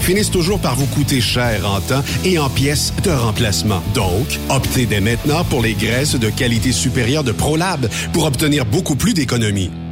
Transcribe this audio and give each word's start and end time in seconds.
finissent 0.00 0.30
toujours 0.30 0.60
par 0.60 0.76
vous 0.76 0.86
coûter 0.86 1.20
cher 1.20 1.68
en 1.68 1.80
temps 1.80 2.02
et 2.24 2.38
en 2.38 2.48
pièces 2.48 2.92
de 3.02 3.10
remplacement. 3.10 3.82
Donc, 3.94 4.38
optez 4.48 4.86
dès 4.86 5.00
maintenant 5.00 5.44
pour 5.44 5.62
les 5.62 5.74
graisses 5.74 6.16
de 6.16 6.30
qualité 6.30 6.72
supérieure 6.72 7.24
de 7.24 7.32
ProLab 7.32 7.88
pour 8.12 8.24
obtenir 8.24 8.64
beaucoup 8.66 8.96
plus 8.96 9.14
d'économies. 9.14 9.70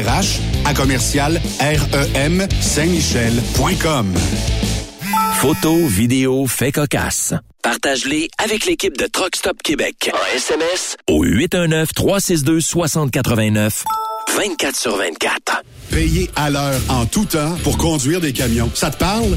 RH 0.00 0.40
à 0.64 0.72
commercial 0.74 1.40
REM 1.60 2.46
Saint-Michel.com. 2.60 4.14
Photos, 5.36 5.90
vidéos, 5.90 6.46
faits 6.46 6.74
cocasse. 6.74 7.32
Partage-les 7.62 8.28
avec 8.42 8.64
l'équipe 8.66 8.96
de 8.96 9.06
Truck 9.06 9.36
Stop 9.36 9.62
Québec. 9.62 10.10
En 10.12 10.18
SMS 10.34 10.96
au 11.08 11.24
819-362-6089. 11.24 13.84
24 14.36 14.76
sur 14.76 14.96
24. 14.96 15.62
Payer 15.90 16.28
à 16.36 16.50
l'heure 16.50 16.80
en 16.88 17.06
tout 17.06 17.26
temps 17.26 17.56
pour 17.62 17.76
conduire 17.76 18.20
des 18.20 18.32
camions. 18.32 18.70
Ça 18.74 18.90
te 18.90 18.98
parle? 18.98 19.36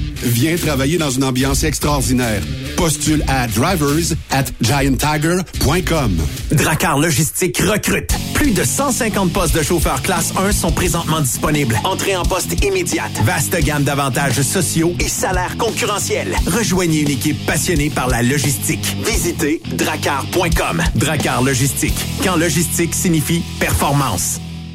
Viens 0.23 0.55
travailler 0.55 0.97
dans 0.97 1.09
une 1.09 1.23
ambiance 1.23 1.63
extraordinaire. 1.63 2.41
Postule 2.77 3.23
à 3.27 3.47
drivers 3.47 4.15
at 4.31 4.45
gianttiger.com. 4.61 6.17
Dracar 6.51 6.99
Logistique 6.99 7.57
recrute. 7.59 8.11
Plus 8.33 8.51
de 8.51 8.63
150 8.63 9.31
postes 9.31 9.55
de 9.55 9.63
chauffeurs 9.63 10.01
classe 10.01 10.33
1 10.37 10.51
sont 10.51 10.71
présentement 10.71 11.21
disponibles. 11.21 11.79
Entrée 11.83 12.15
en 12.15 12.23
poste 12.23 12.63
immédiate. 12.63 13.11
Vaste 13.23 13.57
gamme 13.63 13.83
d'avantages 13.83 14.41
sociaux 14.41 14.93
et 14.99 15.07
salaires 15.07 15.57
concurrentiels. 15.57 16.35
Rejoignez 16.47 17.01
une 17.01 17.11
équipe 17.11 17.45
passionnée 17.45 17.89
par 17.89 18.07
la 18.07 18.21
logistique. 18.23 18.95
Visitez 19.05 19.61
dracar.com. 19.73 20.81
Dracar 20.95 21.41
Logistique. 21.43 21.97
Quand 22.23 22.35
logistique 22.35 22.93
signifie 22.93 23.41
performance. 23.59 24.39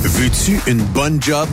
Veux-tu 0.00 0.60
une 0.68 0.80
bonne 0.80 1.20
job? 1.20 1.48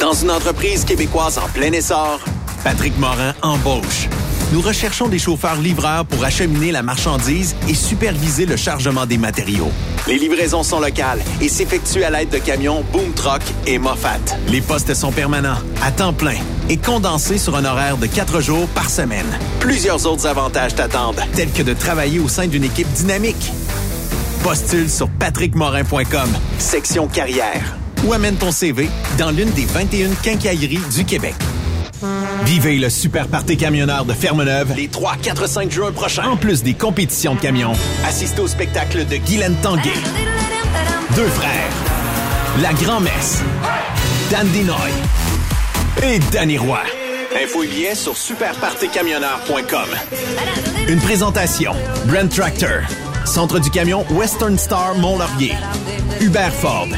Dans 0.00 0.12
une 0.12 0.32
entreprise 0.32 0.84
québécoise 0.84 1.38
en 1.38 1.46
plein 1.48 1.70
essor, 1.70 2.18
Patrick 2.64 2.98
Morin 2.98 3.32
embauche. 3.42 4.08
Nous 4.52 4.60
recherchons 4.60 5.06
des 5.06 5.20
chauffeurs 5.20 5.60
livreurs 5.60 6.04
pour 6.04 6.24
acheminer 6.24 6.72
la 6.72 6.82
marchandise 6.82 7.54
et 7.68 7.74
superviser 7.74 8.44
le 8.44 8.56
chargement 8.56 9.06
des 9.06 9.18
matériaux. 9.18 9.70
Les 10.08 10.18
livraisons 10.18 10.64
sont 10.64 10.80
locales 10.80 11.20
et 11.40 11.48
s'effectuent 11.48 12.02
à 12.02 12.10
l'aide 12.10 12.30
de 12.30 12.38
camions 12.38 12.82
Boom 12.92 13.12
Truck 13.12 13.42
et 13.68 13.78
Moffat. 13.78 14.18
Les 14.48 14.60
postes 14.60 14.94
sont 14.94 15.12
permanents, 15.12 15.58
à 15.80 15.92
temps 15.92 16.14
plein 16.14 16.38
et 16.68 16.76
condensés 16.76 17.38
sur 17.38 17.54
un 17.54 17.64
horaire 17.64 17.98
de 17.98 18.06
quatre 18.06 18.40
jours 18.40 18.66
par 18.68 18.90
semaine. 18.90 19.38
Plusieurs 19.60 20.06
autres 20.06 20.26
avantages 20.26 20.74
t'attendent, 20.74 21.22
tels 21.36 21.52
que 21.52 21.62
de 21.62 21.72
travailler 21.72 22.18
au 22.18 22.28
sein 22.28 22.48
d'une 22.48 22.64
équipe 22.64 22.90
dynamique. 22.94 23.52
Postule 24.42 24.88
sur 24.88 25.08
patrickmorin.com, 25.08 26.30
section 26.58 27.06
carrière, 27.06 27.76
ou 28.06 28.12
amène 28.12 28.36
ton 28.36 28.50
CV 28.50 28.88
dans 29.18 29.30
l'une 29.30 29.50
des 29.50 29.64
21 29.64 30.10
quincailleries 30.22 30.80
du 30.94 31.04
Québec. 31.04 31.34
Vivez 32.44 32.78
le 32.78 32.88
super 32.88 33.26
party 33.26 33.56
camionneur 33.56 34.04
de 34.04 34.12
Fermeneuve 34.12 34.74
les 34.76 34.88
3, 34.88 35.16
4, 35.22 35.48
5 35.48 35.70
juin 35.70 35.92
prochains. 35.92 36.28
En 36.28 36.36
plus 36.36 36.62
des 36.62 36.74
compétitions 36.74 37.34
de 37.34 37.40
camions, 37.40 37.72
assistez 38.06 38.40
au 38.40 38.46
spectacle 38.46 39.04
de 39.06 39.16
Guylaine 39.16 39.56
Tanguay. 39.62 39.92
Deux 41.16 41.28
frères. 41.28 41.72
La 42.62 42.72
Grand-Messe. 42.72 43.42
Dan 44.30 44.46
Dinoy. 44.48 44.90
Et 46.02 46.20
Danny 46.32 46.58
Roy. 46.58 46.80
Info 47.42 47.64
et 47.64 47.66
billets 47.66 47.94
sur 47.94 48.16
superpartycamionneur.com. 48.16 49.88
Une 50.88 51.00
présentation. 51.00 51.72
Brand 52.06 52.28
Tractor. 52.28 53.07
Centre 53.28 53.58
du 53.58 53.70
camion 53.70 54.06
Western 54.10 54.56
Star 54.56 54.94
Mont-Laurier. 54.94 55.54
Hubert 56.20 56.50
Ford. 56.50 56.88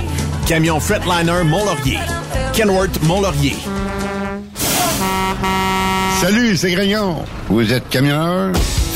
Camion 0.47 0.79
Fretliner 0.79 1.43
Mont-Laurier. 1.44 1.99
Kenworth 2.53 3.03
Mont-Laurier. 3.03 3.56
Salut, 6.21 6.56
c'est 6.56 6.71
Grignon. 6.71 7.17
Vous 7.49 7.73
êtes 7.73 7.88
camionneur? 7.88 8.53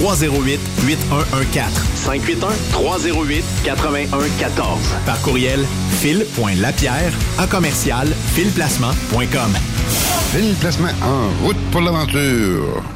308 0.00 0.60
8114. 0.86 1.70
581 1.94 2.48
308 2.72 3.44
8114. 3.64 4.78
Par 5.04 5.20
courriel 5.22 5.64
fil.lapierre 6.00 7.12
à 7.38 7.46
commercial 7.46 8.08
filplacement.com. 8.34 9.52
Fil 10.32 10.54
Placement 10.60 10.88
en 11.02 11.44
route 11.44 11.56
pour 11.70 11.80
l'aventure. 11.80 12.95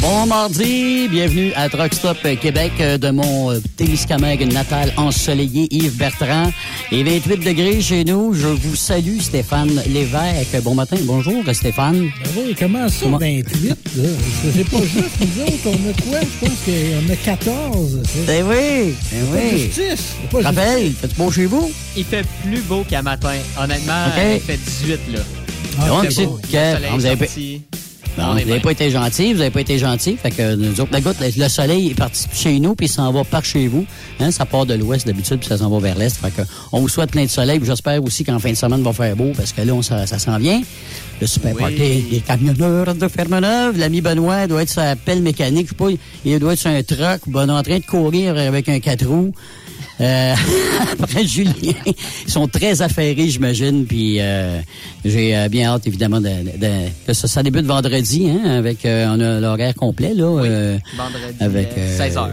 Bon 0.00 0.26
mardi, 0.26 1.08
bienvenue 1.08 1.52
à 1.56 1.68
Truck 1.68 1.92
Stop 1.92 2.18
Québec 2.40 2.70
euh, 2.80 2.98
de 2.98 3.10
mon 3.10 3.50
euh, 3.50 3.58
Témiscamingue 3.76 4.50
natal 4.52 4.92
ensoleillé 4.96 5.66
Yves 5.74 5.96
Bertrand. 5.96 6.52
Et 6.92 7.02
28 7.02 7.38
degrés 7.44 7.80
chez 7.80 8.04
nous. 8.04 8.32
Je 8.32 8.46
vous 8.46 8.76
salue 8.76 9.18
Stéphane 9.18 9.82
Lévesque. 9.88 10.62
Bon 10.62 10.74
matin, 10.74 10.96
bonjour 11.02 11.42
Stéphane. 11.52 11.98
Ben 12.24 12.30
oui, 12.36 12.54
comment 12.58 12.88
ça, 12.88 13.06
28? 13.06 13.68
là? 13.68 13.74
C'est 14.54 14.70
pas 14.70 14.80
juste 14.82 15.18
nous 15.20 15.42
autres, 15.42 15.66
on 15.66 15.90
a 15.90 16.02
quoi? 16.08 16.20
Je 16.20 16.46
pense 16.46 16.58
qu'on 16.64 17.12
a 17.12 17.16
14. 17.16 18.00
c'est- 18.04 18.26
Ben 18.26 18.44
oui, 18.48 18.94
ben 19.12 19.26
Pas 19.26 19.38
oui. 19.52 19.58
justice. 19.62 20.04
c'est 20.22 20.30
pas 20.30 20.42
Rappel, 20.48 20.78
justice. 20.84 20.98
faites 21.00 21.16
beau 21.16 21.30
chez 21.32 21.46
vous? 21.46 21.70
Il 21.96 22.04
fait 22.04 22.24
plus 22.44 22.60
beau 22.62 22.84
qu'à 22.88 23.02
matin. 23.02 23.34
Honnêtement, 23.60 24.06
OK. 24.06 24.22
il 24.36 24.40
fait 24.40 24.58
18 24.64 25.00
là. 25.12 25.20
Ah, 25.80 25.88
Donc, 25.88 26.04
fait 26.04 26.10
c'est 26.12 26.26
beau. 26.26 26.38
que- 26.40 26.56
Le 26.56 26.74
soleil 26.76 26.90
vous 26.94 27.06
est 27.06 27.10
avez- 27.10 27.26
sorti. 27.26 27.62
Non, 28.18 28.28
vous 28.30 28.34
n'avez 28.34 28.44
bien. 28.44 28.60
pas 28.60 28.72
été 28.72 28.90
gentil, 28.90 29.32
vous 29.32 29.38
n'avez 29.38 29.50
pas 29.50 29.60
été 29.60 29.78
gentil. 29.78 30.16
Fait 30.16 30.30
que 30.30 30.54
nous 30.56 30.80
autres, 30.80 30.92
la 30.92 31.00
goutte, 31.00 31.16
le 31.20 31.28
le 31.42 31.48
soleil 31.48 31.90
est 31.90 31.94
parti 31.94 32.26
chez 32.34 32.58
nous, 32.58 32.74
puis 32.74 32.86
il 32.86 32.88
s'en 32.90 33.12
va 33.12 33.22
par 33.24 33.44
chez 33.44 33.68
vous. 33.68 33.86
Hein, 34.20 34.30
ça 34.32 34.44
part 34.44 34.66
de 34.66 34.74
l'ouest 34.74 35.06
d'habitude, 35.06 35.38
puis 35.38 35.48
ça 35.48 35.58
s'en 35.58 35.70
va 35.70 35.78
vers 35.78 35.96
l'est. 35.96 36.16
Fait 36.16 36.30
que 36.30 36.42
on 36.72 36.80
vous 36.80 36.88
souhaite 36.88 37.10
plein 37.10 37.24
de 37.24 37.30
soleil, 37.30 37.60
j'espère 37.64 38.02
aussi 38.02 38.24
qu'en 38.24 38.38
fin 38.38 38.50
de 38.50 38.56
semaine, 38.56 38.82
va 38.82 38.92
faire 38.92 39.14
beau, 39.16 39.32
parce 39.36 39.52
que 39.52 39.62
là, 39.62 39.72
on, 39.72 39.82
ça, 39.82 40.06
ça 40.06 40.18
s'en 40.18 40.36
vient. 40.38 40.60
Le 41.20 41.26
super 41.26 41.52
Oui. 41.54 41.60
party 41.60 42.02
des 42.10 42.20
camionneurs 42.20 42.94
de 42.94 43.08
Fermeneuve. 43.08 43.76
L'ami 43.78 44.00
Benoît 44.00 44.46
doit 44.46 44.62
être 44.62 44.68
sa 44.70 44.94
pelle 44.96 45.22
mécanique, 45.22 45.66
je 45.66 45.70
sais 45.70 45.74
pas, 45.76 45.88
il 46.24 46.38
doit 46.38 46.52
être 46.54 46.58
sur 46.58 46.70
un 46.70 46.82
truck, 46.82 47.20
ben, 47.26 47.48
en 47.50 47.62
train 47.62 47.78
de 47.78 47.84
courir 47.84 48.36
avec 48.36 48.68
un 48.68 48.80
quatre 48.80 49.06
roues. 49.06 49.32
Euh, 50.00 50.34
après 51.00 51.26
Julien, 51.26 51.52
ils 51.86 52.30
sont 52.30 52.46
très 52.48 52.82
affairés, 52.82 53.28
j'imagine. 53.28 53.84
Puis 53.86 54.16
euh, 54.20 54.60
j'ai 55.04 55.36
euh, 55.36 55.48
bien 55.48 55.68
hâte, 55.70 55.86
évidemment, 55.86 56.20
de, 56.20 56.28
de- 56.28 56.88
que 57.06 57.12
ça, 57.12 57.26
ça 57.28 57.42
débute 57.42 57.66
vendredi, 57.66 58.28
hein, 58.30 58.44
avec 58.58 58.84
euh, 58.86 59.06
on 59.08 59.20
a 59.20 59.40
l'horaire 59.40 59.74
complet 59.74 60.14
là, 60.14 60.24
euh, 60.44 60.78
Vendredi, 60.96 61.34
avec 61.40 61.68
euh, 61.76 61.96
16 61.96 62.16
heures. 62.16 62.30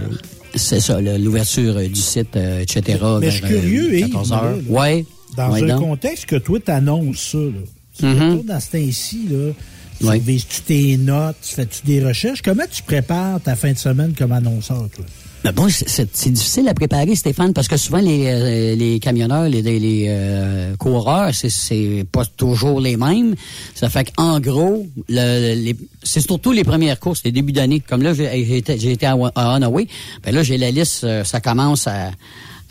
C'est 0.54 0.80
ça, 0.80 1.02
l'ouverture 1.02 1.76
du 1.82 1.96
site, 2.00 2.36
euh, 2.38 2.62
etc. 2.62 3.00
Mais 3.20 3.30
je 3.32 3.36
suis 3.38 3.46
euh, 3.46 3.48
curieux, 3.60 3.94
Yves, 4.00 4.08
14 4.12 4.30
là, 4.32 4.38
heures. 4.38 4.56
là. 4.56 4.62
Ouais. 4.70 5.06
Dans 5.36 5.52
ouais, 5.52 5.64
un 5.64 5.68
donc. 5.76 5.82
contexte 5.82 6.28
que 6.28 6.38
toi, 6.38 6.60
t'annonces 6.64 7.18
ça, 7.32 7.38
là. 7.40 7.62
Tu 7.98 8.06
Mhm. 8.06 8.14
retournes 8.32 8.46
dans 8.48 8.60
ce 8.60 8.72
temps-ci, 8.72 9.28
là. 9.30 9.52
Tu 10.00 10.06
Ouais. 10.06 10.18
revises-tu 10.18 10.62
tes 10.62 10.98
notes? 10.98 11.36
Tu 11.42 11.56
fais-tu 11.56 11.80
des 11.86 12.06
recherches? 12.06 12.42
Comment 12.42 12.64
tu 12.72 12.84
prépares 12.84 13.42
ta 13.42 13.56
fin 13.56 13.72
de 13.74 13.78
semaine 13.78 14.14
comme 14.18 14.32
annonceur, 14.34 14.88
toi? 14.96 15.06
Mais 15.46 15.52
bon, 15.52 15.68
c'est- 15.70 16.32
difficile 16.32 16.68
à 16.68 16.74
préparer, 16.74 17.16
Stéphane, 17.16 17.54
parce 17.54 17.68
que 17.68 17.78
souvent 17.78 18.00
les, 18.00 18.26
euh, 18.26 18.76
les 18.76 19.00
camionneurs, 19.00 19.48
les, 19.48 19.62
les, 19.62 20.06
euh, 20.10 20.76
coureurs, 20.76 21.30
c'est- 21.36 22.04
pas 22.12 22.26
toujours 22.26 22.82
les 22.82 22.98
mêmes. 22.98 23.36
Ça 23.76 23.88
fait 23.90 24.12
qu'en 24.12 24.40
gros, 24.40 24.88
le, 25.08 25.74
c'est 26.02 26.22
surtout 26.22 26.52
les 26.52 26.64
premières 26.64 27.00
courses, 27.00 27.22
les 27.24 27.32
débuts 27.32 27.52
d'année. 27.52 27.80
Comme 27.80 28.02
là, 28.02 28.16
j'ai 28.16 28.58
été, 28.58 29.06
à, 29.06 29.14
à. 29.36 29.60
Ben 29.60 30.34
là, 30.34 30.42
j'ai 30.42 30.58
la 30.58 30.72
liste, 30.72 31.04
euh, 31.04 31.24
ça 31.24 31.40
commence 31.42 31.86
à, 31.86 32.10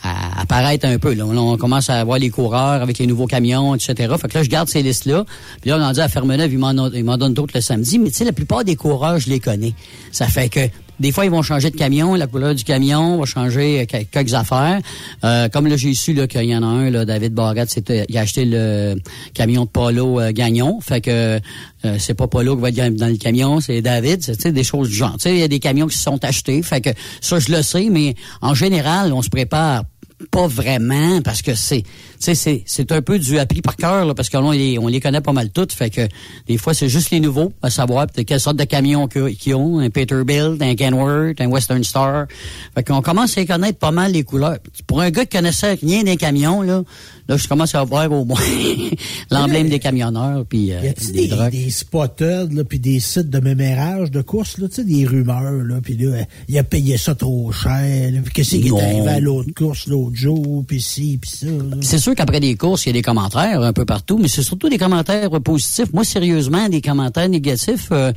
à 0.02 0.40
apparaître 0.40 0.84
un 0.86 0.98
peu. 0.98 1.14
Là. 1.14 1.26
On 1.26 1.56
commence 1.56 1.90
à 1.90 2.02
voir 2.02 2.18
les 2.18 2.30
coureurs 2.30 2.82
avec 2.82 2.98
les 2.98 3.06
nouveaux 3.06 3.28
camions, 3.28 3.76
etc. 3.76 4.12
Fait 4.20 4.28
que 4.28 4.36
là, 4.36 4.42
je 4.42 4.50
garde 4.50 4.68
ces 4.68 4.82
listes-là. 4.82 5.24
Puis 5.60 5.70
là, 5.70 5.78
on 5.78 5.82
en 5.82 5.92
dit 5.92 6.00
à 6.00 6.08
Fermeneuve, 6.08 6.52
ils 6.52 6.58
m'en 6.58 6.72
ils 6.90 7.04
m'en 7.04 7.16
donnent 7.18 7.34
d'autres 7.34 7.52
le 7.54 7.60
samedi. 7.60 8.00
Mais 8.00 8.10
tu 8.10 8.16
sais, 8.16 8.24
la 8.24 8.32
plupart 8.32 8.64
des 8.64 8.74
coureurs, 8.74 9.20
je 9.20 9.30
les 9.30 9.38
connais. 9.38 9.74
Ça 10.10 10.26
fait 10.26 10.48
que 10.48 10.60
des 11.00 11.12
fois, 11.12 11.24
ils 11.24 11.30
vont 11.30 11.42
changer 11.42 11.70
de 11.70 11.76
camion, 11.76 12.14
la 12.14 12.26
couleur 12.26 12.54
du 12.54 12.64
camion 12.64 13.18
va 13.18 13.24
changer 13.24 13.80
euh, 13.80 13.84
quel- 13.88 14.06
quelques 14.06 14.34
affaires. 14.34 14.80
Euh, 15.24 15.48
comme 15.48 15.66
là, 15.66 15.76
j'ai 15.76 15.94
su 15.94 16.14
qu'il 16.28 16.44
y 16.44 16.56
en 16.56 16.62
a 16.62 16.66
un, 16.66 16.90
là, 16.90 17.04
David 17.04 17.34
Barrette, 17.34 17.70
c'était, 17.70 18.04
il 18.08 18.16
a 18.18 18.20
acheté 18.20 18.44
le 18.44 18.96
camion 19.34 19.64
de 19.64 19.70
Polo 19.70 20.20
euh, 20.20 20.32
Gagnon. 20.32 20.80
Fait 20.80 21.00
que 21.00 21.40
euh, 21.84 21.96
c'est 21.98 22.14
pas 22.14 22.26
Polo 22.28 22.54
qui 22.56 22.62
va 22.62 22.68
être 22.70 22.96
dans 22.96 23.08
le 23.08 23.16
camion, 23.16 23.60
c'est 23.60 23.82
David. 23.82 24.22
C'est 24.22 24.52
des 24.52 24.64
choses 24.64 24.88
du 24.88 24.94
genre. 24.94 25.16
Il 25.24 25.36
y 25.38 25.42
a 25.42 25.48
des 25.48 25.58
camions 25.60 25.86
qui 25.86 25.96
se 25.98 26.02
sont 26.04 26.24
achetés. 26.24 26.62
Fait 26.62 26.80
que 26.80 26.90
ça, 27.20 27.38
je 27.38 27.50
le 27.52 27.62
sais, 27.62 27.88
mais 27.90 28.14
en 28.40 28.54
général, 28.54 29.12
on 29.12 29.22
se 29.22 29.28
prépare 29.28 29.84
pas 30.30 30.46
vraiment 30.46 31.20
parce 31.22 31.42
que 31.42 31.54
c'est 31.54 31.82
tu 31.82 31.88
sais 32.18 32.34
c'est 32.34 32.62
c'est 32.66 32.92
un 32.92 33.02
peu 33.02 33.18
du 33.18 33.38
appris 33.38 33.60
par 33.60 33.76
cœur 33.76 34.04
là, 34.06 34.14
parce 34.14 34.28
que 34.28 34.36
là, 34.36 34.42
on 34.42 34.50
les 34.50 34.78
on 34.78 34.88
les 34.88 35.00
connaît 35.00 35.20
pas 35.20 35.32
mal 35.32 35.50
toutes. 35.50 35.72
Fait 35.72 35.90
que 35.90 36.02
des 36.46 36.58
fois 36.58 36.74
c'est 36.74 36.88
juste 36.88 37.10
les 37.10 37.20
nouveaux 37.20 37.52
à 37.62 37.70
savoir 37.70 38.06
de 38.06 38.22
quelle 38.22 38.40
sorte 38.40 38.56
de 38.56 38.64
camion 38.64 39.08
que- 39.08 39.30
qu'ils 39.30 39.54
ont 39.54 39.78
un 39.78 39.90
Peterbilt 39.90 40.60
un 40.60 40.74
Kenworth 40.74 41.40
un 41.40 41.46
Western 41.48 41.82
Star. 41.84 42.26
Fait 42.74 42.82
qu'on 42.82 43.02
commence 43.02 43.36
à 43.36 43.40
les 43.40 43.46
connaître 43.46 43.78
pas 43.78 43.90
mal 43.90 44.12
les 44.12 44.22
couleurs. 44.22 44.58
Pour 44.86 45.00
un 45.00 45.10
gars 45.10 45.24
qui 45.24 45.36
connaissait 45.36 45.74
rien 45.74 46.02
des 46.02 46.16
camions 46.16 46.62
là 46.62 46.82
là 47.28 47.36
je 47.36 47.48
commence 47.48 47.74
à 47.74 47.82
voir 47.84 48.10
au 48.12 48.24
moins 48.24 48.40
l'emblème 49.30 49.68
des 49.68 49.78
camionneurs 49.78 50.44
puis 50.46 50.72
euh, 50.72 50.80
Y 50.82 50.88
a-t-il 50.88 51.12
des, 51.12 51.50
des, 51.50 51.70
spotted, 51.70 52.52
là, 52.52 52.64
puis 52.64 52.78
des 52.78 53.00
sites 53.00 53.30
de 53.30 53.40
mémérage 53.40 54.10
de 54.10 54.22
courses, 54.22 54.58
là, 54.58 54.68
tu 54.68 54.76
sais, 54.76 54.84
des 54.84 55.04
rumeurs, 55.06 55.52
là, 55.52 55.80
puis 55.82 55.96
là, 55.96 56.16
euh, 56.16 56.24
il 56.48 56.58
a 56.58 56.64
payé 56.64 56.96
ça 56.96 57.14
trop 57.14 57.50
cher, 57.52 58.10
puis 58.24 58.32
qu'est-ce 58.32 58.56
qui 58.56 58.68
est 58.68 58.80
arrivé 58.80 59.08
à 59.08 59.20
l'autre 59.20 59.50
course 59.56 59.86
l'autre 59.86 60.13
jour, 60.14 60.64
puis 60.66 60.80
ci, 60.80 61.21
ça. 61.25 61.47
C'est 61.80 61.99
sûr 61.99 62.14
qu'après 62.14 62.40
des 62.40 62.54
courses, 62.56 62.87
il 62.87 62.88
y 62.88 62.90
a 62.90 62.92
des 62.94 63.02
commentaires 63.02 63.62
un 63.62 63.73
peu 63.73 63.85
partout, 63.85 64.18
mais 64.18 64.28
c'est 64.28 64.42
surtout 64.42 64.68
des 64.68 64.78
commentaires 64.78 65.30
positifs. 65.40 65.92
Moi, 65.92 66.04
sérieusement, 66.04 66.68
des 66.68 66.80
commentaires 66.80 67.28
négatifs 67.28 67.88
euh, 67.92 68.12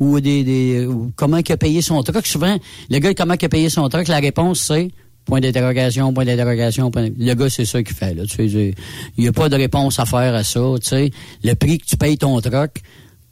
ou 0.00 0.20
des, 0.20 0.88
comment 1.16 1.38
il 1.38 1.52
a 1.52 1.56
payé 1.56 1.82
son 1.82 2.02
truck. 2.02 2.26
Souvent, 2.26 2.56
le 2.90 2.98
gars, 2.98 3.14
comment 3.14 3.34
il 3.40 3.44
a 3.44 3.48
payé 3.48 3.68
son 3.68 3.88
truck, 3.88 4.08
la 4.08 4.18
réponse, 4.18 4.60
c'est 4.60 4.90
point 5.24 5.40
d'interrogation, 5.40 6.12
point 6.12 6.24
d'interrogation. 6.24 6.90
point 6.90 7.08
Le 7.16 7.34
gars, 7.34 7.50
c'est 7.50 7.64
ça 7.64 7.82
qu'il 7.82 7.94
fait. 7.94 8.14
Là. 8.14 8.24
Tu 8.26 8.48
sais, 8.48 8.74
il 9.16 9.22
n'y 9.22 9.28
a 9.28 9.32
pas 9.32 9.48
de 9.48 9.56
réponse 9.56 9.98
à 9.98 10.06
faire 10.06 10.34
à 10.34 10.44
ça. 10.44 10.60
Tu 10.80 10.88
sais. 10.88 11.10
Le 11.44 11.54
prix 11.54 11.78
que 11.78 11.86
tu 11.86 11.96
payes 11.96 12.18
ton 12.18 12.40
truck, 12.40 12.70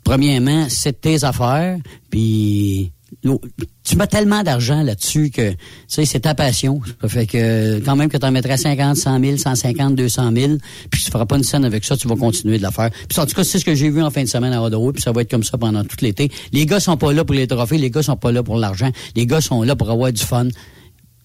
premièrement, 0.04 0.66
c'est 0.68 1.00
tes 1.00 1.24
affaires, 1.24 1.78
puis 2.10 2.92
tu 3.22 3.96
mets 3.96 4.06
tellement 4.06 4.42
d'argent 4.42 4.82
là-dessus 4.82 5.30
que, 5.30 5.50
tu 5.50 5.56
sais, 5.88 6.04
c'est 6.04 6.20
ta 6.20 6.34
passion. 6.34 6.80
Ça 7.00 7.08
fait 7.08 7.26
que, 7.26 7.80
quand 7.80 7.96
même 7.96 8.08
que 8.08 8.16
tu 8.16 8.24
en 8.24 8.30
mettrais 8.30 8.56
50, 8.56 8.96
100 8.96 9.20
000, 9.20 9.36
150, 9.36 9.94
200 9.94 10.32
000, 10.34 10.52
puis 10.90 11.02
tu 11.02 11.10
feras 11.10 11.26
pas 11.26 11.36
une 11.36 11.44
scène 11.44 11.64
avec 11.64 11.84
ça, 11.84 11.96
tu 11.96 12.08
vas 12.08 12.16
continuer 12.16 12.58
de 12.58 12.62
la 12.62 12.70
faire. 12.70 12.90
Puis 13.08 13.18
en 13.18 13.26
tout 13.26 13.34
cas, 13.34 13.44
c'est 13.44 13.58
ce 13.58 13.64
que 13.64 13.74
j'ai 13.74 13.90
vu 13.90 14.02
en 14.02 14.10
fin 14.10 14.22
de 14.22 14.28
semaine 14.28 14.52
à 14.52 14.62
Ottawa, 14.62 14.92
puis 14.92 15.02
ça 15.02 15.12
va 15.12 15.22
être 15.22 15.30
comme 15.30 15.44
ça 15.44 15.58
pendant 15.58 15.84
tout 15.84 15.96
l'été. 16.00 16.30
Les 16.52 16.66
gars 16.66 16.80
sont 16.80 16.96
pas 16.96 17.12
là 17.12 17.24
pour 17.24 17.34
les 17.34 17.46
trophées, 17.46 17.78
les 17.78 17.90
gars 17.90 18.02
sont 18.02 18.16
pas 18.16 18.32
là 18.32 18.42
pour 18.42 18.56
l'argent, 18.56 18.90
les 19.16 19.26
gars 19.26 19.40
sont 19.40 19.62
là 19.62 19.76
pour 19.76 19.90
avoir 19.90 20.12
du 20.12 20.22
fun. 20.22 20.48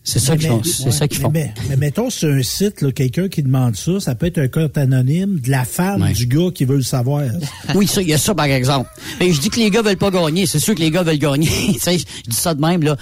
C'est 0.08 0.20
ça 0.20 0.38
qu'ils 0.38 0.48
font. 0.50 0.62
mais- 0.64 0.72
C'est 0.72 0.92
ça 0.92 1.08
qu'ils 1.08 1.20
font. 1.20 1.32
Mais, 1.32 1.52
mais 1.68 1.78
mettons 1.78 2.12
sur 2.12 2.30
un 2.30 2.44
site, 2.44 2.94
quelqu'un 2.94 3.28
qui 3.28 3.42
demande 3.42 3.76
ça, 3.76 4.00
ça 4.00 4.14
peut 4.14 4.28
être 4.28 4.38
un 4.38 4.48
compte 4.48 4.78
anonyme 4.78 5.40
de 5.40 5.50
la 5.50 5.66
femme 5.66 6.04
Ouais. 6.04 6.14
du 6.14 6.28
gars 6.28 6.52
qui 6.54 6.64
veut 6.64 6.76
le 6.78 6.84
savoir. 6.84 7.24
Oui, 7.76 7.88
ça, 7.88 8.04
il 8.04 8.10
y 8.10 8.14
a 8.14 8.18
ça 8.20 8.36
par 8.36 8.46
exemple. 8.46 8.88
Mais 9.20 9.34
je 9.34 9.42
dis 9.42 9.50
que 9.50 9.60
les 9.60 9.72
gars 9.72 9.82
veulent 9.82 9.98
pas 9.98 10.12
gagner. 10.12 10.46
C'est 10.46 10.60
sûr 10.60 10.76
que 10.76 10.80
les 10.82 10.92
gars 10.92 11.02
veulent 11.02 11.18
gagner. 11.18 11.50
Tu 11.74 11.80
sais, 11.80 11.98
je 11.98 12.06
dis 12.30 12.36
ça 12.36 12.54
de 12.54 12.62
même 12.62 12.84
là. 12.84 12.96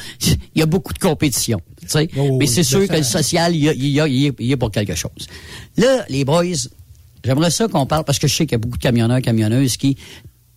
Il 0.55 0.59
y 0.59 0.61
a 0.61 0.65
beaucoup 0.65 0.93
de 0.93 0.99
compétition. 0.99 1.59
tu 1.81 1.87
sais. 1.89 2.09
Oh, 2.17 2.37
Mais 2.39 2.47
c'est 2.47 2.63
sûr 2.63 2.87
que 2.87 2.95
le 2.95 3.03
social, 3.03 3.53
il 3.53 3.63
y 3.65 3.69
a, 3.69 3.73
il 3.73 3.85
y 3.87 3.99
a, 3.99 4.07
y 4.07 4.29
a- 4.29 4.31
y 4.39 4.53
a 4.53 4.57
pour 4.57 4.71
quelque 4.71 4.95
chose. 4.95 5.27
Là, 5.75 6.05
les 6.07 6.23
boys, 6.23 6.45
j'aimerais 7.25 7.51
ça 7.51 7.67
qu'on 7.67 7.85
parle 7.85 8.05
parce 8.05 8.17
que 8.17 8.27
je 8.29 8.33
sais 8.35 8.45
qu'il 8.45 8.53
y 8.53 8.55
a 8.55 8.59
beaucoup 8.59 8.77
de 8.77 8.81
camionneurs, 8.83 9.21
camionneuses 9.21 9.75
qui 9.75 9.97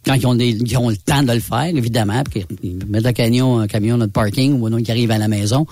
quand 0.06 0.14
ils 0.14 0.26
ont, 0.26 0.34
des, 0.34 0.50
ils 0.50 0.76
ont 0.78 0.88
le 0.88 0.96
temps 0.96 1.22
de 1.22 1.32
le 1.32 1.40
faire, 1.40 1.64
évidemment, 1.66 2.22
puis 2.22 2.44
qu'ils 2.60 2.78
mettent 2.86 3.04
le 3.04 3.12
camion, 3.12 3.58
un 3.58 3.66
camion 3.66 3.98
dans 3.98 4.04
le 4.04 4.10
parking 4.10 4.52
ou 4.60 4.68
non, 4.68 4.78
qui 4.82 4.90
arrive 4.90 5.10
à 5.10 5.18
la 5.18 5.28
maison, 5.28 5.66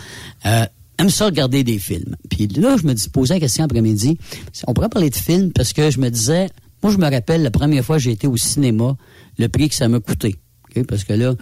euh, 0.46 0.64
aiment 0.98 1.10
ça 1.10 1.26
regarder 1.26 1.62
des 1.64 1.78
films. 1.78 2.16
Puis 2.28 2.46
là, 2.48 2.76
je 2.80 2.86
me 2.86 2.94
dis, 2.94 3.08
poser 3.08 3.34
la 3.34 3.40
question 3.40 3.64
après-midi, 3.64 4.18
on 4.66 4.74
pourrait 4.74 4.88
parler 4.88 5.10
de 5.10 5.16
films 5.16 5.52
parce 5.52 5.72
que 5.72 5.90
je 5.90 5.98
me 6.00 6.08
disais, 6.10 6.48
moi, 6.82 6.92
je 6.92 6.98
me 6.98 7.08
rappelle 7.08 7.42
la 7.42 7.50
première 7.50 7.84
fois 7.84 7.96
que 7.96 8.02
j'ai 8.02 8.10
été 8.12 8.26
au 8.26 8.36
cinéma, 8.36 8.96
le 9.38 9.48
prix 9.48 9.68
que 9.68 9.74
ça 9.74 9.88
m'a 9.88 10.00
coûté. 10.00 10.36
OK? 10.76 10.84
Parce 10.86 11.04
que 11.04 11.12
là, 11.14 11.34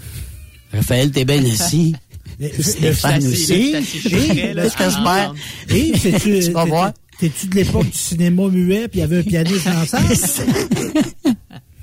Raphaël, 0.72 1.10
t'es 1.10 1.24
bien 1.24 1.42
assis. 1.44 1.94
Stéphane 2.60 3.26
aussi. 3.26 3.72
là, 3.72 3.80
je 3.80 3.86
suis 3.86 3.98
assis, 3.98 3.98
je 4.04 4.08
suis 4.08 4.10
prêt, 4.34 4.54
là, 4.54 4.64
Est-ce 4.66 4.76
que 4.76 4.84
je 4.90 5.02
perds? 5.02 5.34
Et 5.70 5.92
c'est-tu, 5.98 6.38
Tu 6.46 6.50
vas 6.52 6.64
voir. 6.64 6.92
t'es- 7.18 7.28
t'es-tu 7.28 7.46
de 7.48 7.54
l'époque 7.56 7.90
du 7.90 7.98
cinéma 7.98 8.48
muet, 8.48 8.88
puis 8.88 8.98
il 8.98 9.00
y 9.00 9.04
avait 9.04 9.18
un 9.18 9.22
pianiste 9.22 9.66
ensemble? 9.66 10.14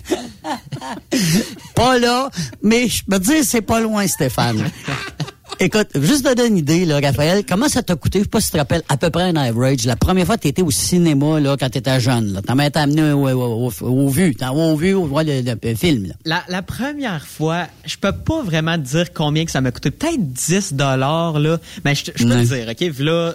pas 1.75 1.97
là, 1.99 2.29
mais 2.61 2.87
je 2.87 3.03
me 3.07 3.17
dis, 3.19 3.43
c'est 3.43 3.61
pas 3.61 3.79
loin, 3.79 4.07
Stéphane. 4.07 4.63
Écoute, 5.61 5.87
juste 5.95 6.23
te 6.23 6.33
donner 6.35 6.47
une 6.49 6.57
idée, 6.57 6.85
là, 6.85 6.99
Raphaël, 7.03 7.43
comment 7.47 7.67
ça 7.67 7.83
t'a 7.83 7.95
coûté, 7.95 8.19
je 8.19 8.23
sais 8.23 8.29
pas 8.29 8.39
si 8.39 8.47
tu 8.47 8.53
te 8.53 8.57
rappelles, 8.59 8.83
à 8.87 8.95
peu 8.95 9.09
près 9.09 9.23
un 9.23 9.35
average, 9.35 9.83
la 9.85 9.97
première 9.97 10.25
fois 10.25 10.37
que 10.37 10.43
t'étais 10.43 10.61
au 10.61 10.71
cinéma, 10.71 11.39
là, 11.41 11.57
quand 11.59 11.69
t'étais 11.69 11.99
jeune, 11.99 12.31
là, 12.31 12.41
t'en 12.41 12.57
été 12.59 12.79
amené 12.79 13.11
au, 13.11 13.27
au, 13.27 13.67
au, 13.69 13.85
au 13.85 14.07
vu, 14.09 14.35
t'as 14.35 14.51
au 14.51 14.77
vu, 14.77 14.93
au 14.93 15.05
voir 15.05 15.25
le, 15.25 15.41
le- 15.41 15.59
le 15.61 15.75
film, 15.75 16.05
là. 16.07 16.13
La, 16.23 16.43
la 16.47 16.61
première 16.61 17.25
fois, 17.27 17.67
je 17.85 17.97
peux 17.97 18.13
pas 18.13 18.41
vraiment 18.41 18.75
te 18.77 18.83
dire 18.87 19.11
combien 19.13 19.43
que 19.43 19.51
ça 19.51 19.59
m'a 19.59 19.71
coûté. 19.71 19.91
Peut-être 19.91 20.31
10 20.31 20.73
dollars, 20.73 21.39
là. 21.39 21.57
Mais 21.83 21.93
je, 21.93 22.05
peux 22.11 22.23
Ouais. 22.23 22.45
te 22.45 22.47
dire, 22.47 22.67
OK, 22.69 22.99
là, 22.99 23.33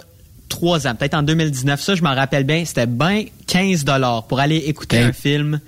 trois 0.49 0.87
ans, 0.87 0.95
peut-être 0.95 1.13
en 1.15 1.21
2019, 1.23 1.79
ça, 1.79 1.93
je 1.93 2.01
m'en 2.01 2.15
rappelle 2.15 2.43
bien, 2.45 2.63
c'était 2.65 2.87
bien 2.87 3.25
15 3.45 3.83
dollars 3.83 4.23
pour 4.23 4.39
aller 4.39 4.57
écouter 4.57 4.97
un 4.97 5.11
film 5.13 5.59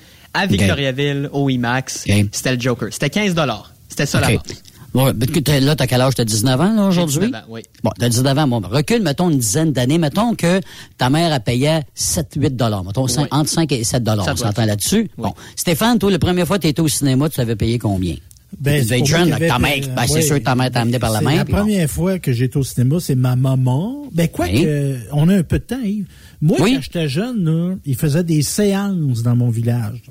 à 0.42 0.46
Victoriaville, 0.46 1.30
au 1.34 1.50
IMAX. 1.50 2.06
C'était 2.32 2.56
le 2.56 2.60
Joker. 2.60 2.90
C'était 2.92 3.10
15 3.10 3.34
dollars. 3.36 3.74
C'était 3.90 4.06
ça 4.06 4.20
la 4.20 4.28
OK. 4.34 4.48
base. 4.48 4.58
Ouais, 4.94 5.12
mais 5.16 5.28
que 5.28 5.40
t'as- 5.40 5.60
là, 5.60 5.76
t'as 5.76 5.86
quel 5.86 6.02
âge? 6.02 6.16
T'as 6.16 6.24
19 6.26 6.60
ans, 6.60 6.74
là, 6.74 6.86
aujourd'hui? 6.88 7.20
19 7.28 7.36
ans, 7.44 7.46
oui. 7.50 7.62
Bon, 7.84 7.92
t'as 8.00 8.10
19 8.10 8.38
ans. 8.38 8.48
Bon, 8.48 8.62
ben, 8.62 8.70
recule, 8.70 9.04
mettons, 9.04 9.30
une 9.30 9.38
dizaine 9.38 9.72
d'années. 9.72 9.98
Mettons 10.00 10.34
que 10.34 10.60
ta 10.98 11.10
mère 11.10 11.32
a 11.34 11.40
payé 11.40 11.82
7, 11.94 12.34
8 12.38 12.56
dollars. 12.56 12.84
Mettons, 12.84 13.06
Oui. 13.06 13.26
entre 13.30 13.50
5 13.50 13.72
et 13.74 13.84
7 13.84 14.04
dollars. 14.04 14.26
On 14.32 14.36
s'entend 14.36 14.66
là-dessus? 14.66 15.10
Oui. 15.18 15.24
Bon. 15.26 15.34
Stéphane, 15.56 16.00
toi, 16.00 16.10
la 16.10 16.18
première 16.20 16.48
fois 16.48 16.58
que 16.58 16.64
t'étais 16.64 16.82
au 16.82 16.88
cinéma, 16.88 17.30
tu 17.30 17.40
avais 17.42 17.56
payé 17.56 17.78
combien? 17.78 18.16
Ben, 18.60 18.82
tu 18.82 18.88
c'est 18.88 19.06
jeune, 19.06 19.34
avec 19.34 19.50
ta 19.50 19.60
mère. 19.60 19.78
Ben, 19.96 20.04
c'est 20.08 20.14
ouais. 20.14 20.22
sûr 20.22 20.36
que 20.40 20.44
ta 20.44 20.56
mère 20.56 20.72
t'a 20.72 20.80
amené 20.82 20.98
par 21.00 21.12
la 21.12 21.20
C'est 21.20 21.26
main. 21.26 21.36
La 21.36 21.44
bon. 21.44 21.52
première 21.58 21.90
fois 21.90 22.18
que 22.18 22.32
j'étais 22.32 22.58
au 22.58 22.64
cinéma, 22.64 22.96
c'est 23.02 23.14
ma 23.16 23.36
maman. 23.36 24.06
Ben, 24.14 24.30
quoi 24.30 24.46
Oui. 24.50 24.64
que, 24.64 24.98
on 25.12 25.28
a 25.28 25.36
un 25.36 25.44
peu 25.44 25.60
de 25.60 25.64
temps, 25.66 25.82
Yves. 25.84 26.06
Moi, 26.42 26.58
Oui. 26.62 26.76
quand 26.76 26.82
j'étais 26.82 27.10
jeune, 27.10 27.44
là, 27.44 27.76
il 27.86 27.96
faisait 27.96 28.24
des 28.24 28.42
séances 28.42 29.22
dans 29.22 29.36
mon 29.36 29.50
village. 29.50 30.02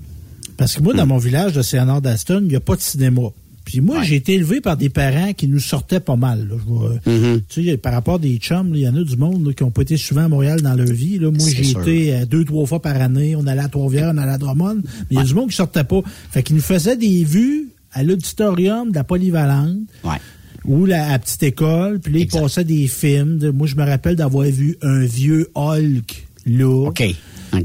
Parce 0.56 0.74
que 0.76 0.82
moi, 0.82 0.94
Hmm. 0.94 0.98
dans 0.98 1.06
mon 1.06 1.18
village 1.18 1.52
de 1.52 1.62
Saint-Honor 1.62 2.00
d'Aston, 2.00 2.40
il 2.42 2.48
n'y 2.48 2.56
a 2.56 2.60
pas 2.60 2.76
de 2.76 2.80
cinéma. 2.80 3.22
Puis 3.64 3.80
moi, 3.80 4.04
j'ai 4.04 4.14
été 4.14 4.34
élevé 4.34 4.60
par 4.60 4.76
des 4.76 4.88
parents 4.88 5.32
qui 5.32 5.48
nous 5.48 5.58
sortaient 5.58 5.98
pas 5.98 6.14
mal. 6.14 6.46
là. 6.48 6.54
Je 6.56 6.64
vois, 6.64 6.92
Mm-hmm. 7.04 7.40
Tu 7.48 7.64
sais, 7.64 7.76
par 7.76 7.92
rapport 7.94 8.14
à 8.14 8.18
des 8.20 8.36
chums, 8.36 8.70
il 8.74 8.82
y 8.82 8.88
en 8.88 8.94
a 8.94 9.02
du 9.02 9.16
monde 9.16 9.44
là, 9.44 9.52
qui 9.52 9.64
ont 9.64 9.72
pas 9.72 9.82
été 9.82 9.96
souvent 9.96 10.26
à 10.26 10.28
Montréal 10.28 10.62
dans 10.62 10.74
leur 10.74 10.86
vie. 10.86 11.18
Là. 11.18 11.32
Moi, 11.32 11.48
j'ai 11.52 11.70
été 11.72 12.14
euh, 12.14 12.26
deux, 12.26 12.44
trois 12.44 12.64
fois 12.64 12.80
par 12.80 12.94
année. 13.00 13.34
On 13.34 13.44
allait 13.48 13.62
à 13.62 13.68
Trois-Rivières, 13.68 14.12
on 14.14 14.18
allait 14.18 14.32
à 14.32 14.38
Drummond. 14.38 14.76
Mais 14.84 15.06
il 15.10 15.16
y 15.16 15.20
a 15.20 15.24
du 15.24 15.34
monde 15.34 15.50
qui 15.50 15.56
sortait 15.56 15.82
pas. 15.82 16.00
Fait 16.30 16.44
qu'ils 16.44 16.54
nous 16.54 16.62
faisaient 16.62 16.96
des 16.96 17.24
vues 17.24 17.68
à 17.92 18.04
l'auditorium 18.04 18.90
de 18.90 18.94
la 18.94 19.02
polyvalente 19.04 19.78
Ouais. 20.04 20.18
ou 20.64 20.86
la, 20.86 21.04
à 21.08 21.12
la 21.12 21.18
petite 21.18 21.42
école, 21.42 21.98
puis 21.98 22.12
là, 22.12 22.18
ils 22.20 22.28
passaient 22.28 22.62
des 22.64 22.86
films. 22.86 23.50
moi, 23.52 23.66
je 23.66 23.74
me 23.74 23.84
rappelle 23.84 24.14
d'avoir 24.14 24.46
vu 24.46 24.76
un 24.82 25.04
vieux 25.04 25.48
Hulk, 25.56 26.26
là. 26.46 26.86
OK. 26.88 27.02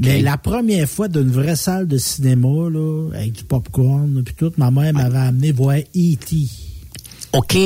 Mais 0.00 0.20
la 0.22 0.36
première 0.38 0.88
fois 0.88 1.08
d'une 1.08 1.30
vraie 1.30 1.56
salle 1.56 1.86
de 1.86 1.98
cinéma, 1.98 2.68
là, 2.70 3.10
avec 3.14 3.32
du 3.32 3.44
popcorn, 3.44 4.22
puis 4.24 4.34
tout, 4.34 4.52
ma 4.56 4.70
mère 4.70 4.92
m'avait 4.94 5.18
amené 5.18 5.52
voir 5.52 5.76
E.T. 5.76 6.36
OK. 7.32 7.56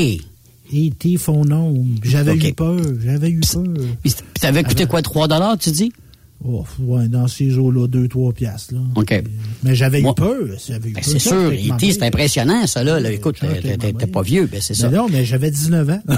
E.T. 0.75 1.17
Phonome. 1.19 1.97
J'avais 2.03 2.35
eu 2.35 2.53
peur, 2.55 2.81
j'avais 3.05 3.31
eu 3.31 3.41
peur. 3.41 3.63
Puis 4.03 4.15
t'avais 4.41 4.65
coûté 4.65 4.87
quoi, 4.87 5.03
3 5.03 5.29
dollars, 5.29 5.57
tu 5.59 5.71
dis? 5.71 5.93
Oh, 6.45 6.65
ouais, 6.81 7.09
dans 7.09 7.29
ces 7.29 7.57
eaux-là, 7.57 7.87
2-3 7.89 8.33
piastres, 8.35 8.75
là. 8.75 8.81
OK. 8.97 9.23
Mais 9.63 9.75
j'avais 9.75 10.01
eu 10.01 10.07
peur. 10.15 10.37
j'avais 10.69 10.91
eu 10.91 10.93
Ben, 10.93 11.01
peur. 11.03 11.13
c'est 11.13 11.19
sûr. 11.19 11.51
E.T., 11.51 11.93
c'est 11.93 12.01
mère. 12.01 12.09
impressionnant, 12.09 12.67
ça, 12.67 12.85
là. 12.85 13.01
là. 13.01 13.11
Écoute, 13.11 13.37
t'es- 13.41 14.07
pas 14.07 14.23
vieux, 14.23 14.47
ben, 14.51 14.61
c'est 14.61 14.75
ça. 14.75 14.89
Mais 14.91 14.97
non, 14.99 15.07
mais 15.11 15.25
j'avais 15.25 15.51
19 15.51 15.89
ans. 15.89 16.03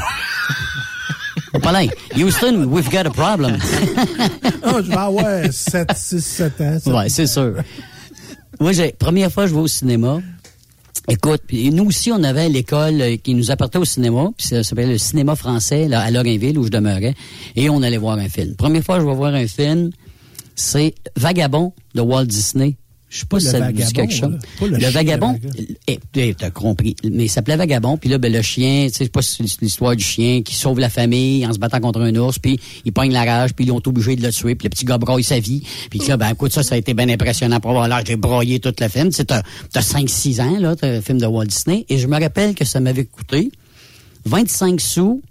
Là. 1.64 1.82
Houston, 2.16 2.70
we've 2.70 2.90
got 2.90 3.06
a 3.06 3.10
problem. 3.10 3.58
oh, 4.64 4.80
je 4.82 4.88
vais 4.88 4.96
avoir 4.96 5.52
7, 5.52 5.92
6, 5.94 6.20
7 6.24 6.60
ans. 6.60 6.78
ça. 6.80 6.94
Ouais, 6.94 7.08
c'est 7.08 7.26
sûr. 7.26 7.54
Moi, 8.60 8.72
j'ai, 8.72 8.92
première 8.92 9.30
fois 9.30 9.46
je 9.46 9.54
vais 9.54 9.60
au 9.60 9.68
cinéma, 9.68 10.20
Écoute, 11.10 11.40
nous 11.52 11.86
aussi, 11.86 12.12
on 12.12 12.22
avait 12.22 12.50
l'école 12.50 13.16
qui 13.22 13.34
nous 13.34 13.50
apportait 13.50 13.78
au 13.78 13.86
cinéma, 13.86 14.28
puis 14.36 14.46
ça 14.46 14.62
s'appelait 14.62 14.86
le 14.86 14.98
cinéma 14.98 15.36
français 15.36 15.88
là, 15.88 16.02
à 16.02 16.10
Lorrainville, 16.10 16.58
où 16.58 16.64
je 16.64 16.68
demeurais, 16.68 17.14
et 17.56 17.70
on 17.70 17.82
allait 17.82 17.96
voir 17.96 18.18
un 18.18 18.28
film. 18.28 18.54
Première 18.56 18.82
fois 18.82 19.00
je 19.00 19.06
vais 19.06 19.14
voir 19.14 19.32
un 19.32 19.46
film, 19.46 19.90
c'est 20.54 20.94
Vagabond 21.16 21.72
de 21.94 22.02
Walt 22.02 22.26
Disney. 22.26 22.76
Je 23.10 23.20
sais 23.20 23.26
pas 23.26 23.36
Pas 23.36 23.40
si 23.40 23.46
le 23.46 23.52
ça 23.52 23.58
vous 23.60 23.72
dit 23.72 23.82
vagabond, 23.82 23.92
quelque 23.94 24.14
chose. 24.14 24.38
le 24.60 24.68
Le, 24.68 24.78
chien, 24.80 24.90
vagabond, 24.90 25.32
le 25.32 25.38
vagabond. 25.38 25.74
eh, 25.86 25.98
eh, 26.16 26.34
t'as 26.34 26.50
compris. 26.50 26.94
Mais 27.04 27.24
il 27.24 27.28
s'appelait 27.30 27.56
Vagabond, 27.56 27.96
puis 27.96 28.10
là, 28.10 28.18
ben, 28.18 28.30
le 28.30 28.42
chien, 28.42 28.86
tu 28.88 28.92
sais, 28.92 29.04
c'est 29.04 29.12
pas 29.12 29.22
si 29.22 29.36
c'est 29.48 29.60
l'histoire 29.62 29.96
du 29.96 30.04
chien 30.04 30.42
qui 30.42 30.54
sauve 30.54 30.78
la 30.78 30.90
famille 30.90 31.46
en 31.46 31.52
se 31.54 31.58
battant 31.58 31.80
contre 31.80 32.00
un 32.02 32.14
ours, 32.16 32.38
puis 32.38 32.60
il 32.84 32.92
pogne 32.92 33.12
la 33.12 33.24
rage, 33.24 33.54
puis 33.54 33.64
ils 33.64 33.72
ont 33.72 33.80
obligé 33.86 34.14
de 34.16 34.22
le 34.22 34.30
tuer, 34.32 34.54
puis 34.56 34.66
le 34.66 34.70
petit 34.70 34.84
gars 34.84 34.98
broye 34.98 35.22
sa 35.22 35.38
vie. 35.40 35.62
Puis 35.88 36.00
là, 36.00 36.18
ben 36.18 36.28
écoute, 36.30 36.52
ça, 36.52 36.62
ça 36.62 36.74
a 36.74 36.78
été 36.78 36.92
bien 36.92 37.08
impressionnant 37.08 37.60
pour 37.60 37.70
avoir 37.70 37.88
l'âge 37.88 38.04
de 38.04 38.14
broyer 38.14 38.60
tout 38.60 38.74
le 38.78 38.88
film. 38.88 39.08
Tu 39.08 39.16
sais, 39.16 39.24
t'as 39.24 39.42
t'as 39.72 39.80
5-6 39.80 40.42
ans, 40.42 40.58
là, 40.60 40.76
t'as 40.76 40.88
un 40.98 41.00
film 41.00 41.18
de 41.18 41.26
Walt 41.26 41.46
Disney, 41.46 41.86
et 41.88 41.96
je 41.98 42.06
me 42.06 42.20
rappelle 42.20 42.54
que 42.54 42.66
ça 42.66 42.78
m'avait 42.80 43.06
coûté 43.06 43.50
25 44.26 44.80
sous 44.80 45.22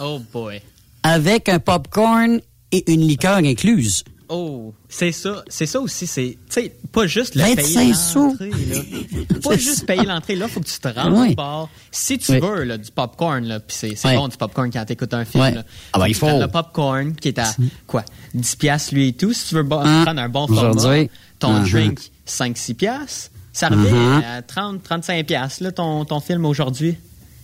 Oh 0.00 0.20
boy. 0.32 0.60
avec 1.02 1.48
un 1.48 1.58
popcorn 1.58 2.40
et 2.70 2.92
une 2.92 3.06
liqueur 3.06 3.36
incluse. 3.38 4.04
Oh, 4.28 4.72
c'est 4.88 5.12
ça, 5.12 5.42
c'est 5.48 5.66
ça 5.66 5.80
aussi, 5.80 6.06
c'est, 6.06 6.38
tu 6.48 6.62
sais, 6.62 6.76
pas 6.92 7.06
juste 7.06 7.34
le 7.34 7.42
25 7.42 7.56
payer 7.56 7.94
sous. 7.94 8.36
Pas 9.42 9.56
juste 9.56 9.86
payer 9.86 10.04
l'entrée, 10.04 10.34
là, 10.36 10.48
faut 10.48 10.60
que 10.60 10.66
tu 10.66 10.78
te 10.78 10.88
rendes 10.88 11.12
Oui. 11.18 11.32
au 11.32 11.34
bar. 11.34 11.68
Si 11.90 12.18
tu 12.18 12.32
Oui. 12.32 12.40
veux, 12.40 12.64
là, 12.64 12.78
du 12.78 12.90
popcorn, 12.90 13.44
là, 13.44 13.60
pis 13.60 13.74
c'est, 13.74 13.94
c'est 13.96 14.08
Oui. 14.08 14.16
bon 14.16 14.28
du 14.28 14.36
popcorn 14.36 14.70
quand 14.70 14.84
t'écoutes 14.84 15.14
un 15.14 15.24
film, 15.24 15.42
là. 15.54 15.64
Ah 15.92 15.98
ben, 15.98 16.06
il 16.08 16.14
tu 16.14 16.20
faut. 16.20 16.38
le 16.38 16.46
popcorn, 16.48 17.14
qui 17.14 17.28
est 17.28 17.38
à, 17.38 17.54
quoi, 17.86 18.04
10 18.34 18.56
piastres, 18.56 18.94
lui 18.94 19.08
et 19.08 19.12
tout. 19.12 19.32
Si 19.32 19.48
tu 19.48 19.54
veux 19.54 19.66
Hein? 19.70 20.02
prendre 20.04 20.20
un 20.20 20.28
bon 20.28 20.44
Aujourd'hui. 20.48 20.80
format, 20.82 21.04
ton 21.38 21.54
Uh-huh. 21.62 21.70
drink, 21.70 21.98
5-6 22.26 22.74
piastres, 22.74 23.30
ça 23.52 23.68
revient 23.68 23.90
Uh-huh. 23.92 24.38
à 24.38 24.42
30, 24.42 24.82
35 24.82 25.26
piastres, 25.26 25.62
là, 25.62 25.72
ton, 25.72 26.04
ton 26.04 26.20
film 26.20 26.44
aujourd'hui. 26.46 26.96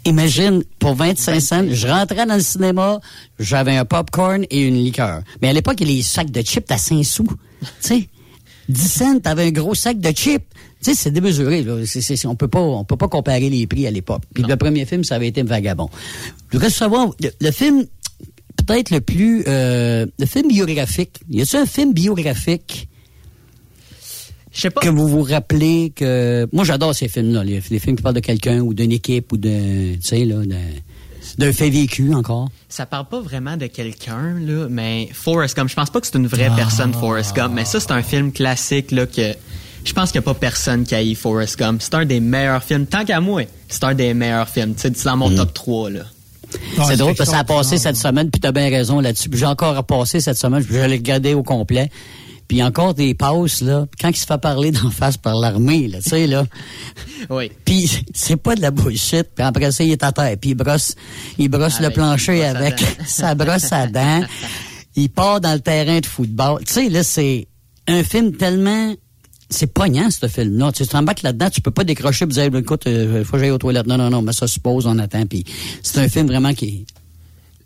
Imagine, 0.06 0.62
pour 0.78 0.94
25 0.94 1.40
cents, 1.40 1.64
je 1.70 1.86
rentrais 1.86 2.24
dans 2.24 2.36
le 2.36 2.42
cinéma, 2.42 3.00
j'avais 3.38 3.76
un 3.76 3.84
popcorn 3.84 4.44
et 4.48 4.60
une 4.62 4.76
liqueur. 4.76 5.22
Mais 5.42 5.48
à 5.48 5.52
l'époque, 5.52 5.76
il 5.80 5.88
y 5.88 5.92
a 5.92 5.96
les 5.96 6.02
sacs 6.02 6.30
de 6.30 6.40
chips 6.40 6.70
à 6.70 6.78
5 6.78 7.04
sous. 7.04 7.24
tu 7.24 7.66
sais, 7.80 8.08
10 8.68 8.88
cents, 8.88 9.20
t'avais 9.20 9.46
un 9.48 9.50
gros 9.50 9.74
sac 9.74 9.98
de 9.98 10.10
chips. 10.10 10.44
Tu 10.82 10.90
sais, 10.90 10.94
c'est 10.94 11.10
démesuré. 11.10 11.62
Là. 11.62 11.74
On 12.24 12.34
peut 12.34 12.48
pas, 12.48 12.60
on 12.60 12.84
peut 12.84 12.96
pas 12.96 13.08
comparer 13.08 13.50
les 13.50 13.66
prix 13.66 13.86
à 13.86 13.90
l'époque. 13.90 14.22
Puis 14.32 14.42
le 14.42 14.56
premier 14.56 14.86
film, 14.86 15.04
ça 15.04 15.16
avait 15.16 15.28
été 15.28 15.42
Vagabond. 15.42 15.90
Je 16.48 16.56
voudrais 16.56 16.70
savoir, 16.70 17.10
le, 17.20 17.30
le 17.38 17.50
film, 17.50 17.84
peut-être 18.56 18.90
le 18.90 19.02
plus, 19.02 19.44
euh, 19.46 20.06
le 20.18 20.26
film 20.26 20.48
biographique. 20.48 21.20
Y 21.28 21.42
a-t-il 21.42 21.62
un 21.62 21.66
film 21.66 21.92
biographique 21.92 22.88
Je 24.52 24.60
sais 24.62 24.70
pas. 24.70 24.80
que 24.80 24.88
vous 24.88 25.06
vous 25.08 25.22
rappelez 25.22 25.92
que 25.94 26.48
moi 26.52 26.64
j'adore 26.64 26.94
ces 26.94 27.08
films-là, 27.08 27.44
les, 27.44 27.62
les 27.70 27.78
films 27.78 27.96
qui 27.96 28.02
parlent 28.02 28.14
de 28.14 28.20
quelqu'un 28.20 28.60
ou 28.60 28.74
d'une 28.74 28.92
équipe 28.92 29.32
ou 29.32 29.36
de, 29.36 29.94
tu 29.94 30.00
sais 30.02 30.24
là, 30.24 30.44
d'un- 30.44 30.56
d'un 31.38 31.52
fait 31.52 31.70
vécu 31.70 32.12
encore. 32.14 32.48
Ça 32.68 32.86
parle 32.86 33.06
pas 33.06 33.20
vraiment 33.20 33.56
de 33.56 33.66
quelqu'un, 33.66 34.34
là, 34.40 34.66
mais 34.68 35.08
Forrest 35.12 35.56
Gump, 35.56 35.68
je 35.70 35.74
pense 35.74 35.90
pas 35.90 36.00
que 36.00 36.06
c'est 36.06 36.16
une 36.18 36.26
vraie 36.26 36.48
Ah. 36.50 36.56
personne, 36.56 36.92
Forrest 36.92 37.36
Gump, 37.36 37.52
mais 37.54 37.64
ça, 37.64 37.78
c'est 37.78 37.92
un 37.92 38.02
film 38.02 38.32
classique, 38.32 38.90
là, 38.90 39.06
que 39.06 39.34
je 39.84 39.92
pense 39.92 40.10
qu'il 40.10 40.16
y 40.16 40.18
a 40.18 40.22
pas 40.22 40.34
personne 40.34 40.84
qui 40.84 40.94
haït 40.94 41.14
Forrest 41.14 41.56
Gump. 41.58 41.80
C'est 41.82 41.94
un 41.94 42.04
des 42.04 42.20
meilleurs 42.20 42.64
films. 42.64 42.86
Tant 42.86 43.04
qu'à 43.04 43.20
moi, 43.20 43.42
c'est 43.68 43.84
un 43.84 43.94
des 43.94 44.12
meilleurs 44.14 44.48
films. 44.48 44.74
Tu 44.74 44.80
sais, 44.82 44.92
c'est 44.94 45.04
dans 45.04 45.16
mon 45.16 45.34
top 45.34 45.54
3, 45.54 45.90
là. 45.90 46.00
c'est 46.88 46.96
drôle 46.96 47.14
parce 47.14 47.30
que 47.30 47.36
ça 47.36 47.40
a 47.40 47.44
passé 47.44 47.78
cette 47.78 47.96
semaine, 47.96 48.30
puis 48.30 48.40
t'as 48.40 48.50
bien 48.52 48.68
raison 48.68 48.98
là-dessus. 49.00 49.28
Puis 49.28 49.38
j'ai 49.38 49.46
encore 49.46 49.76
repassé 49.76 50.20
cette 50.20 50.36
semaine, 50.38 50.64
puis 50.64 50.74
je 50.74 50.80
l'ai 50.80 50.96
regardé 50.96 51.34
au 51.34 51.42
complet. 51.44 51.90
Puis 52.50 52.64
encore 52.64 52.94
des 52.94 53.14
pauses, 53.14 53.60
là, 53.60 53.86
quand 54.00 54.08
il 54.08 54.16
se 54.16 54.26
fait 54.26 54.40
parler 54.40 54.72
d'en 54.72 54.90
face 54.90 55.16
par 55.16 55.36
l'armée, 55.36 55.86
là, 55.86 55.98
tu 56.02 56.08
sais, 56.08 56.26
là. 56.26 56.44
Oui. 57.30 57.48
Puis 57.64 57.88
c'est 58.12 58.36
pas 58.36 58.56
de 58.56 58.60
la 58.60 58.72
bullshit. 58.72 59.22
Puis 59.36 59.44
après 59.44 59.70
ça, 59.70 59.84
il 59.84 59.92
est 59.92 60.02
à 60.02 60.10
terre. 60.10 60.36
Puis 60.36 60.50
il 60.50 60.54
brosse, 60.56 60.96
il 61.38 61.48
brosse 61.48 61.78
le 61.78 61.90
plancher 61.90 62.40
brosse 62.40 62.56
avec 62.56 62.84
sa 63.06 63.36
brosse 63.36 63.72
à 63.72 63.86
dents. 63.86 64.24
Il 64.96 65.10
part 65.10 65.40
dans 65.40 65.52
le 65.52 65.60
terrain 65.60 66.00
de 66.00 66.06
football. 66.06 66.64
Tu 66.66 66.72
sais, 66.72 66.88
là, 66.88 67.04
c'est 67.04 67.46
un 67.86 68.02
film 68.02 68.32
tellement... 68.32 68.96
C'est 69.48 69.72
pognant, 69.72 70.10
ce 70.10 70.26
film-là. 70.26 70.72
Tu 70.72 70.84
t'embarques 70.88 71.22
là-dedans, 71.22 71.50
tu 71.50 71.60
peux 71.60 71.70
pas 71.70 71.84
décrocher 71.84 72.24
et 72.24 72.28
dire, 72.28 72.56
écoute, 72.56 72.82
il 72.86 73.24
faut 73.24 73.34
que 73.34 73.38
j'aille 73.38 73.52
aux 73.52 73.58
toilettes. 73.58 73.86
Non, 73.86 73.96
non, 73.96 74.10
non, 74.10 74.22
mais 74.22 74.32
ça 74.32 74.48
se 74.48 74.58
pose, 74.58 74.88
on 74.88 74.98
attend. 74.98 75.24
Puis 75.26 75.44
c'est 75.84 76.00
un 76.00 76.08
film 76.08 76.26
vraiment 76.26 76.52
qui... 76.52 76.84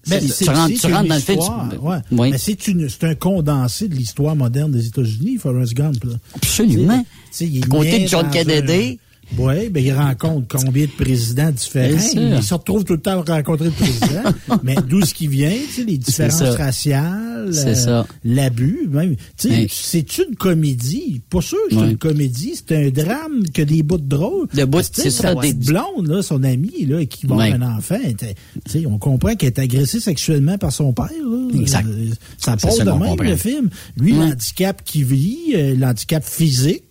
Ben, 0.09 0.21
tu 0.21 0.29
c'est- 0.29 0.45
rentres, 0.51 0.75
tu 0.81 0.87
rentres 0.93 1.09
dans 1.09 1.15
le 1.15 1.21
film. 1.21 1.39
tu- 1.73 1.77
ouais. 1.79 1.97
Oui. 2.13 2.31
Mais 2.33 2.39
c'est 2.39 2.69
une- 2.69 2.89
c'est 2.89 3.05
un 3.05 3.15
condensé 3.15 3.89
de 3.89 3.95
l'histoire 3.95 4.37
moderne 4.37 4.71
des 4.73 4.87
États-Unis, 4.87 5.39
Forrest 5.39 5.75
Gump. 5.75 6.03
là. 6.05 6.13
Absolument. 6.35 6.99
Tu 6.99 7.07
sais, 7.31 7.45
il 7.47 7.65
À 7.65 7.67
côté 7.67 7.99
de 8.01 8.07
John 8.09 8.31
Kennedy. 8.31 8.99
Oui, 9.39 9.69
ben 9.71 9.85
il 9.85 9.93
rencontre 9.93 10.47
combien 10.59 10.85
de 10.87 10.91
présidents 10.91 11.51
différents? 11.51 11.99
Il 12.15 12.43
se 12.43 12.55
retrouve 12.55 12.85
tout 12.85 12.95
le 12.95 13.01
temps 13.01 13.23
à 13.23 13.37
rencontrer 13.37 13.67
le 13.67 13.71
président. 13.73 14.23
mais 14.63 14.77
d'où 14.89 15.03
ce 15.03 15.15
qui 15.15 15.27
vient, 15.29 15.51
tu 15.51 15.73
sais, 15.73 15.85
les 15.85 15.99
différences 15.99 16.43
raciales, 16.43 17.51
C'est 17.53 17.69
euh, 17.69 17.75
ça. 17.75 18.07
l'abus, 18.25 18.89
même. 18.91 19.17
Tu 19.39 19.49
sais, 19.49 19.67
c'est 19.71 20.19
une 20.19 20.35
comédie. 20.37 21.21
Pas 21.31 21.41
sûr 21.41 21.59
que 21.69 21.75
c'est 21.77 21.81
Ouais. 21.81 21.91
une 21.91 21.97
comédie, 21.99 22.53
c'est 22.55 22.73
un 22.77 22.91
drame 22.91 23.43
que 23.53 23.63
des 23.63 23.83
bouts 23.83 23.99
de 23.99 24.09
drôle. 24.09 24.49
Tu 24.49 24.61
sais, 24.61 24.91
c'est 24.93 25.11
ça, 25.11 25.35
des- 25.35 25.53
blonde, 25.53 26.07
là, 26.09 26.23
son 26.23 26.43
amie, 26.43 26.85
là, 26.87 27.05
qui 27.05 27.27
va 27.27 27.37
Ouais. 27.37 27.53
un 27.53 27.63
enfant, 27.63 27.99
tu 28.19 28.27
sais, 28.71 28.87
on 28.87 28.99
comprend 28.99 29.35
qu'elle 29.35 29.49
est 29.49 29.59
agressée 29.59 30.01
sexuellement 30.01 30.59
par 30.59 30.73
son 30.73 30.93
père. 30.93 31.07
Là. 31.07 31.49
Exact. 31.61 31.87
Euh, 31.89 32.11
Ça 32.39 32.57
ça 32.59 32.85
de 32.85 32.91
même, 32.91 32.99
comprend. 33.11 33.25
le 33.25 33.37
film. 33.37 33.71
Lui, 33.97 34.13
Ouais. 34.13 34.29
l'handicap 34.29 34.83
qu'il 34.85 35.05
vit, 35.05 35.39
euh, 35.55 35.75
l'handicap 35.77 36.25
physique, 36.25 36.83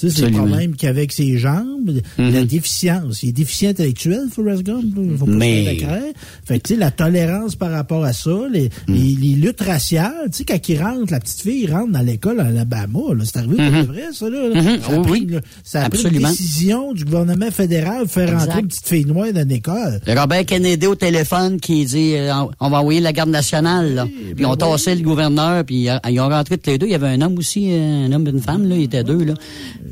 tu 0.00 0.10
sais, 0.10 0.20
c'est 0.20 0.26
le 0.30 0.36
problème 0.36 0.74
qu'avec 0.76 1.12
ses 1.12 1.36
jambes, 1.38 2.00
la 2.18 2.44
déficience. 2.44 3.22
Il 3.22 3.30
est 3.30 3.32
déficient 3.32 3.70
intellectuel, 3.70 4.22
Forrest 4.32 4.62
Gump. 4.62 4.84
Faut 5.18 5.26
pas 5.26 5.30
Mais-. 5.32 5.78
Fait 6.44 6.58
que, 6.58 6.68
tu 6.68 6.74
sais, 6.74 6.80
la 6.80 6.90
tolérance 6.90 7.54
par 7.56 7.70
rapport 7.70 8.04
à 8.04 8.12
ça, 8.12 8.30
les, 8.52 8.70
les, 8.88 9.16
les 9.20 9.34
luttes 9.34 9.60
raciales, 9.60 10.12
tu 10.32 10.38
sais, 10.38 10.44
quand 10.44 10.68
il 10.68 10.82
rentre, 10.82 11.12
la 11.12 11.20
petite 11.20 11.40
fille 11.40 11.66
rentre 11.70 11.92
dans 11.92 12.00
l'école 12.02 12.40
à 12.40 12.46
Alabama, 12.46 12.98
là, 13.16 13.24
c'est 13.24 13.38
arrivé 13.38 13.56
pour 13.56 13.64
de 13.82 13.86
vrai, 13.92 14.02
ça, 14.12 14.28
là. 14.30 14.48
Mhm. 14.54 14.80
Ça 14.80 14.92
a 14.92 14.98
Oui, 14.98 15.06
pris, 15.06 15.26
oui. 15.30 15.36
ça 15.64 15.84
a 15.84 15.90
pris 15.90 16.02
une 16.02 16.18
décision 16.18 16.92
du 16.92 17.04
gouvernement 17.04 17.50
fédéral 17.50 18.04
de 18.06 18.10
faire 18.10 18.28
Exact. 18.32 18.44
rentrer 18.46 18.60
une 18.60 18.68
petite 18.68 18.86
fille 18.88 19.04
noire 19.04 19.32
dans 19.32 19.46
l'école. 19.48 20.00
Le 20.06 20.18
Robert 20.20 20.46
Kennedy 20.46 20.86
au 20.86 20.94
téléphone 20.94 21.60
qui 21.60 21.84
dit 21.84 22.14
euh, 22.16 22.32
on- 22.60 22.70
va 22.70 22.80
envoyer 22.80 23.00
la 23.00 23.12
garde 23.12 23.30
nationale 23.30 23.94
là. 23.94 24.06
puis 24.06 24.34
ben 24.34 24.46
on 24.46 24.52
oui. 24.52 24.58
tassé 24.58 24.94
le 24.94 25.02
gouverneur 25.02 25.64
puis 25.64 25.88
ils 26.08 26.20
ont 26.20 26.28
rentré 26.28 26.56
tous 26.58 26.70
les 26.70 26.78
deux, 26.78 26.86
il 26.86 26.92
y 26.92 26.94
avait 26.94 27.08
un 27.08 27.20
homme 27.20 27.36
aussi, 27.38 27.68
euh, 27.72 28.06
un 28.06 28.12
homme 28.12 28.26
et 28.26 28.30
une 28.30 28.40
femme 28.40 28.68
là, 28.68 28.76
il 28.76 28.82
était 28.84 29.04
deux 29.04 29.24
là. 29.24 29.34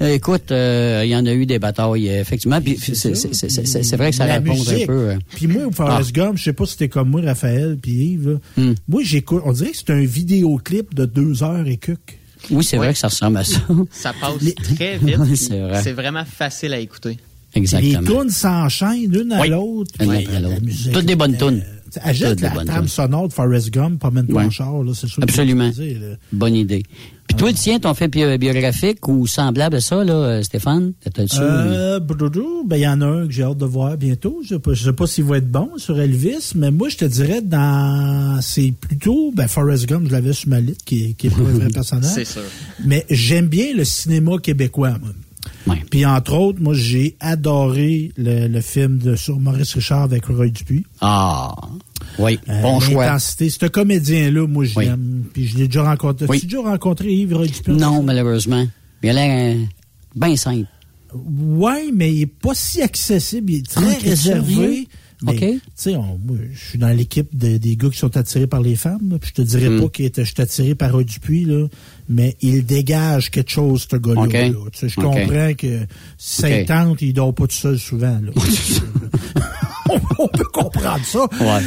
Euh, 0.00 0.14
écoute, 0.14 0.52
euh, 0.52 1.02
il 1.04 1.10
y 1.10 1.16
en 1.16 1.26
a 1.26 1.32
eu 1.32 1.44
des 1.46 1.58
batailles 1.58 2.08
euh, 2.08 2.20
effectivement 2.20 2.60
puis 2.60 2.78
c'est 2.80 2.94
c'est- 2.94 3.14
c'est- 3.14 3.34
c'est- 3.34 3.66
c'est- 3.66 3.82
c'est 3.82 3.96
vrai 3.96 4.10
que 4.10 4.16
ça 4.16 4.26
La 4.26 4.34
répond 4.34 4.52
un 4.52 4.86
peu 4.86 4.92
euh, 4.92 5.16
Puis 5.34 5.46
moi, 5.48 5.66
au 5.66 5.72
Forrest 5.72 6.12
Gump, 6.12 6.36
je 6.38 6.44
sais 6.44 6.52
pas 6.52 6.66
si 6.66 6.72
c'était 6.72 6.88
comme 6.88 7.10
moi, 7.10 7.20
Raphaël, 7.22 7.76
puis 7.80 7.92
Yves. 7.92 8.28
là. 8.56 8.62
Hmm. 8.62 8.74
Moi, 8.88 9.02
j'écoute. 9.04 9.42
On 9.44 9.52
dirait 9.52 9.70
que 9.70 9.76
c'est 9.76 9.90
un 9.90 10.04
vidéoclip 10.04 10.94
de 10.94 11.04
deux 11.04 11.42
heures 11.42 11.66
et 11.66 11.76
quelques. 11.78 12.18
Oui, 12.50 12.62
c'est 12.62 12.78
Ouais. 12.78 12.84
vrai 12.86 12.92
que 12.92 12.98
ça 13.00 13.08
ressemble 13.08 13.38
à 13.38 13.44
ça. 13.44 13.58
Ça 13.90 14.12
passe 14.20 14.40
Les- 14.40 14.54
très 14.54 14.98
vite. 15.02 15.36
C'est 15.36 15.58
vrai. 15.58 15.82
c'est 15.82 15.92
vraiment 15.92 16.24
facile 16.24 16.72
à 16.74 16.78
écouter. 16.78 17.16
Les 17.54 17.62
Exactement. 17.62 18.22
tunes 18.22 18.30
s'enchaînent 18.30 19.10
l'une 19.10 19.32
à 19.32 19.40
Oui. 19.40 19.48
l'autre. 19.48 19.90
Toutes 20.92 21.06
des 21.06 21.16
bonnes 21.16 21.36
tunes. 21.36 21.62
Ajoute 22.02 22.40
la 22.40 22.50
trame 22.50 22.88
sonore 22.88 23.28
de 23.28 23.32
Forrest 23.32 23.70
Gump, 23.70 24.00
pas 24.00 24.10
même 24.10 24.26
ton 24.26 24.36
Ouais. 24.36 24.50
char, 24.50 24.82
là, 24.82 24.92
c'est 24.94 25.06
sûr. 25.06 25.22
Absolument. 25.22 25.70
que 25.70 25.76
je 25.76 25.82
veux 25.82 25.88
dire, 25.88 26.00
là. 26.00 26.16
Bonne 26.32 26.54
idée. 26.54 26.82
Puis 27.26 27.36
toi, 27.36 27.52
tiens, 27.52 27.78
ton 27.78 27.92
fait 27.92 28.08
bi- 28.08 28.38
biographique 28.38 29.06
ou 29.06 29.26
semblable 29.26 29.76
à 29.76 29.80
ça 29.82 30.02
là, 30.02 30.14
euh, 30.14 30.42
Stéphane, 30.42 30.94
t'as-tu 31.12 31.36
Euh, 31.40 32.00
ben, 32.00 32.76
il 32.76 32.80
y 32.82 32.88
en 32.88 33.00
a 33.02 33.06
un 33.06 33.26
que 33.26 33.32
j'ai 33.32 33.42
hâte 33.42 33.58
de 33.58 33.66
voir 33.66 33.96
bientôt. 33.98 34.40
Je 34.42 34.48
sais 34.54 34.58
pas, 34.58 34.72
je 34.72 34.84
sais 34.84 34.92
pas 34.94 35.06
s'il 35.06 35.24
va 35.24 35.36
être 35.36 35.50
bon 35.50 35.68
sur 35.76 36.00
Elvis, 36.00 36.52
mais 36.54 36.70
moi, 36.70 36.88
je 36.88 36.96
te 36.96 37.04
dirais 37.04 37.42
dans, 37.42 38.40
c'est 38.40 38.72
plutôt, 38.72 39.30
ben, 39.34 39.46
Forrest 39.46 39.86
Gump, 39.86 40.06
je 40.08 40.12
l'avais 40.12 40.32
sur 40.32 40.48
ma 40.48 40.60
liste, 40.60 40.84
qui 40.84 41.04
est, 41.04 41.12
qui 41.14 41.26
est 41.26 41.30
pas 41.30 41.40
un 41.40 41.54
vrai 41.58 41.68
personnage. 41.74 42.10
C'est 42.14 42.24
sûr. 42.24 42.42
Mais 42.86 43.04
j'aime 43.10 43.46
bien 43.48 43.74
le 43.76 43.84
cinéma 43.84 44.38
québécois, 44.42 44.96
moi. 45.00 45.10
Ouais. 45.68 45.82
Puis 45.90 46.04
entre 46.06 46.34
autres, 46.34 46.60
moi 46.60 46.74
j'ai 46.74 47.16
adoré 47.20 48.12
le, 48.16 48.48
le 48.48 48.60
film 48.60 48.98
de 48.98 49.16
sur 49.16 49.38
Maurice 49.38 49.74
Richard 49.74 50.02
avec 50.04 50.26
Roy 50.26 50.48
Dupuis. 50.48 50.84
Ah. 51.00 51.54
Oui, 52.18 52.38
Euh, 52.48 52.62
bon 52.62 52.80
choix. 52.80 53.06
L'intensité, 53.06 53.50
ce 53.50 53.66
comédien-là, 53.66 54.46
moi 54.46 54.64
je 54.64 54.78
Oui. 54.78 54.86
l'aime. 54.86 55.24
Puis 55.32 55.46
je 55.48 55.58
l'ai 55.58 55.66
déjà 55.66 55.82
rencontré. 55.84 56.26
Oui. 56.28 56.36
As-tu 56.38 56.46
déjà 56.46 56.60
rencontré 56.62 57.12
Yves 57.12 57.34
Roy 57.36 57.46
Dupuis? 57.46 57.72
Non, 57.74 58.02
malheureusement. 58.02 58.66
Il 59.02 59.10
a 59.10 59.12
l'air 59.12 59.56
euh, 59.56 59.64
bien 60.16 60.36
simple. 60.36 60.66
Oui, 61.14 61.90
mais 61.94 62.12
il 62.12 62.22
est 62.22 62.26
pas 62.26 62.54
si 62.54 62.82
accessible. 62.82 63.50
Il 63.52 63.58
est 63.58 63.66
très 63.70 63.84
Ah, 63.94 63.98
réservé. 64.02 64.88
Mais, 65.22 65.32
OK. 65.32 65.38
Tu 65.40 65.60
sais, 65.74 65.96
on- 65.96 66.18
moi, 66.24 66.36
je 66.52 66.58
suis 66.70 66.78
dans 66.78 66.88
l'équipe 66.96 67.36
de- 67.36 67.56
des 67.56 67.76
gars 67.76 67.88
qui 67.90 67.98
sont 67.98 68.16
attirés 68.16 68.46
par 68.46 68.60
les 68.60 68.76
femmes. 68.76 69.10
là, 69.10 69.18
puis 69.18 69.30
je 69.30 69.42
te 69.42 69.42
dirais 69.42 69.68
Hmm. 69.68 69.80
pas 69.80 69.88
que 69.88 70.04
je 70.16 70.22
suis 70.22 70.34
attiré 70.42 70.74
par 70.74 70.96
Dupuis, 71.04 71.44
là, 71.44 71.66
mais 72.08 72.36
il 72.40 72.64
dégage 72.64 73.30
quelque 73.30 73.50
chose, 73.50 73.86
ce 73.90 73.96
gars-là. 73.96 74.22
OK. 74.22 74.32
là. 74.32 74.48
Tu 74.72 74.78
sais, 74.78 74.88
je 74.88 74.94
comprends 74.96 75.54
que 75.56 75.80
si 76.18 76.42
ça 76.42 76.48
OK. 76.48 76.54
il 76.60 76.64
tente, 76.66 77.02
il 77.02 77.12
dort 77.12 77.34
pas 77.34 77.46
tout 77.46 77.56
seul 77.56 77.78
souvent. 77.78 78.20
là. 78.22 78.30
on, 80.18 80.28
peut 80.28 80.44
comprendre 80.52 81.04
ça. 81.04 81.20
Ouais. 81.40 81.62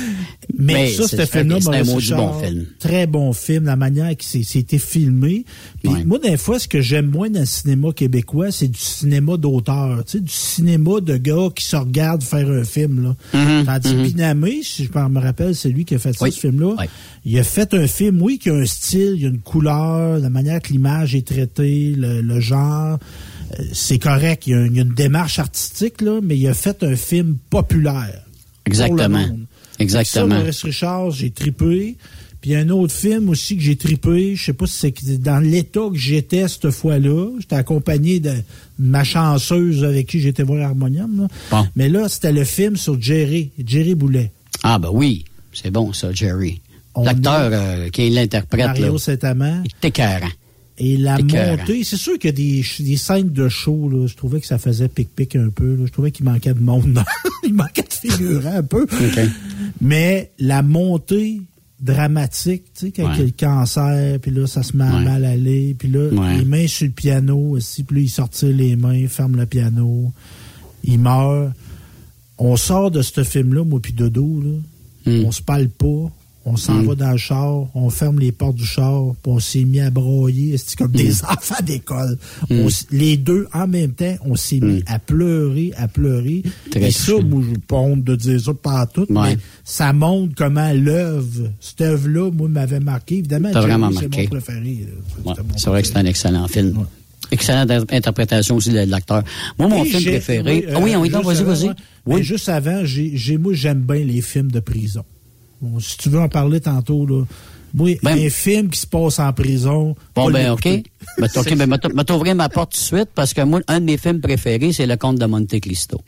Mais, 0.58 0.90
ça, 0.92 1.08
ce 1.08 1.26
film-là, 1.26 1.58
un 1.72 1.84
bon 1.84 2.34
film. 2.40 2.66
Très 2.80 3.08
bon 3.08 3.34
film, 3.34 3.66
la 3.66 3.76
manière 3.76 4.16
que 4.18 4.24
c'est- 4.24 4.44
c'était 4.44 4.78
filmé. 4.78 5.46
Puis 5.84 6.04
moi, 6.06 6.20
des 6.20 6.38
fois, 6.38 6.60
ce 6.60 6.68
que 6.68 6.82
j'aime 6.82 7.08
moins 7.08 7.30
dans 7.30 7.40
le 7.42 7.46
cinéma 7.46 7.92
québécois, 7.94 8.52
c'est 8.52 8.68
du 8.68 8.80
cinéma 8.80 9.38
d'auteur. 9.38 10.04
Tu 10.06 10.12
sais, 10.14 10.20
du 10.20 10.32
cinéma 10.32 11.00
de 11.02 11.18
gars 11.18 11.50
qui 11.56 11.66
se 11.66 11.76
regardent 11.76 12.24
faire 12.24 12.50
un 12.50 12.64
film. 12.64 13.04
Là. 13.04 13.16
Mhm, 13.40 13.66
Tandis 13.66 13.94
que 13.96 14.04
Pinamé, 14.04 14.60
si 14.64 14.86
je 14.86 14.90
me 15.00 15.20
rappelle, 15.20 15.56
c'est 15.56 15.70
lui 15.70 15.86
qui 15.86 15.96
a 15.96 16.00
fait 16.00 16.14
ça, 16.14 16.26
Oui. 16.26 16.32
ce 16.32 16.40
film-là. 16.40 16.76
Oui. 16.80 16.86
Il 17.26 17.38
a 17.40 17.44
fait 17.44 17.74
un 17.74 17.88
film, 17.88 18.22
oui, 18.22 18.40
qui 18.40 18.50
a 18.50 18.56
un 18.56 18.66
style, 18.66 19.14
il 19.16 19.22
y 19.22 19.26
a 19.26 19.30
une 19.30 19.40
couleur, 19.40 20.20
la 20.20 20.30
manière 20.30 20.60
que 20.62 20.70
l'image 20.74 21.16
est 21.16 21.26
traitée, 21.28 21.94
le, 21.96 22.22
le 22.22 22.40
genre. 22.40 22.98
Euh, 23.60 23.64
C'est 23.74 24.00
correct, 24.00 24.48
il 24.48 24.52
y, 24.52 24.54
a, 24.56 24.66
il 24.66 24.76
y 24.76 24.80
a 24.80 24.84
une 24.84 24.94
démarche 24.94 25.40
artistique, 25.40 26.02
là, 26.02 26.20
mais 26.24 26.38
il 26.38 26.48
a 26.48 26.54
fait 26.54 26.84
un 26.84 26.96
film 26.96 27.38
populaire. 27.50 28.22
Exactement. 28.66 29.26
Exactement. 29.80 30.30
Ça, 30.30 30.36
Maurice 30.40 30.64
Richard, 30.64 31.12
j'ai 31.12 31.32
tripé. 31.32 31.98
Puis 32.40 32.52
il 32.52 32.54
y 32.54 32.56
a 32.56 32.60
un 32.60 32.70
autre 32.70 32.94
film 32.94 33.30
aussi 33.30 33.56
que 33.56 33.62
j'ai 33.62 33.76
tripé. 33.76 34.36
Je 34.36 34.46
sais 34.46 34.54
pas 34.54 34.66
si 34.66 34.92
c'est 35.04 35.22
dans 35.22 35.40
l'état 35.40 35.82
que 35.92 35.98
j'étais 35.98 36.48
cette 36.48 36.72
fois-là. 36.72 37.30
J'étais 37.40 37.56
accompagné 37.56 38.20
de 38.20 38.34
ma 38.80 39.04
chanceuse 39.04 39.84
avec 39.84 40.08
qui 40.08 40.20
j'étais 40.20 40.42
voir 40.42 40.70
Harmonium. 40.70 41.22
là. 41.22 41.28
Bon. 41.52 41.68
Mais 41.76 41.88
là, 41.88 42.10
c'était 42.10 42.32
le 42.32 42.44
film 42.44 42.78
sur 42.78 43.00
Jerry, 43.00 43.52
Jerry 43.64 43.94
Boulet. 43.94 44.32
Ah, 44.64 44.80
ben 44.80 44.90
oui. 44.92 45.26
C'est 45.54 45.70
bon, 45.72 45.94
ça, 45.94 46.12
Jerry. 46.14 46.62
L'acteur 46.96 47.50
euh, 47.54 47.90
qui 47.90 48.10
l'interprète, 48.10 48.60
là, 48.60 48.68
Mario 48.68 48.98
Saint-Amand. 48.98 49.62
il 49.64 49.72
est 49.84 49.88
écœurant. 49.90 50.28
Et 50.84 50.98
la 50.98 51.20
Écœurant. 51.20 51.58
montée, 51.58 51.84
c'est 51.84 51.96
sûr 51.98 52.17
qu'il 52.17 52.30
y 52.30 52.34
a 52.34 52.36
des, 52.36 52.65
des 52.84 52.98
scènes 52.98 53.30
de 53.30 53.48
show, 53.50 53.88
là, 53.88 54.08
je 54.08 54.15
trouvais 54.15 54.41
que 54.41 54.48
ça 54.48 54.58
faisait 54.58 54.88
pic-pic 54.88 55.36
un 55.36 55.50
peu. 55.50 55.76
là. 55.76 55.84
Je 55.86 55.91
trouvais 55.91 56.10
qu'il 56.12 56.26
manquait 56.26 56.56
de 56.56 56.60
monde. 56.60 57.04
il 57.44 57.54
manquait 57.54 57.84
de 57.84 57.94
figurants 58.10 58.56
un 58.56 58.63
peu. 58.63 58.88
Mais 59.80 60.32
la 60.39 60.63
montée 60.63 61.41
dramatique, 61.80 62.63
tu 62.74 62.88
sais, 62.88 62.91
quand 62.91 63.04
Ouais. 63.06 63.12
il 63.15 63.20
y 63.20 63.22
a 63.22 63.26
le 63.26 63.32
cancer, 63.32 64.20
puis 64.20 64.32
là, 64.32 64.48
ça 64.48 64.63
se 64.63 64.76
met 64.78 64.84
à 64.84 64.96
Ouais. 64.98 65.04
mal 65.04 65.26
aller, 65.26 65.76
puis 65.78 65.88
là, 65.89 66.10
Ouais. 66.10 66.38
les 66.39 66.46
mains 66.46 66.67
sur 66.67 66.86
le 66.88 66.91
piano 66.94 67.38
aussi, 67.52 67.84
puis 67.84 67.98
là, 67.98 68.02
il 68.04 68.10
sortit 68.10 68.52
les 68.54 68.76
mains, 68.76 69.08
ferme 69.08 69.36
le 69.36 69.46
piano, 69.46 70.12
il 70.84 71.00
meurt. 71.00 71.52
On 72.38 72.56
sort 72.56 72.89
de 72.91 73.02
ce 73.02 73.24
film-là, 73.24 73.63
moi 73.63 73.80
puis 73.80 73.94
Dodo, 73.94 74.41
là. 74.44 75.12
Hmm. 75.12 75.26
On 75.26 75.32
se 75.32 75.41
parle 75.41 75.67
pas. 75.70 76.12
On 76.43 76.58
s'en 76.58 76.73
Mm. 76.82 76.88
va 76.88 76.95
dans 76.95 77.12
le 77.12 77.17
char, 77.17 77.65
on 77.75 77.89
ferme 77.91 78.19
les 78.19 78.32
portes 78.32 78.56
du 78.56 78.65
char, 78.65 79.13
puis 79.21 79.32
on 79.32 79.39
s'est 79.39 79.63
mis 79.63 79.80
à 79.80 79.91
broyer, 79.91 80.58
c'est 80.58 80.75
comme 80.75 80.91
des 80.91 81.23
enfants 81.23 81.62
d'école. 81.63 82.17
Mm. 82.49 82.67
Les 82.91 83.15
deux, 83.17 83.47
en 83.54 83.67
même 83.67 83.91
temps, 83.93 84.15
on 84.25 84.36
s'est 84.36 84.60
mis 84.60 84.84
à 84.88 84.97
pleurer, 84.97 85.71
à 85.77 85.88
pleurer. 85.88 86.41
Très 86.71 86.88
Et 86.88 86.91
ça, 86.91 87.13
moi, 87.23 87.43
je 87.47 87.60
pas 87.60 87.75
honte 87.77 88.04
de 88.04 88.15
dire 88.15 88.41
ça 88.41 88.54
par 88.56 88.91
tout, 88.91 89.06
Ouais. 89.12 89.36
mais 89.36 89.38
ça 89.63 89.93
montre 89.93 90.34
comment 90.36 90.71
l'œuvre, 90.73 91.49
cette 91.60 91.82
œuvre-là, 91.82 92.32
moi, 92.32 92.47
m'avait 92.47 92.80
marqué. 92.80 93.19
Évidemment, 93.19 93.49
c'est 93.54 94.17
mon 94.17 94.25
préféré. 94.27 94.88
Ouais, 95.23 95.34
c'est 95.58 95.69
vrai 95.69 95.82
que 95.84 95.88
c'est 95.88 95.97
un 95.97 96.06
excellent 96.06 96.47
film. 96.47 96.86
Excellente 97.30 97.69
in- 97.71 97.86
interprétation 97.95 98.56
aussi 98.56 98.71
de 98.71 98.80
l'acteur. 98.80 99.23
Moi, 99.60 99.67
mon 99.69 99.84
Et 99.84 99.89
film 99.89 100.04
préféré. 100.04 100.51
oui, 100.51 100.65
ah 100.73 100.80
oui, 100.82 100.93
euh, 100.95 100.97
oui, 100.97 101.10
non, 101.10 101.19
juste 101.19 101.25
vas-y, 101.27 101.41
avant, 101.41 101.54
vas-y. 101.67 101.75
Oui. 102.08 102.23
juste 102.23 102.49
avant, 102.49 102.82
j'ai- 102.84 103.38
moi, 103.38 103.54
j'aime 103.54 103.82
bien 103.82 104.04
les 104.04 104.21
films 104.21 104.51
de 104.51 104.60
prison. 104.60 105.04
Bon, 105.62 105.80
si 105.80 105.97
tu 105.97 106.10
veux 106.10 106.19
en 106.19 106.30
parler 106.30 106.60
tantôt, 106.60 107.06
là. 107.06 107.24
Moi, 107.74 107.91
un 108.04 108.30
film 108.30 108.69
qui 108.69 108.80
se 108.80 108.88
passe 108.88 109.19
en 109.19 109.32
prison. 109.32 109.95
Bon, 110.13 110.26
pas 110.26 110.32
ben, 110.32 110.52
OK. 110.52 110.63
Ben, 110.65 111.30
OK, 111.36 111.56
ben, 111.56 111.67
m'a- 111.67 112.04
t'ouvrir 112.04 112.36
ma 112.36 112.50
porte 112.50 112.74
tout 112.74 112.80
de 112.80 112.84
suite 112.84 113.10
parce 113.15 113.34
que 113.34 113.41
moi, 113.41 113.62
un 113.67 113.80
de 113.80 113.86
mes 113.86 113.97
films 113.97 114.19
préférés, 114.19 114.74
c'est 114.74 114.86
Le 114.86 114.97
Comte 114.97 115.19
de 115.19 115.26
Monte 115.26 115.58
Cristo. 115.62 116.02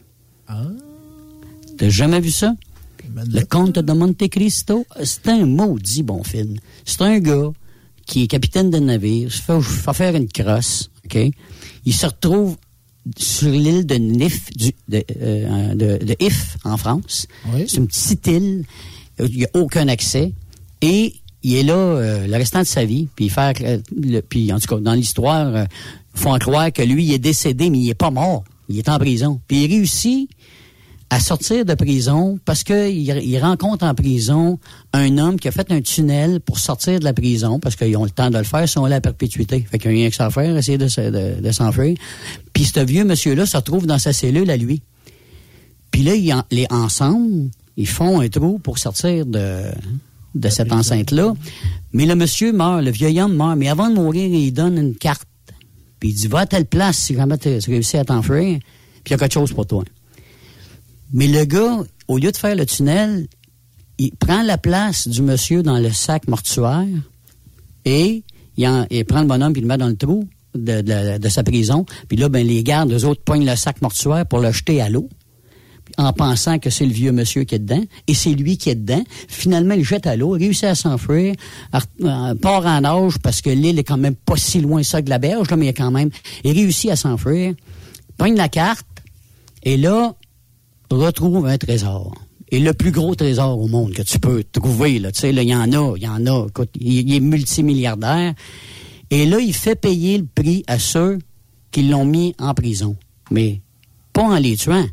Ah. 0.47 0.65
T'as 1.77 1.89
jamais 1.89 2.19
vu 2.19 2.31
ça? 2.31 2.53
Ben, 3.09 3.23
Le 3.31 3.45
Comte 3.45 3.79
de 3.79 3.93
Monte 3.93 4.27
Cristo, 4.29 4.85
c'est 5.03 5.27
un 5.29 5.45
maudit 5.45 6.03
bon 6.03 6.23
film. 6.23 6.57
C'est 6.83 7.01
un 7.01 7.19
gars 7.19 7.51
qui 8.05 8.23
est 8.23 8.27
capitaine 8.27 8.69
de 8.69 8.79
navire, 8.79 9.31
se 9.31 9.41
fait, 9.41 9.61
fait 9.61 9.93
faire 9.93 10.15
une 10.15 10.27
crosse, 10.27 10.89
OK? 11.05 11.17
Il 11.85 11.93
se 11.93 12.05
retrouve 12.05 12.57
sur 13.17 13.49
l'île 13.49 13.85
de 13.85 13.95
Nif, 13.95 14.49
du, 14.53 14.71
de, 14.89 15.03
euh, 15.21 15.73
de, 15.75 16.05
de 16.05 16.15
If, 16.19 16.57
en 16.65 16.75
France. 16.77 17.27
C'est 17.67 17.77
une 17.77 17.87
petite 17.87 18.27
île, 18.27 18.65
il 19.31 19.38
n'y 19.38 19.45
a 19.45 19.49
aucun 19.53 19.88
accès. 19.88 20.33
Et 20.81 21.13
il 21.43 21.55
est 21.55 21.63
là 21.63 21.73
euh, 21.75 22.27
le 22.27 22.33
restant 22.36 22.59
de 22.59 22.65
sa 22.65 22.86
vie. 22.86 23.07
Puis, 23.15 23.29
faire, 23.29 23.53
euh, 23.62 23.77
puis 24.29 24.51
en 24.53 24.59
tout 24.59 24.67
cas, 24.75 24.81
dans 24.81 24.93
l'histoire, 24.93 25.55
euh, 25.55 25.65
font 26.13 26.38
croire 26.39 26.71
que 26.71 26.81
lui, 26.81 27.05
il 27.05 27.13
est 27.13 27.19
décédé, 27.19 27.69
mais 27.69 27.79
il 27.79 27.89
est 27.89 27.93
pas 27.95 28.12
mort. 28.12 28.43
Il 28.69 28.77
est 28.77 28.89
en 28.89 28.97
prison. 28.97 29.39
Puis 29.47 29.63
il 29.65 29.67
réussit 29.67 30.29
à 31.09 31.19
sortir 31.19 31.63
de 31.63 31.75
prison 31.75 32.39
parce 32.43 32.63
qu'il 32.63 32.97
il 32.97 33.38
rencontre 33.39 33.86
en 33.86 33.93
prison 33.93 34.57
un 34.93 35.17
homme 35.19 35.39
qui 35.39 35.47
a 35.47 35.51
fait 35.51 35.71
un 35.71 35.79
tunnel 35.81 36.39
pour 36.39 36.57
sortir 36.57 36.99
de 36.99 37.03
la 37.03 37.13
prison 37.13 37.59
parce 37.59 37.75
qu'ils 37.75 37.95
ont 37.97 38.03
le 38.05 38.09
temps 38.09 38.31
de 38.31 38.38
le 38.39 38.43
faire, 38.43 38.63
ils 38.63 38.67
sont 38.67 38.86
là 38.88 38.95
à 38.95 39.01
perpétuité. 39.01 39.63
Fait 39.69 39.77
qu'il 39.77 39.91
n'y 39.91 39.97
a 39.97 39.99
rien 39.99 40.09
que 40.09 40.15
ça 40.15 40.25
à 40.25 40.29
faire, 40.31 40.57
essayer 40.57 40.79
de, 40.79 41.39
de 41.39 41.51
s'enfuir. 41.51 41.95
Puis 42.53 42.65
ce 42.65 42.79
vieux 42.79 43.03
monsieur-là 43.03 43.45
se 43.45 43.57
retrouve 43.57 43.86
dans 43.86 43.99
sa 43.99 44.12
cellule 44.12 44.49
à 44.49 44.57
lui. 44.57 44.81
Puis 45.91 46.01
là, 46.01 46.15
ils 46.15 46.33
en- 46.33 46.43
les, 46.49 46.65
ensemble, 46.71 47.51
ils 47.77 47.88
font 47.88 48.19
un 48.21 48.29
trou 48.29 48.59
pour 48.59 48.77
sortir 48.77 49.25
de, 49.25 49.63
de 50.36 50.49
cette 50.49 50.71
enceinte-là. 50.71 51.33
Mais 51.93 52.05
le 52.05 52.15
monsieur 52.15 52.51
meurt, 52.53 52.83
le 52.83 52.91
vieil 52.91 53.19
homme 53.21 53.36
meurt. 53.36 53.57
Mais 53.57 53.69
avant 53.69 53.89
de 53.89 53.95
mourir, 53.95 54.25
il 54.33 54.51
donne 54.51 54.77
une 54.77 54.95
carte. 54.95 55.27
Puis 55.99 56.09
il 56.09 56.15
dit, 56.15 56.27
va 56.27 56.39
à 56.39 56.45
telle 56.45 56.65
place 56.65 56.97
si 56.97 57.15
jamais 57.15 57.38
tu 57.38 57.49
réussis 57.67 57.97
à 57.97 58.05
t'enfuir. 58.05 58.59
Puis 58.59 59.01
il 59.07 59.12
y 59.12 59.13
a 59.13 59.17
quelque 59.17 59.33
chose 59.33 59.53
pour 59.53 59.65
toi. 59.65 59.83
Mais 61.13 61.27
le 61.27 61.45
gars, 61.45 61.79
au 62.07 62.17
lieu 62.17 62.31
de 62.31 62.38
faire 62.38 62.55
le 62.55 62.65
tunnel, 62.65 63.27
il 63.99 64.12
prend 64.15 64.41
la 64.43 64.57
place 64.57 65.07
du 65.07 65.21
monsieur 65.21 65.62
dans 65.63 65.77
le 65.79 65.91
sac 65.91 66.27
mortuaire 66.27 66.88
et 67.86 68.23
il, 68.57 68.67
en- 68.67 68.86
il 68.89 69.05
prend 69.05 69.21
le 69.21 69.27
bonhomme 69.27 69.53
il 69.55 69.62
le 69.62 69.67
met 69.67 69.77
dans 69.77 69.88
le 69.88 69.95
trou 69.95 70.27
de, 70.55 70.81
de- 70.81 71.17
de 71.19 71.29
sa 71.29 71.43
prison. 71.43 71.86
Puis 72.07 72.17
là, 72.17 72.29
ben, 72.29 72.45
les 72.45 72.63
gardes, 72.63 72.91
eux 72.91 73.05
autres, 73.05 73.21
poignent 73.23 73.45
le 73.49 73.55
sac 73.55 73.81
mortuaire 73.81 74.25
pour 74.25 74.39
le 74.39 74.51
jeter 74.51 74.81
à 74.81 74.89
l'eau 74.89 75.07
en 75.97 76.13
pensant 76.13 76.60
que 76.60 76.69
c'est 76.69 76.86
le 76.86 76.93
vieux 76.93 77.12
monsieur 77.12 77.43
qui 77.43 77.56
est 77.56 77.60
dedans, 77.60 77.84
et 78.08 78.13
c'est 78.13 78.34
lui 78.34 78.58
qui 78.58 78.69
est 78.69 78.75
dedans. 78.75 79.03
Finalement, 79.27 79.73
il 79.73 79.84
jette 79.84 80.08
à 80.08 80.15
l'eau, 80.15 80.32
réussit 80.32 80.65
à 80.65 80.75
s'enfuir, 80.75 81.36
euh, 81.73 82.36
part 82.36 82.65
en 82.65 82.82
nage 82.82 83.17
parce 83.21 83.41
que 83.41 83.49
l'île 83.49 83.79
est 83.79 83.84
quand 83.84 83.97
même 83.97 84.15
pas 84.15 84.38
si 84.38 84.62
loin 84.62 84.84
ça 84.84 85.01
de 85.01 85.10
la 85.10 85.19
berge, 85.19 85.47
mais 85.58 85.67
il 85.67 85.73
quand 85.73 85.91
même, 85.91 86.10
il 86.43 86.51
réussit 86.51 86.91
à 86.91 86.95
s'enfuir, 86.95 87.53
pogne 88.17 88.36
la 88.36 88.49
carte, 88.49 88.88
et 89.63 89.77
là, 89.77 90.15
retrouve 90.89 91.45
un 91.45 91.58
trésor. 91.58 92.13
Et 92.49 92.60
le 92.60 92.73
plus 92.73 92.91
gros 92.91 93.15
trésor 93.15 93.60
au 93.60 93.67
monde 93.67 93.93
que 93.93 94.03
tu 94.03 94.19
peux 94.19 94.43
trouver, 94.43 94.99
là, 94.99 95.12
tu 95.12 95.21
sais, 95.21 95.32
il 95.32 95.41
y 95.41 95.56
en 95.56 95.71
a, 95.71 95.97
il 95.97 96.03
y 96.03 96.08
en 96.08 96.25
a, 96.27 96.47
il 96.79 97.13
est 97.13 97.19
multimilliardaire. 97.19 98.34
Et 99.10 99.25
là, 99.25 99.39
il 99.39 99.53
fait 99.53 99.75
payer 99.75 100.17
le 100.19 100.25
prix 100.25 100.63
à 100.67 100.77
ceux 100.77 101.19
qui 101.71 101.84
l'ont 101.84 102.06
mis 102.06 102.36
en 102.39 102.53
prison. 102.53 102.95
Mais 103.32 103.62
pas 104.12 104.23
en 104.23 104.38
les 104.38 104.56
tuant, 104.56 104.86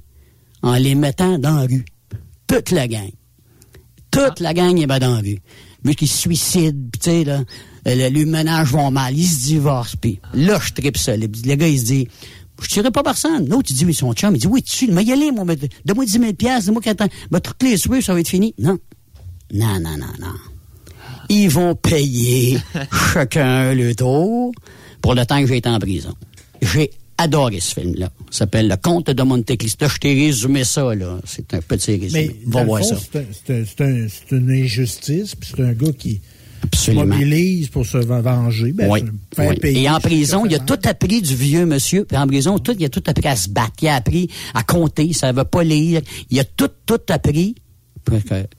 en 0.63 0.75
les 0.75 0.95
mettant 0.95 1.39
dans 1.39 1.55
la 1.55 1.63
rue. 1.63 1.85
Toute 2.47 2.71
la 2.71 2.89
gang. 2.89 3.11
Toute 4.11 4.41
la 4.41 4.55
gang 4.55 4.77
est 4.79 4.87
dans 4.87 4.99
la 4.99 5.21
rue. 5.21 5.39
Vu 5.85 5.95
qu'ils 5.95 6.09
se 6.09 6.19
suicident, 6.19 6.79
pis 6.93 6.99
tu 6.99 7.11
sais, 7.11 7.25
là, 7.25 7.43
euh, 7.89 8.11
le, 8.11 8.25
ménage 8.27 8.71
vont 8.73 8.91
mal, 8.91 9.17
ils 9.17 9.27
se 9.27 9.47
divorcent, 9.47 9.97
puis 10.01 10.21
là, 10.35 10.59
je 10.63 10.73
tripe 10.73 10.99
ça. 10.99 11.17
Le, 11.17 11.27
le 11.27 11.55
gars, 11.55 11.69
il 11.69 11.79
se 11.79 11.85
dit, 11.85 12.09
je 12.61 12.69
tirerai 12.69 12.91
pas 12.91 13.03
personne. 13.03 13.49
L'autre, 13.49 13.69
il 13.71 13.77
dit, 13.77 13.85
oui, 13.87 13.95
son 13.95 14.13
chum, 14.13 14.35
il 14.35 14.41
dit, 14.41 14.47
oui, 14.47 14.63
tu, 14.63 14.91
mais 14.91 15.05
y 15.05 15.13
aller, 15.13 15.31
moi, 15.33 15.45
mais 15.45 15.57
donne-moi 15.57 16.05
10 16.05 16.13
000 16.13 16.33
piastres, 16.35 16.67
donne-moi 16.67 16.83
4 16.83 17.03
ans. 17.03 17.09
Ben, 17.31 17.41
toutes 17.41 17.63
les 17.63 17.77
soirs, 17.77 18.03
ça 18.03 18.13
va 18.13 18.21
être 18.21 18.29
fini. 18.29 18.55
Non. 18.59 18.79
Non, 19.53 19.81
non, 19.81 19.97
non, 19.97 20.13
non. 20.21 20.35
Ils 21.29 21.49
vont 21.49 21.75
payer 21.75 22.59
chacun 23.13 23.73
le 23.73 23.95
tour 23.95 24.53
pour 25.01 25.15
le 25.15 25.25
temps 25.25 25.41
que 25.41 25.47
j'ai 25.47 25.59
été 25.59 25.69
en 25.69 25.79
prison. 25.79 26.15
J'ai 26.61 26.91
adoré 27.21 27.61
ce 27.61 27.81
film-là. 27.81 28.11
Ça 28.31 28.39
s'appelle 28.41 28.69
Le 28.69 28.77
Comte 28.77 29.11
de 29.11 29.23
Monte 29.23 29.57
Cristo. 29.57 29.87
Je 29.89 29.99
t'ai 29.99 30.15
résumé 30.15 30.65
ça, 30.65 30.95
là. 30.95 31.19
C'est 31.25 31.53
un 31.55 31.61
petit 31.61 31.97
résumé. 31.97 32.37
Mais 32.47 32.51
Va 32.51 32.65
voir 32.65 32.83
fond, 32.83 32.89
ça. 32.89 32.97
c'est 33.13 33.19
un- 33.21 33.25
c'est 33.33 33.53
un- 33.55 33.65
c'est 33.65 33.81
un- 33.85 34.07
c'est 34.09 34.37
une 34.37 34.51
injustice, 34.51 35.35
puis 35.35 35.51
c'est 35.55 35.63
un 35.63 35.73
gars 35.73 35.93
qui 35.93 36.15
se 36.15 36.91
Absolument. 36.91 37.07
mobilise 37.07 37.69
pour 37.69 37.87
se 37.87 37.97
venger. 37.99 38.73
Ben, 38.73 38.91
oui. 38.91 39.01
se 39.01 39.37
faire 39.37 39.51
oui. 39.51 39.57
payer, 39.59 39.83
Et 39.85 39.91
en 39.91 39.99
prison, 40.01 40.45
il 40.47 40.55
a 40.55 40.59
tout 40.59 40.79
appris 40.85 41.23
du 41.23 41.35
vieux 41.35 41.65
monsieur. 41.67 42.05
Puis 42.05 42.17
en 42.19 42.27
prison, 42.27 42.59
tout, 42.59 42.75
il 42.79 42.85
a 42.85 42.89
tout 42.91 43.03
appris 43.07 43.29
à 43.29 43.37
se 43.37 43.49
battre. 43.49 43.73
Il 43.83 43.89
a 43.89 43.95
appris 43.97 44.29
à 44.55 44.63
compter. 44.63 45.05
Il 45.07 45.15
savait 45.15 45.45
pas 45.45 45.63
lire. 45.65 46.03
Il 46.31 46.39
a 46.39 46.45
tout, 46.45 46.69
tout 46.87 46.99
appris. 47.09 47.55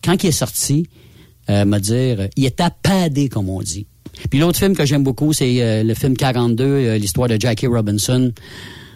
Quand 0.03 0.23
il 0.23 0.27
est 0.27 0.31
sorti, 0.31 0.87
euh, 1.49 1.65
me 1.65 1.79
dire, 1.79 2.27
il 2.35 2.45
était 2.45 2.63
padé, 2.81 3.27
comme 3.29 3.49
on 3.49 3.61
dit. 3.61 3.85
Puis 4.29 4.39
l'autre 4.39 4.59
film 4.59 4.75
que 4.75 4.85
j'aime 4.85 5.03
beaucoup, 5.03 5.33
c'est 5.33 5.61
euh, 5.61 5.83
le 5.83 5.93
film 5.93 6.15
42, 6.15 6.63
euh, 6.63 6.97
l'histoire 6.97 7.27
de 7.27 7.37
Jackie 7.39 7.67
Robinson. 7.67 8.31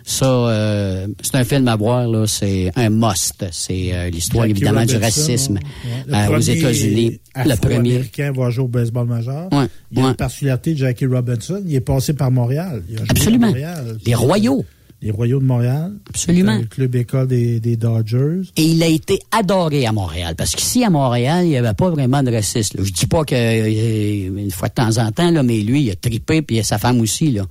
Ça, 0.08 0.26
euh, 0.28 1.08
c'est 1.24 1.36
un 1.36 1.44
film 1.44 1.68
à 1.68 1.76
voir, 1.76 2.08
là. 2.08 2.28
C'est 2.28 2.72
un 2.76 2.90
must. 2.92 3.44
C'est 3.52 3.90
euh, 3.92 4.10
l'histoire, 4.12 4.46
évidemment, 4.46 4.86
du 4.86 4.98
racisme 4.98 5.56
ouais. 5.56 6.16
Euh, 6.16 6.38
aux 6.38 6.40
États-Unis. 6.40 7.20
Le 7.36 7.56
premier. 7.56 7.76
Afro-américain 7.76 8.32
va 8.32 8.52
jouer 8.52 8.66
au 8.66 8.68
baseball 8.68 9.08
majeur. 9.08 9.52
Ouais, 9.52 9.66
Il 9.92 9.98
y 9.98 10.02
a 10.02 10.04
ouais. 10.06 10.10
une 10.12 10.16
particularité 10.16 10.74
de 10.74 10.78
Jackie 10.78 11.08
Robinson. 11.08 11.60
Il 11.66 11.74
est 11.74 11.82
passé 11.82 12.14
par 12.14 12.30
Montréal. 12.30 12.84
Il 12.88 12.98
a 12.98 13.00
joué 13.00 13.08
à 13.08 13.12
Absolument. 13.14 13.48
Montréal. 13.48 13.98
Les 14.06 14.14
Royaux. 14.14 14.64
Les 15.06 15.12
Royaux 15.12 15.40
de 15.40 15.46
Montréal. 15.46 15.94
Absolument. 16.10 16.58
Le 16.58 16.66
club 16.66 16.96
école 16.96 17.28
des, 17.28 17.60
des, 17.60 17.78
Dodgers. 17.78 18.42
Et 18.58 18.64
il 18.64 18.82
a 18.82 18.88
été 18.88 19.20
adoré 19.32 19.86
à 19.86 19.92
Montréal. 19.92 20.34
Parce 20.36 20.56
qu'ici, 20.56 20.84
à 20.84 20.90
Montréal, 20.90 21.46
il 21.46 21.50
n'y 21.50 21.58
avait 21.58 21.76
pas 21.76 21.92
vraiment 21.92 22.24
de 22.24 22.32
racisme. 22.32 22.84
Je 22.84 22.92
dis 22.92 23.06
pas 23.06 23.24
que 23.24 23.36
euh, 23.36 24.28
une 24.36 24.50
fois 24.50 24.68
de 24.68 24.74
temps 24.74 24.98
en 24.98 25.12
temps, 25.12 25.30
là, 25.30 25.44
mais 25.44 25.60
lui, 25.60 25.84
il 25.84 25.92
a 25.92 25.96
tripé, 25.96 26.42
puis 26.42 26.64
sa 26.64 26.80
femme 26.80 27.00
aussi. 27.02 27.32
Là. 27.32 27.44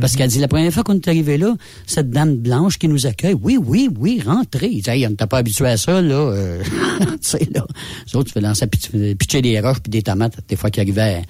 Parce 0.00 0.16
qu'elle 0.16 0.30
dit, 0.30 0.38
la 0.38 0.48
première 0.48 0.72
fois 0.72 0.82
qu'on 0.82 0.94
est 0.94 1.06
arrivé 1.06 1.36
là, 1.36 1.54
cette 1.86 2.08
dame 2.08 2.36
blanche 2.36 2.78
qui 2.78 2.88
nous 2.88 3.06
accueille, 3.06 3.36
oui, 3.40 3.58
oui, 3.62 3.90
oui, 3.98 4.22
rentrez. 4.24 4.68
Il 4.68 4.80
dit, 4.80 4.88
hey, 4.88 5.06
on 5.06 5.10
n'était 5.10 5.26
pas 5.26 5.38
habitué 5.38 5.68
à 5.68 5.76
ça, 5.76 6.00
là. 6.00 6.14
Euh, 6.14 6.62
tu 7.00 7.16
sais, 7.20 7.46
là. 7.54 7.66
Les 8.06 8.16
autres, 8.16 8.28
tu 8.28 8.32
fais 8.32 8.40
lancer, 8.40 8.66
pitcher 8.66 9.42
des 9.42 9.60
roches 9.60 9.80
puis 9.80 9.90
des 9.90 10.02
tomates, 10.02 10.38
des 10.48 10.56
fois, 10.56 10.70
qui 10.70 10.80
arrivaient 10.80 11.22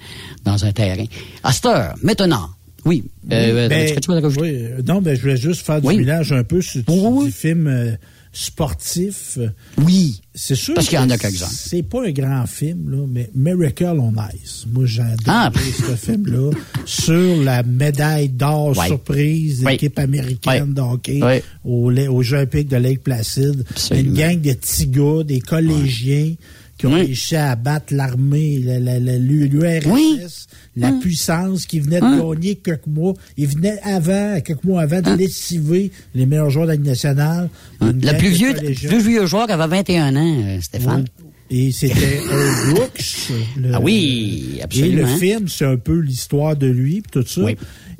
dans 0.45 0.63
un 0.63 0.71
terrain. 0.71 1.05
À 1.43 1.51
cette 1.51 1.65
heure, 1.65 1.95
maintenant, 2.01 2.49
oui. 2.85 3.03
Euh, 3.31 3.67
ben, 3.67 3.99
tu 3.99 4.11
oui. 4.39 4.63
Non, 4.87 5.01
ben, 5.01 5.15
je 5.15 5.21
voulais 5.21 5.37
juste 5.37 5.65
faire 5.65 5.81
du 5.81 5.97
village 5.97 6.31
un 6.31 6.43
peu 6.43 6.61
sur 6.61 6.83
du 6.83 7.31
film 7.31 7.67
euh, 7.67 7.91
sportif. 8.31 9.39
Oui. 9.79 10.21
C'est 10.35 10.53
sûr. 10.53 10.75
Parce 10.75 10.87
qu'il 10.87 10.99
y 10.99 11.01
en 11.01 11.09
a 11.09 11.17
quelques-uns. 11.17 11.47
C'est 11.49 11.81
pas 11.81 12.05
un 12.05 12.11
grand 12.11 12.45
film, 12.45 12.91
là, 12.91 13.05
mais 13.09 13.29
Miracle 13.33 13.97
on 13.99 14.13
Ice. 14.35 14.65
Moi, 14.71 14.85
j'adore 14.85 15.15
ah. 15.27 15.51
ce 15.55 15.95
film-là. 15.95 16.51
sur 16.85 17.41
la 17.43 17.63
médaille 17.63 18.29
d'or 18.29 18.75
surprise 18.85 19.61
de 19.61 19.69
l'équipe 19.69 19.97
américaine 19.97 20.73
de 20.73 20.81
hockey 20.81 21.21
aux, 21.63 21.91
aux 21.91 22.21
Jeux 22.21 22.37
Olympiques 22.37 22.69
de 22.69 22.77
Lake 22.77 23.01
Placid. 23.01 23.65
Une 23.91 24.13
gang 24.13 24.39
de 24.39 24.53
petits 24.53 24.87
gars, 24.87 25.23
des 25.23 25.39
collégiens 25.39 26.35
qui 26.77 26.87
ont 26.87 26.93
réussi 26.93 27.35
à 27.35 27.55
battre 27.55 27.93
l'armée, 27.93 28.57
l'URSS, 28.57 29.87
la, 29.87 30.64
puissance 30.99 31.65
qui 31.65 31.79
venait 31.79 31.99
de 31.99 32.33
gagner 32.33 32.55
quelques 32.55 32.87
mois. 32.87 33.13
Ils 33.37 33.47
venaient 33.47 33.79
avant, 33.83 34.39
quelques 34.41 34.63
mois 34.63 34.81
avant, 34.81 35.01
de 35.01 35.11
lessiver 35.11 35.91
les 36.13 36.25
meilleurs 36.25 36.49
joueurs 36.49 36.65
de 36.65 36.71
la 36.71 36.75
Ligue 36.75 36.85
nationale. 36.85 37.49
Le 37.81 38.17
plus 38.17 38.29
vieux, 38.29 38.53
plus 38.53 39.01
vieux 39.01 39.25
joueur 39.25 39.49
avait 39.49 39.67
21 39.67 40.15
ans, 40.15 40.43
euh, 40.43 40.61
Stéphane. 40.61 41.05
Et 41.49 41.71
c'était 41.71 42.19
un 42.31 42.73
Brooks. 42.73 43.31
ah 43.73 43.79
oui, 43.79 44.59
absolument. 44.63 44.97
Et 44.97 45.01
le 45.01 45.19
film, 45.19 45.47
c'est 45.47 45.65
un 45.65 45.77
peu 45.77 45.99
l'histoire 45.99 46.55
de 46.55 46.67
lui, 46.67 47.03
tout 47.11 47.25
ça. 47.25 47.41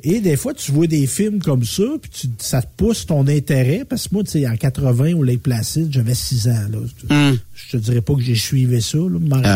Et 0.02 0.20
des 0.20 0.36
fois, 0.36 0.54
tu 0.54 0.72
vois 0.72 0.86
des 0.86 1.06
films 1.06 1.40
comme 1.40 1.64
ça, 1.64 1.84
puis 2.00 2.30
ça 2.38 2.62
te 2.62 2.68
pousse 2.76 3.06
ton 3.06 3.26
intérêt. 3.26 3.84
Parce 3.88 4.08
que 4.08 4.14
moi, 4.14 4.24
tu 4.24 4.32
sais, 4.32 4.48
en 4.48 4.56
80, 4.56 5.14
au 5.14 5.22
Lake 5.22 5.42
Placid, 5.42 5.92
j'avais 5.92 6.14
6 6.14 6.48
ans. 6.48 6.66
Là. 6.70 6.78
Hum. 7.10 7.38
Je 7.54 7.70
te 7.72 7.76
dirais 7.76 8.00
pas 8.00 8.14
que 8.14 8.22
j'ai 8.22 8.34
suivi 8.34 8.82
ça. 8.82 8.98
Euh, 8.98 9.08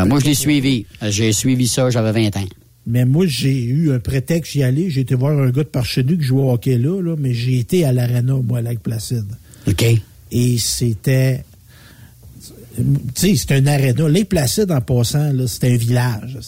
moi, 0.06 0.18
je 0.20 0.24
l'ai 0.24 0.34
suivi. 0.34 0.86
J'ai 1.02 1.32
suivi 1.32 1.68
ça, 1.68 1.90
j'avais 1.90 2.12
20 2.12 2.36
ans. 2.36 2.46
Mais 2.90 3.04
moi, 3.04 3.26
j'ai 3.26 3.62
eu 3.62 3.92
un 3.92 4.00
prétexte 4.00 4.52
d'y 4.52 4.62
aller. 4.62 4.90
J'ai 4.90 5.02
été 5.02 5.14
voir 5.14 5.38
un 5.38 5.50
gars 5.50 5.62
de 5.62 5.68
par 5.68 5.84
chez 5.84 6.02
nous 6.02 6.16
qui 6.16 6.24
jouait 6.24 6.42
au 6.42 6.50
hockey 6.50 6.76
là, 6.76 7.00
là 7.00 7.14
mais 7.18 7.32
j'ai 7.32 7.58
été 7.58 7.84
à 7.84 7.92
l'Arena, 7.92 8.34
moi, 8.34 8.58
à 8.58 8.62
Lake 8.62 8.80
Placid. 8.80 9.26
OK. 9.68 9.84
Et 10.32 10.58
c'était 10.58 11.44
tu 12.76 12.84
sais, 13.14 13.36
c'est 13.36 13.52
un 13.52 13.66
aréna. 13.66 14.08
Les 14.08 14.24
Placides, 14.24 14.70
en 14.70 14.80
passant, 14.80 15.32
c'est 15.46 15.72
un 15.72 15.76
village. 15.76 16.38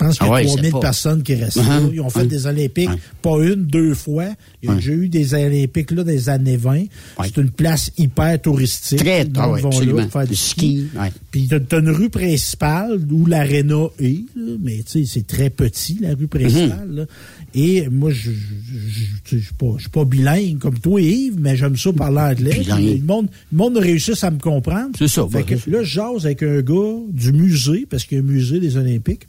Je 0.00 0.04
pense 0.04 0.18
qu'il 0.18 0.26
y 0.26 0.30
a 0.30 0.44
3000 0.44 0.72
ah 0.74 0.80
personnes 0.80 1.22
qui 1.22 1.34
restent 1.34 1.56
là. 1.56 1.80
Uh-huh. 1.80 1.90
Ils 1.92 2.00
ont 2.00 2.10
fait 2.10 2.26
des 2.26 2.46
Olympiques, 2.46 2.90
pas 3.20 3.36
une, 3.42 3.64
deux 3.64 3.94
fois. 3.94 4.26
Il 4.62 4.70
y 4.70 4.72
a 4.72 4.92
eu 4.92 5.08
des 5.08 5.34
Olympiques 5.34 5.90
là 5.90 6.04
des 6.04 6.28
années 6.28 6.56
20. 6.56 6.84
C'est 7.24 7.36
une 7.36 7.50
place 7.50 7.90
hyper 7.98 8.40
touristique. 8.40 8.98
Très, 8.98 9.26
ah 9.36 9.48
vont 9.48 9.70
là 9.70 10.08
faire 10.08 10.26
du 10.26 10.36
ski. 10.36 10.86
Puis 11.30 11.48
tu 11.48 11.54
as, 11.54 11.78
une 11.78 11.90
rue 11.90 12.10
principale 12.10 13.00
où 13.10 13.26
l'aréna 13.26 13.86
est, 14.00 14.24
mais 14.60 14.76
tu 14.78 15.04
sais, 15.04 15.04
c'est 15.06 15.26
très 15.26 15.50
petit, 15.50 15.98
la 16.00 16.14
rue 16.14 16.28
principale. 16.28 17.06
Mm-hmm. 17.06 17.06
Et 17.54 17.88
moi, 17.88 18.10
je 18.10 18.30
ne 18.30 19.40
suis 19.40 19.88
pas, 19.90 20.04
bilingue 20.04 20.58
comme 20.58 20.78
toi, 20.78 21.00
Yves, 21.00 21.36
mais 21.38 21.56
j'aime 21.56 21.76
ça 21.76 21.92
parler 21.92 22.18
anglais. 22.18 22.62
Le 22.68 23.04
monde, 23.04 23.28
le 23.50 23.56
monde 23.56 23.78
a 23.78 23.80
réussi 23.80 24.12
à 24.22 24.30
me 24.30 24.38
comprendre. 24.38 24.90
C'est 24.98 25.08
ça. 25.08 25.26
Fait 25.30 25.42
que 25.42 25.54
là, 25.70 25.82
je 25.82 25.94
jase 25.94 26.26
avec 26.26 26.42
un 26.42 26.60
gars 26.60 26.98
du 27.08 27.32
musée, 27.32 27.86
parce 27.88 28.04
qu'il 28.04 28.18
y 28.18 28.20
a 28.20 28.24
un 28.24 28.26
musée 28.26 28.60
des 28.60 28.76
Olympiques. 28.76 29.26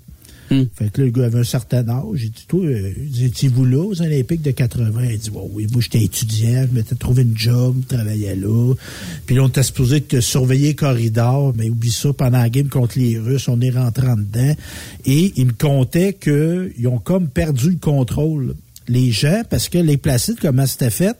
Hmm. 0.49 0.63
Fait 0.73 0.91
que 0.91 1.01
là, 1.01 1.05
le 1.05 1.11
gars 1.11 1.25
avait 1.25 1.39
un 1.39 1.43
certain 1.43 1.87
âge. 1.87 2.05
J'ai 2.15 2.29
dit, 2.29 2.45
toi, 2.47 2.65
euh, 2.65 2.91
étiez-vous 3.21 3.65
là 3.65 3.83
aux 3.83 4.01
Olympiques 4.01 4.41
de 4.41 4.51
80? 4.51 4.91
Il 5.11 5.17
dit, 5.19 5.31
oui, 5.33 5.67
moi, 5.71 5.81
j'étais 5.81 6.03
étudiant, 6.03 6.65
je 6.69 6.75
m'étais 6.75 6.95
trouvé 6.95 7.23
une 7.23 7.37
job, 7.37 7.75
je 7.83 7.95
travaillais 7.95 8.35
là. 8.35 8.73
Puis 9.25 9.35
là, 9.35 9.43
on 9.43 9.47
était 9.47 9.63
supposé 9.63 10.01
que 10.01 10.21
surveiller 10.21 10.73
corridor, 10.73 11.53
mais 11.55 11.69
oublie 11.69 11.91
ça, 11.91 12.13
pendant 12.13 12.39
la 12.39 12.49
game 12.49 12.67
contre 12.67 12.97
les 12.97 13.17
Russes, 13.17 13.47
on 13.47 13.61
est 13.61 13.69
rentré 13.69 14.07
en 14.07 14.17
dedans. 14.17 14.55
Et 15.05 15.33
il 15.35 15.47
me 15.47 15.53
comptait 15.53 16.13
qu'ils 16.13 16.87
ont 16.87 16.99
comme 16.99 17.27
perdu 17.27 17.69
le 17.71 17.77
contrôle, 17.77 18.55
les 18.87 19.11
gens, 19.11 19.43
parce 19.49 19.69
que 19.69 19.77
les 19.77 19.97
placides, 19.97 20.39
comment 20.41 20.65
c'était 20.65 20.89
fait, 20.89 21.17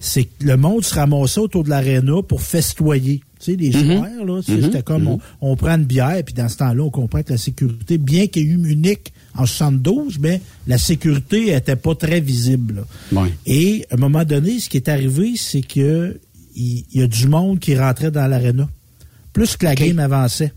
c'est 0.00 0.24
que 0.24 0.44
le 0.44 0.56
monde 0.56 0.84
se 0.84 0.94
ramassait 0.94 1.40
autour 1.40 1.64
de 1.64 1.70
l'aréna 1.70 2.22
pour 2.22 2.42
festoyer. 2.42 3.22
Tu 3.38 3.52
sais, 3.52 3.56
les 3.56 3.72
soirs, 3.72 4.24
là, 4.24 4.40
mhm. 4.48 4.62
c'était 4.62 4.82
comme 4.82 5.04
mhm. 5.04 5.18
on, 5.40 5.56
prend 5.56 5.76
une 5.76 5.84
bière, 5.84 6.22
puis 6.24 6.34
dans 6.34 6.48
ce 6.48 6.56
temps-là, 6.56 6.82
on 6.82 6.90
comprend 6.90 7.22
que 7.22 7.32
la 7.32 7.38
sécurité, 7.38 7.98
bien 7.98 8.26
qu'il 8.26 8.46
y 8.46 8.46
ait 8.46 8.52
eu 8.52 8.56
Munich 8.56 9.12
en 9.36 9.44
72, 9.44 10.18
mais 10.18 10.40
la 10.66 10.78
sécurité 10.78 11.54
était 11.54 11.76
pas 11.76 11.94
très 11.94 12.20
visible. 12.20 12.84
Et 13.44 13.86
à 13.90 13.94
un 13.94 13.98
moment 13.98 14.24
donné, 14.24 14.58
ce 14.58 14.68
qui 14.70 14.78
est 14.78 14.88
arrivé, 14.88 15.34
c'est 15.36 15.62
que 15.62 16.18
il 16.56 16.84
y, 16.94 17.02
a 17.02 17.06
du 17.06 17.28
monde 17.28 17.58
qui 17.58 17.76
rentrait 17.76 18.10
dans 18.10 18.26
l'aréna. 18.26 18.66
Plus 19.34 19.58
que 19.58 19.66
la 19.66 19.74
game 19.74 19.98
avançait. 19.98 20.54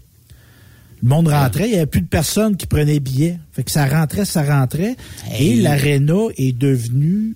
Le 1.04 1.10
monde 1.10 1.28
rentrait, 1.28 1.68
il 1.68 1.72
n'y 1.72 1.78
avait 1.78 1.86
plus 1.88 2.02
de 2.02 2.08
personnes 2.08 2.56
qui 2.56 2.68
prenaient 2.68 3.02
billets. 3.02 3.38
Fait 3.52 3.64
que 3.64 3.72
ça 3.72 3.86
rentrait, 3.86 4.24
ça 4.24 4.44
rentrait. 4.44 4.96
Et 5.38 5.58
l'aréna 5.58 6.28
est 6.38 6.58
devenue 6.58 7.36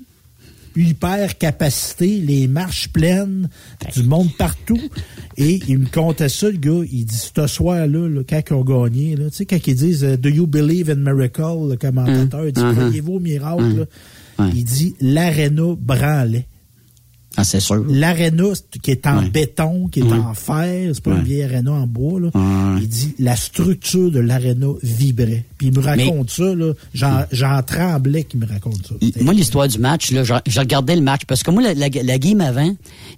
hyper 0.75 1.38
capacité, 1.38 2.19
les 2.19 2.47
marches 2.47 2.89
pleines, 2.89 3.49
du 3.93 4.03
monde 4.03 4.29
partout. 4.38 4.79
Et 5.38 5.59
il 5.67 5.79
me 5.79 5.86
comptait 5.88 6.29
ça, 6.29 6.49
le 6.49 6.57
gars. 6.57 6.83
Il 6.91 7.05
dit, 7.05 7.31
ce 7.36 7.47
soir-là, 7.47 8.21
quand 8.27 8.41
ils 8.49 8.53
ont 8.53 8.63
gagné, 8.63 9.15
tu 9.15 9.23
sais, 9.31 9.45
quand 9.45 9.67
ils 9.67 9.75
disent 9.75 10.03
Do 10.03 10.29
you 10.29 10.47
believe 10.47 10.89
in 10.89 10.95
miracle, 10.95 11.69
le 11.69 11.75
commentateur, 11.75 12.45
il 12.47 12.53
dit 12.53 12.62
uh-huh. 12.62 12.73
Croyez-vous 12.73 13.13
au 13.13 13.19
miracle? 13.19 13.88
Uh-huh. 14.39 14.51
Il 14.53 14.63
dit 14.63 14.95
L'aréna 14.99 15.75
branlait. 15.77 16.47
Ah, 17.36 17.43
c'est 17.43 17.60
sûr. 17.60 17.84
L'aréna 17.88 18.52
qui 18.82 18.91
est 18.91 19.08
en 19.08 19.24
béton, 19.24 19.88
qui 19.88 20.02
est 20.02 20.12
en 20.12 20.34
fer, 20.34 20.91
c'est 20.93 21.04
pas 21.04 21.12
un 21.12 21.22
vieil 21.22 21.43
aréna 21.43 21.72
en 21.72 21.88
bois, 21.88 22.19
là. 22.19 22.30
Il 22.80 22.88
dit 22.88 23.15
la 23.19 23.36
structure 23.36 24.12
de 24.12 24.19
l'aréna 24.19 24.67
vibrait. 24.84 25.43
Puis 25.58 25.67
il 25.67 25.74
me 25.74 25.84
raconte 25.84 26.30
ça, 26.30 26.54
là. 26.54 26.74
J'en 26.93 27.63
tremblais 27.63 28.24
qu'il 28.24 28.39
me 28.39 28.46
raconte 28.46 28.88
ça. 28.88 28.96
Moi, 29.22 29.34
l'histoire 29.34 29.67
du 29.67 29.80
match, 29.80 30.12
là, 30.12 30.24
je, 30.24 30.60
regardais 30.60 30.96
le 30.96 31.02
match 31.02 31.22
parce 31.28 31.43
que 31.43 31.52
moi, 31.52 31.63
la, 31.74 31.89
game 31.89 32.41
avant, 32.41 32.76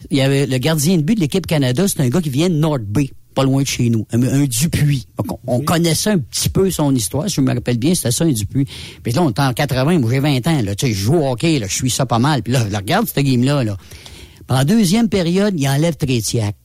il 0.10 0.18
y 0.18 0.22
avait 0.22 0.46
le 0.46 0.58
gardien 0.58 0.98
de 0.98 1.02
but 1.02 1.16
de 1.16 1.20
l'équipe 1.20 1.46
Canada, 1.46 1.86
c'est 1.88 2.02
un 2.02 2.10
gars 2.10 2.22
qui 2.22 2.30
vient 2.30 2.50
de 2.50 2.56
North 2.56 2.84
Bay 2.84 3.10
pas 3.36 3.44
loin 3.44 3.62
de 3.62 3.68
chez 3.68 3.90
nous, 3.90 4.08
un, 4.12 4.46
Dupuis. 4.46 5.06
on, 5.46 5.60
connaissait 5.60 6.12
un 6.12 6.18
petit 6.18 6.50
peu 6.50 6.72
son 6.72 6.96
histoire, 6.96 7.30
si 7.30 7.36
je 7.36 7.42
me 7.42 7.54
rappelle 7.54 7.78
bien, 7.78 7.94
c'était 7.94 8.12
ça, 8.12 8.24
un 8.24 8.32
Dupuis. 8.32 8.66
Puis 9.04 9.14
là, 9.14 9.22
on 9.22 9.30
est 9.30 9.40
en 9.40 9.54
80, 9.54 10.00
moi 10.00 10.10
j'ai 10.12 10.20
20 10.20 10.48
ans, 10.48 10.62
là, 10.64 10.76
tu 10.76 10.88
sais, 10.88 10.94
je 10.94 11.00
joue 11.00 11.16
au 11.16 11.32
hockey, 11.32 11.60
là, 11.60 11.68
je 11.68 11.76
suis 11.76 11.90
ça 11.92 12.06
pas 12.06 12.20
mal. 12.20 12.42
Puis 12.42 12.54
là, 12.54 12.64
regarde 12.64 13.08
cette 13.08 13.24
game-là, 13.24 13.64
là. 13.64 13.78
En 14.48 14.64
deuxième 14.64 15.10
période, 15.10 15.60
il 15.60 15.68
enlève 15.68 15.96
Trétiac. 15.96 16.56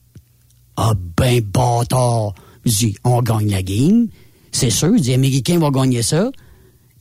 Ah 0.77 0.93
ben 1.17 1.41
bâtard! 1.41 2.33
Je 2.65 2.71
dis, 2.71 2.95
on 3.03 3.21
gagne 3.21 3.49
la 3.49 3.63
game. 3.63 4.07
C'est 4.51 4.69
sûr, 4.69 4.95
je 4.97 5.01
dis, 5.01 5.13
Américain 5.13 5.59
va 5.59 5.71
gagner 5.71 6.01
ça. 6.01 6.31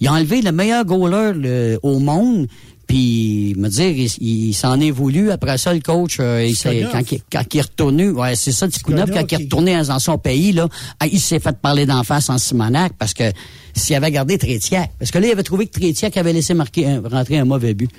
Il 0.01 0.09
a 0.09 0.15
enlevé 0.15 0.41
le 0.41 0.53
meilleur 0.53 0.85
goaler 0.85 1.79
au 1.83 1.99
monde. 1.99 2.49
Puis, 2.91 3.55
me 3.57 3.69
dire, 3.69 4.09
il, 4.21 4.53
s'en 4.53 4.81
est 4.81 4.91
voulu. 4.91 5.31
Après 5.31 5.57
ça, 5.59 5.73
le 5.73 5.79
coach, 5.79 6.17
euh, 6.19 6.45
il 6.45 6.59
quand, 6.59 7.13
il, 7.13 7.21
quand, 7.31 7.45
il, 7.55 7.59
est 7.59 7.61
retourné, 7.61 8.09
ouais, 8.09 8.35
c'est 8.35 8.51
ça, 8.51 8.67
Tikunov, 8.67 9.13
quand 9.13 9.25
il 9.31 9.35
est 9.35 9.45
retourné 9.45 9.81
dans 9.81 10.01
son 10.01 10.19
pays, 10.19 10.51
là, 10.51 10.69
ah, 10.99 11.07
il 11.07 11.21
s'est 11.21 11.39
fait 11.39 11.57
parler 11.57 11.87
d'en 11.87 12.03
face 12.03 12.29
en 12.31 12.39
Simonac 12.39 12.95
parce 12.99 13.15
que 13.15 13.31
s'il 13.75 13.95
avait 13.95 14.11
gardé 14.11 14.39
Trétiac, 14.39 14.91
parce 14.99 15.13
que 15.13 15.19
là, 15.19 15.29
il 15.29 15.31
avait 15.31 15.45
trouvé 15.45 15.69
que 15.69 15.79
Trétiac 15.79 16.17
avait 16.17 16.33
laissé 16.33 16.53
marquer, 16.53 16.99
rentrer 17.05 17.39
un 17.39 17.45
mauvais 17.45 17.75
but. 17.75 17.93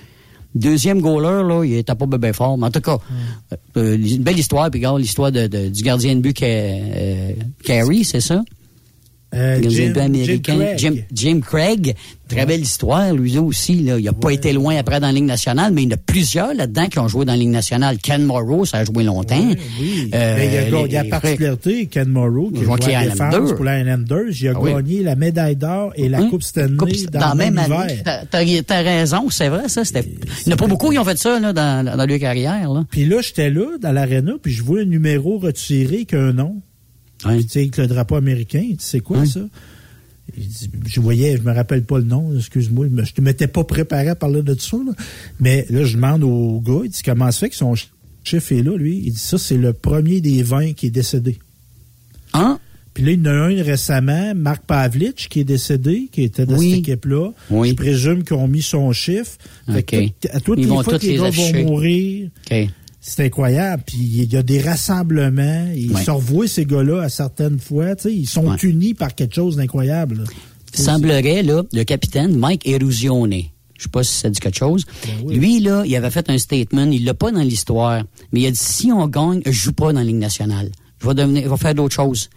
Deuxième 0.55 0.99
goaler, 0.99 1.47
là, 1.47 1.63
il 1.63 1.75
était 1.75 1.95
pas 1.95 2.05
bien 2.05 2.33
fort. 2.33 2.57
Mais 2.57 2.65
en 2.65 2.71
tout 2.71 2.81
cas, 2.81 2.97
euh, 3.77 3.95
une 3.95 4.23
belle 4.23 4.39
histoire. 4.39 4.69
Puis 4.69 4.81
regarde 4.81 4.99
l'histoire 4.99 5.31
de, 5.31 5.47
du 5.69 5.83
gardien 5.83 6.15
de 6.15 6.19
but 6.19 6.37
euh, 6.43 7.31
Carey, 7.63 8.01
c'est 8.03 8.19
ça? 8.19 8.43
Euh, 9.33 9.61
Jim, 9.67 9.93
américain, 9.95 10.75
Jim 11.11 11.39
Craig. 11.39 11.95
Très 12.27 12.45
belle 12.45 12.61
histoire, 12.61 13.13
lui 13.13 13.37
aussi. 13.37 13.75
Là. 13.81 13.97
Il 13.99 14.05
n'a 14.05 14.13
pas 14.13 14.31
été 14.31 14.53
loin 14.53 14.77
après 14.77 15.01
dans 15.01 15.07
la 15.07 15.13
Ligue 15.13 15.25
nationale, 15.25 15.73
mais 15.73 15.83
il 15.83 15.89
y 15.89 15.93
en 15.93 15.95
a 15.95 15.99
plusieurs 15.99 16.53
là-dedans 16.53 16.87
qui 16.87 16.99
ont 16.99 17.07
joué 17.09 17.25
dans 17.25 17.33
la 17.33 17.37
Ligue 17.37 17.49
nationale. 17.49 17.97
Ken 17.97 18.23
Morrow, 18.23 18.65
ça 18.65 18.77
a 18.77 18.85
joué 18.85 19.03
longtemps. 19.03 19.35
oui. 19.79 20.09
Euh, 20.13 20.35
mais 20.37 20.47
il 20.47 20.53
y 20.53 20.57
a, 20.57 20.85
il 20.85 20.91
y 20.91 20.97
a 20.97 21.03
la 21.03 21.09
particularité, 21.09 21.85
Ken 21.87 22.07
Morrow, 22.07 22.49
qui 22.51 22.61
a 22.61 22.63
joué 22.63 22.95
à 22.95 23.03
défense 23.03 23.53
pour 23.53 23.65
la 23.65 23.79
Islanders, 23.79 24.31
il 24.39 24.47
a 24.47 24.53
ah 24.55 24.65
gagné 24.65 25.03
la 25.03 25.15
médaille 25.15 25.55
d'or 25.57 25.91
et 25.95 26.07
la 26.07 26.21
hum. 26.21 26.29
Coupe 26.29 26.43
Stanley 26.43 26.77
dans, 27.11 27.19
dans, 27.19 27.31
le 27.31 27.37
même 27.37 27.57
année. 27.57 28.01
T'as 28.03 28.45
as 28.69 28.81
raison, 28.81 29.29
c'est 29.29 29.49
vrai, 29.49 29.67
ça. 29.67 29.81
Il 29.83 30.47
n'y 30.47 30.53
en 30.53 30.55
a 30.55 30.57
pas 30.57 30.67
beaucoup 30.67 30.89
qui 30.89 30.99
ont 30.99 31.03
fait 31.03 31.17
ça 31.17 31.39
là, 31.39 31.51
dans, 31.51 31.85
dans 31.85 32.05
leur 32.05 32.19
carrière. 32.19 32.71
Là. 32.71 32.85
Puis 32.89 33.05
là, 33.05 33.21
j'étais 33.21 33.49
là, 33.49 33.77
dans 33.79 33.91
l'aréna, 33.91 34.33
puis 34.41 34.53
je 34.53 34.63
vois 34.63 34.81
un 34.81 34.85
numéro 34.85 35.37
retiré 35.37 36.05
qu'un 36.05 36.33
nom. 36.33 36.61
Tu 37.23 37.41
sais, 37.49 37.59
avec 37.59 37.77
le 37.77 37.87
drapeau 37.87 38.15
américain, 38.15 38.63
tu 38.71 38.75
sais 38.79 38.99
quoi 38.99 39.25
ça? 39.25 39.41
il 40.37 40.47
dit, 40.47 40.69
je 40.87 41.01
voyais, 41.01 41.35
je 41.35 41.41
me 41.41 41.51
rappelle 41.51 41.83
pas 41.83 41.97
le 41.97 42.05
nom, 42.05 42.33
excuse-moi, 42.37 42.85
je 43.03 43.11
ne 43.19 43.25
m'étais 43.25 43.47
pas 43.47 43.63
préparé 43.65 44.07
à 44.09 44.15
parler 44.15 44.41
de 44.41 44.55
ça. 44.57 44.77
Là. 44.77 44.93
Mais 45.41 45.65
là, 45.69 45.83
je 45.83 45.95
demande 45.95 46.23
au 46.23 46.61
gars, 46.61 46.81
il 46.85 46.89
dit 46.89 47.01
comment 47.03 47.29
ça 47.31 47.39
fait 47.41 47.49
que 47.49 47.55
son 47.55 47.73
chef 48.23 48.51
est 48.53 48.63
là, 48.63 48.77
lui? 48.77 49.01
Il 49.05 49.11
dit 49.11 49.19
ça, 49.19 49.37
c'est 49.37 49.57
le 49.57 49.73
premier 49.73 50.21
des 50.21 50.41
20 50.41 50.73
qui 50.73 50.87
est 50.87 50.91
décédé. 50.91 51.37
Hein? 52.33 52.59
Puis 52.93 53.03
là, 53.05 53.11
il 53.11 53.19
y 53.19 53.21
en 53.23 53.25
a 53.25 53.31
un 53.31 53.63
récemment, 53.63 54.33
Marc 54.35 54.63
Pavlich, 54.65 55.27
qui 55.29 55.41
est 55.41 55.43
décédé, 55.45 56.07
qui 56.11 56.23
était 56.23 56.45
dans 56.45 56.57
Oui. 56.57 56.69
cette 56.71 56.79
équipe-là. 56.79 57.31
Oui. 57.49 57.69
Je 57.69 57.73
présume 57.75 58.23
qu'ils 58.23 58.35
ont 58.37 58.47
mis 58.47 58.61
son 58.61 58.91
chiffre. 58.93 59.37
Fait 59.69 59.83
que 59.83 59.95
à 60.31 60.39
toutes 60.39 60.59
Ils 60.59 60.63
les 60.63 60.67
vont 60.67 60.83
fois 60.83 60.97
que 60.99 61.05
les 61.05 61.13
les 61.13 61.17
gars 61.17 61.25
afficher. 61.25 61.63
vont 61.63 61.69
mourir, 61.71 62.29
OK. 62.51 62.69
C'est 63.01 63.25
incroyable. 63.25 63.83
Puis 63.85 63.97
il 63.97 64.31
y 64.31 64.37
a 64.37 64.43
des 64.43 64.61
rassemblements. 64.61 65.67
Ils 65.75 65.91
Ouais. 65.93 66.03
se 66.03 66.11
revoient, 66.11 66.47
ces 66.47 66.65
gars-là, 66.65 67.01
à 67.01 67.09
certaines 67.09 67.59
fois. 67.59 67.95
Tu 67.95 68.03
sais, 68.03 68.13
ils 68.15 68.27
sont 68.27 68.47
Ouais. 68.47 68.57
unis 68.63 68.93
par 68.93 69.13
quelque 69.15 69.35
chose 69.35 69.55
d'incroyable. 69.57 70.23
Il 70.73 70.79
semblerait, 70.79 71.43
là, 71.43 71.63
le 71.73 71.83
capitaine 71.83 72.37
Mike 72.37 72.65
Eruzione, 72.65 73.41
je 73.77 73.83
sais 73.83 73.89
pas 73.89 74.03
si 74.03 74.13
ça 74.13 74.29
dit 74.29 74.39
quelque 74.39 74.57
chose, 74.57 74.85
Ben 75.05 75.27
lui, 75.37 75.59
là, 75.59 75.83
il 75.85 75.93
avait 75.97 76.11
fait 76.11 76.29
un 76.29 76.37
statement, 76.37 76.85
il 76.85 77.03
l'a 77.03 77.13
pas 77.13 77.31
dans 77.31 77.41
l'histoire, 77.41 78.03
mais 78.31 78.41
il 78.41 78.45
a 78.47 78.51
dit, 78.51 78.57
si 78.57 78.91
on 78.91 79.05
gagne, 79.07 79.41
je 79.45 79.51
joue 79.51 79.73
pas 79.73 79.91
dans 79.91 79.99
la 79.99 80.05
Ligue 80.05 80.15
nationale. 80.15 80.71
Je 81.01 81.07
vais 81.07 81.13
devenir, 81.15 81.43
je 81.43 81.49
vais 81.49 81.57
faire 81.57 81.75
d'autres 81.75 81.95
choses. 81.95 82.29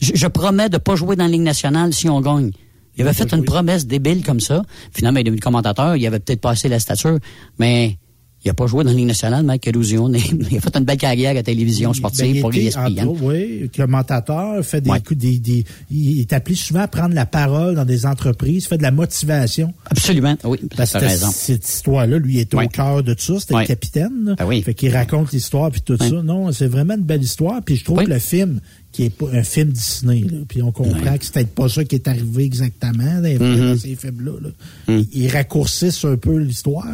Je, 0.00 0.12
je 0.14 0.26
promets 0.28 0.68
de 0.68 0.76
pas 0.78 0.94
jouer 0.94 1.16
dans 1.16 1.24
la 1.24 1.30
Ligue 1.30 1.40
nationale 1.40 1.92
si 1.92 2.08
on 2.08 2.20
gagne. 2.20 2.50
Il 2.96 3.02
avait 3.02 3.14
fait 3.14 3.32
une 3.32 3.44
promesse 3.44 3.86
débile 3.86 4.22
comme 4.22 4.40
ça. 4.40 4.62
Finalement, 4.92 5.18
il 5.18 5.22
est 5.22 5.24
devenu 5.24 5.40
commentateur, 5.40 5.96
il 5.96 6.06
avait 6.06 6.18
peut-être 6.20 6.40
passé 6.40 6.68
la 6.68 6.78
stature, 6.78 7.18
mais 7.58 7.96
il 8.44 8.50
a 8.50 8.54
pas 8.54 8.66
joué 8.66 8.84
dans 8.84 8.90
la 8.90 8.96
Ligue 8.96 9.06
nationale, 9.06 9.44
Mike 9.44 9.66
il 9.74 10.56
a 10.56 10.60
fait 10.60 10.76
une 10.76 10.84
belle 10.84 10.96
carrière 10.96 11.30
à 11.30 11.34
la 11.34 11.42
télévision 11.42 11.90
Ben, 11.90 11.94
sportive 11.94 12.36
il 12.36 12.40
pour 12.40 12.50
était, 12.54 12.64
ESPN. 12.66 12.80
entre 12.80 13.06
autres, 13.08 13.22
oui, 13.22 13.70
commentateur, 13.76 14.64
fait 14.64 14.80
des, 14.80 14.90
Ouais. 14.90 15.00
coups- 15.00 15.18
des, 15.20 15.38
des- 15.38 15.64
il 15.90 16.20
est 16.20 16.32
appelé 16.32 16.54
souvent 16.56 16.80
à 16.80 16.88
prendre 16.88 17.14
la 17.14 17.26
parole 17.26 17.74
dans 17.74 17.84
des 17.84 18.06
entreprises, 18.06 18.66
fait 18.66 18.78
de 18.78 18.82
la 18.82 18.90
motivation. 18.90 19.74
Absolument, 19.86 20.36
oui, 20.44 20.58
Parce 20.76 20.92
que 20.92 21.08
cette 21.08 21.68
histoire-là, 21.68 22.18
lui, 22.18 22.38
est 22.38 22.54
au 22.54 22.66
cœur 22.68 23.02
de 23.02 23.14
tout 23.14 23.20
ça. 23.20 23.40
C'était 23.40 23.54
Ouais. 23.54 23.62
le 23.62 23.66
capitaine. 23.68 24.34
Ah 24.38 24.46
oui. 24.46 24.62
Fait 24.62 24.74
qu'il 24.74 24.92
raconte 24.94 25.32
l'histoire 25.32 25.70
puis 25.70 25.80
tout 25.82 25.96
ça. 25.98 26.08
Non, 26.22 26.50
c'est 26.52 26.66
vraiment 26.66 26.94
une 26.94 27.02
belle 27.02 27.22
histoire. 27.22 27.60
Puis 27.64 27.76
je 27.76 27.84
trouve 27.84 27.98
Oui. 27.98 28.04
que 28.06 28.10
le 28.10 28.18
film, 28.18 28.60
qui 28.92 29.04
est 29.04 29.22
un 29.32 29.42
film 29.44 29.70
Disney, 29.70 30.20
là, 30.22 30.38
puis 30.48 30.62
on 30.62 30.72
comprend 30.72 31.12
Ouais. 31.12 31.18
que 31.18 31.24
c'est 31.24 31.32
peut-être 31.34 31.54
pas 31.54 31.68
ça 31.68 31.84
qui 31.84 31.94
est 31.94 32.08
arrivé 32.08 32.44
exactement 32.44 33.20
dans, 33.20 33.22
Mhm. 33.46 33.60
dans 33.72 33.78
ces 33.78 33.94
films-là. 33.94 34.32
là. 34.42 34.48
Ils- 34.88 35.06
Ils 35.14 35.28
raccourcissent 35.28 36.04
un 36.04 36.16
peu 36.16 36.38
l'histoire. 36.38 36.86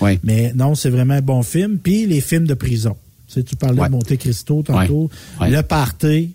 Ouais. 0.00 0.18
Mais 0.24 0.52
non, 0.54 0.74
c'est 0.74 0.88
vraiment 0.90 1.14
un 1.14 1.20
bon 1.20 1.42
film. 1.42 1.78
Puis 1.78 2.06
les 2.06 2.20
films 2.22 2.46
de 2.46 2.54
prison. 2.54 2.96
Tu, 3.28 3.34
sais, 3.34 3.42
tu 3.42 3.56
parlais 3.56 3.80
Ouais. 3.80 3.88
de 3.88 3.92
Monte 3.92 4.16
Cristo 4.16 4.62
tantôt. 4.62 5.10
Le 5.40 5.60
Party 5.62 6.32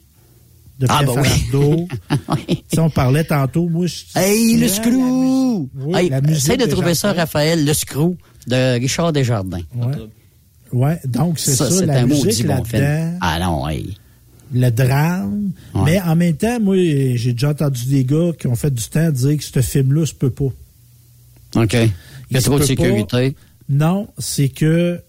de 0.79 0.85
Ah, 0.89 1.01
oui. 1.07 1.27
Oui. 2.29 2.45
Tu 2.47 2.75
sais, 2.75 2.79
on 2.79 2.89
parlait 2.91 3.23
tantôt, 3.23 3.67
moi, 3.67 3.87
je... 3.87 3.95
Hey, 4.15 4.57
le 4.57 4.67
screw! 4.67 5.67
oui, 5.77 5.95
Hey, 5.95 6.11
essaie 6.29 6.57
de 6.57 6.65
trouver 6.65 6.93
ça. 6.93 7.13
Raphaël, 7.13 7.65
le 7.65 7.73
screw 7.73 8.15
de 8.47 8.79
Richard 8.79 9.11
Desjardins. 9.13 9.61
Ouais. 9.75 9.95
Ouais, 10.73 10.99
donc 11.07 11.39
c'est 11.39 11.55
ça, 11.55 11.71
c'est 11.71 11.85
la 11.87 12.01
un 12.01 12.05
musique 12.05 12.45
bon 12.45 12.53
là-dedans, 12.55 13.17
Ah 13.21 13.39
non, 13.39 13.67
hey. 13.69 13.97
Le 14.53 14.69
drame. 14.69 15.51
Ouais. 15.73 15.81
Mais 15.85 16.01
en 16.01 16.15
même 16.15 16.35
temps, 16.35 16.59
moi, 16.59 16.75
j'ai 16.77 17.33
déjà 17.33 17.49
entendu 17.49 17.85
des 17.85 18.05
gars 18.05 18.31
qui 18.39 18.47
ont 18.47 18.55
fait 18.55 18.73
du 18.73 18.83
temps 18.83 19.09
dire 19.11 19.37
que 19.37 19.43
ce 19.43 19.61
film-là 19.61 20.05
se 20.05 20.13
peut 20.13 20.29
pas. 20.29 20.51
OK. 21.55 21.73
Il 22.29 22.35
y 22.35 22.37
a 22.37 22.41
trop 22.41 22.59
de 22.59 22.65
peut 22.65 22.75
pas. 22.75 22.83
sécurité 22.83 23.35
Non, 23.69 24.07
c'est 24.17 24.49
que, 24.49 24.99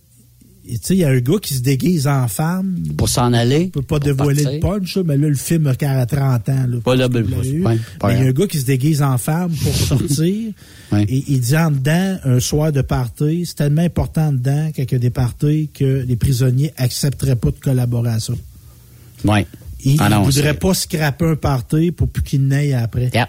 tu 0.68 0.76
sais, 0.82 0.94
il 0.94 1.00
y 1.00 1.04
a 1.04 1.08
un 1.08 1.18
gars 1.18 1.38
qui 1.40 1.54
se 1.54 1.62
déguise 1.62 2.06
en 2.06 2.28
femme. 2.28 2.76
pour 2.96 3.08
s'en 3.08 3.32
aller. 3.32 3.66
Je 3.66 3.70
peux 3.70 3.82
pas 3.82 3.98
dévoiler 3.98 4.42
partir. 4.42 4.60
le 4.60 4.78
punch, 4.80 4.96
mais 4.98 5.16
là, 5.16 5.28
le 5.28 5.34
film 5.34 5.66
a 5.66 5.74
40 5.74 6.08
30 6.08 6.48
ans. 6.48 6.66
Là, 6.68 6.76
Pas 6.84 6.96
là, 6.96 7.08
Mais 7.08 7.20
il 7.20 7.62
y 7.62 8.04
a 8.04 8.08
un 8.28 8.32
gars 8.32 8.46
qui 8.46 8.58
se 8.58 8.66
déguise 8.66 9.02
en 9.02 9.18
femme 9.18 9.50
pour 9.62 9.74
sortir. 9.74 10.52
Ouais. 10.92 11.04
Et 11.08 11.24
il 11.28 11.40
dit 11.40 11.56
en 11.56 11.70
dedans, 11.70 12.18
un 12.24 12.40
soir 12.40 12.72
de 12.72 12.82
party, 12.82 13.44
c'est 13.46 13.54
tellement 13.56 13.82
important 13.82 14.32
dedans 14.32 14.70
qu'il 14.72 14.90
y 14.90 14.94
a 14.94 14.98
des 14.98 15.10
parties 15.10 15.70
que 15.72 16.04
les 16.06 16.16
prisonniers 16.16 16.72
accepteraient 16.76 17.36
pas 17.36 17.50
de 17.50 17.58
collaboration. 17.60 18.38
Ouais. 19.24 19.46
Il 19.84 19.96
Ah 20.00 20.08
ne 20.08 20.16
voudrait 20.24 20.42
c'est- 20.52 20.54
pas 20.54 20.74
scraper 20.74 21.24
un 21.26 21.36
party 21.36 21.92
pour 21.92 22.08
plus 22.08 22.22
qu'il 22.22 22.46
n'aille 22.46 22.72
après. 22.74 23.10
Yeah. 23.14 23.28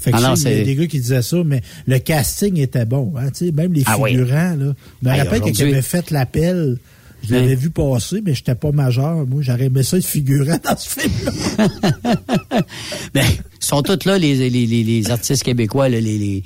Fait 0.00 0.12
que 0.12 0.16
Ah 0.16 0.20
non, 0.30 0.34
il 0.34 0.50
y 0.58 0.60
a 0.60 0.64
des 0.64 0.74
gars 0.76 0.86
qui 0.86 0.98
disaient 0.98 1.20
ça, 1.20 1.36
mais 1.44 1.60
le 1.86 1.98
casting 1.98 2.58
était 2.58 2.86
bon. 2.86 3.12
Hein, 3.18 3.28
même 3.54 3.72
les 3.74 3.82
Ah 3.84 3.98
oui. 3.98 4.10
figurants, 4.12 4.56
là. 4.56 4.72
Je 5.02 5.08
me 5.08 5.12
Hey, 5.14 5.20
rappelle 5.20 5.40
quand 5.42 5.60
avait 5.60 5.82
fait 5.82 6.10
l'appel, 6.10 6.78
je 7.22 7.34
l'avais 7.34 7.54
vu 7.54 7.68
passer, 7.68 8.22
mais 8.24 8.34
j'étais 8.34 8.54
pas 8.54 8.72
majeur. 8.72 9.26
Moi, 9.26 9.42
j'aurais 9.42 9.64
aimé 9.66 9.82
ça 9.82 9.98
être 9.98 10.06
figurant 10.06 10.56
dans 10.64 10.76
ce 10.76 10.88
film-là. 10.88 11.68
Ben, 13.14 13.24
ils 13.26 13.64
sont 13.66 13.82
tous 13.82 14.04
là, 14.06 14.18
les, 14.18 14.48
les, 14.48 14.66
les, 14.66 14.82
les 14.84 15.10
artistes 15.10 15.42
québécois, 15.42 15.88
là, 15.90 16.00
les, 16.00 16.42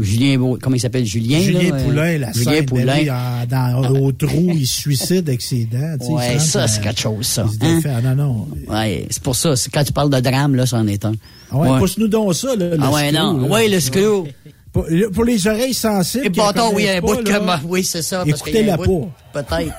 Julien, 0.00 0.38
comment 0.60 0.76
il 0.76 0.80
s'appelle? 0.80 1.04
Julien, 1.04 1.40
Julien 1.40 1.70
là, 1.70 1.76
euh, 1.76 1.84
Poulain, 1.84 2.18
la 2.18 2.32
Julien 2.32 2.52
scène, 2.52 2.66
Poulain. 2.66 3.04
ben 3.04 3.14
en- 3.14 3.46
dans, 3.82 3.90
au 4.00 4.12
trou, 4.12 4.50
il 4.54 4.66
se 4.66 4.80
suicide 4.80 5.28
avec 5.28 5.42
ses 5.42 5.64
dents. 5.64 5.96
Ouais, 6.14 6.38
ça, 6.38 6.66
c'est 6.68 6.80
euh, 6.80 6.84
quelque 6.84 7.00
chose, 7.00 7.26
ça. 7.26 7.46
Il 7.46 7.58
se 7.58 7.64
hein? 7.64 7.74
défait. 7.76 7.90
Ah, 7.96 8.00
non, 8.02 8.14
non. 8.14 8.48
Ouais, 8.68 9.06
c'est 9.10 9.22
pour 9.22 9.36
ça. 9.36 9.54
Quand 9.72 9.84
tu 9.84 9.92
parles 9.92 10.10
de 10.10 10.20
drame, 10.20 10.54
là, 10.54 10.66
c'en 10.66 10.86
est 10.86 11.04
un. 11.04 11.12
Ah 11.50 11.56
ouais, 11.56 11.68
Ouais. 11.70 11.78
pousse-nous 11.78 12.08
donc 12.08 12.34
ça, 12.34 12.54
là. 12.56 12.70
le 12.70 12.76
Ah 12.80 12.90
ouais, 12.90 13.08
screw, 13.10 13.14
non. 13.18 13.38
là. 13.38 13.48
Ouais, 13.48 13.68
le 13.68 13.80
screw. 13.80 14.24
Pour, 14.72 14.86
pour 15.12 15.24
les 15.24 15.46
oreilles 15.48 15.74
sensibles. 15.74 16.26
Et 16.26 16.30
bâton, 16.30 16.70
oui, 16.74 16.88
un 16.88 17.00
bout 17.00 17.16
de. 17.16 17.66
Oui, 17.66 17.82
c'est 17.82 18.02
ça. 18.02 18.24
parce 18.24 18.40
qu'il 18.42 18.54
y 18.54 18.56
a 18.58 18.60
Écoutez 18.60 18.70
la 18.70 18.78
peau. 18.78 19.08
Peut-être. 19.32 19.72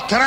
3 0.00 0.25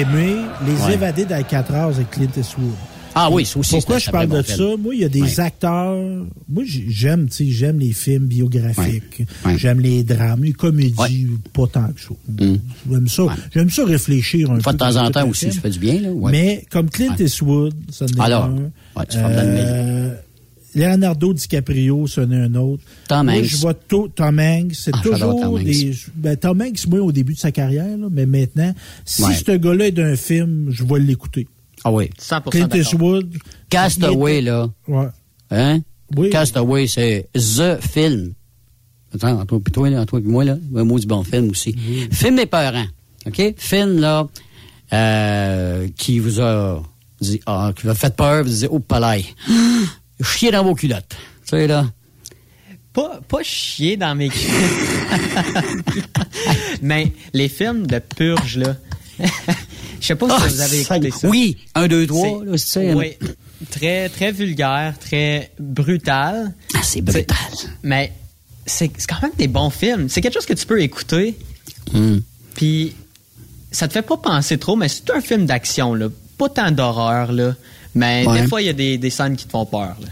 aimé. 0.00 0.36
Les 0.66 0.72
Ouais. 0.86 0.94
évadés 0.94 1.24
d'Alcatraz 1.24 1.86
avec 1.96 2.10
Clint 2.10 2.28
Eastwood. 2.36 2.72
Ah 3.12 3.28
oui, 3.28 3.44
ça 3.44 3.58
aussi. 3.58 3.72
Pourquoi 3.72 3.98
c'est 3.98 4.06
je 4.06 4.10
parle 4.12 4.28
de 4.28 4.40
ça? 4.42 4.62
Moi, 4.78 4.94
il 4.94 5.00
y 5.00 5.04
a 5.04 5.08
des 5.08 5.20
Ouais. 5.22 5.40
acteurs. 5.40 5.96
Moi, 6.48 6.62
j'aime, 6.64 7.28
tu 7.28 7.34
sais, 7.44 7.50
j'aime 7.50 7.80
les 7.80 7.92
films 7.92 8.26
biographiques. 8.26 9.24
Ouais. 9.44 9.58
J'aime 9.58 9.80
les 9.80 10.04
drames, 10.04 10.44
les 10.44 10.52
comédies, 10.52 11.26
pas 11.52 11.66
tant 11.66 11.88
que 11.88 12.00
ça. 12.00 12.14
Mm. 12.28 12.56
J'aime 12.88 13.08
ça. 13.08 13.22
J'aime 13.52 13.68
ça 13.70 13.84
réfléchir 13.84 14.50
un 14.52 14.58
peu. 14.58 14.72
de 14.72 14.76
temps 14.76 14.94
en 14.96 15.10
temps 15.10 15.28
aussi, 15.28 15.50
ça 15.52 15.60
fait 15.60 15.70
du 15.70 15.80
bien, 15.80 16.00
là. 16.00 16.08
Mais 16.30 16.64
comme 16.70 16.88
Clint. 16.88 17.16
Eastwood, 17.18 17.74
ça 17.90 18.04
en 18.04 18.08
est 18.08 18.20
Alors, 18.20 18.44
un. 18.44 18.54
ouais, 19.00 19.06
tu 19.08 19.16
Euh, 19.18 20.14
Leonardo 20.74 21.32
DiCaprio, 21.34 22.06
ce 22.06 22.20
n'est 22.20 22.36
un 22.44 22.54
autre. 22.54 22.82
Tom 23.08 23.26
Moi, 23.26 23.36
Hanks. 23.40 23.44
je 23.44 23.56
vois 23.56 23.74
tout, 23.74 24.08
Tom 24.08 24.38
Hanks. 24.38 24.74
C'est 24.74 24.92
Ah, 24.94 25.00
toujours 25.02 25.40
Tom 25.40 25.54
Hanks. 25.54 25.64
des. 25.64 25.94
Ben, 26.14 26.36
Tom 26.36 26.60
Hanks, 26.62 26.86
moi, 26.88 27.00
au 27.00 27.12
début 27.12 27.34
de 27.34 27.38
sa 27.38 27.50
carrière, 27.52 27.96
là, 27.98 28.06
mais 28.10 28.26
maintenant, 28.26 28.72
si 29.04 29.22
Ouais. 29.24 29.34
ce 29.34 29.52
gars-là 29.56 29.86
est 29.88 29.92
d'un 29.92 30.16
film, 30.16 30.68
je 30.70 30.84
vais 30.84 31.00
l'écouter. 31.00 31.48
Ah 31.84 31.90
oui. 31.92 32.10
100% 32.18 32.50
Clint. 32.50 32.68
Eastwood. 32.74 33.34
Castaway, 33.68 34.42
là. 34.42 34.68
Ouais. 34.86 35.06
Hein? 35.50 35.80
Oui. 36.16 36.30
Castaway, 36.30 36.86
c'est 36.86 37.28
THE 37.32 37.78
film. 37.80 38.32
Attends, 39.14 39.40
entre 39.40 39.58
puis 39.58 39.72
toi, 39.72 39.90
là, 39.90 40.00
entre 40.00 40.10
toi 40.10 40.20
et 40.20 40.22
moi, 40.22 40.44
là, 40.44 40.56
un 40.76 40.84
mot 40.84 40.98
du 40.98 41.06
bon 41.06 41.24
film 41.24 41.50
aussi. 41.50 41.74
Film 42.12 42.38
épeurant. 42.38 42.84
OK? 43.26 43.54
Film, 43.56 43.98
là, 43.98 44.26
euh, 44.92 45.88
qui 45.96 46.18
vous 46.18 46.40
a 46.40 46.82
dit, 47.20 47.40
ah, 47.46 47.72
qui 47.74 47.82
vous 47.84 47.88
a 47.90 47.94
fait 47.94 48.14
peur, 48.14 48.42
vous 48.44 48.48
disiez, 48.50 48.68
oh, 48.70 48.78
palais. 48.78 49.24
Chier 50.22 50.50
dans 50.50 50.64
vos 50.64 50.74
culottes. 50.74 51.16
Tu 51.44 51.50
sais, 51.50 51.66
là. 51.66 51.86
Pas, 52.92 53.20
pas 53.28 53.42
chier 53.42 53.96
dans 53.96 54.14
mes 54.16 54.30
Mais 56.82 57.12
les 57.32 57.48
films 57.48 57.86
de 57.86 57.98
purge, 57.98 58.58
là. 58.58 58.76
Je 60.00 60.06
sais 60.06 60.14
pas 60.14 60.28
si 60.28 60.34
Ah, 60.34 60.48
vous 60.48 60.60
avez 60.60 60.80
écouté 60.80 61.10
ça. 61.10 61.28
Oui, 61.28 61.58
un, 61.74 61.86
deux, 61.86 62.06
trois, 62.06 62.42
là, 62.44 62.56
c'est 62.56 62.94
Oui. 62.94 63.12
Très, 63.70 64.08
très 64.08 64.32
vulgaire, 64.32 64.94
très 64.98 65.50
brutal. 65.58 66.54
Ah, 66.74 66.80
c'est 66.82 67.02
brutal. 67.02 67.36
Mais 67.82 68.12
c'est 68.64 68.88
quand 69.06 69.20
même 69.22 69.32
des 69.36 69.48
bons 69.48 69.68
films. 69.70 70.08
C'est 70.08 70.22
quelque 70.22 70.34
chose 70.34 70.46
que 70.46 70.54
tu 70.54 70.64
peux 70.64 70.80
écouter. 70.80 71.36
Hum. 71.94 72.22
Puis 72.54 72.94
ça 73.70 73.88
te 73.88 73.92
fait 73.92 74.02
pas 74.02 74.16
penser 74.16 74.56
trop, 74.58 74.76
mais 74.76 74.88
c'est 74.88 75.10
un 75.10 75.20
film 75.20 75.44
d'action, 75.46 75.94
là. 75.94 76.08
Pas 76.38 76.48
tant 76.48 76.70
d'horreur, 76.70 77.32
là. 77.32 77.54
Mais 77.94 78.24
Ouais. 78.26 78.42
des 78.42 78.48
fois, 78.48 78.62
il 78.62 78.66
y 78.66 78.70
a 78.70 78.72
des, 78.74 78.98
des 78.98 79.10
scènes 79.10 79.36
qui 79.36 79.46
te 79.46 79.50
font 79.50 79.66
peur, 79.66 79.96
là. 80.00 80.08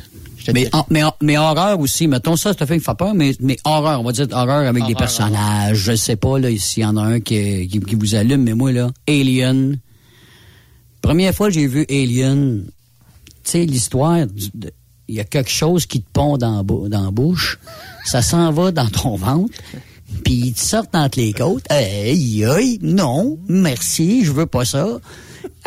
Mais, 0.55 0.67
en- 0.73 1.13
mais, 1.21 1.37
horreur 1.37 1.79
aussi, 1.79 2.07
mettons 2.09 2.35
ça, 2.35 2.53
c'est 2.55 2.63
un 2.63 2.67
film 2.67 2.79
qui 2.79 2.85
fait 2.87 2.95
peur, 2.97 3.13
mais, 3.15 3.35
mais 3.39 3.59
horreur, 3.65 4.01
on 4.01 4.05
va 4.05 4.13
dire 4.13 4.27
horreur 4.31 4.67
avec 4.67 4.77
des 4.77 4.81
Horreur, 4.95 4.97
personnages. 4.97 5.77
Je 5.77 5.95
sais 5.95 6.17
pas, 6.17 6.39
là, 6.39 6.49
s'il 6.57 6.85
y 6.85 6.87
en 6.87 6.97
a 6.97 7.03
un 7.03 7.21
qui, 7.21 7.69
qui, 7.69 7.81
qui 7.81 7.95
vous 7.97 8.15
allume, 8.15 8.45
mais 8.45 8.55
moi, 8.55 8.73
là, 8.73 8.91
Alien. 9.07 9.79
Première 11.03 11.35
fois 11.35 11.49
que 11.49 11.55
j'ai 11.55 11.67
vu 11.67 11.85
Alien, 11.91 12.65
tu 13.45 13.51
sais, 13.51 13.67
l'histoire, 13.67 14.21
il 15.09 15.15
y 15.15 15.21
a 15.21 15.25
quelque 15.25 15.51
chose 15.51 15.85
qui 15.85 16.01
te 16.01 16.09
pond 16.13 16.39
dans, 16.39 16.63
dans 16.63 17.05
la 17.05 17.11
bouche, 17.11 17.59
ça 18.07 18.23
s'en 18.23 18.51
va 18.51 18.71
dans 18.73 18.89
ton 18.89 19.17
ventre, 19.17 19.53
puis 20.25 20.35
il 20.35 20.53
te 20.55 20.61
sort 20.61 20.87
entre 20.95 21.19
les 21.19 21.35
côtes. 21.35 21.65
Hey, 21.71 22.45
aïe, 22.47 22.79
non, 22.81 23.39
merci, 23.49 24.25
je 24.25 24.33
veux 24.33 24.47
pas 24.47 24.65
ça. 24.65 24.99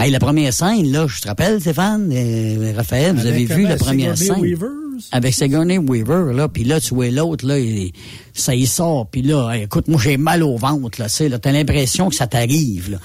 Hey, 0.04 0.10
la 0.10 0.20
première 0.20 0.52
scène, 0.52 0.92
là, 0.92 1.06
je 1.08 1.22
te 1.22 1.28
rappelle, 1.28 1.62
Stéphane, 1.62 2.10
euh, 2.12 2.74
Raphaël, 2.76 3.14
vous 3.14 3.22
Avec, 3.28 3.34
avez 3.52 3.62
vu 3.62 3.68
la 3.68 3.76
première 3.76 4.18
Sigourney 4.18 4.34
scène? 4.42 4.60
Weaver? 4.60 4.68
Avec 5.12 5.34
Sigourney 5.36 5.78
Weaver, 5.78 6.34
là, 6.34 6.48
puis 6.48 6.64
là, 6.64 6.82
tu 6.82 6.96
vois 6.96 7.12
l'autre, 7.12 7.46
là, 7.46 7.60
il- 7.60 7.92
ça 8.34 8.56
y 8.56 8.66
sort, 8.66 9.06
puis 9.12 9.22
là, 9.22 9.54
écoute, 9.54 9.88
moi, 9.88 10.02
j'ai 10.04 10.18
mal 10.18 10.42
au 10.42 10.58
ventre, 10.58 11.00
là, 11.00 11.08
tu 11.08 11.16
sais, 11.18 11.30
là, 11.30 11.38
t'as 11.38 11.52
l'impression 11.52 12.10
que 12.10 12.16
ça 12.16 12.26
t'arrive, 12.26 12.90
là. 12.92 12.98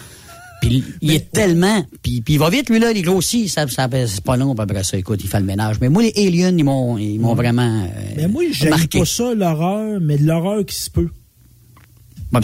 Puis 0.62 0.82
il 1.03 1.12
est 1.12 1.30
tellement, 1.30 1.84
puis, 2.03 2.22
il 2.26 2.38
va 2.38 2.49
vite, 2.49 2.70
lui, 2.70 2.78
là, 2.78 2.90
il 2.92 3.03
grossit, 3.03 3.47
ça, 3.51 3.68
ça, 3.68 3.88
c'est 4.07 4.24
pas 4.24 4.38
long, 4.38 4.55
après 4.59 4.82
ça, 4.82 4.97
écoute, 4.97 5.20
il 5.22 5.28
fait 5.28 5.38
le 5.40 5.44
ménage. 5.44 5.76
Mais 5.82 5.90
moi, 5.90 6.03
les 6.03 6.12
aliens, 6.16 6.57
ils 6.57 6.64
m'ont, 6.64 6.97
ils 6.97 7.20
m'ont 7.20 7.34
vraiment 7.34 7.82
euh, 7.84 7.88
Mais 8.16 8.26
moi, 8.26 8.42
j'aime 8.53 8.70
marqué. 8.70 9.01
pas 9.01 9.05
ça, 9.05 9.34
l'horreur, 9.34 10.01
mais 10.01 10.16
de 10.16 10.24
l'horreur 10.24 10.64
qui 10.64 10.74
se 10.76 10.88
peut. 10.88 11.11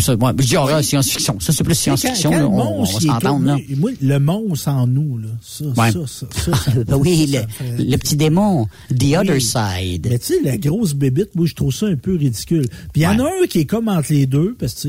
Ça, 0.01 0.15
ouais, 0.15 0.33
je 0.39 0.47
dis 0.47 0.57
horreur, 0.57 0.83
science-fiction. 0.83 1.39
Ça, 1.41 1.53
c'est 1.53 1.65
plus 1.65 1.75
science-fiction, 1.75 2.31
là, 2.31 2.47
on, 2.49 2.81
on 2.81 2.85
va 2.85 3.01
s'entendre, 3.01 3.45
là. 3.47 3.57
moi, 3.57 3.77
moi, 3.79 3.91
le 4.01 4.19
monstre 4.19 4.69
en 4.69 4.87
nous, 4.87 5.19
là. 5.19 5.29
Ça, 5.43 5.65
Ouais. 5.67 5.93
ça, 5.93 6.01
ça, 6.07 6.27
ça, 6.31 6.57
ça- 6.87 6.97
oui, 6.99 7.27
le, 7.27 7.39
ça 7.39 7.47
fait- 7.49 7.85
le 7.85 7.97
petit 7.97 8.17
démon, 8.17 8.67
The 8.91 9.03
Oui. 9.03 9.17
Other 9.17 9.41
Side. 9.41 10.07
Mais 10.11 10.19
tu 10.19 10.27
sais, 10.27 10.41
la 10.45 10.57
grosse 10.59 10.95
bébite, 10.95 11.35
moi, 11.35 11.47
je 11.47 11.55
trouve 11.55 11.73
ça 11.75 11.87
un 11.87 11.97
peu 11.97 12.17
ridicule. 12.17 12.67
Puis 12.93 13.03
il 13.03 13.05
y 13.05 13.07
en 13.07 13.19
a 13.19 13.25
un 13.25 13.47
qui 13.49 13.61
est 13.61 13.65
comme 13.65 13.89
entre 13.89 14.13
les 14.13 14.27
deux, 14.27 14.55
parce 14.59 14.75
que, 14.75 14.89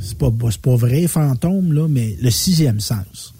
c'est 0.00 0.16
pas, 0.18 0.30
c'est 0.50 0.60
pas 0.60 0.76
vrai, 0.76 1.06
fantôme, 1.06 1.72
là, 1.72 1.86
mais 1.88 2.16
le 2.20 2.30
sixième 2.30 2.80
sens. 2.80 3.34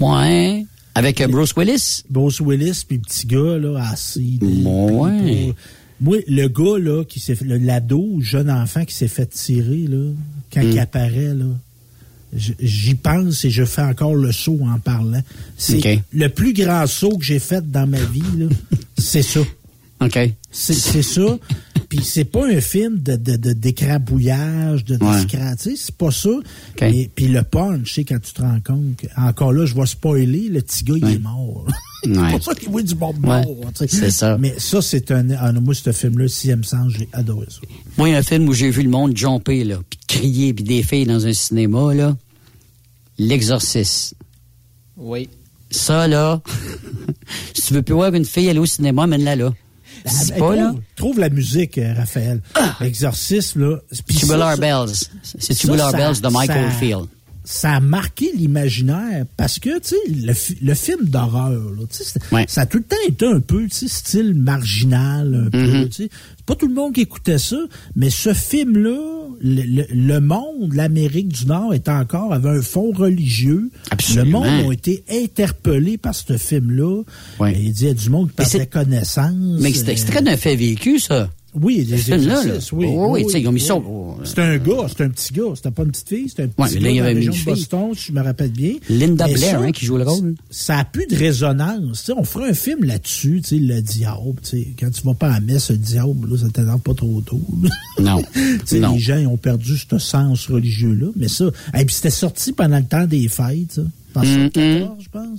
Ouais. 0.00 0.66
Avec 0.94 1.20
euh, 1.20 1.26
Bruce 1.28 1.52
Willis? 1.56 2.02
Bruce 2.08 2.40
Willis, 2.40 2.82
puis 2.86 2.98
petit 2.98 3.26
gars, 3.26 3.58
là, 3.58 3.88
assis. 3.90 4.38
Ouais. 4.42 5.54
Moi, 6.00 6.18
le 6.28 6.46
gars, 6.48 6.78
là, 6.78 7.04
qui 7.04 7.20
s'est 7.20 7.34
fait, 7.34 7.44
le- 7.44 7.58
l'ado, 7.58 8.18
jeune 8.20 8.50
enfant 8.50 8.84
qui 8.84 8.94
s'est 8.94 9.08
fait 9.08 9.26
tirer, 9.26 9.86
là, 9.88 10.10
quand 10.52 10.62
Mm. 10.62 10.70
il 10.70 10.78
apparaît, 10.78 11.34
là, 11.34 11.46
j'y 12.60 12.94
pense 12.94 13.44
et 13.44 13.50
je 13.50 13.64
fais 13.64 13.82
encore 13.82 14.14
le 14.14 14.32
saut 14.32 14.60
en 14.62 14.78
parlant. 14.78 15.22
C'est 15.56 16.02
le 16.12 16.28
plus 16.28 16.52
grand 16.52 16.86
saut 16.86 17.16
que 17.16 17.24
j'ai 17.24 17.38
fait 17.38 17.70
dans 17.70 17.86
ma 17.86 18.00
vie, 18.02 18.22
là. 18.36 18.46
c'est 18.98 19.22
ça. 19.22 19.40
OK. 20.00 20.18
C'est 20.50 20.74
c'est 20.74 21.02
ça. 21.02 21.38
Puis 21.88 22.00
c'est 22.04 22.24
pas 22.24 22.46
un 22.46 22.60
film 22.60 22.98
de 23.00 23.16
de- 23.16 23.36
de- 23.36 23.52
d'écrabouillage, 23.54 24.84
de, 24.84 24.96
Ouais. 24.96 25.66
c'est 25.76 25.94
pas 25.96 26.10
ça. 26.10 26.28
Mais- 26.80 27.08
Puis 27.14 27.28
le 27.28 27.42
punch, 27.42 27.84
tu 27.84 27.94
sais, 27.94 28.04
quand 28.04 28.20
tu 28.20 28.32
te 28.34 28.42
rends 28.42 28.60
compte, 28.60 28.96
que- 28.96 29.06
encore 29.16 29.52
là, 29.52 29.64
je 29.64 29.74
vais 29.74 29.86
spoiler, 29.86 30.48
le 30.50 30.60
petit 30.60 30.84
gars, 30.84 30.94
il 30.98 31.08
est 31.14 31.18
mort. 31.18 31.66
C'est 32.14 32.20
Ouais. 32.20 32.30
pour 32.32 32.42
ça 32.42 32.54
qu'il 32.54 32.68
voit 32.70 32.82
du 32.82 32.94
bon 32.94 33.10
Ouais. 33.12 33.18
mort. 33.44 33.44
tu 33.74 33.86
sais. 33.86 33.88
C'est 33.88 34.10
ça. 34.10 34.36
Mais 34.38 34.54
ça, 34.58 34.80
c'est 34.82 35.10
un, 35.10 35.30
un- 35.30 35.52
Moi, 35.60 35.74
ce 35.74 35.92
film-là, 35.92 36.28
Sixième 36.28 36.64
Sens, 36.64 36.92
j'ai 36.96 37.08
adoré 37.12 37.46
ça. 37.50 37.60
Moi, 37.98 38.08
il 38.08 38.12
y 38.12 38.14
a 38.14 38.18
un 38.18 38.22
film 38.22 38.48
où 38.48 38.52
j'ai 38.52 38.70
vu 38.70 38.82
le 38.82 38.90
monde 38.90 39.16
jumper, 39.16 39.64
là, 39.64 39.78
puis 39.88 39.98
crier, 40.06 40.54
puis 40.54 40.64
des 40.64 40.82
filles 40.82 41.06
dans 41.06 41.26
un 41.26 41.32
cinéma, 41.32 41.94
là. 41.94 42.16
L'exorciste. 43.18 44.14
Oui. 44.96 45.28
Ça, 45.70 46.06
là, 46.06 46.40
si 47.54 47.62
tu 47.62 47.74
veux 47.74 47.82
plus 47.82 47.94
voir 47.94 48.12
une 48.14 48.24
fille 48.24 48.48
aller 48.48 48.58
au 48.58 48.66
cinéma, 48.66 49.06
mène-la 49.06 49.36
là. 49.36 49.52
Dis 50.04 50.32
Hey, 50.32 50.38
pas, 50.38 50.54
là. 50.54 50.66
trouve, 50.68 50.80
trouve 50.94 51.18
la 51.20 51.28
musique, 51.30 51.78
euh, 51.78 51.94
Raphaël. 51.94 52.40
L'exorcisme, 52.80 53.60
là. 53.70 53.78
Tubular 54.06 54.54
ça- 54.54 54.60
Bells. 54.60 54.94
C'est 55.22 55.54
Tubular 55.54 55.90
ça- 55.90 55.96
Bells 55.96 56.20
de 56.20 56.28
Michael 56.28 56.70
ça- 56.72 56.78
Field. 56.78 57.06
Ça 57.48 57.74
a 57.76 57.80
marqué 57.80 58.32
l'imaginaire 58.36 59.24
parce 59.36 59.60
que, 59.60 59.78
tu 59.78 59.90
sais, 59.90 59.96
le, 60.10 60.32
le 60.66 60.74
film 60.74 61.04
d'horreur, 61.04 61.52
là, 61.52 61.82
Ouais. 62.32 62.44
ça 62.48 62.62
a 62.62 62.66
tout 62.66 62.78
le 62.78 62.84
temps 62.84 62.96
été 63.08 63.24
un 63.24 63.38
peu, 63.40 63.62
tu 63.68 63.70
sais, 63.70 63.88
style 63.88 64.34
marginal, 64.34 65.44
un 65.46 65.50
peu, 65.50 65.86
tu 65.88 65.92
sais. 65.92 66.08
C'est 66.36 66.44
pas 66.44 66.56
tout 66.56 66.66
le 66.68 66.74
monde 66.74 66.92
qui 66.94 67.02
écoutait 67.02 67.38
ça, 67.38 67.56
mais 67.94 68.10
ce 68.10 68.32
film-là, 68.34 68.98
le, 69.40 69.62
le- 69.62 69.86
le 69.92 70.20
monde, 70.20 70.72
l'Amérique 70.74 71.28
du 71.28 71.46
Nord 71.46 71.72
est 71.74 71.88
encore, 71.88 72.32
avait 72.32 72.48
un 72.48 72.62
fond 72.62 72.90
religieux. 72.92 73.70
Absolument. 73.90 74.42
Le 74.44 74.50
monde 74.62 74.70
a 74.70 74.74
été 74.74 75.04
interpellé 75.10 75.98
par 75.98 76.14
ce 76.14 76.36
film-là. 76.36 77.02
Ouais. 77.38 77.54
Et 77.54 77.60
il 77.66 77.82
y 77.82 77.88
a 77.88 77.94
du 77.94 78.10
monde 78.10 78.28
qui 78.30 78.34
perdait 78.36 78.66
connaissance. 78.66 79.60
Mais 79.60 79.72
c'est 79.72 79.88
euh, 79.88 79.92
extrait 79.92 80.22
d'un 80.22 80.36
fait 80.36 80.56
vécu, 80.56 80.98
ça. 80.98 81.30
Oui, 81.60 81.84
là. 81.84 81.96
exercices, 81.96 82.72
oui. 82.72 82.86
Oh, 82.90 83.08
oui, 83.12 83.24
tu 83.24 83.30
sais, 83.32 83.40
ils 83.40 83.48
ont 83.48 83.52
mis 83.52 83.60
ça 83.60 83.74
C'était 84.24 84.42
un 84.42 84.58
gars, 84.58 84.86
c'était 84.88 85.04
un 85.04 85.10
petit 85.10 85.32
gars, 85.32 85.42
c'était 85.54 85.70
pas 85.70 85.82
une 85.82 85.90
petite 85.90 86.08
fille, 86.08 86.28
c'était 86.28 86.42
un 86.44 86.48
petit 86.48 86.62
Ouais, 86.62 86.68
mais 86.74 86.80
là, 86.80 86.86
gars 86.86 86.90
il 86.90 86.96
y 86.96 86.98
dans 86.98 87.04
avait 87.04 87.14
la 87.14 87.20
mis 87.20 87.26
région 87.28 87.32
une 87.32 87.44
de. 87.44 87.50
Boston, 87.50 87.90
si 87.94 88.02
je 88.08 88.12
me 88.12 88.22
rappelle 88.22 88.50
bien. 88.50 88.72
Linda 88.88 89.26
Mais 89.26 89.34
Blair, 89.34 89.50
ça, 89.50 89.60
hein, 89.60 89.72
qui 89.72 89.84
joue 89.86 89.96
le 89.96 90.04
rôle. 90.04 90.34
Ça 90.50 90.78
a 90.78 90.84
plus 90.84 91.06
de 91.06 91.16
résonance. 91.16 91.98
tu 92.00 92.04
sais, 92.06 92.12
on 92.16 92.24
ferait 92.24 92.50
un 92.50 92.54
film 92.54 92.84
là-dessus, 92.84 93.40
tu 93.42 93.48
sais, 93.48 93.56
le 93.62 93.80
diable. 93.82 94.34
tu 94.42 94.50
sais, 94.50 94.68
Quand 94.78 94.90
tu 94.90 95.02
vas 95.02 95.14
pas 95.14 95.30
à 95.32 95.40
messe, 95.40 95.70
le 95.70 95.76
diable, 95.78 96.30
là, 96.30 96.38
ça 96.38 96.46
t'énerve 96.52 96.80
pas 96.80 96.94
trop 96.94 97.20
tôt. 97.20 97.40
Non. 97.98 98.22
Non. 98.72 98.92
les 98.92 98.98
gens 98.98 99.16
ils 99.16 99.26
ont 99.26 99.36
perdu 99.38 99.76
ce 99.76 99.98
sens 99.98 100.46
religieux-là. 100.48 101.06
Mais 101.16 101.28
ça, 101.28 101.46
et 101.78 101.84
puis 101.84 101.94
c'était 101.94 102.10
sorti 102.10 102.52
pendant 102.52 102.76
le 102.78 102.84
temps 102.84 103.06
des 103.06 103.28
fêtes, 103.28 103.72
ça. 103.72 103.82
En 104.14 104.20
Mm, 104.20 104.24
74, 104.54 104.96
je 105.02 105.08
pense. 105.10 105.38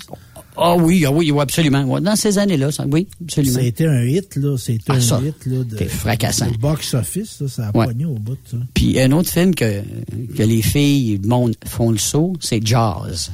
Ah 0.59 0.75
oui, 0.75 1.03
ah 1.05 1.11
oui, 1.11 1.29
oui, 1.31 1.39
absolument. 1.39 1.99
Dans 2.01 2.15
ces 2.15 2.37
années-là, 2.39 2.71
ça- 2.71 2.85
oui, 2.87 3.07
absolument. 3.23 3.53
Ça 3.53 3.59
a 3.59 3.63
été 3.63 3.85
un 3.85 4.03
hit, 4.03 4.35
là. 4.37 4.57
C'était 4.57 4.83
Ah, 4.87 4.93
un 4.93 4.99
ça, 4.99 5.21
hit, 5.23 5.45
là. 5.45 5.63
De, 5.63 5.69
c'était 5.71 5.87
fracassant. 5.87 6.49
de 6.49 6.57
box-office, 6.57 7.41
là, 7.41 7.47
ça 7.47 7.67
a 7.67 7.77
Ouais. 7.77 7.85
poigné 7.85 8.05
au 8.05 8.15
bout, 8.15 8.37
ça. 8.49 8.57
Puis 8.73 8.99
un 8.99 9.11
autre 9.11 9.29
film 9.29 9.53
que, 9.53 9.81
que 10.35 10.43
les 10.43 10.61
filles 10.61 11.19
monde 11.23 11.55
font 11.65 11.91
le 11.91 11.97
saut, 11.99 12.33
c'est 12.39 12.65
Jazz. 12.65 13.31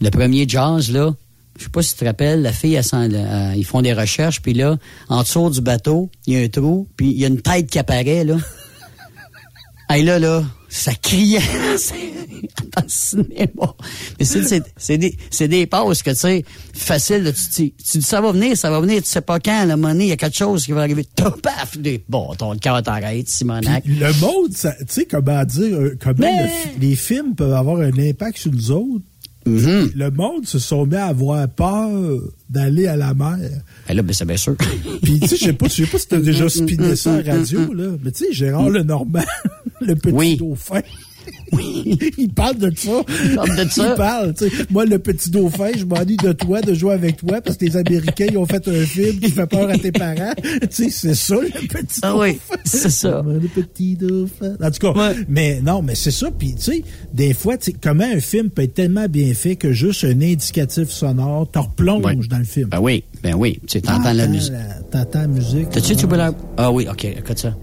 Le 0.00 0.10
premier 0.10 0.48
Jazz, 0.48 0.90
là, 0.90 1.14
je 1.58 1.64
sais 1.64 1.70
pas 1.70 1.82
si 1.82 1.92
tu 1.92 2.00
te 2.00 2.04
rappelles, 2.06 2.42
la 2.42 2.52
fille, 2.52 2.74
elle 2.74 2.82
s'en- 2.82 3.08
euh, 3.12 3.52
ils 3.56 3.64
font 3.64 3.82
des 3.82 3.92
recherches, 3.92 4.42
puis 4.42 4.54
là, 4.54 4.76
en 5.08 5.22
dessous 5.22 5.50
du 5.50 5.60
bateau, 5.60 6.10
il 6.26 6.34
y 6.34 6.36
a 6.36 6.40
un 6.40 6.48
trou, 6.48 6.88
puis 6.96 7.10
il 7.10 7.18
y 7.20 7.24
a 7.24 7.28
une 7.28 7.40
tête 7.40 7.68
qui 7.70 7.78
apparaît, 7.78 8.24
là. 8.24 8.38
Et 9.94 10.02
là, 10.02 10.18
là, 10.18 10.42
ça 10.74 10.92
criait 10.94 11.38
dans 12.74 12.82
le 12.82 12.88
cinéma. 12.88 13.74
Mais 14.18 14.24
c'est, 14.24 14.42
c'est, 14.44 14.62
c'est 14.76 14.96
des, 14.98 15.16
c'est 15.30 15.48
des 15.48 15.66
pauses 15.66 16.02
que, 16.02 16.10
tu 16.10 16.16
sais, 16.16 16.44
faciles, 16.74 17.22
là, 17.24 17.32
tu, 17.32 17.40
tu, 17.54 17.72
tu 17.72 17.98
dis, 17.98 18.04
ça 18.04 18.20
va 18.20 18.32
venir, 18.32 18.56
ça 18.56 18.70
va 18.70 18.80
venir, 18.80 19.02
tu 19.02 19.08
sais 19.08 19.20
pas 19.20 19.38
quand, 19.38 19.52
à 19.52 19.66
moment 19.76 19.88
donné, 19.88 20.04
il 20.04 20.08
y 20.08 20.12
a 20.12 20.16
quelque 20.16 20.36
chose 20.36 20.64
qui 20.64 20.72
va 20.72 20.80
arriver. 20.80 21.04
Top, 21.14 21.42
paf, 21.42 21.76
des, 21.78 22.02
bon, 22.08 22.34
ton 22.36 22.56
cœur 22.56 22.82
t'arrête, 22.82 23.28
Simonac. 23.28 23.84
Puis 23.84 23.96
le 23.96 24.12
monde, 24.20 24.52
ça- 24.54 24.74
tu 24.78 24.86
sais, 24.88 25.04
comment 25.04 25.44
dire, 25.44 25.76
euh, 25.76 25.96
comment 26.00 26.16
Mais- 26.20 26.42
le 26.44 26.48
fi- 26.48 26.78
les 26.80 26.96
films 26.96 27.34
peuvent 27.34 27.52
avoir 27.52 27.80
un 27.80 27.92
impact 27.98 28.38
sur 28.38 28.52
nous 28.52 28.70
autres. 28.70 29.04
Mhm. 29.44 29.90
Le 29.96 30.10
monde 30.12 30.46
se 30.46 30.60
sont 30.60 30.86
mis 30.86 30.94
à 30.94 31.06
avoir 31.06 31.48
peur 31.48 31.90
d'aller 32.48 32.86
à 32.86 32.94
la 32.96 33.12
mer. 33.12 33.38
Ben 33.88 33.94
là, 33.94 34.02
ben, 34.02 34.12
c'est 34.12 34.24
bien 34.24 34.36
sûr. 34.36 34.54
Puis, 35.02 35.18
tu 35.18 35.26
sais, 35.26 35.36
je 35.36 35.44
sais 35.46 35.52
pas, 35.52 35.66
je 35.66 35.72
sais 35.82 35.86
pas 35.86 35.98
si 35.98 36.06
t'as 36.06 36.20
déjà 36.20 36.48
spiné 36.48 36.94
ça 36.94 37.20
la 37.20 37.34
radio, 37.34 37.74
là. 37.74 37.86
Mais 38.04 38.12
tu 38.12 38.26
sais, 38.26 38.32
Gérard 38.32 38.70
Lenormand, 38.70 39.24
le 39.86 39.94
petit 39.96 40.14
Oui. 40.14 40.36
dauphin. 40.36 40.80
il 42.18 42.30
parle 42.34 42.56
de 42.58 42.72
ça. 42.76 42.90
Il 43.24 43.34
parle 43.36 43.56
de 43.64 43.70
ça. 43.70 43.90
Il 43.92 43.96
parle, 43.96 44.34
tu 44.34 44.48
sais. 44.48 44.66
Moi, 44.70 44.84
le 44.86 44.98
petit 44.98 45.30
dauphin, 45.30 45.70
je 45.76 45.84
m'ennuie 45.84 46.16
de 46.16 46.32
toi, 46.32 46.60
de 46.60 46.74
jouer 46.74 46.94
avec 46.94 47.18
toi, 47.18 47.40
parce 47.40 47.56
que 47.56 47.64
les 47.64 47.76
Américains, 47.76 48.26
ils 48.30 48.38
ont 48.38 48.46
fait 48.46 48.66
un 48.66 48.84
film 48.84 49.20
qui 49.20 49.30
fait 49.30 49.46
peur 49.46 49.68
à 49.70 49.78
tes 49.78 49.92
parents. 49.92 50.32
tu 50.62 50.68
sais, 50.70 50.90
c'est 50.90 51.14
ça, 51.14 51.36
le 51.36 51.48
petit 51.68 52.00
Ah 52.02 52.10
dauphin. 52.10 52.20
oui, 52.22 52.38
c'est 52.64 52.90
ça. 52.90 53.22
Le 53.24 53.38
petit 53.46 53.94
dauphin. 53.96 54.56
En 54.60 54.70
tout 54.70 54.92
cas, 54.92 55.12
mais 55.28 55.60
non, 55.60 55.80
mais 55.82 55.94
c'est 55.94 56.10
ça. 56.10 56.28
Puis, 56.36 56.54
tu 56.56 56.62
sais, 56.62 56.84
des 57.12 57.34
fois, 57.34 57.56
tu 57.56 57.66
sais, 57.70 57.76
comment 57.80 58.04
un 58.04 58.18
film 58.20 58.50
peut 58.50 58.62
être 58.62 58.74
tellement 58.74 59.06
bien 59.08 59.32
fait 59.34 59.54
que 59.56 59.72
juste 59.72 60.04
un 60.04 60.20
indicatif 60.22 60.88
sonore 60.90 61.48
te 61.50 61.58
replonge 61.60 62.02
Ouais. 62.04 62.16
dans 62.28 62.38
le 62.38 62.44
film? 62.44 62.68
Ben 62.70 62.80
oui, 62.80 63.04
ben 63.22 63.34
oui. 63.36 63.60
Tu 63.68 63.74
sais, 63.74 63.80
t'entends 63.82 64.12
la 64.12 64.26
musique. 64.26 64.52
T'entends 64.90 65.20
la 65.20 65.26
musique. 65.28 65.70
T'as-tu 65.70 65.94
Tubular? 65.94 66.32
Ah 66.56 66.72
oui, 66.72 66.86
OK, 66.90 67.04
écoute 67.04 67.38
ça. 67.38 67.54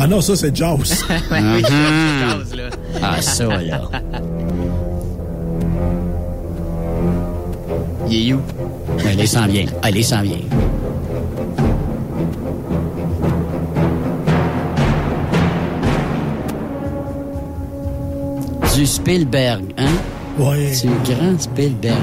Ah 0.00 0.06
non, 0.06 0.20
ça, 0.20 0.36
c'est 0.36 0.54
Jaws. 0.54 0.78
Ouais, 1.10 1.18
oui, 1.30 1.62
Mhm. 1.62 2.56
Là. 2.56 2.70
Ah, 3.02 3.20
ça, 3.20 3.44
là. 3.44 3.82
Il 8.10 8.28
est 8.30 8.32
où? 8.32 8.40
Allez, 9.06 9.26
s'en 9.26 9.46
vient. 9.46 9.66
Allez, 9.82 10.02
s'en 10.02 10.22
vient. 10.22 10.38
Du 18.74 18.86
Spielberg, 18.86 19.64
hein? 19.76 19.86
Ouais. 20.38 20.72
C'est 20.72 20.88
grand 21.04 21.38
Spielberg. 21.40 21.96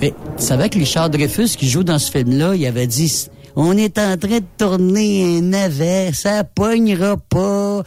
Mais 0.00 0.14
tu 0.38 0.42
savais 0.44 0.68
que 0.70 0.78
Richard 0.78 1.10
Dreyfus, 1.10 1.48
qui 1.58 1.68
joue 1.68 1.82
dans 1.84 1.98
ce 1.98 2.10
film-là, 2.10 2.54
il 2.54 2.64
avait 2.66 2.86
dit 2.86 3.28
on 3.60 3.76
est 3.76 3.98
en 3.98 4.16
train 4.16 4.38
de 4.38 4.44
tourner 4.56 5.38
un 5.38 5.40
navet, 5.40 6.12
ça 6.12 6.44
pognera 6.44 7.16
pas. 7.16 7.82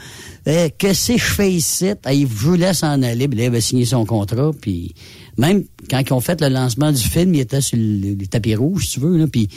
Euh, 0.46 0.68
que 0.78 0.92
c'est 0.94 1.18
je 1.18 1.24
fais 1.24 1.50
ici? 1.50 1.94
Il 2.12 2.28
vous 2.28 2.56
laisse 2.56 2.84
en 2.84 3.02
aller. 3.02 3.28
Là, 3.28 3.44
il 3.46 3.52
va 3.52 3.62
signer 3.62 3.86
son 3.86 4.06
contrat. 4.06 4.52
Puis 4.60 4.94
même 5.38 5.64
quand 5.90 6.02
ils 6.02 6.14
ont 6.14 6.22
fait 6.22 6.42
le 6.42 6.50
lancement 6.50 6.92
du 6.92 7.02
film, 7.02 7.34
il 7.34 7.42
était 7.42 7.62
sur 7.62 7.78
le, 7.78 8.16
le 8.16 8.28
tapis 8.28 8.56
rouge, 8.56 8.86
si 8.86 8.94
tu 8.94 9.00
veux. 9.02 9.18
Là, 9.18 9.28
puis 9.28 9.50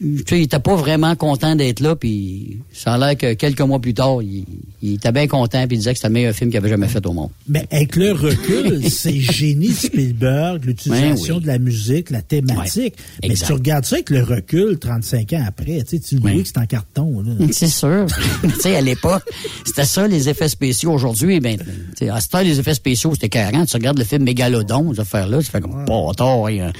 tu 0.00 0.24
sais, 0.28 0.38
il 0.38 0.42
était 0.42 0.58
pas 0.58 0.76
vraiment 0.76 1.16
content 1.16 1.56
d'être 1.56 1.80
là. 1.80 1.96
Puis 1.96 2.58
ça 2.72 2.94
a 2.94 2.98
l'air 2.98 3.16
que 3.16 3.34
quelques 3.34 3.60
mois 3.60 3.78
plus 3.78 3.94
tard, 3.94 4.22
il, 4.22 4.44
il 4.82 4.94
était 4.94 5.12
bien 5.12 5.26
content. 5.26 5.66
Puis 5.66 5.76
il 5.76 5.78
disait 5.78 5.92
que 5.92 5.98
c'était 5.98 6.08
le 6.08 6.14
meilleur 6.14 6.34
film 6.34 6.50
qu'il 6.50 6.58
avait 6.58 6.68
jamais 6.68 6.88
fait 6.88 7.04
au 7.06 7.12
monde. 7.12 7.30
Mais 7.48 7.66
avec 7.70 7.96
le 7.96 8.12
recul, 8.12 8.82
c'est 8.90 9.18
génie 9.18 9.68
de 9.68 9.74
Spielberg, 9.74 10.64
l'utilisation 10.64 11.34
Ben 11.34 11.38
oui. 11.38 11.42
de 11.42 11.46
la 11.46 11.58
musique, 11.58 12.10
la 12.10 12.22
thématique. 12.22 12.94
Ouais, 13.22 13.28
Mais 13.28 13.34
tu 13.34 13.52
regardes 13.52 13.84
ça 13.84 13.96
avec 13.96 14.10
le 14.10 14.22
recul, 14.22 14.78
35 14.78 15.32
ans 15.34 15.44
après, 15.46 15.82
tu 15.82 15.98
sais, 15.98 16.00
tu 16.00 16.20
que 16.20 16.44
c'est 16.44 16.58
en 16.58 16.66
carton. 16.66 17.22
Là. 17.22 17.46
C'est 17.52 17.68
sûr. 17.68 18.06
tu 18.42 18.50
sais, 18.60 18.76
à 18.76 18.80
l'époque, 18.80 19.22
c'était 19.64 19.84
ça, 19.84 20.06
les 20.06 20.28
effets 20.28 20.48
spéciaux. 20.48 20.92
Aujourd'hui, 20.92 21.40
ben, 21.40 21.56
tu 21.58 21.64
sais, 21.96 22.08
à 22.08 22.20
ce 22.20 22.28
temps, 22.28 22.40
les 22.40 22.58
effets 22.60 22.74
spéciaux, 22.74 23.12
c'était 23.14 23.28
40. 23.28 23.68
Tu 23.68 23.76
regardes 23.76 23.98
le 23.98 24.04
film 24.04 24.24
Mégalodon, 24.24 24.94
ça 24.94 25.04
fait 25.04 25.26
comme 25.60 25.84
hein. 25.88 26.72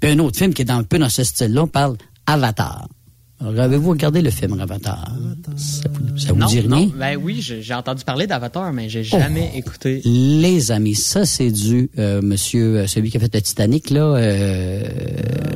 Puis 0.00 0.10
un 0.10 0.18
autre 0.20 0.38
film 0.38 0.54
qui 0.54 0.62
est 0.62 0.66
dans, 0.66 0.78
un 0.78 0.82
peu 0.82 0.98
dans 0.98 1.08
ce 1.08 1.24
style-là, 1.24 1.62
on 1.64 1.66
parle 1.66 1.96
Avatar. 2.26 2.88
Alors, 3.40 3.58
Avez-vous 3.58 3.90
regardé 3.90 4.20
le 4.20 4.30
film 4.30 4.60
Avatar? 4.60 5.12
Ça 5.56 5.88
vous, 5.90 6.18
ça 6.18 6.32
vous 6.32 6.38
non, 6.38 6.46
dit 6.46 6.60
rien? 6.60 6.68
non. 6.68 6.92
Ben 6.94 7.16
oui, 7.16 7.40
j'ai 7.40 7.74
entendu 7.74 8.04
parler 8.04 8.26
d'Avatar, 8.26 8.70
mais 8.72 8.90
j'ai 8.90 9.02
jamais 9.02 9.52
écouté. 9.56 10.02
Les 10.04 10.70
amis, 10.70 10.94
ça 10.94 11.24
c'est 11.24 11.50
du 11.50 11.90
euh, 11.98 12.20
monsieur, 12.20 12.80
euh, 12.80 12.86
celui 12.86 13.10
qui 13.10 13.16
a 13.16 13.20
fait 13.20 13.34
le 13.34 13.40
Titanic, 13.40 13.88
là, 13.90 14.14
euh, 14.14 14.82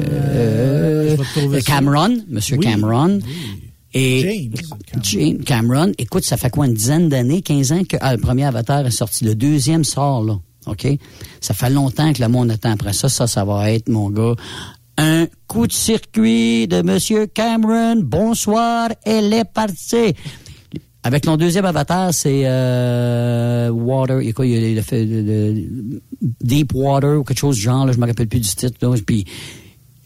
euh, 0.09 1.17
je 1.19 1.61
ça. 1.61 1.61
Cameron, 1.61 2.17
monsieur 2.29 2.57
Oui, 2.57 2.65
Cameron. 2.65 3.19
Et 3.93 4.21
James 4.21 5.03
James 5.03 5.45
Cameron, 5.45 5.93
écoute, 5.99 6.25
ça 6.25 6.37
fait 6.37 6.51
quoi, 6.51 6.67
une 6.67 6.75
dizaine 6.75 7.09
d'années, 7.09 7.43
15 7.43 7.73
ans 7.73 7.85
que 7.85 7.97
ah, 8.01 8.17
le 8.17 8.21
premier 8.21 8.45
Avatar 8.45 8.85
est 8.87 8.91
sorti. 8.91 9.25
Le 9.25 9.35
deuxième 9.35 9.85
sort, 9.85 10.25
là. 10.25 10.39
OK? 10.67 10.87
Ça 11.41 11.55
fait 11.55 11.71
longtemps 11.71 12.13
que 12.13 12.23
le 12.23 12.29
monde 12.29 12.51
attend 12.51 12.73
après 12.73 12.93
ça. 12.93 13.09
Ça, 13.09 13.27
ça 13.27 13.45
va 13.45 13.71
être, 13.71 13.89
mon 13.89 14.11
gars, 14.11 14.35
un 14.97 15.27
coup 15.49 15.67
de 15.67 15.73
circuit 15.73 16.67
de 16.69 16.83
Monsieur 16.83 17.27
Cameron. 17.27 17.97
Bonsoir, 18.03 18.91
elle 19.05 19.33
est 19.33 19.45
partie. 19.45 20.15
Avec 21.03 21.27
mon 21.27 21.37
deuxième 21.37 21.67
avatar, 21.67 22.15
c'est 22.15 22.43
euh, 22.47 23.69
Water, 23.69 24.23
il 24.23 24.27
y 24.29 24.31
a 24.31 24.33
quoi, 24.33 24.47
il 24.47 24.83
fait 24.83 25.05
de- 25.05 25.23
de- 25.23 26.01
Deep 26.41 26.73
Water 26.75 27.19
ou 27.19 27.25
quelque 27.25 27.39
chose 27.39 27.57
du 27.57 27.63
genre, 27.63 27.85
là, 27.85 27.93
je 27.93 27.99
me 27.99 28.07
rappelle 28.07 28.27
plus 28.29 28.41
du 28.41 28.49
titre. 28.49 28.75
Là, 28.81 28.95
puis 29.07 29.27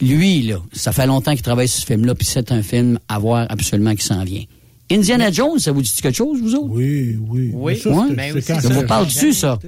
lui, 0.00 0.42
là, 0.42 0.56
ça 0.72 0.90
fait 0.90 1.06
longtemps 1.06 1.32
qu'il 1.34 1.42
travaille 1.42 1.68
sur 1.68 1.82
ce 1.82 1.86
film-là, 1.86 2.14
puis 2.16 2.26
c'est 2.26 2.50
un 2.50 2.62
film 2.62 2.98
à 3.08 3.18
voir 3.20 3.46
absolument 3.48 3.94
qui 3.94 4.04
s'en 4.04 4.24
vient. 4.24 4.42
Indiana 4.90 5.30
Jones, 5.30 5.58
ça 5.60 5.70
vous 5.70 5.82
dit 5.82 5.92
quelque 6.02 6.16
chose, 6.16 6.40
vous 6.40 6.54
autres? 6.54 6.70
Oui, 6.70 7.16
oui. 7.28 7.50
Oui, 7.54 7.72
Mais 7.74 7.78
ça, 7.78 7.90
Ouais. 7.90 7.96
c'est- 8.08 8.14
Ben 8.16 8.30
c'est 8.34 8.40
c'est 8.40 8.60
Ça 8.60 8.68
vous 8.70 8.86
parle 8.86 9.06
dessus, 9.06 9.32
ça? 9.34 9.58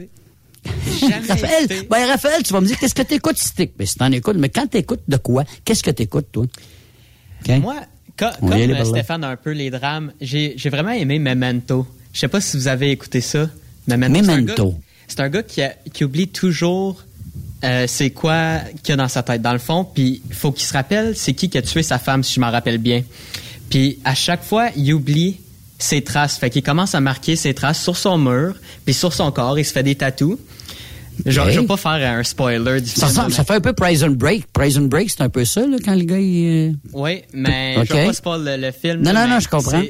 Raphaël, 1.28 1.66
ben, 1.88 2.06
Raphaël, 2.08 2.42
tu 2.42 2.52
vas 2.52 2.60
me 2.60 2.66
dire 2.66 2.78
qu'est-ce 2.78 2.94
que 2.94 3.02
t'écoutes, 3.02 3.38
stick? 3.38 3.72
Ben, 3.78 3.86
si 3.86 3.96
t'en 3.96 4.10
écoutes, 4.12 4.36
mais 4.36 4.48
quand 4.48 4.66
t'écoutes 4.66 5.02
de 5.08 5.16
quoi? 5.16 5.44
Qu'est-ce 5.64 5.82
que 5.82 5.90
t'écoutes, 5.90 6.30
toi? 6.32 6.46
Moi, 7.60 7.76
comme 8.16 8.30
euh. 8.52 8.84
Stéphane 8.84 9.24
a 9.24 9.28
un 9.30 9.36
peu 9.36 9.52
les 9.52 9.70
drames, 9.70 10.12
j'ai 10.20 10.54
vraiment 10.70 10.90
aimé 10.90 11.18
Memento. 11.18 11.86
Je 12.12 12.20
sais 12.20 12.28
pas 12.28 12.40
si 12.40 12.56
vous 12.56 12.68
avez 12.68 12.90
écouté 12.90 13.20
ça. 13.20 13.48
Memento. 13.86 14.26
Memento. 14.26 14.74
C'est 15.08 15.20
un 15.20 15.28
gars 15.28 15.42
qui, 15.42 15.62
a- 15.62 15.74
qui 15.92 16.04
oublie 16.04 16.28
toujours 16.28 17.02
euh, 17.64 17.86
c'est 17.88 18.10
quoi 18.10 18.58
qu'il 18.82 18.90
y 18.90 18.92
a 18.92 18.96
dans 18.96 19.08
sa 19.08 19.22
tête, 19.22 19.42
dans 19.42 19.52
le 19.52 19.58
fond, 19.58 19.84
puis 19.84 20.22
il 20.28 20.34
faut 20.34 20.50
qu'il 20.52 20.66
se 20.66 20.72
rappelle 20.72 21.14
c'est 21.16 21.34
qui 21.34 21.48
qui 21.50 21.58
a 21.58 21.62
tué 21.62 21.82
sa 21.82 21.98
femme, 21.98 22.22
si 22.22 22.34
je 22.34 22.40
m'en 22.40 22.50
rappelle 22.50 22.78
bien. 22.78 23.02
Puis 23.68 23.98
à 24.04 24.14
chaque 24.14 24.42
fois, 24.42 24.68
il 24.76 24.92
oublie 24.94 25.40
ses 25.82 26.02
traces. 26.02 26.38
Fait 26.38 26.50
qu'il 26.50 26.62
commence 26.62 26.94
à 26.94 27.00
marquer 27.00 27.36
ses 27.36 27.54
traces 27.54 27.82
sur 27.82 27.96
son 27.96 28.18
mur, 28.18 28.54
puis 28.84 28.94
sur 28.94 29.12
son 29.12 29.30
corps, 29.32 29.58
il 29.58 29.64
se 29.64 29.72
fait 29.72 29.82
des 29.82 29.94
tatous. 29.94 30.38
Genre, 31.26 31.46
Ok. 31.46 31.52
Je 31.52 31.60
veux 31.60 31.66
pas 31.66 31.76
faire 31.76 32.18
un 32.18 32.22
spoiler 32.22 32.80
du 32.80 32.88
Ça, 32.88 33.08
mais- 33.26 33.32
ça 33.34 33.44
fait 33.44 33.54
un 33.54 33.60
peu 33.60 33.72
Prison 33.74 34.08
Break. 34.10 34.46
Prison 34.52 34.82
Break, 34.82 35.10
c'est 35.10 35.20
un 35.22 35.28
peu 35.28 35.44
ça, 35.44 35.66
là, 35.66 35.76
quand 35.84 35.94
le 35.94 36.04
gars, 36.04 36.18
il... 36.18 36.70
euh, 36.70 36.72
Oui, 36.94 37.22
mais 37.34 37.74
Ok. 37.78 37.86
je 37.88 37.92
vais 37.92 38.06
pas 38.06 38.12
spoiler 38.14 38.56
le, 38.56 38.66
le 38.68 38.72
film. 38.72 39.02
Non, 39.02 39.12
là, 39.12 39.22
non, 39.22 39.28
mais 39.28 39.34
non, 39.34 39.40
je 39.40 39.48
comprends. 39.48 39.82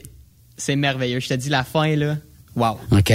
c'est- 0.56 0.76
merveilleux. 0.76 1.20
Je 1.20 1.28
te 1.28 1.34
dis 1.34 1.48
la 1.48 1.62
fin, 1.62 1.94
là. 1.94 2.16
Wow. 2.56 2.78
OK. 2.90 3.12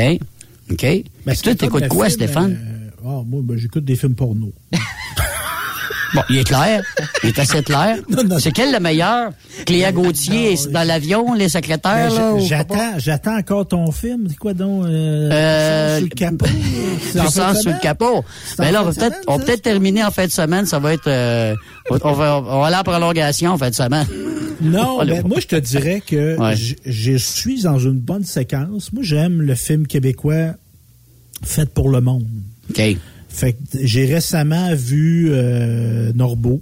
OK. 0.72 0.86
Ben, 1.26 1.36
Toi, 1.36 1.56
t'écoutes 1.56 1.88
quoi, 1.90 2.06
film, 2.08 2.16
Stéphane? 2.18 2.54
euh, 2.54 2.90
ah, 3.06 3.22
moi, 3.26 3.42
ben, 3.44 3.58
j'écoute 3.58 3.84
des 3.84 3.96
films 3.98 4.16
porno. 4.16 4.54
Bon, 6.16 6.22
il 6.30 6.38
est 6.38 6.44
clair. 6.46 6.82
Il 7.24 7.30
est 7.30 7.40
assez 7.40 7.62
clair. 7.62 7.98
C'est 8.40 8.52
quel 8.52 8.72
le 8.72 8.80
meilleur? 8.80 9.32
Cléa 9.66 9.92
Gauthier 9.92 10.54
est 10.54 10.72
dans 10.72 10.88
l'avion, 10.88 11.34
les 11.34 11.50
secrétaires, 11.50 12.10
Ben, 12.10 12.40
J'attends, 12.40 12.98
j'attends 12.98 13.38
encore 13.38 13.68
ton 13.68 13.92
film. 13.92 14.28
C'est 14.30 14.38
quoi 14.38 14.54
donc? 14.54 14.86
Euh, 14.86 15.30
Euh, 15.32 15.98
sur 16.00 16.08
le 16.08 16.16
capot? 16.16 16.46
Puissance 17.20 17.62
sur 17.62 17.72
le 17.72 17.80
capot. 17.82 18.24
C'est 18.48 18.58
Ben 18.60 18.70
en 18.70 18.72
là, 18.72 18.82
on 18.82 18.86
va 18.86 18.94
peut-être, 18.94 19.18
on 19.28 19.40
peut-être 19.40 19.62
terminer 19.62 20.04
en 20.04 20.12
fin 20.12 20.26
de 20.26 20.32
semaine. 20.32 20.66
Ça 20.66 20.80
va 20.80 20.94
être, 20.94 21.08
euh, 21.08 21.54
on 21.90 22.14
va, 22.14 22.38
on 22.40 22.62
va 22.62 22.68
aller 22.68 22.76
en 22.78 22.84
prolongation 22.84 23.52
en 23.52 23.58
fin 23.58 23.70
de 23.70 23.76
semaine. 23.76 24.08
Non, 24.62 25.00
Allez, 25.02 25.16
ben, 25.16 25.28
moi, 25.28 25.40
je 25.42 25.48
te 25.48 25.56
dirais 25.58 26.02
que 26.06 26.40
Ouais. 26.40 26.56
je, 26.56 26.76
je 26.86 27.18
suis 27.18 27.64
dans 27.64 27.78
une 27.78 28.00
bonne 28.00 28.24
séquence. 28.24 28.94
Moi, 28.94 29.04
j'aime 29.04 29.42
le 29.42 29.54
film 29.54 29.86
québécois 29.86 30.54
fait 31.44 31.70
pour 31.70 31.90
le 31.90 32.00
monde. 32.00 32.26
OK. 32.70 32.82
Fait 33.36 33.54
que 33.54 33.60
j'ai 33.84 34.06
récemment 34.06 34.74
vu 34.76 35.28
euh, 35.32 36.14
Norbeau. 36.14 36.62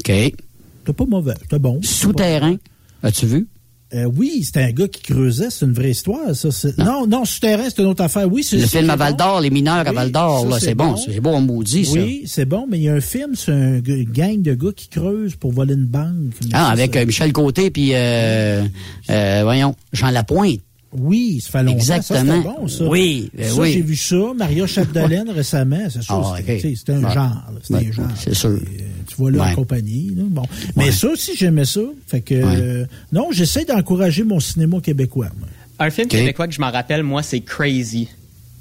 OK. 0.00 0.06
C'était 0.06 0.92
pas 0.94 1.04
mauvais, 1.06 1.34
c'était 1.40 1.58
bon. 1.58 1.80
Souterrain. 1.82 2.56
As-tu 3.02 3.26
vu? 3.26 3.48
Euh, 3.92 4.04
oui, 4.16 4.42
c'était 4.44 4.62
un 4.62 4.70
gars 4.70 4.86
qui 4.86 5.02
creusait, 5.02 5.48
c'est 5.50 5.64
une 5.64 5.72
vraie 5.72 5.90
histoire, 5.90 6.36
ça. 6.36 6.50
c'est- 6.52 6.78
Non, 6.78 7.06
non, 7.08 7.24
souterrain, 7.24 7.64
c'est 7.68 7.78
une 7.82 7.88
autre 7.88 8.04
affaire. 8.04 8.30
Oui, 8.30 8.44
c'est 8.44 8.56
Le 8.58 8.66
film 8.66 8.88
à 8.90 8.96
bon. 8.96 9.04
Val 9.04 9.16
d'Or, 9.16 9.40
les 9.40 9.50
mineurs 9.50 9.88
à 9.88 9.92
Val 9.92 10.12
d'Or, 10.12 10.46
c'est 10.60 10.74
bon. 10.76 10.92
bon. 10.92 10.96
C'est 10.96 11.18
beau 11.20 11.30
en 11.30 11.40
maudit, 11.40 11.84
ça. 11.86 11.92
Oui, 11.94 12.22
c'est 12.26 12.44
bon, 12.44 12.66
mais 12.70 12.78
il 12.78 12.84
y 12.84 12.88
a 12.88 12.94
un 12.94 13.00
film, 13.00 13.34
c'est 13.34 13.50
un 13.50 13.80
gang 13.80 14.40
de 14.42 14.54
gars 14.54 14.70
qui 14.76 14.88
creusent 14.88 15.34
pour 15.34 15.50
voler 15.52 15.74
une 15.74 15.86
banque. 15.86 16.34
Ah, 16.52 16.68
avec 16.70 16.94
ça- 16.94 17.00
euh, 17.00 17.06
Michel 17.06 17.32
Côté 17.32 17.70
puis 17.70 17.90
euh, 17.94 18.62
euh, 19.10 19.40
voyons, 19.42 19.74
Jean 19.92 20.10
Lapointe. 20.10 20.60
Oui, 20.92 21.40
ça 21.40 21.50
fait 21.52 21.62
longtemps. 21.62 21.76
Exactement. 21.78 22.18
Ça, 22.18 22.24
c'était 22.36 22.42
bon, 22.60 22.68
ça. 22.68 22.84
Oui, 22.88 23.30
euh, 23.38 23.48
ça, 23.48 23.60
oui. 23.60 23.72
j'ai 23.72 23.80
vu 23.82 23.94
ça. 23.96 24.16
Maria 24.36 24.66
Chapdelaine 24.66 25.30
récemment. 25.30 25.78
C'est 25.88 26.02
sûr, 26.02 26.34
Ah, 26.36 26.36
c'était 26.46 26.92
un 26.92 27.04
Ouais. 27.04 27.14
genre. 27.14 27.14
là, 27.14 27.42
C'était 27.62 27.74
Ouais, 27.74 27.86
un 27.88 27.92
genre. 27.92 28.06
c'est 28.18 28.34
sûr. 28.34 28.50
Euh, 28.50 28.58
Tu 29.06 29.16
vois 29.16 29.30
là 29.30 29.38
Ouais. 29.44 29.50
en 29.52 29.54
compagnie. 29.54 30.12
là, 30.16 30.22
Bon. 30.26 30.42
Mais 30.76 30.90
ça 30.92 31.08
aussi, 31.08 31.32
j'aimais 31.36 31.64
ça. 31.64 31.80
Fait 32.06 32.20
que, 32.20 32.34
euh, 32.34 32.86
non, 33.12 33.28
j'essaie 33.32 33.64
d'encourager 33.64 34.24
mon 34.24 34.40
cinéma 34.40 34.80
québécois. 34.80 35.30
moi. 35.38 35.48
Un 35.78 35.90
film 35.90 36.08
québécois 36.08 36.46
que 36.48 36.54
je 36.54 36.60
m'en 36.60 36.70
rappelle, 36.70 37.02
moi, 37.02 37.22
c'est 37.22 37.40
Crazy. 37.40 38.08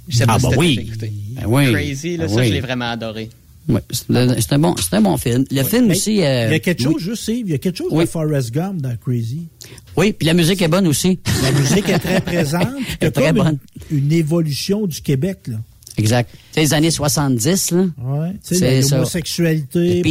Je 0.08 0.18
sais 0.18 0.24
Ah, 0.28 0.34
pas 0.34 0.40
si 0.40 0.46
bah 0.50 0.56
oui. 0.58 0.80
écouté. 0.88 1.12
Ben 1.36 1.44
oui. 1.48 1.72
Crazy, 1.72 2.18
là, 2.18 2.26
Ben 2.28 2.34
ça, 2.34 2.40
oui. 2.42 2.48
je 2.48 2.54
l'ai 2.54 2.62
vraiment 2.62 2.90
adoré. 2.90 3.30
Ouais, 3.70 3.82
c'est 3.92 4.52
un- 4.54 4.60
bon, 4.60 4.76
un 4.92 5.02
bon 5.02 5.16
film. 5.18 5.46
Le 5.52 5.64
film 5.64 5.92
aussi. 5.92 6.24
euh, 6.24 6.48
il 6.48 6.52
y 6.52 6.56
a 6.56 6.60
quelque 6.60 6.84
oui. 6.88 6.94
chose, 6.94 7.02
juste, 7.04 7.28
Yves, 7.28 7.48
il 7.48 7.52
y 7.52 7.54
a 7.54 7.58
quelque 7.60 7.78
chose 7.78 7.90
Oui. 7.92 8.06
de 8.06 8.10
Forrest 8.10 8.52
Gump 8.52 8.82
dans 8.82 8.96
Crazy. 8.98 9.48
Oui, 9.96 10.12
puis 10.14 10.26
la 10.26 10.34
musique 10.34 10.62
est 10.62 10.68
bonne 10.68 10.88
aussi. 10.88 11.20
La 11.44 11.52
musique 11.52 11.88
est 11.88 12.00
très 12.00 12.20
présente. 12.20 12.68
Elle 13.00 13.10
est 13.10 13.12
très 13.12 13.32
bonne. 13.32 13.60
Une, 13.92 13.98
une 14.06 14.12
évolution 14.12 14.88
du 14.88 15.02
Québec, 15.02 15.40
là. 15.48 15.58
Exact. 16.00 16.30
C'est 16.52 16.62
les 16.62 16.74
années 16.74 16.92
70, 16.92 17.72
là. 17.72 17.78
Ouais. 18.02 18.30
Tu 18.48 18.56
sais, 18.56 18.82
C'est 18.82 18.96
l'homosexualité, 18.96 20.02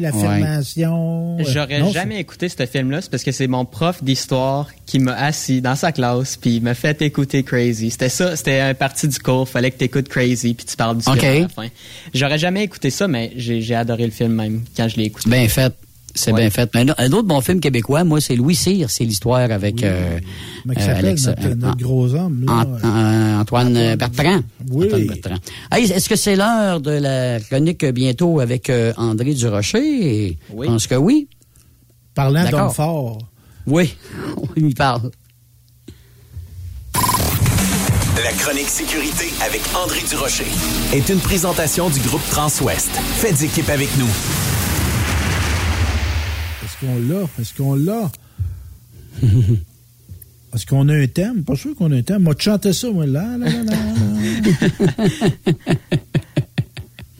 l'affirmation. 0.00 1.36
euh, 1.40 1.44
J'aurais 1.46 1.80
non, 1.80 1.90
jamais 1.92 2.20
écouté 2.20 2.48
ce 2.48 2.66
film-là, 2.66 3.00
c'est 3.00 3.10
parce 3.10 3.22
que 3.24 3.32
c'est 3.32 3.46
mon 3.46 3.64
prof 3.64 4.02
d'histoire 4.02 4.68
qui 4.86 4.98
m'a 4.98 5.14
assis 5.14 5.60
dans 5.60 5.76
sa 5.76 5.92
classe 5.92 6.36
puis 6.36 6.56
il 6.56 6.62
m'a 6.62 6.74
fait 6.74 7.00
écouter 7.02 7.42
Crazy. 7.42 7.90
C'était 7.90 8.08
ça, 8.08 8.36
c'était 8.36 8.60
un 8.60 8.74
parti 8.74 9.08
du 9.08 9.18
cours, 9.18 9.48
fallait 9.48 9.70
que 9.70 9.78
tu 9.78 9.84
écoutes 9.84 10.08
Crazy 10.08 10.54
puis 10.54 10.66
tu 10.66 10.76
parles 10.76 10.98
du 10.98 11.08
Ok. 11.08 11.20
film 11.20 11.32
à 11.36 11.38
la 11.40 11.48
fin. 11.48 11.68
J'aurais 12.12 12.38
jamais 12.38 12.64
écouté 12.64 12.90
ça, 12.90 13.08
mais 13.08 13.32
j'ai 13.36 13.60
j'ai 13.60 13.74
adoré 13.74 14.04
le 14.04 14.10
film 14.12 14.32
même 14.32 14.62
quand 14.76 14.88
je 14.88 14.96
l'ai 14.96 15.04
écouté. 15.04 15.28
Bien 15.30 15.48
fait. 15.48 15.72
C'est 16.16 16.32
Ouais. 16.32 16.42
bien 16.42 16.50
fait. 16.50 16.70
Mais 16.74 16.86
un 16.96 17.12
autre 17.12 17.26
bon 17.26 17.40
film 17.40 17.58
québécois, 17.60 18.04
moi, 18.04 18.20
c'est 18.20 18.36
Louis 18.36 18.54
Cyr. 18.54 18.88
C'est 18.88 19.04
l'histoire 19.04 19.50
avec 19.50 19.82
euh, 19.82 20.20
il 20.64 20.70
euh, 20.70 20.74
s'appelle, 20.80 20.96
Alex- 21.06 21.26
notre, 21.26 21.46
euh, 21.46 21.54
notre 21.56 21.76
gros 21.78 22.14
homme, 22.14 22.44
là? 22.46 22.52
Ant- 22.52 22.78
euh, 22.84 23.40
Antoine 23.40 23.76
euh, 23.76 23.96
Bertrand. 23.96 24.40
Oui. 24.70 24.86
Antoine 24.86 25.06
Bertrand. 25.06 25.36
Hey, 25.72 25.90
Est-ce 25.90 26.08
que 26.08 26.16
c'est 26.16 26.36
l'heure 26.36 26.80
de 26.80 26.92
la 26.92 27.40
chronique 27.40 27.84
bientôt 27.86 28.38
avec 28.40 28.70
euh, 28.70 28.92
André 28.96 29.34
Durocher? 29.34 30.38
Oui. 30.52 30.66
Je 30.66 30.72
pense 30.72 30.86
que 30.86 30.94
oui. 30.94 31.28
Parlant 32.14 32.48
d'homme 32.48 32.70
fort. 32.70 33.18
Oui, 33.66 33.96
on 34.56 34.60
y 34.60 34.72
parle. 34.74 35.10
La 38.22 38.30
chronique 38.38 38.68
sécurité 38.68 39.24
avec 39.44 39.60
André 39.74 39.98
Durocher 40.08 40.46
est 40.92 41.08
une 41.08 41.18
présentation 41.18 41.90
du 41.90 41.98
groupe 42.00 42.22
Transouest. 42.30 42.90
Faites 43.16 43.42
équipe 43.42 43.68
avec 43.68 43.88
nous. 43.98 44.06
Est-ce 46.84 46.92
qu'on 46.92 47.14
l'a? 47.14 47.22
Est-ce 47.40 47.54
qu'on 47.54 47.74
l'a? 47.74 48.10
Est-ce 50.54 50.66
qu'on 50.66 50.88
a 50.88 50.94
un 50.94 51.06
thème? 51.08 51.42
Pas 51.44 51.56
sûr 51.56 51.74
qu'on 51.74 51.90
a 51.90 51.96
un 51.96 52.02
thème. 52.02 52.22
Moi, 52.22 52.34
tu 52.36 52.44
chantais 52.44 52.72
ça, 52.72 52.88
moi, 52.90 53.06
là, 53.06 53.36
là, 53.38 53.46
là, 53.48 53.62
là. 53.64 53.76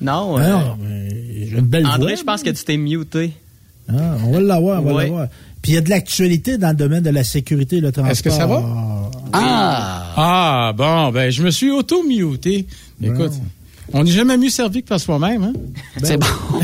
Non, 0.01 0.37
Ah 0.37 0.43
euh, 0.43 0.51
non, 0.53 0.77
mais 0.83 1.47
j'ai 1.49 1.59
une 1.59 1.67
belle 1.67 1.87
André, 1.87 2.13
voix. 2.13 2.15
je 2.17 2.23
pense 2.25 2.43
que 2.43 2.51
tu 2.51 2.63
t'es 2.65 2.77
muté. 2.77 3.33
Ah, 3.89 4.17
on 4.25 4.33
va 4.33 4.41
l'avoir, 4.41 4.83
on 4.83 4.87
va 4.87 4.93
Oui. 4.95 5.03
l'avoir. 5.05 5.29
Puis 5.63 5.73
il 5.73 5.75
y 5.77 5.79
a 5.79 5.81
de 5.81 5.89
l'actualité 5.89 6.59
dans 6.59 6.69
le 6.71 6.75
domaine 6.77 7.03
de 7.03 7.11
la 7.11 7.25
sécurité 7.25 7.77
et 7.77 7.81
le 7.81 7.91
transport. 7.91 8.13
Est-ce 8.13 8.23
que 8.23 8.31
ça 8.31 8.47
va? 8.47 8.63
Ah! 9.33 10.13
Ah, 10.17 10.73
bon, 10.77 11.11
ben, 11.11 11.31
je 11.31 11.43
me 11.43 11.51
suis 11.51 11.71
auto-muté. 11.71 12.67
Écoute, 13.03 13.33
on 13.93 14.03
n'est 14.05 14.11
jamais 14.11 14.37
mieux 14.37 14.49
servi 14.51 14.83
que 14.83 14.89
par 14.89 15.01
soi-même, 15.01 15.43
hein? 15.45 15.53
C'est 16.03 16.17
bon. 16.17 16.27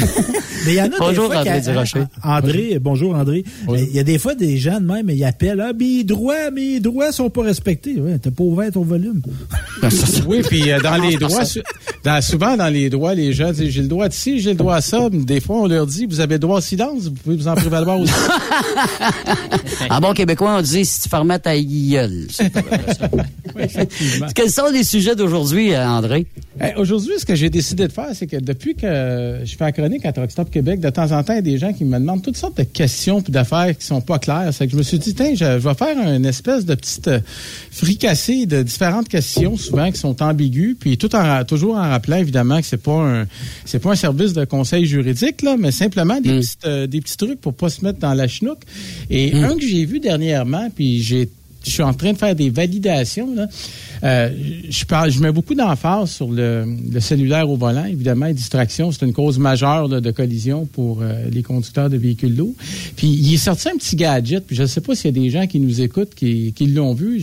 Mais 0.66 0.72
il 0.72 0.76
y 0.76 0.82
en 0.82 0.86
a 0.86 0.98
Bonjour, 0.98 1.28
des 1.30 1.34
fois 1.36 1.40
André 1.40 1.60
Durocher. 1.62 2.02
André, 2.22 2.78
bonjour 2.78 3.14
André. 3.14 3.44
Il 3.68 3.92
y 3.94 3.98
a 3.98 4.02
des 4.02 4.18
fois 4.18 4.34
des 4.34 4.58
gens 4.58 4.78
de 4.78 4.84
même, 4.84 5.08
ils 5.08 5.24
appellent, 5.24 5.60
ah, 5.66 5.72
mes 5.72 6.04
droits, 6.04 6.50
mes 6.50 6.80
droits 6.80 7.12
sont 7.12 7.30
pas 7.30 7.42
respectés. 7.44 7.98
Ouais, 7.98 8.18
t'as 8.18 8.30
pas 8.30 8.44
ouvert 8.44 8.70
ton 8.70 8.82
volume. 8.82 9.22
Oui, 10.26 10.42
puis 10.46 10.70
euh, 10.70 10.78
dans 10.80 10.96
les 11.02 11.16
droits, 11.16 11.46
su- 11.46 11.62
dans- 12.04 12.20
souvent 12.20 12.54
dans 12.58 12.68
les 12.68 12.90
droits, 12.90 13.14
les 13.14 13.32
gens 13.32 13.50
disent 13.52 13.70
j'ai 13.70 13.80
le 13.80 13.88
droit 13.88 14.08
de 14.08 14.12
ci, 14.12 14.38
j'ai 14.38 14.50
le 14.50 14.56
droit 14.56 14.74
à 14.76 14.80
ça. 14.82 15.08
Mais 15.10 15.24
Des 15.24 15.40
fois, 15.40 15.56
on 15.62 15.66
leur 15.66 15.86
dit 15.86 16.04
vous 16.04 16.20
avez 16.20 16.34
le 16.34 16.38
droit 16.40 16.58
au 16.58 16.60
silence, 16.60 17.04
vous 17.04 17.12
pouvez 17.12 17.36
vous 17.36 17.48
en 17.48 17.54
prévaloir 17.54 17.98
aussi. 17.98 18.12
En 19.88 20.00
bon 20.00 20.12
québécois, 20.12 20.56
on 20.58 20.62
dit 20.62 20.84
si 20.84 21.00
tu 21.00 21.08
fermais 21.08 21.38
ta 21.38 21.58
gueule. 21.58 22.26
Quels 24.34 24.50
sont 24.50 24.70
les 24.72 24.84
sujets 24.84 25.16
d'aujourd'hui, 25.16 25.72
euh, 25.72 25.86
André? 25.88 26.26
Aujourd'hui, 26.76 27.09
ce 27.18 27.24
que 27.24 27.34
j'ai 27.34 27.50
décidé 27.50 27.86
de 27.86 27.92
faire, 27.92 28.10
c'est 28.14 28.26
que 28.26 28.36
depuis 28.36 28.74
que 28.74 29.40
je 29.44 29.56
fais 29.56 29.64
la 29.64 29.72
chronique 29.72 30.04
à 30.04 30.12
Truck 30.12 30.30
Stop 30.30 30.50
Québec, 30.50 30.80
de 30.80 30.90
temps 30.90 31.12
en 31.12 31.22
temps, 31.22 31.32
il 31.32 31.36
y 31.36 31.38
a 31.38 31.42
des 31.42 31.58
gens 31.58 31.72
qui 31.72 31.84
me 31.84 31.98
demandent 31.98 32.22
toutes 32.22 32.36
sortes 32.36 32.56
de 32.58 32.62
questions 32.62 33.20
et 33.20 33.30
d'affaires 33.30 33.76
qui 33.76 33.84
sont 33.84 34.00
pas 34.00 34.18
claires. 34.18 34.50
C'est 34.52 34.66
que 34.66 34.72
je 34.72 34.76
me 34.76 34.82
suis 34.82 34.98
dit, 34.98 35.14
tiens, 35.14 35.34
je, 35.34 35.58
vais 35.58 35.74
faire 35.74 35.96
une 35.98 36.26
espèce 36.26 36.64
de 36.64 36.74
petite 36.74 37.08
euh, 37.08 37.20
fricassée 37.70 38.46
de 38.46 38.62
différentes 38.62 39.08
questions, 39.08 39.56
souvent 39.56 39.90
qui 39.90 39.98
sont 39.98 40.22
ambiguës, 40.22 40.76
puis 40.78 40.98
tout 40.98 41.14
en, 41.14 41.44
toujours 41.44 41.76
en 41.76 41.88
rappelant 41.88 42.16
évidemment 42.16 42.60
que 42.60 42.66
c'est 42.66 42.82
pas 42.82 42.92
un 42.92 43.26
c'est 43.64 43.78
pas 43.78 43.92
un 43.92 43.96
service 43.96 44.32
de 44.32 44.44
conseil 44.44 44.86
juridique 44.86 45.42
là, 45.42 45.56
mais 45.58 45.70
simplement 45.70 46.20
des, 46.20 46.38
petites, 46.38 46.64
euh, 46.66 46.86
des 46.86 47.00
petits 47.00 47.16
trucs 47.16 47.40
pour 47.40 47.54
pas 47.54 47.68
se 47.68 47.84
mettre 47.84 47.98
dans 47.98 48.14
la 48.14 48.28
chenoute. 48.28 48.58
Et 49.08 49.34
un 49.34 49.56
que 49.56 49.66
j'ai 49.66 49.84
vu 49.84 50.00
dernièrement, 50.00 50.68
puis 50.74 51.02
j'ai 51.02 51.28
je 51.64 51.70
suis 51.70 51.82
en 51.82 51.92
train 51.92 52.12
de 52.12 52.18
faire 52.18 52.34
des 52.34 52.50
validations. 52.50 53.34
Là. 53.34 53.46
Euh, 54.02 54.30
je, 54.68 54.84
parle, 54.84 55.10
je 55.10 55.20
mets 55.20 55.32
beaucoup 55.32 55.54
d'emphase 55.54 56.10
sur 56.10 56.30
le, 56.30 56.64
le 56.90 57.00
cellulaire 57.00 57.50
au 57.50 57.56
volant. 57.56 57.84
Évidemment, 57.84 58.26
les 58.26 58.34
distractions, 58.34 58.90
c'est 58.92 59.04
une 59.04 59.12
cause 59.12 59.38
majeure 59.38 59.88
là, 59.88 60.00
de 60.00 60.10
collision 60.10 60.66
pour 60.66 61.02
euh, 61.02 61.28
les 61.30 61.42
conducteurs 61.42 61.90
de 61.90 61.98
véhicules 61.98 62.34
lourds. 62.34 62.54
Puis, 62.96 63.08
il 63.08 63.34
est 63.34 63.38
sorti 63.38 63.68
un 63.68 63.76
petit 63.76 63.96
gadget. 63.96 64.46
Puis, 64.46 64.56
je 64.56 64.62
ne 64.62 64.66
sais 64.66 64.80
pas 64.80 64.94
s'il 64.94 65.14
y 65.14 65.18
a 65.18 65.22
des 65.22 65.30
gens 65.30 65.46
qui 65.46 65.60
nous 65.60 65.80
écoutent 65.82 66.14
qui, 66.14 66.52
qui 66.54 66.66
l'ont 66.66 66.94
vu. 66.94 67.20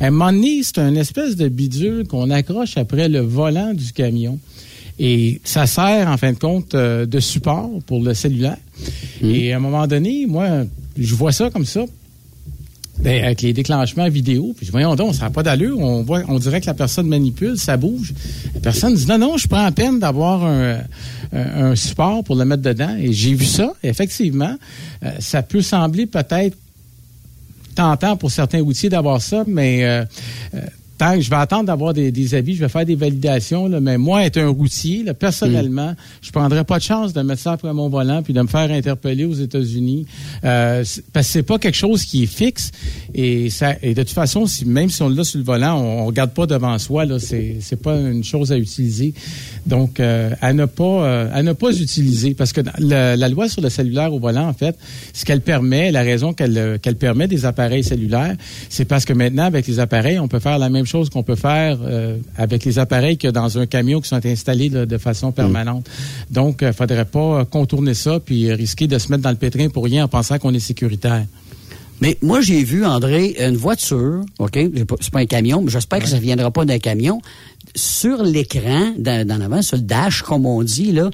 À 0.00 0.06
un 0.06 0.10
moment 0.10 0.32
donné, 0.32 0.62
c'est 0.62 0.78
un 0.78 0.94
espèce 0.94 1.34
de 1.36 1.48
bidule 1.48 2.06
qu'on 2.06 2.30
accroche 2.30 2.76
après 2.76 3.08
le 3.08 3.20
volant 3.20 3.74
du 3.74 3.92
camion. 3.92 4.38
Et 5.00 5.40
ça 5.44 5.66
sert, 5.66 6.08
en 6.08 6.16
fin 6.16 6.32
de 6.32 6.38
compte, 6.38 6.74
euh, 6.74 7.06
de 7.06 7.18
support 7.20 7.70
pour 7.86 8.02
le 8.02 8.14
cellulaire. 8.14 8.58
Et 9.22 9.52
à 9.52 9.56
un 9.56 9.60
moment 9.60 9.86
donné, 9.86 10.26
moi, 10.26 10.64
je 10.96 11.14
vois 11.14 11.32
ça 11.32 11.50
comme 11.50 11.64
ça. 11.64 11.86
Ben, 13.02 13.24
avec 13.24 13.40
les 13.40 13.54
déclenchements 13.54 14.10
vidéo, 14.10 14.52
puis 14.54 14.68
voyons 14.70 14.94
donc, 14.94 15.14
ça 15.14 15.24
n'a 15.24 15.30
pas 15.30 15.42
d'allure. 15.42 15.78
On 15.78 16.02
voit, 16.02 16.20
on 16.28 16.38
dirait 16.38 16.60
que 16.60 16.66
la 16.66 16.74
personne 16.74 17.06
manipule, 17.06 17.56
ça 17.56 17.78
bouge. 17.78 18.12
La 18.54 18.60
personne 18.60 18.94
dit 18.94 19.06
non, 19.06 19.16
non, 19.16 19.36
je 19.38 19.48
prends 19.48 19.62
la 19.62 19.72
peine 19.72 19.98
d'avoir 19.98 20.44
un, 20.44 20.80
un, 21.32 21.74
support 21.76 22.22
pour 22.24 22.36
le 22.36 22.44
mettre 22.44 22.62
dedans. 22.62 22.94
Et 22.98 23.12
j'ai 23.12 23.32
vu 23.32 23.46
ça. 23.46 23.72
Effectivement, 23.82 24.54
euh, 25.02 25.12
ça 25.18 25.42
peut 25.42 25.62
sembler 25.62 26.06
peut-être 26.06 26.56
tentant 27.74 28.16
pour 28.16 28.30
certains 28.30 28.62
routiers 28.62 28.90
d'avoir 28.90 29.22
ça, 29.22 29.44
mais 29.46 29.84
euh, 29.84 30.04
euh, 30.54 30.60
tant 31.00 31.14
que 31.14 31.22
je 31.22 31.30
vais 31.30 31.36
attendre 31.36 31.64
d'avoir 31.64 31.94
des, 31.94 32.12
des 32.12 32.34
avis, 32.34 32.54
je 32.54 32.60
vais 32.60 32.68
faire 32.68 32.84
des 32.84 32.94
validations. 32.94 33.68
Là, 33.68 33.80
mais 33.80 33.96
moi, 33.96 34.22
être 34.22 34.36
un 34.36 34.48
routier, 34.48 35.02
là, 35.02 35.14
personnellement, 35.14 35.94
je 36.20 36.30
prendrais 36.30 36.62
pas 36.62 36.76
de 36.76 36.82
chance 36.82 37.14
de 37.14 37.22
mettre 37.22 37.40
ça 37.40 37.52
après 37.52 37.72
mon 37.72 37.88
volant 37.88 38.22
puis 38.22 38.34
de 38.34 38.42
me 38.42 38.46
faire 38.46 38.70
interpeller 38.70 39.24
aux 39.24 39.32
États-Unis. 39.32 40.04
Euh, 40.44 40.84
parce 41.14 41.26
que 41.26 41.32
c'est 41.32 41.42
pas 41.42 41.58
quelque 41.58 41.78
chose 41.78 42.04
qui 42.04 42.24
est 42.24 42.26
fixe. 42.26 42.70
Et, 43.14 43.48
ça, 43.48 43.76
et 43.80 43.94
de 43.94 44.02
toute 44.02 44.12
façon, 44.12 44.44
si, 44.46 44.66
même 44.66 44.90
si 44.90 45.00
on 45.00 45.08
l'a 45.08 45.24
sur 45.24 45.38
le 45.38 45.44
volant, 45.44 45.80
on, 45.80 46.02
on 46.02 46.04
regarde 46.04 46.32
pas 46.32 46.44
devant 46.44 46.78
soi. 46.78 47.06
Là, 47.06 47.18
c'est, 47.18 47.56
c'est 47.62 47.80
pas 47.80 47.96
une 47.98 48.22
chose 48.22 48.52
à 48.52 48.58
utiliser. 48.58 49.14
Donc, 49.64 50.00
euh, 50.00 50.32
à 50.42 50.52
ne 50.52 50.66
pas 50.66 50.84
euh, 50.84 51.30
à 51.32 51.42
ne 51.42 51.54
pas 51.54 51.72
utiliser. 51.72 52.34
Parce 52.34 52.52
que 52.52 52.60
la, 52.78 53.16
la 53.16 53.28
loi 53.30 53.48
sur 53.48 53.62
le 53.62 53.70
cellulaire 53.70 54.12
au 54.12 54.18
volant, 54.18 54.48
en 54.48 54.52
fait, 54.52 54.76
ce 55.14 55.24
qu'elle 55.24 55.40
permet, 55.40 55.92
la 55.92 56.02
raison 56.02 56.34
qu'elle 56.34 56.78
qu'elle 56.82 56.96
permet 56.96 57.26
des 57.26 57.46
appareils 57.46 57.84
cellulaires, 57.84 58.36
c'est 58.68 58.84
parce 58.84 59.06
que 59.06 59.14
maintenant, 59.14 59.44
avec 59.44 59.66
les 59.66 59.78
appareils, 59.80 60.18
on 60.18 60.28
peut 60.28 60.40
faire 60.40 60.58
la 60.58 60.68
même 60.68 60.84
chose 60.84 60.89
qu'on 61.10 61.22
peut 61.22 61.36
faire 61.36 61.78
euh, 61.82 62.16
avec 62.36 62.64
les 62.64 62.78
appareils 62.80 63.16
que 63.18 63.28
dans 63.28 63.58
un 63.58 63.66
camion 63.66 64.00
qui 64.00 64.08
sont 64.08 64.24
installés 64.26 64.68
là, 64.68 64.86
de 64.86 64.98
façon 64.98 65.30
permanente. 65.30 65.88
Donc, 66.30 66.58
il 66.62 66.72
faudrait 66.72 67.04
pas 67.04 67.44
contourner 67.44 67.94
ça 67.94 68.18
puis 68.18 68.52
risquer 68.52 68.86
de 68.88 68.98
se 68.98 69.10
mettre 69.10 69.22
dans 69.22 69.30
le 69.30 69.36
pétrin 69.36 69.68
pour 69.68 69.84
rien 69.84 70.04
en 70.04 70.08
pensant 70.08 70.38
qu'on 70.38 70.52
est 70.52 70.58
sécuritaire. 70.58 71.24
Mais 72.02 72.16
moi, 72.22 72.40
j'ai 72.40 72.64
vu, 72.64 72.84
André, 72.86 73.36
une 73.38 73.56
voiture, 73.56 74.22
OK? 74.38 74.52
C'est 75.00 75.10
pas 75.12 75.20
un 75.20 75.26
camion, 75.26 75.60
mais 75.62 75.70
j'espère 75.70 75.98
que 76.00 76.08
ça 76.08 76.16
ne 76.16 76.20
viendra 76.22 76.50
pas 76.50 76.64
d'un 76.64 76.78
camion. 76.78 77.20
Sur 77.74 78.22
l'écran, 78.22 78.94
dans, 78.98 79.26
dans 79.26 79.36
l'avant, 79.36 79.60
sur 79.60 79.76
le 79.76 79.82
dash, 79.82 80.22
comme 80.22 80.46
on 80.46 80.62
dit, 80.62 80.92
là, 80.92 81.10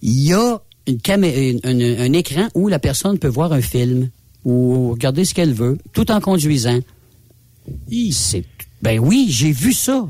il 0.00 0.18
y 0.20 0.32
a 0.32 0.58
une 0.86 0.96
camé- 0.96 1.60
une- 1.64 1.80
une- 1.80 2.00
un 2.00 2.12
écran 2.14 2.48
où 2.54 2.68
la 2.68 2.78
personne 2.78 3.18
peut 3.18 3.28
voir 3.28 3.52
un 3.52 3.60
film 3.60 4.08
ou 4.44 4.90
regarder 4.92 5.24
ce 5.26 5.34
qu'elle 5.34 5.52
veut, 5.52 5.76
tout 5.92 6.10
en 6.10 6.20
conduisant. 6.20 6.80
C'est, 8.10 8.42
ben 8.82 8.98
oui, 8.98 9.26
j'ai 9.30 9.52
vu 9.52 9.72
ça. 9.72 10.06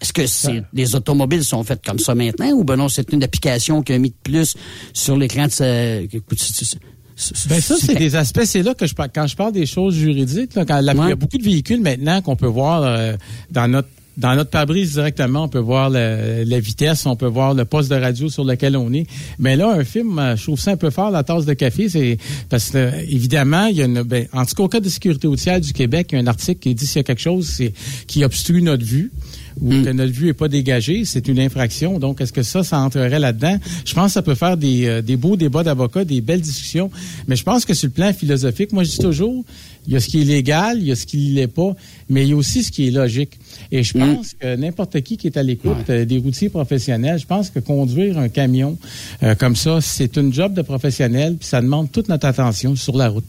Est-ce 0.00 0.12
que 0.12 0.26
c'est, 0.26 0.62
les 0.72 0.96
automobiles 0.96 1.44
sont 1.44 1.62
faites 1.62 1.84
comme 1.84 1.98
ça 2.00 2.14
maintenant 2.14 2.50
ou 2.50 2.64
ben 2.64 2.76
non, 2.76 2.88
c'est 2.88 3.12
une 3.12 3.22
application 3.22 3.82
qui 3.82 3.92
a 3.92 3.98
mis 3.98 4.10
de 4.10 4.14
plus 4.22 4.54
sur 4.92 5.16
l'écran 5.16 5.46
de 5.46 5.52
sa... 5.52 5.96
écoute, 6.00 6.38
c'est- 6.38 6.64
c'est- 6.64 6.78
c'est- 7.14 7.48
Ben 7.48 7.60
ça, 7.60 7.76
c'est 7.78 7.94
des 7.94 8.16
aspects, 8.16 8.42
c'est 8.44 8.62
là 8.62 8.74
que 8.74 8.86
je 8.86 8.94
parle, 8.94 9.10
quand 9.14 9.26
je 9.28 9.36
parle 9.36 9.52
des 9.52 9.66
choses 9.66 9.94
juridiques, 9.94 10.54
là, 10.56 10.64
quand 10.64 10.80
il 10.80 11.10
y 11.10 11.12
a 11.12 11.16
beaucoup 11.16 11.38
de 11.38 11.44
véhicules 11.44 11.80
maintenant 11.80 12.20
qu'on 12.20 12.34
peut 12.34 12.46
voir 12.48 12.82
euh, 12.82 13.14
dans 13.50 13.68
notre 13.68 13.88
dans 14.16 14.34
notre 14.34 14.50
pare-brise 14.50 14.92
directement, 14.92 15.44
on 15.44 15.48
peut 15.48 15.58
voir 15.58 15.88
le- 15.90 16.44
la 16.44 16.60
vitesse, 16.60 17.06
on 17.06 17.16
peut 17.16 17.26
voir 17.26 17.54
le 17.54 17.64
poste 17.64 17.90
de 17.90 17.96
radio 17.96 18.28
sur 18.28 18.44
lequel 18.44 18.76
on 18.76 18.92
est. 18.92 19.06
Mais 19.38 19.56
là, 19.56 19.70
un 19.70 19.84
film, 19.84 20.18
euh, 20.18 20.36
je 20.36 20.42
trouve 20.42 20.60
ça 20.60 20.72
un 20.72 20.76
peu 20.76 20.90
fort, 20.90 21.10
la 21.10 21.22
tasse 21.22 21.46
de 21.46 21.54
café, 21.54 21.88
c'est 21.88 22.18
parce 22.50 22.70
que 22.70 22.78
euh, 22.78 22.90
évidemment, 23.08 23.66
il 23.66 23.76
y 23.76 23.82
a 23.82 23.86
une, 23.86 24.02
ben, 24.02 24.26
en 24.32 24.44
tout 24.44 24.54
cas 24.54 24.62
au 24.64 24.68
cas 24.68 24.80
de 24.80 24.88
sécurité 24.88 25.26
routière 25.28 25.60
du 25.60 25.72
Québec, 25.72 26.08
il 26.12 26.16
y 26.16 26.18
a 26.18 26.22
un 26.22 26.26
article 26.26 26.60
qui 26.60 26.74
dit 26.74 26.86
s'il 26.86 26.96
y 26.96 27.00
a 27.00 27.04
quelque 27.04 27.20
chose 27.22 27.46
c'est, 27.48 27.72
qui 28.06 28.24
obstrue 28.24 28.62
notre 28.62 28.84
vue 28.84 29.12
ou 29.60 29.68
que 29.68 29.90
notre 29.92 30.12
vue 30.12 30.28
est 30.28 30.32
pas 30.34 30.48
dégagée, 30.48 31.04
c'est 31.04 31.28
une 31.28 31.38
infraction. 31.38 31.98
Donc, 31.98 32.22
est-ce 32.22 32.32
que 32.32 32.42
ça, 32.42 32.62
ça 32.64 32.78
entrerait 32.80 33.18
là-dedans? 33.18 33.58
Je 33.84 33.92
pense 33.92 34.06
que 34.06 34.12
ça 34.12 34.22
peut 34.22 34.34
faire 34.34 34.56
des, 34.56 34.86
euh, 34.86 35.02
des 35.02 35.16
beaux 35.16 35.36
débats 35.36 35.62
d'avocats, 35.62 36.06
des 36.06 36.22
belles 36.22 36.40
discussions. 36.40 36.90
Mais 37.28 37.36
je 37.36 37.42
pense 37.42 37.66
que 37.66 37.74
sur 37.74 37.88
le 37.88 37.92
plan 37.92 38.12
philosophique, 38.14 38.72
moi, 38.72 38.82
je 38.82 38.90
dis 38.92 38.98
toujours, 38.98 39.44
il 39.86 39.92
y 39.92 39.96
a 39.96 40.00
ce 40.00 40.08
qui 40.08 40.20
est 40.22 40.24
légal, 40.24 40.78
il 40.78 40.86
y 40.86 40.92
a 40.92 40.96
ce 40.96 41.06
qui 41.06 41.30
ne 41.30 41.34
l'est 41.34 41.48
pas, 41.48 41.74
mais 42.08 42.22
il 42.22 42.30
y 42.30 42.32
a 42.32 42.36
aussi 42.36 42.62
ce 42.62 42.70
qui 42.70 42.88
est 42.88 42.90
logique. 42.90 43.38
Et 43.70 43.82
je 43.82 43.94
pense 43.94 44.34
que 44.38 44.56
n'importe 44.56 45.00
qui 45.02 45.16
qui 45.16 45.26
est 45.26 45.36
à 45.36 45.42
l'écoute 45.42 45.88
euh, 45.90 46.04
des 46.04 46.18
routiers 46.18 46.48
professionnels, 46.48 47.18
je 47.18 47.26
pense 47.26 47.50
que 47.50 47.58
conduire 47.58 48.18
un 48.18 48.28
camion 48.28 48.78
euh, 49.22 49.34
comme 49.34 49.56
ça, 49.56 49.80
c'est 49.80 50.16
une 50.16 50.32
job 50.32 50.54
de 50.54 50.62
professionnel, 50.62 51.36
puis 51.38 51.48
ça 51.48 51.60
demande 51.60 51.90
toute 51.90 52.08
notre 52.08 52.26
attention 52.26 52.76
sur 52.76 52.96
la 52.96 53.08
route. 53.08 53.24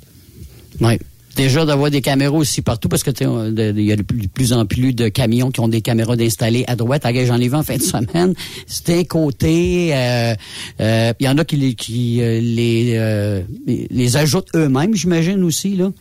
Oui. 0.82 0.98
Déjà 1.36 1.66
d'avoir 1.66 1.90
des 1.90 2.02
caméras 2.02 2.38
aussi 2.38 2.62
partout 2.62 2.90
parce 2.90 3.02
que 3.02 3.10
il 3.10 3.82
y 3.82 3.92
a 3.92 3.96
de 3.96 4.04
plus, 4.04 4.54
en 4.54 4.68
plus 4.68 4.94
de 4.94 5.08
camions 5.10 5.50
qui 5.50 5.62
ont 5.62 5.68
des 5.68 5.82
caméras 5.82 6.16
d'installer 6.16 6.64
à 6.68 6.76
droite. 6.76 7.08
À 7.08 7.26
J'en 7.26 7.40
ai 7.40 7.48
vu 7.48 7.56
en 7.56 7.64
fin 7.64 7.78
de 7.78 7.82
semaine. 7.82 8.36
C'était 8.68 9.00
un 9.00 9.04
côté. 9.04 9.96
euh, 9.96 10.36
euh, 10.80 11.14
Il 11.20 11.26
y 11.26 11.30
en 11.30 11.38
a 11.40 11.44
qui 11.44 12.22
euh, 12.22 12.40
les 12.40 13.88
les 13.90 14.18
ajoutent 14.18 14.50
eux-mêmes, 14.56 14.94
j'imagine 14.94 15.44
aussi 15.44 15.76
là. 15.76 15.92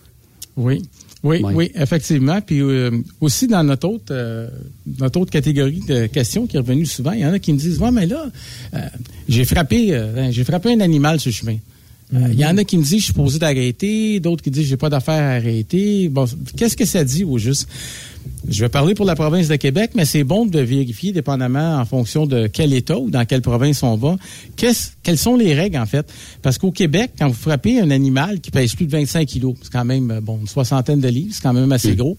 Oui. 0.56 0.82
Oui, 1.24 1.40
oui, 1.54 1.70
effectivement. 1.76 2.40
Puis 2.40 2.60
euh, 2.60 2.90
aussi 3.20 3.46
dans 3.46 3.62
notre 3.62 3.88
autre 3.88 4.06
euh, 4.10 4.48
notre 4.98 5.20
autre 5.20 5.30
catégorie 5.30 5.80
de 5.86 6.06
questions 6.06 6.48
qui 6.48 6.56
est 6.56 6.60
revenue 6.60 6.84
souvent, 6.84 7.12
il 7.12 7.20
y 7.20 7.26
en 7.26 7.32
a 7.32 7.38
qui 7.38 7.52
me 7.52 7.58
disent 7.58 7.78
Ouais, 7.78 7.92
mais 7.92 8.06
là, 8.06 8.26
euh, 8.74 8.78
j'ai 9.28 9.44
frappé 9.44 9.96
j'ai 10.30 10.44
frappé 10.44 10.72
un 10.72 10.80
animal 10.80 11.20
sur 11.20 11.28
le 11.28 11.34
chemin. 11.34 11.56
Euh, 12.14 12.28
Il 12.30 12.38
y 12.38 12.44
en 12.44 12.56
a 12.58 12.64
qui 12.64 12.76
me 12.78 12.82
disent 12.82 13.00
je 13.00 13.04
suis 13.04 13.12
posé 13.12 13.38
d'arrêter, 13.38 14.20
d'autres 14.20 14.42
qui 14.42 14.50
disent 14.50 14.66
j'ai 14.66 14.76
pas 14.76 14.90
d'affaire 14.90 15.22
à 15.22 15.36
arrêter. 15.36 16.08
Bon, 16.08 16.26
qu'est-ce 16.56 16.76
que 16.76 16.84
ça 16.84 17.04
dit 17.04 17.24
au 17.24 17.38
juste? 17.38 17.68
Je 18.48 18.64
vais 18.64 18.68
parler 18.68 18.94
pour 18.94 19.06
la 19.06 19.14
province 19.14 19.48
de 19.48 19.56
Québec, 19.56 19.92
mais 19.94 20.04
c'est 20.04 20.24
bon 20.24 20.46
de 20.46 20.58
vérifier, 20.58 21.12
dépendamment 21.12 21.76
en 21.76 21.84
fonction 21.84 22.26
de 22.26 22.48
quel 22.48 22.72
État 22.72 22.98
ou 22.98 23.08
dans 23.08 23.24
quelle 23.24 23.40
province 23.40 23.82
on 23.82 23.96
va, 23.96 24.16
quelles 24.56 25.18
sont 25.18 25.36
les 25.36 25.54
règles, 25.54 25.78
en 25.78 25.86
fait? 25.86 26.12
Parce 26.42 26.58
qu'au 26.58 26.72
Québec, 26.72 27.12
quand 27.18 27.28
vous 27.28 27.34
frappez 27.34 27.80
un 27.80 27.90
animal 27.90 28.40
qui 28.40 28.50
pèse 28.50 28.74
plus 28.74 28.86
de 28.86 28.90
25 28.90 29.26
kilos, 29.26 29.54
c'est 29.62 29.72
quand 29.72 29.84
même, 29.84 30.10
euh, 30.10 30.20
bon, 30.20 30.38
une 30.40 30.48
soixantaine 30.48 31.00
de 31.00 31.08
livres, 31.08 31.32
c'est 31.32 31.42
quand 31.42 31.52
même 31.52 31.70
assez 31.70 31.94
gros, 31.94 32.18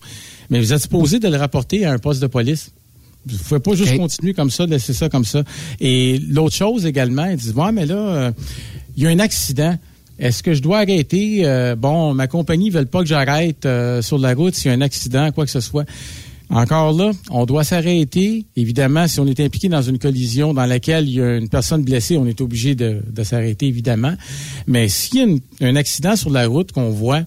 mais 0.49 0.59
vous 0.59 0.71
êtes 0.73 0.81
supposé 0.81 1.19
de 1.19 1.27
le 1.27 1.37
rapporter 1.37 1.85
à 1.85 1.91
un 1.91 1.99
poste 1.99 2.21
de 2.21 2.27
police. 2.27 2.71
Vous 3.25 3.37
pouvez 3.37 3.59
pas 3.59 3.75
juste 3.75 3.95
continuer 3.95 4.33
comme 4.33 4.49
ça, 4.49 4.65
laisser 4.65 4.91
ça 4.93 5.07
comme 5.07 5.23
ça. 5.23 5.43
Et 5.79 6.19
l'autre 6.29 6.55
chose 6.55 6.85
également, 6.85 7.25
ils 7.25 7.37
disent, 7.37 7.53
ouais, 7.53 7.71
mais 7.71 7.85
là, 7.85 7.95
euh, 7.95 8.31
il 8.95 9.03
y 9.03 9.07
a 9.07 9.09
un 9.09 9.19
accident. 9.19 9.77
Est-ce 10.19 10.43
que 10.43 10.53
je 10.53 10.61
dois 10.61 10.79
arrêter? 10.79 11.41
Euh, 11.45 11.75
bon, 11.75 12.13
ma 12.13 12.27
compagnie 12.27 12.69
ne 12.69 12.79
veut 12.79 12.85
pas 12.85 12.99
que 13.01 13.07
j'arrête 13.07 13.65
euh, 13.65 14.01
sur 14.01 14.17
la 14.17 14.33
route 14.33 14.53
s'il 14.53 14.69
y 14.69 14.73
a 14.73 14.77
un 14.77 14.81
accident, 14.81 15.31
quoi 15.31 15.45
que 15.45 15.51
ce 15.51 15.59
soit. 15.59 15.85
Encore 16.49 16.93
là, 16.93 17.11
on 17.31 17.45
doit 17.45 17.63
s'arrêter. 17.63 18.45
Évidemment, 18.55 19.07
si 19.07 19.19
on 19.19 19.25
est 19.25 19.39
impliqué 19.39 19.69
dans 19.69 19.81
une 19.81 19.97
collision 19.97 20.53
dans 20.53 20.67
laquelle 20.67 21.07
il 21.07 21.15
y 21.15 21.21
a 21.21 21.37
une 21.37 21.49
personne 21.49 21.83
blessée, 21.83 22.15
on 22.17 22.27
est 22.27 22.41
obligé 22.41 22.75
de, 22.75 23.01
s'arrêter, 23.23 23.65
évidemment. 23.65 24.13
Mais 24.67 24.87
s'il 24.87 25.39
y 25.59 25.63
a 25.63 25.67
un 25.67 25.75
accident 25.75 26.15
sur 26.15 26.29
la 26.29 26.47
route 26.47 26.71
qu'on 26.71 26.91
voit, 26.91 27.23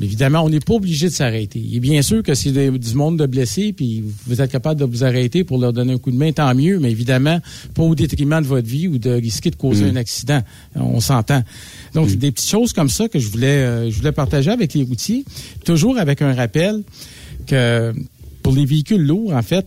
Évidemment, 0.00 0.40
on 0.42 0.48
n'est 0.48 0.60
pas 0.60 0.74
obligé 0.74 1.06
de 1.06 1.12
s'arrêter. 1.12 1.62
Et 1.72 1.78
bien 1.78 2.02
sûr 2.02 2.22
que 2.22 2.34
c'est 2.34 2.50
des- 2.50 2.70
du 2.70 2.94
monde 2.94 3.16
de 3.18 3.26
blessés, 3.26 3.72
puis 3.72 4.02
vous 4.26 4.40
êtes 4.40 4.50
capable 4.50 4.80
de 4.80 4.84
vous 4.84 5.04
arrêter 5.04 5.44
pour 5.44 5.58
leur 5.58 5.72
donner 5.72 5.92
un 5.92 5.98
coup 5.98 6.10
de 6.10 6.16
main, 6.16 6.32
tant 6.32 6.52
mieux, 6.54 6.80
mais 6.80 6.90
évidemment, 6.90 7.38
pas 7.74 7.82
au 7.84 7.94
détriment 7.94 8.40
de 8.42 8.46
votre 8.46 8.66
vie 8.66 8.88
ou 8.88 8.98
de 8.98 9.10
risquer 9.10 9.50
de 9.50 9.56
causer 9.56 9.84
Mm. 9.84 9.88
un 9.90 9.96
accident. 9.96 10.40
On 10.74 11.00
s'entend. 11.00 11.42
Donc, 11.94 12.10
des 12.10 12.32
petites 12.32 12.50
choses 12.50 12.72
comme 12.72 12.88
ça 12.88 13.08
que 13.08 13.18
je 13.20 13.28
voulais, 13.28 13.46
euh, 13.64 13.90
je 13.90 13.96
voulais 13.96 14.10
partager 14.12 14.50
avec 14.50 14.74
les 14.74 14.82
routiers, 14.82 15.24
toujours 15.64 15.96
avec 15.98 16.22
un 16.22 16.34
rappel 16.34 16.82
que 17.46 17.92
pour 18.42 18.52
les 18.54 18.64
véhicules 18.66 19.00
lourds, 19.02 19.32
en 19.32 19.42
fait, 19.42 19.66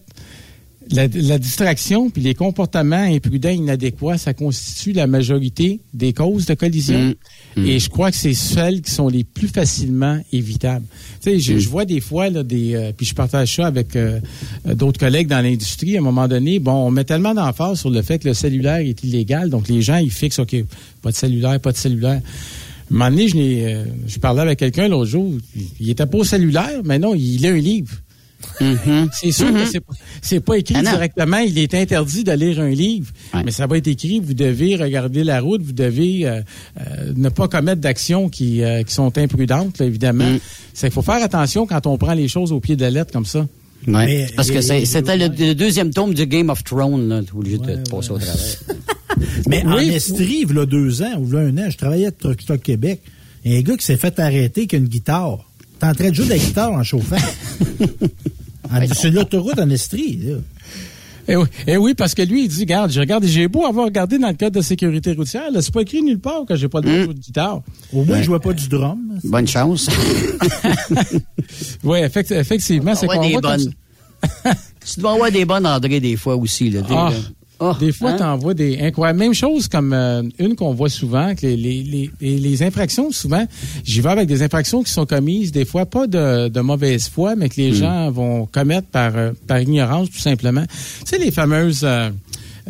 la, 0.92 1.08
la 1.08 1.38
distraction 1.40 2.10
puis 2.10 2.22
les 2.22 2.34
comportements 2.34 2.96
imprudents, 2.96 3.50
inadéquats, 3.50 4.18
ça 4.18 4.34
constitue 4.34 4.94
la 4.94 5.08
majorité 5.08 5.80
des 5.94 6.14
causes 6.14 6.46
de 6.46 6.54
collision. 6.54 7.14
Et 7.58 7.80
je 7.80 7.90
crois 7.90 8.12
que 8.12 8.18
c'est 8.18 8.34
celles 8.34 8.82
qui 8.82 8.92
sont 8.92 9.08
les 9.08 9.24
plus 9.24 9.48
facilement 9.48 10.20
évitables. 10.32 10.86
Tu 11.22 11.32
sais, 11.32 11.40
je, 11.40 11.58
je 11.60 11.70
vois 11.70 11.86
des 11.86 12.00
fois 12.02 12.30
là, 12.30 12.44
des, 12.44 12.76
euh, 12.76 12.92
puis 12.96 13.06
je 13.06 13.16
partage 13.16 13.56
ça 13.56 13.66
avec 13.68 13.96
euh, 13.96 14.20
euh, 14.68 14.76
d'autres 14.76 15.00
collègues 15.00 15.28
dans 15.28 15.42
l'industrie. 15.44 15.96
À 15.96 16.00
un 16.00 16.04
moment 16.04 16.28
donné, 16.28 16.60
bon, 16.60 16.74
on 16.74 16.92
met 16.92 17.04
tellement 17.04 17.34
d'emphase 17.34 17.80
sur 17.80 17.90
le 17.90 18.02
fait 18.02 18.20
que 18.20 18.28
le 18.28 18.34
cellulaire 18.34 18.78
est 18.78 19.04
illégal, 19.04 19.50
donc 19.50 19.68
les 19.68 19.82
gens 19.82 19.98
ils 19.98 20.12
fixent, 20.12 20.40
ok, 20.40 20.56
pas 21.02 21.12
de 21.12 21.16
cellulaire, 21.16 21.60
pas 21.60 21.72
de 21.72 21.78
cellulaire. 21.78 22.22
Un 22.90 22.94
moment 22.94 23.10
donné, 23.10 23.28
je, 23.28 23.38
euh, 23.38 23.84
je 24.08 24.18
parlais 24.20 24.42
avec 24.42 24.60
quelqu'un 24.60 24.88
l'autre 24.88 25.10
jour, 25.12 25.34
il- 25.56 25.64
il 25.80 25.90
était 25.90 26.06
pas 26.06 26.20
au 26.20 26.24
cellulaire, 26.24 26.82
mais 26.86 27.00
non, 27.00 27.16
il 27.16 27.46
a 27.46 27.50
un 27.50 27.58
livre. 27.58 27.92
C'est 29.14 29.32
sûr 29.32 29.52
que 29.54 29.66
c'est 29.66 29.80
pas- 29.80 29.94
c'est 30.22 30.40
pas 30.40 30.56
écrit 30.58 30.76
Ah 30.78 30.82
directement. 30.84 31.38
Il 31.38 31.58
est 31.58 31.74
interdit 31.74 32.24
de 32.24 32.32
lire 32.32 32.60
un 32.60 32.70
livre, 32.70 33.12
mais 33.46 33.52
ça 33.52 33.68
va 33.68 33.78
être 33.78 33.88
écrit. 33.88 34.20
Vous 34.20 34.34
devez 34.34 34.76
regarder 34.76 35.24
la 35.24 35.42
route. 35.42 35.62
Vous 35.62 35.72
devez 35.74 36.28
euh, 36.28 36.42
euh, 36.80 37.14
ne 37.16 37.30
pas 37.30 37.48
commettre 37.48 37.82
d'actions 37.82 38.30
qui, 38.30 38.64
euh, 38.64 38.84
qui 38.84 38.94
sont 38.94 39.18
imprudentes, 39.18 39.80
là, 39.80 39.86
évidemment. 39.86 40.38
C'est 40.74 40.88
qu'il 40.88 40.94
faut 40.94 41.02
faire 41.02 41.24
attention 41.24 41.66
quand 41.66 41.88
on 41.88 41.98
prend 41.98 42.14
les 42.14 42.28
choses 42.28 42.52
au 42.52 42.60
pied 42.60 42.76
de 42.76 42.82
la 42.82 42.90
lettre 42.92 43.12
comme 43.12 43.26
ça. 43.26 43.48
Ouais. 43.88 44.28
Parce 44.36 44.50
que 44.52 44.62
c'est- 44.62 44.86
c'était 44.86 45.18
le, 45.18 45.28
le 45.28 45.54
deuxième 45.54 45.92
tome 45.92 46.14
du 46.14 46.26
Game 46.26 46.50
of 46.50 46.64
Thrones, 46.64 47.08
là. 47.10 47.22
T'es 47.24 47.32
obligé 47.36 47.58
de 47.58 47.78
passer 47.90 48.12
au 48.12 48.18
travers. 48.18 48.36
Mais 49.48 49.64
en 49.66 49.78
Oui. 49.78 49.90
Estrie, 49.90 50.46
il 50.48 50.56
y 50.56 50.60
a 50.60 50.66
deux 50.66 51.02
ans, 51.02 51.18
ou 51.20 51.28
il 51.28 51.34
y 51.34 51.38
a 51.38 51.40
un 51.40 51.58
an, 51.58 51.70
je 51.70 51.78
travaillais 51.78 52.08
à 52.08 52.12
Truck 52.12 52.42
Stop 52.42 52.62
Québec. 52.62 53.02
Il 53.46 53.52
y 53.54 53.56
a 53.56 53.60
un 53.60 53.62
gars 53.62 53.78
qui 53.78 53.86
s'est 53.86 53.98
fait 53.98 54.20
arrêter 54.20 54.68
qui 54.68 54.76
a 54.76 54.80
une 54.80 54.88
guitare. 54.88 55.47
T'es 55.80 55.86
en 55.86 55.94
train 55.94 56.10
de 56.10 56.16
jouer 56.16 56.26
de 56.26 56.30
la 56.32 56.38
guitare 56.38 56.72
en 56.72 56.84
chauffant. 56.84 57.16
C'est 58.94 59.12
l'autoroute 59.12 59.60
en 59.60 59.70
Estrie, 59.70 60.18
là. 60.24 60.36
Eh 61.30 61.36
oui, 61.36 61.46
eh 61.68 61.76
oui, 61.78 61.94
parce 61.94 62.14
que 62.16 62.22
lui, 62.22 62.44
il 62.46 62.48
dit, 62.48 62.62
regarde, 62.62 62.90
je 62.90 63.02
regarde, 63.02 63.26
j'ai 63.26 63.50
beau 63.50 63.66
avoir 63.66 63.86
regardé 63.86 64.18
dans 64.18 64.30
le 64.30 64.34
code 64.36 64.54
de 64.54 64.62
sécurité 64.62 65.12
routière, 65.12 65.52
là, 65.52 65.62
c'est 65.62 65.74
pas 65.74 65.82
écrit 65.82 66.02
nulle 66.02 66.20
part 66.20 66.46
que 66.48 66.56
j'ai 66.56 66.70
pas 66.70 66.80
le 66.80 66.86
droit 66.86 66.98
de 67.00 67.04
jouer 67.04 67.14
de 67.16 67.20
guitare. 67.20 67.62
Au 67.92 68.06
moins, 68.06 68.22
je 68.22 68.28
vois 68.28 68.40
pas 68.40 68.54
du 68.54 68.68
drum. 68.70 69.20
Bonne 69.26 69.48
chance. 69.48 69.90
oui, 71.84 72.00
effectivement, 72.00 72.96
c'est 72.96 73.08
Ouais, 73.08 73.18
qu'on 73.18 73.30
voit 73.30 73.42
bonnes. 73.42 73.74
tu 74.86 75.00
dois 75.02 75.14
avoir 75.14 75.32
des 75.32 75.44
bonnes 75.44 75.68
André 75.68 76.00
des 76.00 76.16
fois 76.16 76.36
aussi, 76.38 76.70
là. 76.70 76.82
Des- 76.82 76.94
Ah, 76.96 77.12
Ah, 77.60 77.76
des 77.80 77.92
fois, 77.92 78.12
hein? 78.12 78.18
t'en 78.18 78.38
vois 78.38 78.54
des 78.54 78.80
incroyables. 78.82 79.20
Même 79.20 79.34
chose 79.34 79.68
comme 79.68 79.92
euh, 79.94 80.22
une 80.40 80.56
qu'on 80.56 80.74
voit 80.74 80.90
souvent, 80.90 81.34
que 81.36 81.46
les, 81.48 81.56
les, 81.58 81.84
les, 81.84 82.12
les- 82.22 82.38
les 82.38 82.64
infractions, 82.64 83.12
souvent, 83.12 83.46
j'y 83.84 84.02
vais 84.02 84.10
avec 84.10 84.28
des 84.28 84.44
infractions 84.44 84.84
qui 84.84 84.92
sont 84.92 85.06
commises, 85.06 85.52
des 85.52 85.66
fois 85.66 85.86
pas 85.86 86.06
de, 86.08 86.50
de 86.50 86.60
mauvaise 86.62 87.08
foi, 87.10 87.36
mais 87.36 87.50
que 87.50 87.56
les 87.60 87.72
Hmm. 87.72 87.76
gens 87.76 88.12
vont 88.12 88.46
commettre 88.46 88.88
par, 88.88 89.16
euh, 89.16 89.32
par 89.48 89.60
ignorance, 89.60 90.10
tout 90.12 90.20
simplement. 90.20 90.64
Tu 90.70 91.06
sais, 91.06 91.18
les 91.18 91.32
fameuses... 91.32 91.82
euh, 91.84 92.10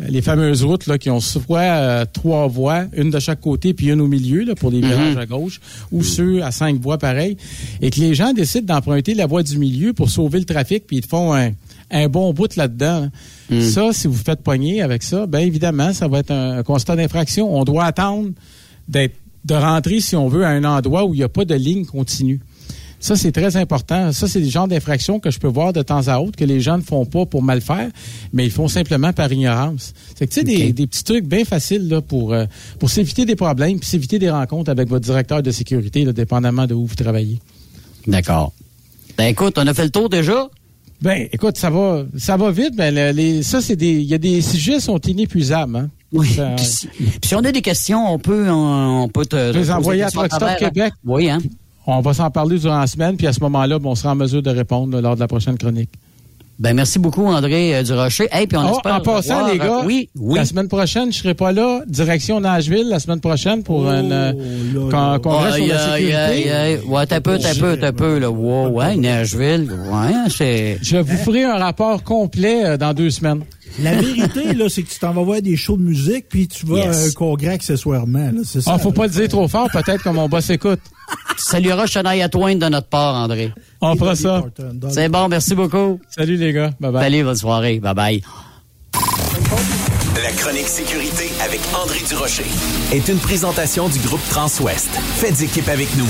les 0.08 0.22
fameuses 0.22 0.62
routes 0.62 0.86
là, 0.86 0.96
qui 0.96 1.10
ont 1.10 1.18
soit 1.18 1.58
euh, 1.58 2.04
trois 2.12 2.46
voies, 2.46 2.84
une 2.96 3.10
de 3.10 3.18
chaque 3.18 3.40
côté, 3.40 3.74
puis 3.74 3.88
une 3.90 4.00
au 4.00 4.06
milieu 4.06 4.44
là, 4.44 4.54
pour 4.54 4.70
les 4.70 4.80
Mhm. 4.80 4.86
virages 4.86 5.16
à 5.16 5.26
gauche, 5.26 5.60
ou 5.90 6.04
ceux 6.04 6.40
à 6.44 6.52
cinq 6.52 6.80
voies 6.80 6.98
pareil, 6.98 7.36
et 7.82 7.90
que 7.90 7.98
les 7.98 8.14
gens 8.14 8.32
décident 8.32 8.74
d'emprunter 8.76 9.14
la 9.14 9.26
voie 9.26 9.42
du 9.42 9.58
milieu 9.58 9.92
pour 9.94 10.08
sauver 10.08 10.38
le 10.38 10.44
trafic, 10.44 10.86
puis 10.86 10.98
ils 10.98 11.02
te 11.02 11.08
font 11.08 11.34
un, 11.34 11.50
un 11.90 12.08
bon 12.08 12.32
bout 12.32 12.54
là-dedans. 12.54 13.08
Hein. 13.50 13.60
Ça, 13.60 13.92
si 13.92 14.06
vous 14.06 14.14
faites 14.14 14.42
pogner 14.42 14.82
avec 14.82 15.02
ça, 15.02 15.26
bien 15.26 15.40
évidemment, 15.40 15.92
ça 15.92 16.08
va 16.08 16.20
être 16.20 16.30
un, 16.30 16.58
un 16.58 16.62
constat 16.62 16.96
d'infraction. 16.96 17.54
On 17.54 17.64
doit 17.64 17.84
attendre 17.84 18.30
d'être 18.88 19.14
de 19.44 19.54
rentrer, 19.54 20.00
si 20.00 20.16
on 20.16 20.28
veut, 20.28 20.44
à 20.44 20.48
un 20.48 20.64
endroit 20.64 21.04
où 21.04 21.14
il 21.14 21.18
n'y 21.18 21.22
a 21.22 21.28
pas 21.28 21.44
de 21.44 21.54
ligne 21.54 21.84
continue. 21.84 22.40
Ça, 23.00 23.14
c'est 23.14 23.30
très 23.30 23.56
important. 23.56 24.12
Ça, 24.12 24.26
c'est 24.26 24.40
des 24.40 24.50
genres 24.50 24.66
d'infractions 24.66 25.20
que 25.20 25.30
je 25.30 25.38
peux 25.38 25.48
voir 25.48 25.72
de 25.72 25.82
temps 25.82 26.08
à 26.08 26.18
autre 26.18 26.36
que 26.36 26.44
les 26.44 26.60
gens 26.60 26.76
ne 26.76 26.82
font 26.82 27.06
pas 27.06 27.26
pour 27.26 27.42
mal 27.42 27.60
faire, 27.60 27.88
mais 28.32 28.44
ils 28.44 28.50
font 28.50 28.66
simplement 28.66 29.12
par 29.12 29.32
ignorance. 29.32 29.94
C'est 30.16 30.26
que, 30.26 30.34
tu 30.34 30.40
sais, 30.40 30.44
des, 30.44 30.72
des 30.72 30.86
petits 30.86 31.04
trucs 31.04 31.24
bien 31.24 31.44
faciles 31.44 31.88
là, 31.88 32.00
pour, 32.00 32.32
euh, 32.32 32.46
pour 32.80 32.90
s'éviter 32.90 33.24
des 33.24 33.36
problèmes 33.36 33.78
puis 33.78 33.88
s'éviter 33.88 34.18
des 34.18 34.30
rencontres 34.30 34.70
avec 34.70 34.88
votre 34.88 35.04
directeur 35.04 35.42
de 35.42 35.50
sécurité, 35.52 36.04
là, 36.04 36.12
dépendamment 36.12 36.66
de 36.66 36.74
où 36.74 36.86
vous 36.86 36.96
travaillez. 36.96 37.38
D'accord. 38.06 38.52
Ben 39.16 39.26
écoute, 39.26 39.58
on 39.58 39.66
a 39.66 39.74
fait 39.74 39.84
le 39.84 39.90
tour 39.90 40.08
déjà. 40.08 40.48
Ben, 41.00 41.28
écoute, 41.32 41.56
ça 41.56 41.70
va, 41.70 42.04
ça 42.16 42.36
va 42.36 42.50
vite. 42.50 42.74
Ben, 42.74 42.92
le- 42.94 43.12
les, 43.12 43.42
ça, 43.42 43.60
c'est 43.60 43.76
des, 43.76 43.92
il 43.92 44.02
y 44.06 44.14
a 44.14 44.18
des 44.18 44.40
sujets 44.40 44.74
qui 44.74 44.80
sont 44.80 44.98
inépuisables. 44.98 45.76
Hein? 45.76 45.88
Oui. 46.12 46.28
Ça- 46.34 46.54
Puis 46.56 46.64
si, 46.64 46.86
puis 46.88 47.18
si 47.22 47.34
on 47.34 47.38
a 47.44 47.52
des 47.52 47.62
questions, 47.62 48.12
on 48.12 48.18
peut, 48.18 48.50
on, 48.50 49.02
on 49.04 49.08
peut 49.08 49.26
te. 49.26 49.52
Les 49.52 49.70
envoyer 49.70 50.02
à 50.02 50.06
questions 50.06 50.20
Truck 50.22 50.32
Stop 50.32 50.40
travers, 50.40 50.58
Québec. 50.72 50.92
Oui, 51.04 51.28
hein. 51.30 51.38
On 51.86 52.00
va 52.00 52.12
s'en 52.14 52.30
parler 52.30 52.58
durant 52.58 52.80
la 52.80 52.86
semaine, 52.86 53.16
puis 53.16 53.26
à 53.26 53.32
ce 53.32 53.40
moment-là, 53.40 53.78
ben, 53.78 53.88
on 53.90 53.94
sera 53.94 54.12
en 54.12 54.16
mesure 54.16 54.42
de 54.42 54.50
répondre 54.50 54.94
là, 54.94 55.00
lors 55.00 55.14
de 55.14 55.20
la 55.20 55.28
prochaine 55.28 55.56
chronique. 55.56 55.90
Ben 56.58 56.74
merci 56.74 56.98
beaucoup, 56.98 57.24
André 57.26 57.76
euh, 57.76 57.82
Durocher. 57.84 58.26
Hey, 58.32 58.48
puis 58.48 58.58
on 58.58 58.62
Ah, 58.66 58.72
espère 58.72 58.94
en 58.96 59.00
passant, 59.00 59.46
les 59.46 59.58
gars, 59.58 59.78
euh, 59.82 59.86
oui, 59.86 60.10
oui. 60.18 60.36
la 60.36 60.44
semaine 60.44 60.66
prochaine, 60.66 61.12
je 61.12 61.18
serai 61.18 61.34
pas 61.34 61.52
là. 61.52 61.82
Direction 61.86 62.40
Nashville 62.40 62.88
la 62.88 62.98
semaine 62.98 63.20
prochaine 63.20 63.62
pour 63.62 63.88
un 63.88 64.10
euh, 64.10 64.32
con- 64.90 65.20
congrès 65.22 65.52
sur 65.52 65.62
Aïe, 65.62 65.68
la 65.68 65.84
aïe, 65.92 66.02
sécurité. 66.02 66.16
aïe, 66.16 66.50
aïe. 66.50 66.80
Ouais, 66.88 67.06
t'as 67.06 67.20
peu, 67.20 67.38
t'as 67.38 67.54
peu, 67.54 67.76
t'as 67.76 67.92
peu, 67.92 68.18
là. 68.18 68.28
Wow, 68.28 68.70
ouais, 68.70 68.96
Nashville. 68.96 69.70
Ouais, 69.70 70.12
c'est. 70.36 70.78
Je 70.82 70.96
vous 70.96 71.16
ferai 71.18 71.44
un 71.44 71.58
rapport 71.58 72.02
complet 72.02 72.64
euh, 72.64 72.76
dans 72.76 72.92
deux 72.92 73.10
semaines. 73.10 73.44
La 73.80 73.94
vérité, 73.94 74.54
là, 74.54 74.68
c'est 74.68 74.82
que 74.82 74.90
tu 74.90 74.98
t'en 74.98 75.12
vas 75.12 75.22
voir 75.22 75.40
des 75.42 75.56
shows 75.56 75.76
de 75.76 75.82
musique, 75.82 76.26
puis 76.28 76.48
tu 76.48 76.66
vas 76.66 76.78
Yes. 76.78 76.96
à 76.96 77.06
un 77.06 77.10
congrès 77.12 77.48
accessoirement. 77.48 78.30
Là, 78.32 78.40
c'est 78.44 78.60
ça. 78.60 78.72
Ah, 78.74 78.78
faut 78.78 78.92
pas 78.92 79.04
le 79.06 79.12
dire 79.12 79.28
trop 79.28 79.46
fort, 79.48 79.68
peut-être 79.72 80.02
que 80.02 80.08
mon 80.08 80.28
boss 80.28 80.50
écoute. 80.50 80.80
Tu 81.36 81.44
salueras 81.44 81.86
Shania 81.86 82.28
Twain 82.28 82.56
de 82.56 82.66
notre 82.68 82.88
part, 82.88 83.14
André. 83.14 83.52
On 83.80 83.96
fera 83.96 84.14
ça. 84.16 84.42
C'est 84.90 85.08
bon, 85.08 85.28
merci 85.28 85.54
beaucoup. 85.54 86.00
Salut 86.10 86.36
les 86.36 86.52
gars. 86.52 86.70
Bye 86.80 86.92
bye. 86.92 87.02
Salut, 87.04 87.24
bonne 87.24 87.36
soirée. 87.36 87.78
Bye 87.80 87.94
bye. 87.94 88.22
La 90.22 90.30
chronique 90.32 90.66
sécurité 90.68 91.30
avec 91.44 91.60
André 91.80 91.98
Durocher 92.08 92.44
est 92.92 93.08
une 93.08 93.18
présentation 93.18 93.88
du 93.88 93.98
groupe 94.00 94.20
Transouest. 94.30 94.88
Faites 95.16 95.40
équipe 95.40 95.68
avec 95.68 95.88
nous. 95.96 96.08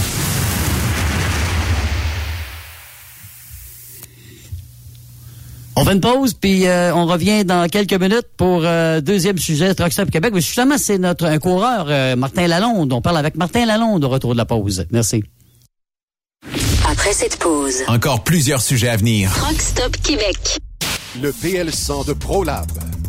On 5.81 5.85
fait 5.85 5.93
une 5.93 6.01
pause, 6.01 6.35
puis 6.35 6.67
euh, 6.67 6.93
on 6.93 7.07
revient 7.07 7.45
dans 7.45 7.69
quelques 7.69 7.95
minutes 7.95 8.27
pour 8.37 8.63
euh, 8.65 9.01
deuxième 9.01 9.39
sujet, 9.39 9.73
Truck 9.77 9.93
Stop 9.93 10.11
Québec. 10.11 10.33
Mais 10.35 10.41
justement, 10.41 10.77
c'est 10.77 10.99
notre 10.99 11.27
un 11.27 11.39
coureur, 11.39 11.87
euh, 11.89 12.17
Martin 12.17 12.49
Lalonde. 12.49 12.93
On 12.93 13.01
parle 13.01 13.17
avec 13.17 13.37
Martin 13.37 13.65
Lalonde 13.65 14.03
au 14.03 14.09
retour 14.09 14.33
de 14.33 14.39
la 14.39 14.45
pause. 14.45 14.87
Merci. 14.91 15.23
Après 16.85 17.13
cette 17.13 17.37
pause, 17.37 17.85
Encore 17.87 18.25
plusieurs 18.25 18.61
sujets 18.61 18.89
à 18.89 18.97
venir. 18.97 19.31
Truck 19.33 19.61
Stop 19.61 19.97
Québec. 20.03 20.59
Le 21.23 21.31
PL100 21.31 22.09
de 22.09 22.13
ProLab. 22.13 22.67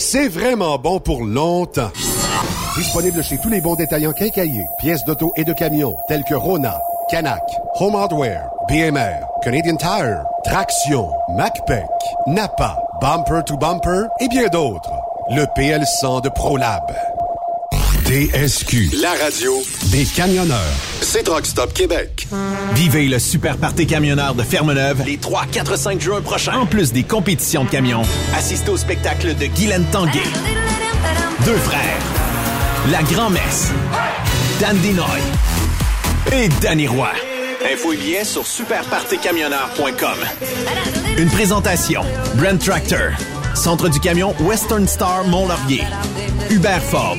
c'est 0.00 0.28
vraiment 0.28 0.78
bon 0.78 0.98
pour 0.98 1.24
longtemps. 1.24 1.90
Disponible 2.74 3.22
chez 3.22 3.38
tous 3.38 3.50
les 3.50 3.60
bons 3.60 3.74
détaillants 3.74 4.12
quincaillés, 4.12 4.64
pièces 4.78 5.04
d'auto 5.04 5.32
et 5.36 5.44
de 5.44 5.52
camions, 5.52 5.94
tels 6.08 6.24
que 6.24 6.34
Rona, 6.34 6.78
Canac, 7.10 7.42
Home 7.78 7.94
Hardware, 7.94 8.48
BMR, 8.68 9.20
Canadian 9.42 9.76
Tire, 9.76 10.24
Traction, 10.44 11.10
MacPac, 11.36 11.86
Napa, 12.26 12.78
Bumper 13.00 13.42
to 13.44 13.56
Bumper 13.58 14.06
et 14.20 14.28
bien 14.28 14.48
d'autres. 14.48 14.92
Le 15.30 15.44
PL100 15.44 16.22
de 16.22 16.28
ProLab. 16.30 16.90
TSQ. 18.10 18.90
La 19.00 19.12
radio 19.22 19.62
des 19.92 20.04
camionneurs. 20.04 20.58
C'est 21.00 21.22
Truck 21.22 21.46
Stop 21.46 21.72
Québec. 21.72 22.26
Vivez 22.74 23.06
le 23.06 23.20
super 23.20 23.56
party 23.56 23.86
camionneur 23.86 24.34
de 24.34 24.42
Ferme-Neuve 24.42 25.04
les 25.06 25.16
3, 25.16 25.46
4, 25.52 25.78
5 25.78 26.00
juin 26.00 26.20
prochains. 26.20 26.58
En 26.58 26.66
plus 26.66 26.92
des 26.92 27.04
compétitions 27.04 27.62
de 27.62 27.70
camions, 27.70 28.02
assistez 28.36 28.72
au 28.72 28.76
spectacle 28.76 29.36
de 29.36 29.46
Guylaine 29.46 29.84
Tanguay. 29.92 30.24
Deux 31.44 31.54
frères. 31.58 31.98
La 32.90 33.00
Grand-Messe. 33.04 33.70
Dan 34.58 34.76
Dinoy. 34.78 35.06
Et 36.32 36.48
Danny 36.60 36.88
Roy. 36.88 37.12
Info 37.72 37.92
et 37.92 37.96
billets 37.96 38.24
sur 38.24 38.44
superpartycamionneur.com. 38.44 40.18
Une 41.16 41.30
présentation. 41.30 42.02
Brand 42.34 42.58
Tractor. 42.58 43.12
Centre 43.54 43.88
du 43.88 44.00
camion 44.00 44.34
Western 44.40 44.88
Star 44.88 45.22
Mont-Laurier. 45.28 45.84
Hubert 46.50 46.82
Ford. 46.82 47.18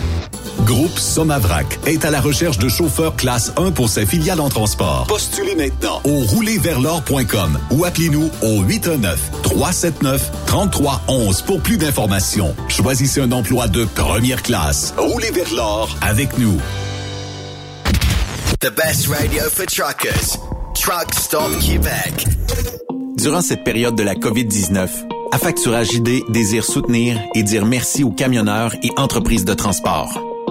Groupe 0.71 0.97
Somavrac 0.97 1.79
est 1.85 2.05
à 2.05 2.11
la 2.11 2.21
recherche 2.21 2.57
de 2.57 2.69
chauffeurs 2.69 3.17
classe 3.17 3.51
1 3.57 3.71
pour 3.71 3.89
ses 3.89 4.05
filiales 4.05 4.39
en 4.39 4.47
transport. 4.47 5.05
Postulez 5.05 5.55
maintenant 5.55 5.99
au 6.05 6.21
roulerversl'or.com 6.21 7.59
ou 7.71 7.83
appelez-nous 7.83 8.29
au 8.41 8.63
819-379-3311 8.63 11.43
pour 11.43 11.59
plus 11.59 11.75
d'informations. 11.75 12.55
Choisissez 12.69 13.19
un 13.19 13.33
emploi 13.33 13.67
de 13.67 13.83
première 13.83 14.41
classe. 14.43 14.93
Roulez 14.97 15.31
vers 15.31 15.53
l'or 15.53 15.93
avec 15.99 16.37
nous. 16.37 16.57
The 18.61 18.73
best 18.73 19.07
radio 19.07 19.43
for 19.49 19.65
truckers. 19.65 20.37
Truck 20.73 21.13
Stop 21.13 21.59
Québec. 21.59 22.27
Durant 23.17 23.41
cette 23.41 23.65
période 23.65 23.95
de 23.95 24.03
la 24.03 24.15
COVID-19, 24.15 24.87
Affacturage 25.33 25.93
ID 25.93 26.23
désire 26.29 26.63
soutenir 26.63 27.19
et 27.35 27.43
dire 27.43 27.65
merci 27.65 28.05
aux 28.05 28.11
camionneurs 28.11 28.73
et 28.83 28.91
entreprises 28.97 29.45
de 29.45 29.53
transport. 29.53 30.30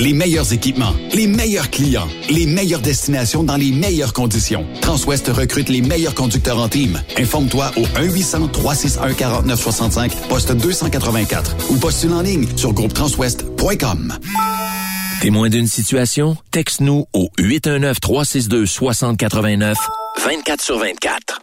Les 0.00 0.12
meilleurs 0.14 0.52
équipements, 0.54 0.94
les 1.12 1.26
meilleurs 1.26 1.68
clients, 1.68 2.08
les 2.30 2.46
meilleures 2.46 2.80
destinations 2.80 3.44
dans 3.44 3.58
les 3.58 3.70
meilleures 3.70 4.14
conditions. 4.14 4.66
Transwest 4.80 5.28
recrute 5.28 5.68
les 5.68 5.82
meilleurs 5.82 6.14
conducteurs 6.14 6.58
en 6.58 6.70
team. 6.70 6.98
Informe-toi 7.18 7.70
au 7.76 7.82
1-800-361-4965, 7.82 10.28
poste 10.30 10.52
284 10.52 11.70
ou 11.70 11.76
postule 11.76 12.14
en 12.14 12.22
ligne 12.22 12.46
sur 12.56 12.72
groupetranswest.com. 12.72 14.14
Témoin 15.20 15.50
d'une 15.50 15.66
situation? 15.66 16.38
Texte-nous 16.50 17.04
au 17.12 17.28
819-362-6089, 17.38 19.74
24 20.24 20.62
sur 20.62 20.78
24. 20.78 21.42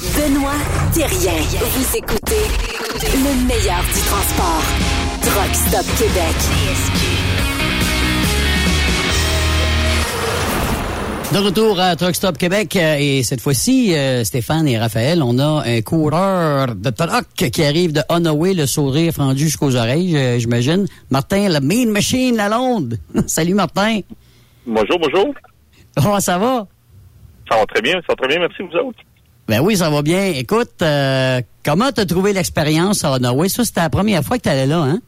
Benoît 0.00 0.52
Thérien. 0.94 1.38
Vous 1.60 1.96
écoutez 1.98 2.46
le 3.12 3.46
meilleur 3.46 3.82
du 3.82 4.00
transport. 4.08 4.62
Truck 5.20 5.54
Stop 5.54 5.84
Québec. 5.98 6.34
De 11.32 11.38
retour 11.44 11.78
à 11.78 11.94
Truck 11.96 12.14
Stop 12.14 12.38
Québec 12.38 12.74
euh, 12.76 12.96
et 12.98 13.22
cette 13.22 13.42
fois-ci, 13.42 13.94
euh, 13.94 14.24
Stéphane 14.24 14.66
et 14.66 14.78
Raphaël, 14.78 15.22
on 15.22 15.38
a 15.38 15.62
un 15.66 15.82
coureur 15.82 16.74
de 16.74 16.90
truck 16.90 17.50
qui 17.50 17.62
arrive 17.62 17.92
de 17.92 18.00
Honoré, 18.08 18.54
le 18.54 18.64
sourire 18.64 19.12
fendu 19.12 19.44
jusqu'aux 19.44 19.76
oreilles, 19.76 20.16
euh, 20.16 20.38
j'imagine. 20.38 20.86
Martin, 21.10 21.50
la 21.50 21.60
Mean 21.60 21.90
Machine, 21.90 22.36
la 22.36 22.48
Londe. 22.48 22.96
Salut 23.26 23.54
Martin. 23.54 24.00
Bonjour, 24.66 24.98
bonjour. 24.98 25.34
Comment 25.96 26.20
ça 26.20 26.38
va? 26.38 26.66
Ça 27.50 27.58
va 27.58 27.66
très 27.66 27.82
bien, 27.82 27.92
ça 27.92 28.06
va 28.08 28.14
très 28.14 28.28
bien, 28.28 28.38
merci 28.38 28.62
vous 28.62 28.78
autres. 28.78 28.98
Ben 29.48 29.60
oui, 29.60 29.76
ça 29.76 29.90
va 29.90 30.02
bien. 30.02 30.26
Écoute, 30.36 30.82
euh, 30.82 31.40
comment 31.64 31.90
t'as 31.92 32.06
trouvé 32.06 32.32
l'expérience 32.32 33.04
à 33.04 33.12
Honoré? 33.12 33.48
Ça, 33.48 33.64
c'était 33.64 33.80
la 33.80 33.90
première 33.90 34.22
fois 34.22 34.38
que 34.38 34.42
t'allais 34.42 34.66
là, 34.66 34.78
hein? 34.82 35.00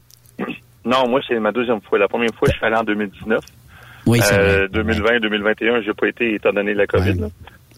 Non, 0.85 1.07
moi, 1.07 1.19
c'est 1.27 1.39
ma 1.39 1.51
deuxième 1.51 1.81
fois. 1.81 1.97
La 1.97 2.07
première 2.07 2.33
fois, 2.35 2.47
je 2.51 2.57
suis 2.57 2.65
allé 2.65 2.75
en 2.75 2.83
2019. 2.83 3.39
Oui, 4.05 4.19
c'est 4.21 4.37
euh, 4.37 4.67
2020, 4.67 5.19
2021, 5.19 5.81
j'ai 5.81 5.93
pas 5.93 6.07
été 6.07 6.35
étant 6.35 6.53
donné 6.53 6.75
la 6.75 6.85
COVID. 6.85 7.19
là. 7.19 7.27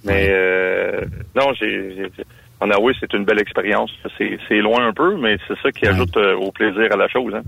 Mais 0.04 0.28
euh, 0.30 1.02
non, 1.36 1.54
j'ai, 1.54 2.10
en 2.60 2.68
c'est 3.00 3.14
une 3.14 3.24
belle 3.24 3.40
expérience. 3.40 3.92
C'est, 4.18 4.38
c'est 4.48 4.60
loin 4.60 4.88
un 4.88 4.94
peu, 4.94 5.16
mais 5.18 5.38
c'est 5.48 5.58
ça 5.62 5.72
qui 5.72 5.86
ajoute 5.88 6.16
euh, 6.18 6.36
au 6.36 6.52
plaisir 6.52 6.92
à 6.92 6.98
la 6.98 7.08
chose. 7.08 7.34
Hein. 7.36 7.44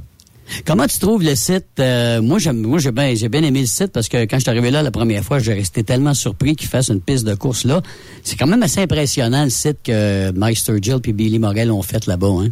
Comment 0.65 0.87
tu 0.87 0.97
trouves 0.99 1.23
le 1.23 1.35
site? 1.35 1.67
Euh, 1.79 2.21
moi, 2.21 2.39
j'aime, 2.39 2.61
moi, 2.61 2.79
j'ai 2.79 2.91
bien, 2.91 3.13
j'ai 3.15 3.29
bien 3.29 3.43
aimé 3.43 3.59
le 3.61 3.65
site 3.67 3.91
parce 3.93 4.09
que 4.09 4.17
quand 4.25 4.37
je 4.37 4.41
suis 4.41 4.49
arrivé 4.49 4.71
là 4.71 4.81
la 4.81 4.91
première 4.91 5.23
fois, 5.23 5.39
j'ai 5.39 5.53
resté 5.53 5.83
tellement 5.83 6.13
surpris 6.13 6.55
qu'ils 6.55 6.67
fassent 6.69 6.89
une 6.89 7.01
piste 7.01 7.25
de 7.27 7.35
course 7.35 7.65
là. 7.65 7.81
C'est 8.23 8.35
quand 8.37 8.47
même 8.47 8.63
assez 8.63 8.81
impressionnant 8.81 9.43
le 9.43 9.49
site 9.49 9.77
que 9.83 10.31
Mike 10.31 10.57
Sturgill 10.57 10.99
puis 11.01 11.13
Billy 11.13 11.39
Morel 11.39 11.71
ont 11.71 11.81
fait 11.83 12.05
là-bas, 12.07 12.27
hein? 12.41 12.49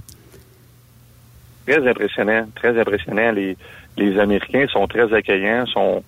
Très 1.66 1.86
impressionnant, 1.88 2.48
très 2.56 2.80
impressionnant. 2.80 3.32
Les, 3.32 3.58
les 3.98 4.20
Américains 4.20 4.68
sont 4.72 4.88
très 4.88 5.12
accueillants, 5.14 5.66
sont 5.66 6.04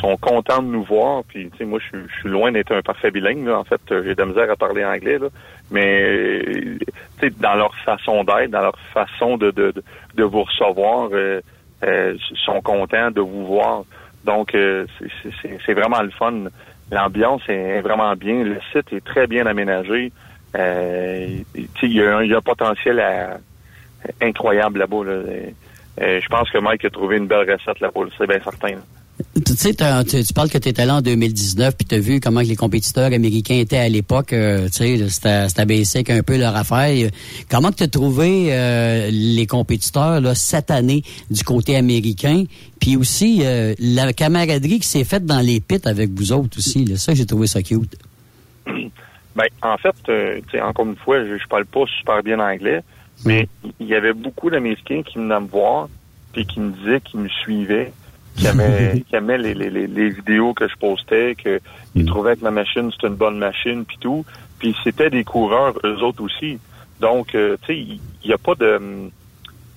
sont 0.00 0.16
contents 0.16 0.60
de 0.62 0.68
nous 0.68 0.82
voir. 0.82 1.22
Puis, 1.28 1.48
tu 1.52 1.58
sais, 1.58 1.64
moi, 1.64 1.78
je 1.78 1.98
suis- 2.20 2.28
loin 2.28 2.50
d'être 2.50 2.72
un 2.72 2.80
parfait 2.82 3.10
bilingue. 3.12 3.46
là. 3.46 3.58
En 3.60 3.64
fait, 3.64 3.80
j'ai 3.90 4.14
de 4.14 4.20
la 4.20 4.26
misère 4.26 4.50
à 4.50 4.56
parler 4.56 4.84
anglais, 4.84 5.18
là. 5.18 5.28
Mais, 5.70 6.02
euh, 6.02 6.78
dans 7.40 7.54
leur 7.54 7.74
façon 7.84 8.22
d'être, 8.24 8.50
dans 8.50 8.60
leur 8.60 8.78
façon 8.92 9.36
de 9.36 9.50
de, 9.50 9.72
de, 10.14 10.24
vous 10.24 10.42
recevoir, 10.44 11.08
euh, 11.12 11.40
euh, 11.82 12.14
sont 12.44 12.60
contents 12.60 13.10
de 13.10 13.20
vous 13.20 13.46
voir. 13.46 13.84
Donc, 14.24 14.54
euh, 14.54 14.86
c'est- 15.66 15.74
vraiment 15.74 16.02
le 16.02 16.10
fun. 16.10 16.44
L'ambiance 16.90 17.42
est 17.48 17.80
vraiment 17.80 18.14
bien. 18.14 18.42
Le 18.44 18.58
site 18.72 18.92
est 18.92 19.04
très 19.04 19.26
bien 19.26 19.46
aménagé. 19.46 20.12
Euh, 20.56 21.26
il 21.54 21.92
y, 21.92 22.02
a 22.02 22.16
un- 22.18 22.22
il 22.22 22.30
y 22.30 22.34
a 22.34 22.38
un 22.38 22.40
potentiel 22.42 23.00
à- 23.00 23.38
incroyable 24.22 24.78
là-bas. 24.80 25.04
Là. 25.04 25.12
Euh, 26.00 26.20
je 26.20 26.28
pense 26.28 26.50
que 26.50 26.58
Mike 26.58 26.84
a 26.84 26.90
trouvé 26.90 27.16
une 27.16 27.26
belle 27.26 27.50
recette 27.50 27.80
là-bas, 27.80 28.02
là, 28.04 28.10
c'est 28.18 28.26
bien 28.26 28.40
certain. 28.40 28.70
là. 28.70 28.82
Tu 29.46 29.52
sais, 29.54 29.74
tu, 29.74 30.34
parles 30.34 30.48
que 30.48 30.58
tu 30.58 30.68
étais 30.68 30.86
là 30.86 30.96
en 30.96 31.00
2019 31.00 31.76
puis 31.76 31.86
tu 31.86 31.94
as 31.94 31.98
vu 31.98 32.20
comment 32.20 32.40
les 32.40 32.56
compétiteurs 32.56 33.12
américains 33.12 33.54
étaient 33.54 33.78
à 33.78 33.88
l'époque. 33.88 34.32
euh, 34.32 34.66
tu 34.66 34.98
sais, 34.98 35.08
c'était 35.08 35.66
basic 35.66 36.10
un 36.10 36.22
peu 36.22 36.36
leur 36.36 36.56
affaire. 36.56 37.10
Comment 37.48 37.70
tu 37.70 37.84
as 37.84 37.88
trouvé 37.88 38.48
euh, 38.50 39.08
les 39.12 39.46
compétiteurs 39.46 40.20
là, 40.20 40.34
cette 40.34 40.70
année 40.70 41.02
du 41.30 41.44
côté 41.44 41.76
américain? 41.76 42.44
Puis 42.80 42.96
aussi, 42.96 43.40
euh, 43.44 43.74
la 43.78 44.12
camaraderie 44.12 44.80
qui 44.80 44.88
s'est 44.88 45.04
faite 45.04 45.24
dans 45.24 45.40
les 45.40 45.60
pits 45.60 45.80
avec 45.84 46.10
vous 46.10 46.32
autres 46.32 46.58
aussi. 46.58 46.84
Là, 46.84 46.96
ça, 46.96 47.14
j'ai 47.14 47.26
trouvé 47.26 47.46
ça 47.46 47.62
cute. 47.62 47.96
Ben, 49.36 49.46
en 49.62 49.76
fait, 49.78 49.94
tu 50.04 50.50
sais, 50.52 50.60
encore 50.60 50.86
une 50.86 50.94
fois, 50.94 51.24
je, 51.24 51.38
je 51.38 51.48
parle 51.48 51.66
pas 51.66 51.84
super 51.98 52.22
bien 52.22 52.38
anglais, 52.38 52.82
mais 53.24 53.48
il 53.80 53.86
y 53.88 53.94
avait 53.96 54.12
beaucoup 54.12 54.48
d'Américains 54.48 55.02
qui 55.02 55.18
venaient 55.18 55.40
me 55.40 55.48
voir, 55.48 55.88
puis 56.32 56.46
qui 56.46 56.60
me 56.60 56.70
disaient 56.70 57.00
qu'ils 57.00 57.18
me 57.18 57.28
suivaient, 57.28 57.92
qui 58.36 58.46
aimaient, 58.46 59.02
qui 59.08 59.16
aimaient 59.16 59.38
les, 59.38 59.54
les, 59.54 59.70
les, 59.70 59.86
les 59.86 60.10
vidéos 60.10 60.54
que 60.54 60.68
je 60.68 60.76
postais, 60.76 61.34
que 61.34 61.60
ils 61.94 62.04
trouvaient 62.06 62.36
que 62.36 62.42
ma 62.42 62.50
machine 62.50 62.90
c'était 62.92 63.06
une 63.08 63.14
bonne 63.14 63.38
machine, 63.38 63.84
puis 63.84 63.98
tout. 64.00 64.24
Puis 64.58 64.74
c'était 64.84 65.10
des 65.10 65.24
coureurs 65.24 65.74
eux 65.84 65.98
autres 66.02 66.22
aussi. 66.22 66.58
Donc, 67.00 67.34
euh, 67.34 67.56
tu 67.62 67.66
sais, 67.66 67.78
il 67.78 68.00
n'y 68.26 68.32
a 68.32 68.38
pas 68.38 68.54
de, 68.54 68.80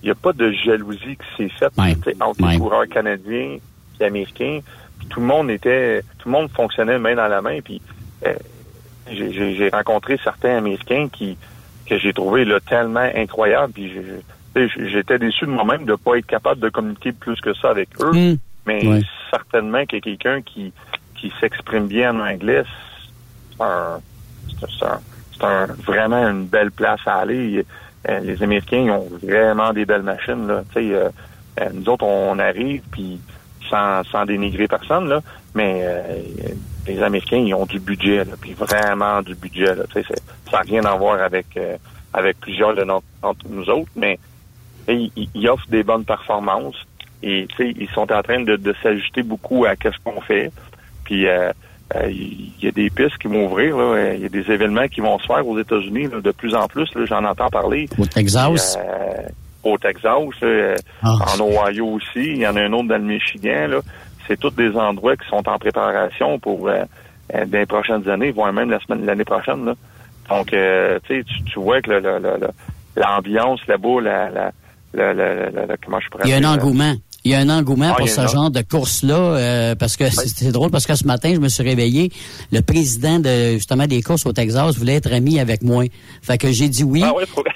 il 0.04 0.08
y 0.08 0.12
a 0.12 0.16
pas 0.16 0.34
de 0.34 0.52
jalousie 0.52 1.18
qui 1.18 1.38
s'est 1.38 1.50
faite 1.60 1.74
entre 2.22 2.42
les 2.42 2.58
coureurs 2.58 2.88
canadiens 2.88 3.58
et 4.00 4.04
américains. 4.04 4.60
Puis 5.00 5.08
tout 5.08 5.20
le 5.20 5.26
monde 5.26 5.50
était, 5.50 6.02
tout 6.20 6.30
le 6.30 6.32
monde 6.32 6.50
fonctionnait 6.52 6.98
main 7.00 7.16
dans 7.16 7.28
la 7.28 7.42
main. 7.42 7.60
Puis 7.62 7.82
euh, 8.26 8.34
j'ai- 9.12 9.70
rencontré 9.70 10.20
certains 10.24 10.58
Américains 10.58 11.08
qui 11.12 11.38
que 11.86 11.98
j'ai 11.98 12.12
trouvé 12.14 12.44
là, 12.46 12.60
tellement 12.60 13.10
incroyables. 13.16 13.74
Puis 13.74 13.92
j'étais 14.56 15.18
déçu 15.20 15.46
de 15.46 15.52
moi-même 15.52 15.86
de 15.86 15.96
pas 15.96 16.18
être 16.18 16.26
capable 16.26 16.60
de 16.60 16.70
communiquer 16.70 17.14
plus 17.14 17.40
que 17.40 17.54
ça 17.54 17.70
avec 17.70 17.90
eux. 18.02 18.12
Mm. 18.12 18.38
Mais 18.68 18.86
Ouais. 18.86 19.02
certainement 19.32 19.86
que 19.86 19.98
quelqu'un 20.00 20.42
qui 20.42 20.74
qui 21.16 21.34
s'exprime 21.40 21.88
bien 21.88 22.14
en 22.16 22.20
anglais, 22.20 22.64
c'est 23.58 23.64
un, 23.64 24.00
un- 25.42 25.66
vraiment 25.86 26.28
une 26.28 26.46
belle 26.46 26.70
place 26.72 27.00
à 27.08 27.16
aller. 27.22 27.66
Euh, 28.08 28.20
les 28.20 28.44
Américains 28.44 28.78
ils 28.78 28.92
ont 28.92 29.08
vraiment 29.24 29.74
des 29.74 29.86
belles 29.86 30.04
machines. 30.04 30.46
Là. 30.48 30.64
Euh, 30.78 31.10
euh, 31.60 31.70
nous 31.74 31.90
autres, 31.90 32.06
on 32.06 32.38
arrive, 32.38 32.84
puis 32.92 33.20
sans, 33.68 34.04
sans 34.04 34.26
dénigrer 34.26 34.68
personne, 34.68 35.10
là, 35.10 35.22
mais 35.56 35.82
euh, 35.84 36.22
les 36.86 37.02
Américains, 37.02 37.38
ils 37.38 37.54
ont 37.56 37.66
du 37.66 37.80
budget, 37.80 38.24
là, 38.24 38.34
puis 38.40 38.54
vraiment 38.54 39.24
du 39.24 39.34
budget. 39.34 39.74
Là, 39.76 39.84
ça 39.94 40.02
n'a 40.54 40.60
rien 40.60 40.86
à 40.86 40.96
voir 40.96 41.20
avec, 41.20 41.48
euh, 41.58 41.76
avec 42.14 42.40
plusieurs 42.40 42.76
de 42.76 42.84
notre, 42.84 43.08
entre 43.24 43.46
nous 43.50 43.68
autres, 43.70 43.90
mais 43.96 44.20
ils 44.88 45.50
offrent 45.50 45.68
des 45.70 45.84
bonnes 45.84 46.06
performances 46.06 46.78
et 47.24 47.48
tu 47.50 47.56
sais, 47.58 47.74
ils 47.80 47.90
sont 47.90 48.12
en 48.12 48.22
train 48.22 48.42
de, 48.44 48.56
de 48.56 48.76
s'ajuster 48.84 49.24
beaucoup 49.24 49.66
à 49.66 49.74
ce 49.84 49.90
qu'on 50.04 50.22
fait. 50.22 50.52
Puis 51.04 51.28
euh, 51.28 51.52
euh, 51.96 52.10
il 52.10 52.52
y 52.62 52.68
a 52.68 52.72
des 52.72 52.90
pistes 52.90 53.18
qui 53.18 53.28
vont 53.28 53.46
ouvrir. 53.46 53.78
Euh, 53.78 54.14
il 54.16 54.22
y 54.22 54.26
a 54.26 54.30
des 54.30 54.52
événements 54.52 54.88
qui 54.88 55.02
vont 55.02 55.18
se 55.20 55.26
faire 55.26 55.48
aux 55.48 55.58
États-Unis 55.60 56.10
de 56.10 56.32
plus 56.32 56.54
en 56.56 56.68
plus. 56.68 56.88
J'en 57.06 57.24
entends 57.26 57.50
parler. 57.50 57.88
Au 57.98 58.06
Texas? 58.06 58.78
Euh, 58.78 59.22
au 59.64 59.78
Texas, 59.78 60.12
euh, 60.44 60.76
Ah. 61.04 61.16
en 61.38 61.42
Ohio 61.42 61.88
aussi. 61.88 62.18
Il 62.34 62.38
y 62.38 62.48
en 62.48 62.56
a 62.56 62.62
un 62.62 62.74
autre 62.74 62.88
dans 62.90 62.98
le 62.98 63.04
Michigan. 63.04 63.80
C'est 64.28 64.38
tous 64.40 64.52
des 64.52 64.76
endroits 64.76 65.16
qui 65.16 65.28
sont 65.30 65.48
en 65.48 65.58
préparation 65.58 66.38
pour 66.40 66.68
euh, 66.68 66.84
euh, 67.34 67.46
dans 67.46 67.58
les 67.60 67.66
prochaines 67.66 68.08
années, 68.10 68.32
voire 68.32 68.52
même 68.54 68.70
la 68.70 68.80
semaine 68.82 69.06
l'année 69.06 69.24
prochaine. 69.26 69.66
Là. 69.66 69.74
Donc, 70.30 70.52
euh, 70.54 71.00
tu 71.08 71.24
tu- 71.24 71.60
vois 71.60 71.82
que 71.82 71.92
l'ambiance 72.96 73.60
là-bas, 73.68 74.02
la, 74.02 74.30
la, 74.30 74.52
la, 74.94 75.14
la, 75.14 75.78
comment 75.84 76.00
je 76.00 76.10
pourrais 76.10 76.24
Il 76.26 76.30
y 76.32 76.34
a 76.34 76.38
un 76.38 76.54
engouement. 76.54 76.94
Il 77.28 77.32
y 77.32 77.34
a 77.34 77.40
un 77.40 77.50
engouement 77.50 77.90
Ah, 77.92 77.98
pour 77.98 78.08
ce 78.08 78.26
genre 78.28 78.50
de 78.50 78.62
course-là, 78.62 79.16
euh, 79.18 79.76
parce 79.76 79.98
que 79.98 80.10
c'est 80.10 80.30
c'est 80.30 80.52
drôle, 80.54 80.72
parce 80.72 80.86
que 80.86 80.96
ce 80.96 81.04
matin, 81.06 81.34
je 81.36 81.40
me 81.42 81.50
suis 81.50 81.62
réveillé, 81.62 82.10
le 82.54 82.62
président 82.62 83.20
de 83.20 83.56
justement 83.56 83.86
des 83.86 84.02
courses 84.02 84.26
au 84.26 84.32
Texas 84.32 84.78
voulait 84.78 84.96
être 84.96 85.12
ami 85.12 85.38
avec 85.38 85.62
moi. 85.62 85.84
Fait 86.22 86.38
que 86.38 86.50
j'ai 86.54 86.70
dit 86.70 86.86
oui. 86.86 87.02
Ah 87.04 87.12
faut- 87.28 87.44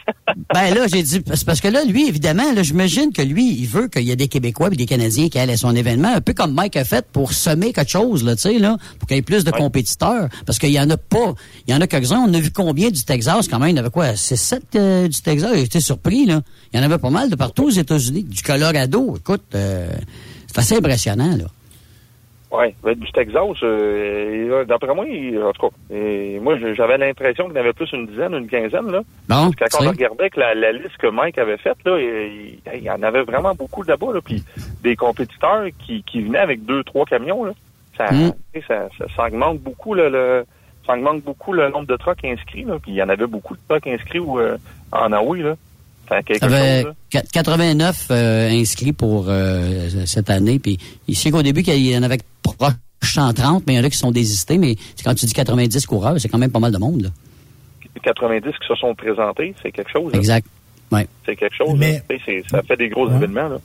Ben 0.54 0.74
là, 0.74 0.86
j'ai 0.92 1.04
dit 1.04 1.20
parce 1.22 1.62
que 1.62 1.68
là, 1.70 1.84
lui, 1.86 2.08
évidemment, 2.08 2.52
là, 2.54 2.64
j'imagine 2.64 3.12
que 3.14 3.22
lui, 3.22 3.54
il 3.60 3.66
veut 3.68 3.88
qu'il 3.88 4.04
y 4.04 4.12
ait 4.12 4.16
des 4.18 4.28
Québécois 4.28 4.70
et 4.72 4.76
des 4.76 4.86
Canadiens 4.86 5.30
qui 5.30 5.38
aillent 5.40 5.52
à 5.52 5.58
son 5.58 5.74
événement, 5.76 6.14
un 6.14 6.22
peu 6.22 6.34
comme 6.34 6.54
Mike 6.54 6.76
a 6.78 6.84
fait 6.86 7.06
pour 7.12 7.32
semer 7.34 7.72
quelque 7.74 7.92
chose, 7.92 8.24
là, 8.26 8.36
tu 8.36 8.42
sais, 8.44 8.60
là, 8.60 8.78
pour 9.00 9.08
qu'il 9.08 9.16
y 9.16 9.20
ait 9.20 9.24
plus 9.24 9.44
de 9.46 9.52
compétiteurs. 9.52 10.28
Parce 10.46 10.60
qu'il 10.60 10.72
y 10.72 10.80
en 10.80 10.90
a 10.90 10.98
pas. 10.98 11.34
Il 11.68 11.74
y 11.74 11.78
en 11.78 11.80
a 11.82 11.88
quelques-uns. 11.88 12.26
On 12.28 12.34
a 12.34 12.40
vu 12.40 12.52
combien 12.52 12.90
du 12.90 13.04
Texas 13.04 13.48
quand 13.50 13.60
même. 13.60 13.70
Il 13.70 13.76
y 13.76 13.80
en 13.80 13.82
avait 13.82 13.90
quoi? 13.92 14.16
C'est 14.18 14.36
sept 14.36 14.64
euh, 14.76 15.08
du 15.08 15.22
Texas. 15.22 15.52
J'étais 15.56 15.80
surpris, 15.82 16.26
là. 16.26 16.42
Il 16.74 16.80
y 16.80 16.84
en 16.84 16.86
avait 16.86 16.98
pas 16.98 17.10
mal 17.10 17.30
de 17.30 17.36
partout 17.36 17.66
aux 17.66 17.70
États-Unis. 17.70 18.24
Du 18.24 18.42
Colorado. 18.42 19.16
Écoute, 19.18 19.44
euh, 19.62 19.88
c'est 20.47 20.59
assez 20.59 20.76
impressionnant, 20.76 21.36
là. 21.38 21.45
Oui, 22.53 22.66
ben, 22.84 22.93
du 22.95 23.09
Texas, 23.14 23.41
euh, 23.64 24.66
d'après 24.66 24.93
moi, 24.93 25.05
il- 25.07 25.41
en 25.41 25.53
tout 25.53 25.70
cas, 25.70 25.76
et 25.95 26.38
moi, 26.41 26.57
j'avais 26.76 26.97
l'impression 26.97 27.45
qu'il 27.45 27.53
y 27.55 27.57
en 27.57 27.62
avait 27.62 27.72
plus 27.72 27.89
une 27.93 28.07
dizaine, 28.07 28.34
une 28.34 28.49
quinzaine, 28.49 28.91
là. 28.91 28.99
Bon, 29.30 29.51
Parce 29.57 29.72
que 29.72 29.78
quand 29.78 29.86
on 29.86 29.89
regardait 29.91 30.30
que 30.30 30.39
la, 30.39 30.53
la 30.53 30.74
liste 30.74 30.97
que 30.99 31.07
Mike 31.07 31.38
avait 31.38 31.55
faite, 31.57 31.78
là, 31.86 31.97
il, 31.97 32.59
il 32.76 32.84
y 32.84 32.89
en 32.89 33.01
avait 33.03 33.24
vraiment 33.24 33.55
beaucoup 33.55 33.84
là-bas, 33.84 34.14
là. 34.16 34.20
Puis 34.22 34.43
des 34.84 34.97
compétiteurs 34.97 35.64
qui, 35.86 36.03
qui 36.03 36.22
venaient 36.24 36.39
avec 36.39 36.66
deux, 36.66 36.84
trois 36.84 37.05
camions, 37.05 37.45
là. 37.45 37.53
Ça, 37.97 38.12
Mm. 38.12 38.32
ça, 38.68 38.89
ça, 38.97 39.05
ça 39.16 39.28
augmente 39.28 39.59
beaucoup, 39.59 39.93
là, 39.93 40.09
le, 40.09 40.43
ça 40.86 40.93
augmente 40.93 41.22
beaucoup 41.24 41.53
le 41.53 41.70
nombre 41.70 41.88
de 41.88 41.95
trucks 41.95 42.26
inscrits. 42.26 42.64
Là. 42.64 42.78
Puis 42.82 42.91
il 42.91 42.95
y 42.95 43.03
en 43.03 43.07
avait 43.09 43.28
beaucoup 43.28 43.53
de 43.55 43.59
trucks 43.70 43.88
inscrits 43.88 44.20
euh, 44.20 44.57
en 44.91 45.12
Hawaii. 45.14 45.43
Là. 45.43 45.55
Fait 46.12 46.24
quelque 46.24 46.45
Il 46.45 46.51
y 46.51 46.53
avait 46.55 46.82
chose, 46.84 46.93
là. 47.14 47.22
qu- 47.22 47.28
89 47.32 48.07
euh, 48.12 48.49
inscrits 48.49 48.91
pour 48.93 49.26
euh, 49.30 49.89
cette 50.05 50.30
année. 50.30 50.59
Puis 50.59 50.78
je 51.07 51.14
sais 51.14 51.32
qu'au 51.32 51.41
début, 51.41 51.62
il 51.62 51.88
y 51.88 51.97
en 51.97 52.03
avait 52.03 52.20
proche 52.43 52.74
130, 53.03 53.64
mais 53.66 53.74
il 53.74 53.78
y 53.78 53.80
en 53.80 53.84
a 53.84 53.89
qui 53.89 53.97
sont 53.97 54.12
désistés. 54.12 54.57
Mais 54.57 54.76
quand 55.03 55.14
tu 55.16 55.26
dis 55.26 55.34
90 55.34 55.86
coureurs, 55.86 56.20
c'est 56.20 56.28
quand 56.30 56.38
même 56.38 56.51
pas 56.51 56.59
mal 56.59 56.72
de 56.72 56.78
monde. 56.78 57.03
Là. 57.03 57.09
90 58.03 58.41
qui 58.59 58.68
se 58.68 58.76
sont 58.76 58.95
présentés, 58.95 59.53
c'est 59.62 59.72
quelque 59.72 59.91
chose. 59.91 60.12
là. 60.12 60.18
Exact. 60.20 60.45
Ouais. 60.91 61.07
C'est 61.26 61.36
quelque 61.36 61.55
chose. 61.55 61.76
Mais- 61.78 62.03
ça 62.49 62.62
fait 62.64 62.78
des 62.78 62.89
gros 62.89 63.07
Ouais. 63.07 63.16
événements. 63.16 63.47
Là. 63.47 63.57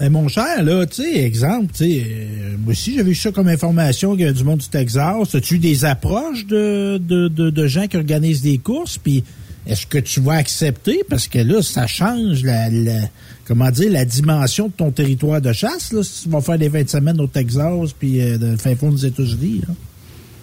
Eh, 0.00 0.08
mon 0.08 0.26
cher, 0.26 0.62
là, 0.64 0.86
tu 0.86 1.02
sais, 1.02 1.24
exemple, 1.24 1.68
tu 1.72 1.84
sais, 1.84 2.02
euh, 2.04 2.56
moi 2.58 2.72
aussi, 2.72 2.96
j'avais 2.96 3.12
eu 3.12 3.14
ça 3.14 3.30
comme 3.30 3.46
information 3.46 4.16
qu'il 4.16 4.24
y 4.24 4.28
a 4.28 4.32
du 4.32 4.42
monde 4.42 4.58
du 4.58 4.68
Texas. 4.68 5.34
As-tu 5.34 5.54
eu 5.54 5.58
des 5.58 5.84
approches 5.84 6.46
de, 6.46 6.98
de, 7.00 7.28
de, 7.28 7.50
de 7.50 7.66
gens 7.68 7.86
qui 7.86 7.96
organisent 7.96 8.42
des 8.42 8.58
courses? 8.58 8.98
Puis, 8.98 9.22
est-ce 9.66 9.86
que 9.86 9.98
tu 9.98 10.20
vas 10.20 10.34
accepter? 10.34 11.02
Parce 11.08 11.26
que 11.28 11.38
là, 11.38 11.62
ça 11.62 11.86
change 11.86 12.42
la, 12.44 12.68
la- 12.70 13.08
comment 13.46 13.70
dire, 13.70 13.90
la 13.92 14.04
dimension 14.04 14.68
de 14.68 14.72
ton 14.72 14.90
territoire 14.90 15.40
de 15.40 15.52
chasse, 15.52 15.92
là, 15.92 16.02
si 16.02 16.24
tu 16.24 16.28
vas 16.30 16.40
faire 16.40 16.58
des 16.58 16.68
fins 16.70 16.82
de 16.82 16.88
semaine 16.88 17.20
au 17.20 17.26
Texas, 17.26 17.92
puis 17.98 18.20
euh, 18.20 18.36
le 18.40 18.56
fin 18.56 18.74
fond 18.76 18.90
des 18.90 19.06
États-Unis. 19.06 19.62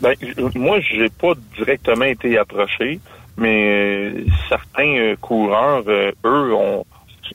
Ben, 0.01 0.13
moi, 0.55 0.79
j'ai 0.79 1.09
pas 1.09 1.33
directement 1.57 2.05
été 2.05 2.37
approché, 2.37 2.99
mais 3.37 4.11
euh, 4.15 4.25
certains 4.49 4.97
euh, 4.97 5.15
coureurs, 5.21 5.83
eux, 5.87 6.53
ont, 6.55 6.83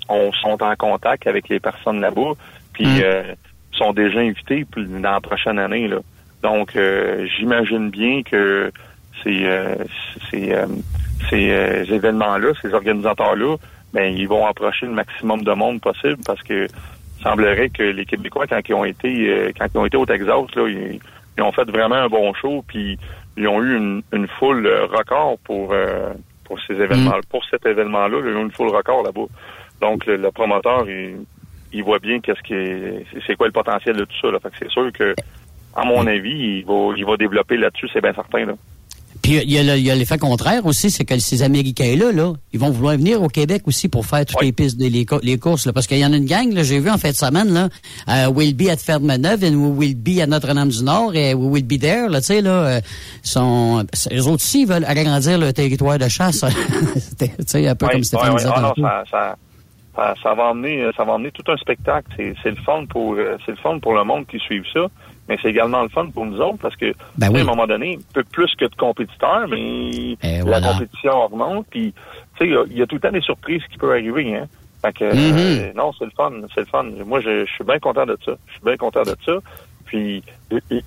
ont- 0.09 0.32
sont 0.43 0.62
en 0.62 0.74
contact 0.76 1.26
avec 1.28 1.49
les 1.49 1.61
personnes 1.61 2.01
là-bas, 2.01 2.32
puis 2.72 2.87
euh, 3.03 3.22
sont 3.72 3.93
déjà 3.93 4.18
invités 4.20 4.66
dans 4.76 5.11
la 5.12 5.20
prochaine 5.20 5.59
année. 5.61 5.87
Là. 5.87 5.99
Donc, 6.43 6.76
j'imagine 7.39 7.91
bien 7.91 8.22
que 8.22 8.70
ces, 9.22 9.45
euh, 9.45 9.74
ces, 11.30 11.50
euh, 11.50 11.84
événements-là, 11.84 12.52
ces 12.62 12.72
organisateurs-là, 12.74 13.56
ben, 13.92 14.14
ils 14.14 14.28
vont 14.28 14.46
approcher 14.46 14.86
le 14.86 14.92
maximum 14.92 15.42
de 15.42 15.52
monde 15.52 15.80
possible 15.80 16.18
parce 16.26 16.42
que 16.42 16.66
semblerait 17.22 17.70
que 17.70 17.82
les 17.82 18.04
Québécois, 18.04 18.46
quand 18.46 18.60
ils 18.68 18.74
ont 18.74 18.84
été 18.84 19.30
euh, 19.30 19.50
quand 19.58 19.66
ils 19.74 19.78
ont 19.78 19.86
été 19.86 19.96
au 19.96 20.06
Texas, 20.06 20.54
là, 20.54 20.68
ils, 20.68 21.00
ils 21.36 21.42
ont 21.42 21.52
fait 21.52 21.68
vraiment 21.70 21.96
un 21.96 22.08
bon 22.08 22.32
show, 22.34 22.64
puis 22.66 22.98
ils 23.36 23.48
ont 23.48 23.62
eu 23.62 23.76
une, 23.76 24.02
une 24.12 24.28
foule 24.28 24.66
euh, 24.66 24.86
record 24.86 25.38
pour 25.44 25.72
euh, 25.72 26.12
pour 26.44 26.58
ces 26.60 26.74
événements, 26.74 27.18
pour 27.28 27.44
cet 27.46 27.66
événement-là, 27.66 28.18
ils 28.24 28.36
ont 28.36 28.40
eu 28.40 28.44
une 28.44 28.52
foule 28.52 28.68
record 28.68 29.02
là-bas. 29.02 29.26
Donc 29.80 30.06
le, 30.06 30.16
le 30.16 30.30
promoteur, 30.30 30.88
il, 30.88 31.16
il 31.72 31.82
voit 31.82 31.98
bien 31.98 32.20
qu'est-ce 32.20 32.42
qui 32.42 32.54
est, 32.54 33.04
c'est 33.26 33.34
quoi 33.36 33.46
le 33.46 33.52
potentiel 33.52 33.96
de 33.96 34.04
tout 34.04 34.16
ça. 34.20 34.30
Là. 34.30 34.38
Fait 34.40 34.50
que 34.50 34.56
c'est 34.58 34.70
sûr 34.70 34.92
que, 34.92 35.14
à 35.74 35.84
mon 35.84 36.06
avis, 36.06 36.58
il 36.60 36.64
va 36.64 36.92
il 36.96 37.04
va 37.04 37.16
développer 37.16 37.56
là-dessus, 37.56 37.88
c'est 37.92 38.00
bien 38.00 38.14
certain. 38.14 38.46
Là. 38.46 38.54
Puis 39.27 39.39
il 39.43 39.51
y 39.51 39.59
a 39.59 39.62
le- 39.64 39.99
l'effet 39.99 40.18
contraire 40.18 40.64
aussi, 40.66 40.89
c'est 40.89 41.05
que 41.05 41.18
ces 41.18 41.43
Américains-là, 41.43 42.12
là, 42.12 42.33
ils 42.53 42.61
vont 42.61 42.70
vouloir 42.70 42.97
venir 42.97 43.20
au 43.20 43.27
Québec 43.27 43.62
aussi 43.66 43.89
pour 43.89 44.07
faire 44.07 44.24
toutes 44.24 44.41
les 44.41 44.53
pistes, 44.53 44.81
les, 44.81 45.05
co- 45.05 45.18
les 45.20 45.37
courses, 45.37 45.66
là, 45.66 45.72
parce 45.72 45.89
qu'il 45.89 45.99
y 45.99 46.07
en 46.07 46.12
a 46.12 46.16
une 46.16 46.27
gang, 46.27 46.57
j'ai 46.62 46.79
vu 46.79 46.89
en 46.91 46.97
fin 46.97 47.11
de 47.11 47.14
semaine, 47.16 47.53
là, 47.53 47.68
euh, 48.09 48.29
Will 48.31 48.55
Be 48.55 48.68
à 48.70 48.77
Fermeneuve, 48.77 49.43
et 49.43 49.51
we 49.51 49.72
Will 49.77 49.97
Be 49.97 50.20
à 50.20 50.27
Notre-Dame-du-Nord, 50.27 51.16
et 51.16 51.35
We 51.35 51.51
Will 51.51 51.66
Be 51.66 51.81
There, 51.81 52.09
là, 52.09 52.20
tu 52.20 52.27
sais, 52.29 52.41
là, 52.41 52.51
euh, 52.51 52.81
sont, 53.24 53.85
eux 54.12 54.20
autres 54.22 54.35
aussi, 54.45 54.64
veulent 54.64 54.85
agrandir 54.85 55.39
le 55.39 55.53
territoire 55.53 55.99
de 55.99 56.07
chasse, 56.09 56.45
C'était, 56.97 57.29
tu 57.31 57.35
sais, 57.49 57.66
un 57.66 57.74
peu 57.74 57.89
comme 57.89 58.05
Stéphane 58.05 58.37
disait 58.37 58.49
Ah 58.55 58.61
non, 58.61 58.74
ça, 58.81 59.03
ça, 59.11 59.37
ça, 59.97 60.14
ça 60.22 60.35
va 60.35 60.51
emmener, 60.51 60.83
euh, 60.83 60.93
ça 60.97 61.03
va 61.05 61.14
emmener 61.14 61.33
tout 61.33 61.43
un 61.51 61.57
spectacle. 61.57 62.07
C'est, 62.16 62.51
le 62.51 62.57
fun 62.64 62.85
pour, 62.89 63.16
c'est 63.45 63.53
le 63.53 63.59
fun 63.59 63.79
pour 63.81 63.95
le 63.95 64.05
monde 64.05 64.24
qui 64.27 64.39
suit 64.39 64.62
ça, 64.72 64.87
mais 65.29 65.37
c'est 65.43 65.49
également 65.49 65.83
le 65.83 65.89
fun 65.89 66.07
pour 66.11 66.24
nous 66.27 66.41
autres 66.41 66.59
parce 66.62 66.77
que, 66.77 66.93
Ben 67.18 67.29
oui. 67.33 67.39
à 67.41 67.43
un 67.43 67.45
moment 67.47 67.66
donné, 67.66 67.99
peu 68.14 68.22
plus 68.24 68.55
que 68.57 68.64
de 68.64 68.74
compétiteurs, 68.77 69.47
mais 69.49 69.59
Et 69.61 70.16
la 70.22 70.43
voilà. 70.43 70.72
compétition 70.72 71.12
augmente. 71.24 71.66
Puis, 71.70 71.93
tu 71.93 72.39
sais, 72.39 72.47
il 72.47 72.53
y 72.53 72.57
a- 72.57 72.64
il 72.70 72.79
y, 72.79 72.83
a 72.83 72.87
tout 72.87 72.97
le 72.97 73.01
temps 73.01 73.12
des 73.12 73.20
surprises 73.20 73.62
qui 73.70 73.79
peuvent 73.79 73.91
arriver. 73.91 74.37
Hein. 74.37 74.47
Fait 74.83 74.93
que, 74.93 75.05
Mhm. 75.05 75.37
euh, 75.39 75.72
non, 75.74 75.93
c'est 75.99 76.05
le 76.05 76.11
fun, 76.16 76.31
c'est 76.55 76.61
le 76.61 76.66
fun. 76.66 76.85
Moi, 77.07 77.20
je, 77.20 77.45
je 77.47 77.51
suis 77.53 77.64
bien 77.64 77.79
content 77.79 78.07
de 78.07 78.16
ça. 78.24 78.33
Je 78.47 78.53
suis 78.53 78.62
bien 78.64 78.77
content 78.77 79.03
de 79.03 79.16
ça. 79.24 79.33
Puis, 79.87 80.22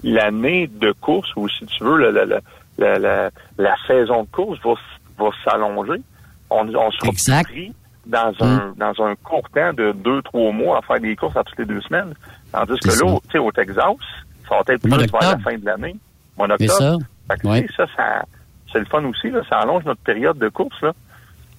l'année 0.04 0.68
de 0.68 0.92
course, 0.92 1.30
ou 1.36 1.48
si 1.50 1.66
tu 1.66 1.84
veux, 1.84 1.98
la, 1.98 2.12
la, 2.12 2.40
la, 2.78 3.00
la, 3.00 3.30
la, 3.58 3.76
saison 3.88 4.24
de 4.24 4.28
course 4.30 4.60
va, 4.64 4.74
va 5.18 5.30
s'allonger. 5.44 6.02
On, 6.50 6.68
on 6.68 6.92
sera 6.92 7.08
Exact. 7.10 7.44
pris 7.50 7.74
dans 8.06 8.34
un, 8.42 8.74
dans 8.78 9.04
un 9.04 9.16
court 9.16 9.48
temps 9.54 9.74
de 9.74 9.92
deux, 9.92 10.22
trois 10.24 10.52
mois 10.52 10.80
à 10.80 10.82
faire 10.82 11.00
des 11.00 11.16
courses 11.16 11.36
à 11.38 11.44
toutes 11.44 11.60
les 11.60 11.66
deux 11.66 11.82
semaines. 11.82 12.14
Tandis 12.52 12.80
que 12.80 12.88
là, 12.90 13.12
au- 13.14 13.20
tu 13.26 13.32
sais, 13.34 13.38
au 13.38 13.52
Texas, 13.52 13.84
ça 14.50 14.56
va 14.56 14.74
être 14.74 14.82
plus 14.82 14.90
vers 14.90 15.22
la 15.22 15.38
fin 15.40 15.58
de 15.58 15.66
l'année. 15.66 15.96
Mois 16.38 16.48
C'est 16.58 16.66
d'octobre. 16.68 17.00
ça. 17.30 17.36
Fait 17.36 17.68
que, 17.68 17.74
ça, 17.74 17.86
ça 17.96 18.26
c'est 18.72 18.80
le 18.80 18.86
fun 18.86 19.04
aussi. 19.06 19.30
Là. 19.30 19.42
Ça 19.50 19.60
allonge 19.60 19.84
notre 19.86 20.02
période 20.02 20.38
de 20.38 20.50
course. 20.50 20.80
Là. 20.82 20.94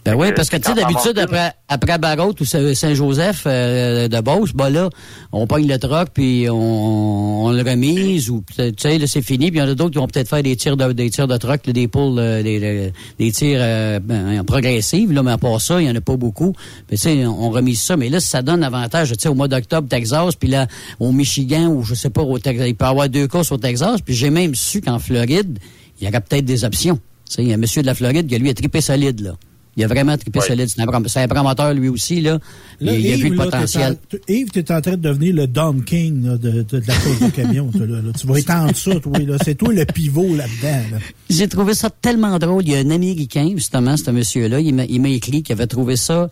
Ben 0.02 0.14
oui, 0.14 0.28
parce 0.34 0.48
que 0.48 0.56
tu 0.56 0.62
sais, 0.62 0.74
d'habitude, 0.74 1.18
après, 1.18 1.52
après 1.68 1.98
Barrault 1.98 2.34
ou 2.40 2.44
Saint- 2.46 2.74
Saint-Joseph 2.74 3.42
euh, 3.44 4.08
de 4.08 4.20
Beauce, 4.20 4.54
ben 4.54 4.70
là, 4.70 4.88
on 5.30 5.46
pogne 5.46 5.68
le 5.68 5.78
troc, 5.78 6.08
puis 6.14 6.46
on, 6.48 7.44
on 7.44 7.50
le 7.52 7.62
remise, 7.62 8.30
ou 8.30 8.42
tu 8.56 8.72
sais, 8.78 8.96
là, 8.96 9.06
c'est 9.06 9.20
fini, 9.20 9.50
puis 9.50 9.60
il 9.60 9.62
y 9.62 9.66
en 9.66 9.68
a 9.68 9.74
d'autres 9.74 9.90
qui 9.90 9.98
vont 9.98 10.06
peut-être 10.06 10.28
faire 10.30 10.42
des 10.42 10.56
tirs 10.56 10.78
de 10.78 10.92
des 10.92 11.10
tirs 11.10 11.28
de 11.28 11.36
troc, 11.36 11.68
des 11.68 11.86
poules, 11.86 12.18
euh, 12.18 12.42
des, 12.42 12.92
des, 13.18 13.32
tirs 13.32 13.58
euh, 13.60 14.00
ben, 14.00 14.42
progressifs, 14.44 15.10
là, 15.10 15.22
mais 15.22 15.32
à 15.32 15.38
part 15.38 15.60
ça, 15.60 15.82
il 15.82 15.86
y 15.86 15.90
en 15.90 15.94
a 15.94 16.00
pas 16.00 16.16
beaucoup. 16.16 16.54
Mais 16.90 16.96
tu 16.96 17.02
sais, 17.02 17.26
on 17.26 17.50
remise 17.50 17.80
ça. 17.82 17.98
Mais 17.98 18.08
là, 18.08 18.20
ça 18.20 18.40
donne 18.40 18.64
avantage, 18.64 19.10
tu 19.10 19.16
sais, 19.18 19.28
au 19.28 19.34
mois 19.34 19.48
d'octobre, 19.48 19.86
Texas, 19.86 20.34
puis 20.34 20.48
là, 20.48 20.66
au 20.98 21.12
Michigan, 21.12 21.66
ou 21.66 21.82
je 21.84 21.94
sais 21.94 22.10
pas, 22.10 22.22
au 22.22 22.38
Texas, 22.38 22.66
il 22.66 22.74
peut 22.74 22.86
y 22.86 22.88
avoir 22.88 23.10
deux 23.10 23.28
courses 23.28 23.52
au 23.52 23.58
Texas, 23.58 24.00
puis 24.00 24.14
j'ai 24.14 24.30
même 24.30 24.54
su 24.54 24.80
qu'en 24.80 24.98
Floride, 24.98 25.58
il 26.00 26.06
y 26.06 26.08
aurait 26.08 26.22
peut-être 26.22 26.46
des 26.46 26.64
options. 26.64 26.96
Tu 27.28 27.34
sais, 27.34 27.42
il 27.42 27.48
y 27.48 27.52
a 27.52 27.56
un 27.56 27.58
monsieur 27.58 27.82
de 27.82 27.86
la 27.86 27.94
Floride 27.94 28.26
qui, 28.26 28.38
lui, 28.38 28.48
a 28.48 28.54
trippé 28.54 28.80
solide, 28.80 29.20
là. 29.20 29.32
Il 29.80 29.84
a 29.84 29.88
vraiment 29.88 30.16
trippé 30.18 30.40
solide. 30.40 30.68
C'est 30.68 30.80
un, 30.82 30.86
prom- 30.86 31.08
c'est 31.08 31.20
un 31.22 31.28
promoteur, 31.28 31.72
lui 31.72 31.88
aussi, 31.88 32.20
là. 32.20 32.38
Là, 32.80 32.92
il, 32.94 33.00
il 33.06 33.12
a 33.12 33.16
vu 33.16 33.22
Yves, 33.22 33.30
le 33.32 33.36
là, 33.36 33.44
potentiel. 33.44 33.92
en- 34.12 34.16
Yves, 34.32 34.50
tu 34.52 34.58
es 34.58 34.72
en 34.72 34.80
train 34.80 34.90
de 34.92 34.96
devenir 34.96 35.34
le 35.34 35.46
Don 35.46 35.80
King 35.80 36.24
là, 36.26 36.36
de, 36.36 36.50
de- 36.50 36.62
de 36.62 36.82
la 36.86 36.94
course 36.96 37.18
du 37.20 37.30
camion. 37.32 37.70
toi, 37.72 37.86
là, 37.86 38.02
là. 38.02 38.12
Tu 38.18 38.26
vas 38.26 38.38
étendre 38.38 38.76
ça, 38.76 38.94
toi. 39.00 39.12
C'est 39.42 39.54
toi 39.54 39.72
le 39.72 39.84
pivot 39.86 40.36
là-dedans. 40.36 40.82
là. 40.92 40.98
J'ai 41.30 41.48
trouvé 41.48 41.74
ça 41.74 41.88
tellement 41.90 42.38
drôle. 42.38 42.62
Il 42.66 42.72
y 42.72 42.76
a 42.76 42.78
un 42.78 42.90
Américain, 42.90 43.50
justement, 43.56 43.96
ce 43.96 44.10
monsieur-là, 44.10 44.60
il 44.60 44.74
m'a 44.74 44.84
il 44.84 45.00
m'a 45.00 45.08
écrit 45.08 45.42
qu'il 45.42 45.52
avait 45.54 45.66
trouvé 45.66 45.96
ça. 45.96 46.28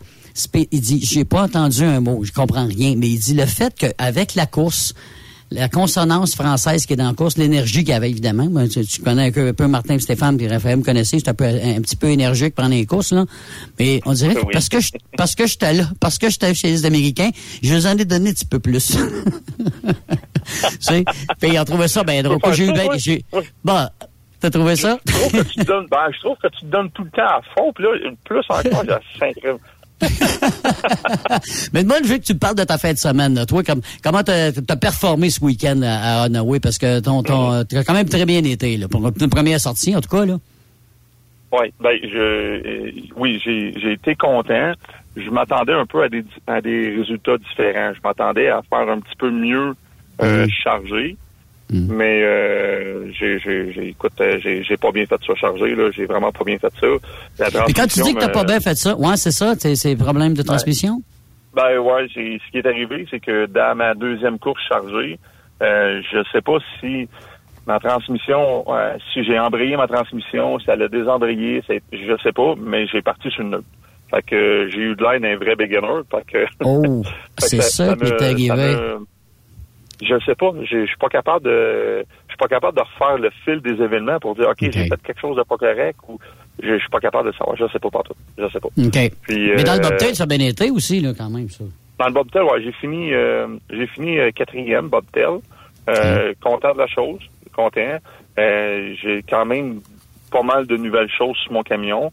Il 0.71 0.79
dit, 0.79 1.03
j'ai 1.03 1.25
pas 1.25 1.43
entendu 1.43 1.81
un 1.83 1.99
mot, 2.01 2.21
je 2.23 2.31
comprends 2.31 2.65
rien, 2.67 2.93
mais 2.95 3.09
il 3.09 3.19
dit 3.19 3.33
le 3.33 3.45
fait 3.45 3.73
qu'avec 3.75 4.35
la 4.35 4.45
course, 4.45 4.93
la 5.51 5.67
consonance 5.67 6.35
française 6.35 6.85
qui 6.85 6.93
est 6.93 6.95
dans 6.95 7.07
la 7.07 7.13
course, 7.13 7.37
l'énergie 7.37 7.79
qu'il 7.79 7.89
y 7.89 7.93
avait 7.93 8.09
évidemment. 8.09 8.45
Ben, 8.45 8.67
tu, 8.67 8.85
tu 8.85 9.01
connais 9.01 9.27
un 9.27 9.31
peu, 9.31 9.47
un 9.47 9.53
peu 9.53 9.67
Martin 9.67 9.95
et 9.95 9.99
Stéphane, 9.99 10.37
puis 10.37 10.47
Raphaël 10.47 10.77
me 10.77 10.83
connaissait, 10.83 11.17
c'est 11.19 11.29
un, 11.29 11.33
peu, 11.33 11.45
un, 11.45 11.81
petit 11.81 11.95
peu 11.95 12.07
énergique 12.07 12.53
pendant 12.55 12.69
les 12.69 12.85
courses, 12.85 13.11
là. 13.11 13.25
Mais 13.79 13.99
on 14.05 14.13
dirait 14.13 14.35
que 14.35 14.41
Oui. 14.45 14.53
parce 14.53 14.69
que 14.69 14.79
je, 14.79 14.91
parce 15.17 15.33
que 15.35 15.47
j'étais 15.47 15.73
là, 15.73 15.85
parce 15.99 16.17
que 16.17 16.29
j'étais 16.29 16.53
chez 16.53 16.67
les 16.67 16.85
Américains, 16.85 17.29
je 17.63 17.73
vous 17.73 17.87
en 17.87 17.97
ai 17.97 18.05
donné 18.05 18.29
un 18.29 18.33
petit 18.33 18.45
peu 18.45 18.59
plus. 18.59 18.95
tu? 20.87 21.03
Puis 21.39 21.49
ils 21.51 21.59
ont 21.59 21.65
trouvé 21.65 21.87
ça 21.87 22.03
bien 22.03 22.21
drôle. 22.23 22.39
J'ai 22.53 22.65
eu 22.65 22.73
ben- 22.73 22.89
j'ai- 22.97 23.25
Bon, 23.63 23.87
t'as 24.39 24.49
trouvé 24.49 24.75
ça? 24.75 24.97
Je 25.05 25.11
trouve 25.13 25.31
que 25.31 25.41
tu 25.49 25.59
donnes, 25.63 25.87
ben, 25.89 26.07
je 26.13 26.19
trouve 26.19 26.37
que 26.41 26.47
tu 26.49 26.61
te 26.61 26.65
donnes 26.65 26.91
tout 26.91 27.03
le 27.03 27.09
temps 27.11 27.23
à 27.23 27.41
fond, 27.55 27.71
puis 27.73 27.83
là, 27.85 27.89
plus 28.23 28.39
encore, 28.49 28.83
j'ai 28.87 29.19
cinq 29.19 29.35
Mais 31.73 31.83
moi, 31.83 31.97
je 32.03 32.09
veux 32.09 32.17
que 32.17 32.23
tu 32.23 32.35
parles 32.35 32.55
de 32.55 32.63
ta 32.63 32.77
fin 32.77 32.93
de 32.93 32.97
semaine. 32.97 33.35
là. 33.35 33.45
Toi, 33.45 33.63
comme, 33.63 33.81
comment 34.03 34.23
t'as 34.23 34.51
as 34.67 34.75
performé 34.77 35.29
ce 35.29 35.43
week-end 35.43 35.81
à, 35.83 36.25
Onaway? 36.25 36.59
Parce 36.59 36.77
que 36.77 36.99
ton, 36.99 37.23
ton, 37.23 37.63
t'as 37.65 37.83
quand 37.83 37.93
même 37.93 38.09
très 38.09 38.25
bien 38.25 38.43
été, 38.43 38.77
là, 38.77 38.87
pour 38.87 39.05
une 39.05 39.29
première 39.29 39.59
sortie, 39.59 39.95
en 39.95 40.01
tout 40.01 40.09
cas, 40.09 40.25
là. 40.25 40.37
Oui, 41.51 41.73
ben 41.79 41.97
je 42.03 42.17
euh, 42.17 42.91
oui, 43.15 43.41
j'ai 43.43 43.91
été 43.91 44.15
content. 44.15 44.73
Je 45.17 45.29
m'attendais 45.31 45.73
un 45.73 45.85
peu 45.85 46.03
à 46.03 46.09
des 46.09 46.23
à 46.45 46.61
des 46.61 46.95
résultats 46.95 47.37
différents. 47.37 47.91
Je 47.95 47.99
m'attendais 48.03 48.49
à 48.49 48.61
faire 48.69 48.87
un 48.87 48.99
petit 48.99 49.15
peu 49.17 49.31
mieux 49.31 49.73
euh, 50.21 50.47
chargé. 50.63 51.17
Mais 51.71 52.23
euh, 52.23 53.11
j'ai 53.11 53.39
j'ai 53.39 53.71
j'ai 53.73 53.89
écoute, 53.89 54.13
euh, 54.21 54.39
j'ai 54.41 54.63
j'ai 54.63 54.77
pas 54.77 54.91
bien 54.91 55.05
fait 55.05 55.19
ça 55.25 55.35
chargé 55.35 55.75
là, 55.75 55.89
j'ai 55.91 56.05
vraiment 56.05 56.31
pas 56.31 56.43
bien 56.43 56.57
fait 56.57 56.73
ça. 56.79 56.87
Et 57.69 57.73
quand 57.73 57.87
tu 57.87 58.01
dis 58.01 58.13
que 58.15 58.19
t'as 58.19 58.29
pas 58.29 58.41
euh, 58.41 58.43
bien 58.43 58.59
fait 58.59 58.75
ça, 58.75 58.95
ouais, 58.95 59.17
c'est 59.17 59.31
ça, 59.31 59.53
c'est 59.55 59.95
problème 59.95 60.33
de 60.33 60.41
transmission? 60.41 61.01
Ben 61.53 61.77
ouais, 61.79 62.07
j'ai- 62.13 62.39
ce 62.45 62.51
qui 62.51 62.57
est 62.59 62.65
arrivé, 62.67 63.07
c'est 63.09 63.19
que 63.19 63.45
dans 63.47 63.75
ma 63.75 63.93
deuxième 63.95 64.37
course 64.39 64.61
chargée, 64.67 65.19
euh, 65.61 66.01
je 66.11 66.23
sais 66.31 66.41
pas 66.41 66.57
si 66.79 67.07
ma 67.65 67.79
transmission, 67.79 68.65
euh, 68.67 68.95
si 69.13 69.23
j'ai 69.23 69.37
embrayé 69.39 69.75
ma 69.77 69.87
transmission, 69.87 70.57
si 70.59 70.69
elle 70.69 70.81
a 70.83 70.87
désembrayé, 70.87 71.61
c'est, 71.67 71.81
je 71.91 72.17
sais 72.23 72.31
pas, 72.31 72.55
mais 72.57 72.87
j'ai 72.87 73.01
parti 73.01 73.29
sur 73.29 73.41
une 73.41 73.51
neutre. 73.51 73.63
Fait 74.09 74.23
que 74.23 74.35
euh, 74.35 74.69
j'ai 74.69 74.79
eu 74.79 74.95
de 74.95 75.03
l'aide 75.03 75.21
d'un 75.21 75.35
vrai 75.37 75.55
beginner. 75.55 76.01
Fait 76.09 76.25
que, 76.25 76.45
Oh, 76.65 77.03
fait 77.39 77.45
c'est 77.47 77.61
ça, 77.61 77.93
qui 77.95 78.03
me- 78.05 78.07
est 78.09 78.23
arrivé. 78.23 78.75
Je 80.01 80.19
sais 80.25 80.35
pas, 80.35 80.51
je 80.63 80.85
suis 80.85 80.97
pas 80.97 81.09
capable 81.09 81.45
de, 81.45 82.05
je 82.27 82.31
suis 82.31 82.37
pas 82.37 82.47
capable 82.47 82.77
de 82.77 82.83
refaire 82.83 83.17
le 83.17 83.29
fil 83.43 83.61
des 83.61 83.83
événements 83.83 84.19
pour 84.19 84.35
dire, 84.35 84.47
ok, 84.49 84.57
j'ai 84.61 84.71
fait 84.71 85.01
quelque 85.03 85.19
chose 85.19 85.35
de 85.35 85.43
pas 85.43 85.57
correct 85.57 85.97
ou 86.07 86.19
je, 86.61 86.77
suis 86.77 86.89
pas 86.89 86.99
capable 86.99 87.31
de 87.31 87.37
savoir. 87.37 87.55
Je 87.57 87.67
sais 87.71 87.79
pas 87.79 87.89
partout. 87.89 88.13
Je 88.37 88.47
sais 88.49 88.59
pas. 88.59 88.69
Puis, 88.75 89.51
Mais 89.55 89.63
dans 89.63 89.73
le 89.73 89.85
euh, 89.85 89.89
bobtail, 89.89 90.15
ça 90.15 90.23
a 90.23 90.27
bien 90.27 90.39
été 90.39 90.69
aussi, 90.71 91.01
là, 91.01 91.11
quand 91.17 91.29
même, 91.29 91.49
ça. 91.49 91.63
dans 91.97 92.07
le 92.07 92.13
bobtail, 92.13 92.43
ouais, 92.43 92.61
j'ai 92.63 92.71
fini, 92.73 93.13
euh, 93.13 93.47
j'ai 93.69 93.87
fini 93.87 94.19
euh, 94.19 94.31
quatrième 94.31 94.87
bobtail. 94.87 95.39
Euh, 95.89 96.33
Content 96.41 96.73
de 96.73 96.77
la 96.77 96.87
chose, 96.87 97.19
content. 97.53 97.97
Euh, 98.37 98.93
j'ai 99.01 99.23
quand 99.27 99.45
même 99.45 99.81
pas 100.31 100.43
mal 100.43 100.67
de 100.67 100.77
nouvelles 100.77 101.09
choses 101.09 101.35
sur 101.37 101.51
mon 101.51 101.63
camion. 101.63 102.11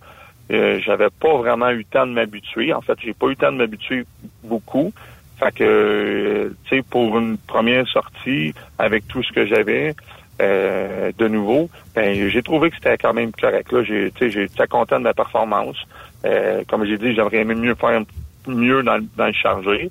Euh, 0.51 0.81
j'avais 0.85 1.11
pas 1.11 1.37
vraiment 1.37 1.71
eu 1.71 1.79
le 1.79 1.85
temps 1.85 2.07
de 2.07 2.13
m'habituer. 2.13 2.73
En 2.73 2.81
fait, 2.81 2.97
j'ai 3.05 3.13
pas 3.13 3.27
eu 3.27 3.31
le 3.31 3.37
temps 3.37 3.53
de 3.53 3.59
m'habituer 3.59 4.05
beaucoup. 4.45 4.93
Fait 5.39 5.53
que, 5.55 6.55
tu 6.65 6.77
sais, 6.77 6.83
pour 6.83 7.19
une 7.19 7.37
première 7.39 7.87
sortie, 7.89 8.55
avec 8.79 9.07
tout 9.09 9.23
ce 9.23 9.33
que 9.33 9.47
j'avais 9.47 9.95
euh, 10.41 11.13
de 11.19 11.29
nouveau, 11.29 11.69
ben 11.95 12.29
j'ai 12.31 12.43
trouvé 12.43 12.71
que 12.71 12.77
c'était 12.77 12.97
quand 12.99 13.13
même 13.15 13.33
correct. 13.33 13.71
Là, 13.73 13.83
j'ai, 13.85 14.11
tu 14.15 14.27
sais, 14.27 14.31
j'étais 14.31 14.67
content 14.67 14.99
de 14.99 15.05
ma 15.05 15.15
performance. 15.15 15.77
Euh, 16.25 16.63
comme 16.69 16.85
j'ai 16.87 16.99
dit, 16.99 17.15
j'aimerais 17.15 17.45
mieux 17.45 17.75
faire 17.75 18.01
mieux 18.47 18.83
dans, 18.83 18.97
le- 18.97 19.07
dans 19.17 19.27
le 19.27 19.33
chargé. 19.33 19.91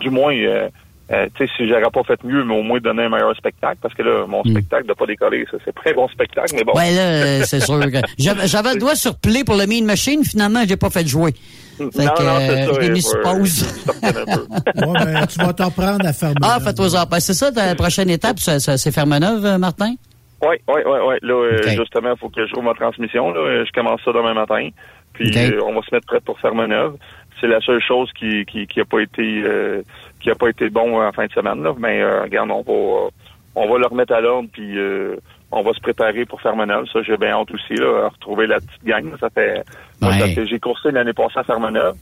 Du 0.00 0.10
moins, 0.10 0.34
euh, 0.34 0.68
euh, 1.12 1.26
tu 1.34 1.46
sais, 1.46 1.52
si 1.56 1.68
j'aurais 1.68 1.90
pas 1.92 2.02
fait 2.02 2.22
mieux, 2.24 2.44
mais 2.44 2.54
au 2.58 2.62
moins 2.62 2.78
donner 2.80 3.04
un 3.04 3.08
meilleur 3.08 3.34
spectacle, 3.36 3.78
parce 3.82 3.94
que 3.94 4.02
là, 4.02 4.26
mon 4.26 4.42
spectacle 4.52 4.86
de 4.88 4.92
pas 4.92 5.06
décoller, 5.06 5.44
ça, 5.50 5.56
c'est 5.64 5.74
très 5.74 5.92
bon 5.94 6.08
spectacle, 6.08 6.52
mais 6.56 6.64
bon. 6.64 6.72
Ouais, 6.74 6.92
là, 6.94 7.02
euh, 7.02 7.42
c'est 7.44 7.60
sûr 7.60 7.80
j'avais 8.18 8.74
le 8.74 8.78
doigt 8.80 8.94
sur 8.96 9.16
play 9.18 9.44
pour 9.44 9.56
le 9.56 9.66
Mean 9.66 9.84
Machine, 9.84 10.24
finalement, 10.24 10.62
j'ai 10.68 10.76
pas 10.76 10.90
fait 10.90 11.06
jouer. 11.06 11.32
Fait 11.76 12.04
non, 12.04 12.12
que, 12.14 12.22
non, 12.22 12.38
c'est 12.38 12.50
euh, 12.50 12.66
ça. 12.66 12.80
je 12.80 13.16
euh. 13.16 14.86
Ouais, 14.86 15.04
ben, 15.04 15.26
tu 15.26 15.38
vas 15.38 15.52
t'en 15.52 15.70
prendre 15.70 16.06
à 16.06 16.12
faire 16.12 16.32
Ah, 16.42 16.58
faites-toi 16.60 16.94
en. 16.96 17.06
Ben, 17.06 17.20
c'est 17.20 17.34
ça, 17.34 17.52
ta 17.52 17.74
prochaine 17.74 18.10
étape, 18.10 18.38
ça- 18.38 18.60
ça- 18.60 18.78
c'est 18.78 18.92
Fermeneuve, 18.92 19.44
euh, 19.44 19.58
Martin? 19.58 19.94
Oui, 20.42 20.56
oui, 20.68 20.80
oui, 20.84 20.98
oui. 21.06 21.14
Là, 21.22 21.34
euh, 21.34 21.62
justement, 21.76 22.12
il 22.14 22.18
faut 22.18 22.28
que 22.28 22.46
je 22.46 22.54
rouvre 22.54 22.66
ma 22.68 22.74
transmission. 22.74 23.30
Là. 23.32 23.64
Je 23.64 23.72
commence 23.72 24.00
ça 24.04 24.12
demain 24.12 24.34
matin. 24.34 24.68
Puis 25.14 25.32
euh, 25.34 25.60
on 25.64 25.74
va 25.74 25.80
se 25.80 25.94
mettre 25.94 26.06
prêt 26.06 26.20
pour 26.20 26.38
faire 26.40 26.54
manœuvre. 26.54 26.96
C'est 27.40 27.46
la 27.46 27.60
seule 27.60 27.80
chose 27.80 28.10
qui 28.18 28.44
qui, 28.44 28.66
qui 28.66 28.80
a 28.80 28.84
pas 28.84 29.00
été 29.00 29.42
euh, 29.44 29.82
qui 30.20 30.30
a 30.30 30.34
pas 30.34 30.48
été 30.48 30.68
bon 30.68 31.00
en 31.02 31.10
fin 31.12 31.26
de 31.26 31.32
semaine. 31.32 31.62
Là. 31.62 31.72
Mais 31.78 32.02
euh, 32.02 32.22
regarde, 32.22 32.50
on 32.50 32.62
va 32.62 32.72
euh, 32.72 33.08
on 33.54 33.66
va 33.70 33.78
le 33.78 33.86
remettre 33.86 34.12
à 34.12 34.20
l'ordre 34.20 34.48
puis 34.52 34.78
euh, 34.78 35.16
on 35.52 35.62
va 35.62 35.72
se 35.72 35.80
préparer 35.80 36.26
pour 36.26 36.40
faire 36.42 36.54
manœuvre. 36.54 36.86
Ça, 36.92 37.00
j'ai 37.02 37.16
bien 37.16 37.30
hâte 37.30 37.50
aussi 37.50 37.74
là, 37.74 38.04
à 38.04 38.08
retrouver 38.08 38.46
la 38.46 38.56
petite 38.56 38.84
gang. 38.84 39.10
Ça 39.18 39.30
fait 39.30 39.62
Ouais. 40.02 40.34
j'ai 40.48 40.58
coursé 40.58 40.90
l'année 40.90 41.12
passée 41.12 41.38
à 41.38 41.44
faire 41.44 41.60
manœuvre. 41.60 41.96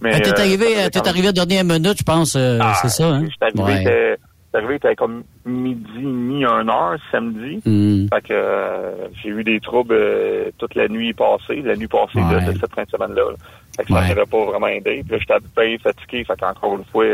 Mais 0.00 0.12
Ah, 0.14 0.20
t'es 0.20 0.30
euh, 0.30 0.42
arrivé, 0.42 0.66
euh, 0.78 0.88
t'es 0.90 1.06
arrivé 1.08 1.28
à 1.28 1.32
dernière 1.32 1.64
minute, 1.64 1.96
je 1.98 2.02
pense, 2.04 2.36
euh, 2.36 2.58
Ah, 2.60 2.74
c'est 2.82 2.88
ça, 2.88 3.06
hein? 3.08 3.24
Je 3.24 3.30
suis 3.30 3.38
arrivé, 3.60 3.84
Ouais. 3.84 4.16
arrivé, 4.54 4.78
comme 4.96 5.22
midi, 5.44 5.98
mi, 5.98 6.44
un 6.44 6.68
heure, 6.68 6.96
samedi. 7.12 7.60
Hmm. 7.64 8.06
Fait 8.12 8.20
que 8.22 8.32
euh, 8.32 9.08
j'ai 9.22 9.28
eu 9.30 9.44
des 9.44 9.60
troubles 9.60 9.96
toute 10.58 10.74
la 10.74 10.88
nuit 10.88 11.12
passée, 11.14 11.62
la 11.62 11.76
nuit 11.76 11.86
passée 11.88 12.18
de, 12.20 12.34
Ouais. 12.36 12.52
de 12.52 12.58
cette 12.58 12.74
fin 12.74 12.84
de 12.84 12.90
semaine-là. 12.90 13.22
là. 13.30 13.36
Fait 13.76 13.84
que 13.84 13.88
ça 13.92 14.00
m'avait 14.00 14.26
pas 14.26 14.44
vraiment 14.46 14.66
aidé. 14.66 15.02
Puis 15.06 15.12
là, 15.12 15.18
j'étais 15.18 15.38
bien 15.56 15.78
fatigué. 15.78 16.24
Fait 16.24 16.36
qu'encore 16.38 16.76
une 16.76 16.84
fois, 16.86 17.04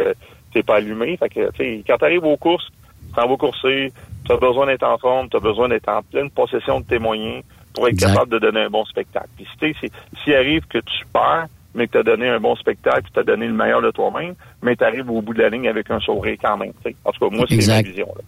t'es 0.52 0.62
pas 0.62 0.77
allumé. 0.77 1.16
Fait 1.19 1.28
que, 1.28 1.51
tu 1.52 1.56
sais, 1.59 1.85
quand 1.86 1.98
t'arrives 1.98 2.24
aux 2.24 2.36
courses, 2.39 2.66
t'en 3.15 3.28
vas 3.28 3.36
courser, 3.36 3.93
t'as 4.27 4.36
besoin 4.39 4.66
d'être 4.66 4.85
en 4.85 4.97
forme, 4.98 5.28
t'as 5.28 5.40
besoin 5.40 5.69
d'être 5.69 5.89
en 5.89 6.02
pleine 6.02 6.31
possession 6.31 6.81
de 6.81 6.86
tes 6.86 6.98
moyens 6.98 7.43
pour 7.74 7.86
être 7.88 7.94
Exact. 7.94 8.12
capable 8.14 8.32
de 8.32 8.38
donner 8.38 8.60
un 8.60 8.70
bon 8.70 8.84
spectacle. 8.86 9.28
Puis 9.36 9.46
si 9.60 9.90
s'il 10.24 10.34
arrive 10.34 10.62
que 10.68 10.78
tu 10.78 11.05
perds, 11.12 11.46
mais 11.74 11.88
que 11.88 11.92
t'as 11.94 12.02
donné 12.05 12.28
un 12.28 12.38
bon 12.40 12.55
spectacle, 12.56 13.09
tu 13.12 13.18
as 13.20 13.24
donné 13.24 13.46
le 13.48 13.52
meilleur 13.52 13.82
de 13.82 13.90
toi-même, 13.90 14.34
mais 14.62 14.76
t'arrives 14.76 15.10
au 15.10 15.20
bout 15.20 15.34
de 15.34 15.42
la 15.42 15.48
ligne 15.51 15.68
avec 15.68 15.90
un 15.90 15.98
sourire 16.01 16.36
quand 16.40 16.56
même. 16.56 16.72
tu 16.84 16.90
sais. 16.90 16.96
En 17.05 17.10
tout 17.10 17.28
cas, 17.28 17.36
moi, 17.36 17.46
c'est 17.48 17.66
ma 17.66 17.82
vision. 17.82 18.06
là. 18.16 18.22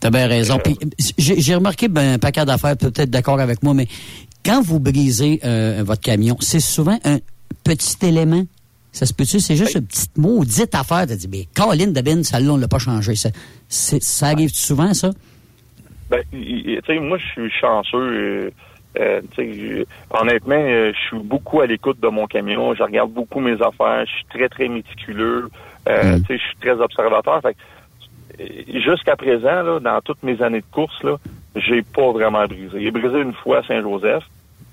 T'as 0.00 0.10
bien 0.10 0.26
raison. 0.28 0.58
Puis, 0.58 0.76
j'ai 1.18 1.54
remarqué 1.54 1.88
ben, 1.88 2.14
un 2.14 2.18
paquet 2.18 2.44
d'affaires, 2.44 2.76
peut-être 2.76 3.10
d'accord 3.10 3.40
avec 3.40 3.62
moi, 3.62 3.74
mais 3.74 3.86
quand 4.44 4.62
vous 4.62 4.80
brisez 4.80 5.40
euh, 5.44 5.82
votre 5.84 6.00
camion, 6.00 6.36
c'est 6.40 6.60
souvent 6.60 6.98
un 7.04 7.18
petit 7.64 7.96
élément. 8.06 8.44
Ça 8.92 9.06
se 9.06 9.14
peut-tu? 9.14 9.40
C'est 9.40 9.56
juste 9.56 9.74
une 9.76 9.86
petite 9.86 10.16
maudite 10.18 10.74
affaire. 10.74 11.06
T'as 11.06 11.16
dit, 11.16 11.28
mais 11.30 11.46
Colin 11.54 11.88
Dabin, 11.88 12.22
celle-là, 12.24 12.52
on 12.52 12.56
l'a 12.56 12.68
pas 12.68 12.78
changé. 12.78 13.14
Ça, 13.16 13.30
ça 13.68 14.26
arrive 14.26 14.50
souvent, 14.52 14.92
ça? 14.92 15.10
Ben, 16.10 16.22
tu 16.30 16.78
sais, 16.86 16.98
moi, 16.98 17.16
je 17.18 17.26
suis 17.42 17.50
chanceux. 17.60 17.96
euh, 17.96 18.50
euh, 19.00 19.20
je- 19.38 19.84
honnêtement, 20.10 20.54
euh, 20.58 20.92
je 20.92 20.98
suis 21.08 21.18
beaucoup 21.18 21.60
à 21.60 21.66
l'écoute 21.66 22.00
de 22.00 22.08
mon 22.08 22.26
camion. 22.26 22.74
Je 22.74 22.82
regarde 22.82 23.10
beaucoup 23.10 23.40
mes 23.40 23.60
affaires. 23.62 24.04
Je 24.06 24.10
suis 24.12 24.24
très, 24.26 24.48
très 24.48 24.68
méticuleux. 24.68 25.48
Euh, 25.88 26.18
Tu 26.18 26.24
sais, 26.26 26.38
je 26.38 26.42
suis 26.42 26.56
très 26.60 26.80
observateur. 26.80 27.40
Fait 27.42 27.56
euh, 28.40 28.44
jusqu'à 28.80 29.16
présent, 29.16 29.62
là, 29.62 29.80
dans 29.80 30.00
toutes 30.00 30.22
mes 30.22 30.40
années 30.42 30.60
de 30.60 30.70
course, 30.72 31.02
là, 31.02 31.16
j'ai 31.56 31.82
pas 31.82 32.10
vraiment 32.12 32.44
brisé. 32.46 32.80
J'ai 32.80 32.90
brisé 32.90 33.20
une 33.20 33.34
fois 33.34 33.58
à 33.58 33.62
Saint-Joseph. 33.64 34.24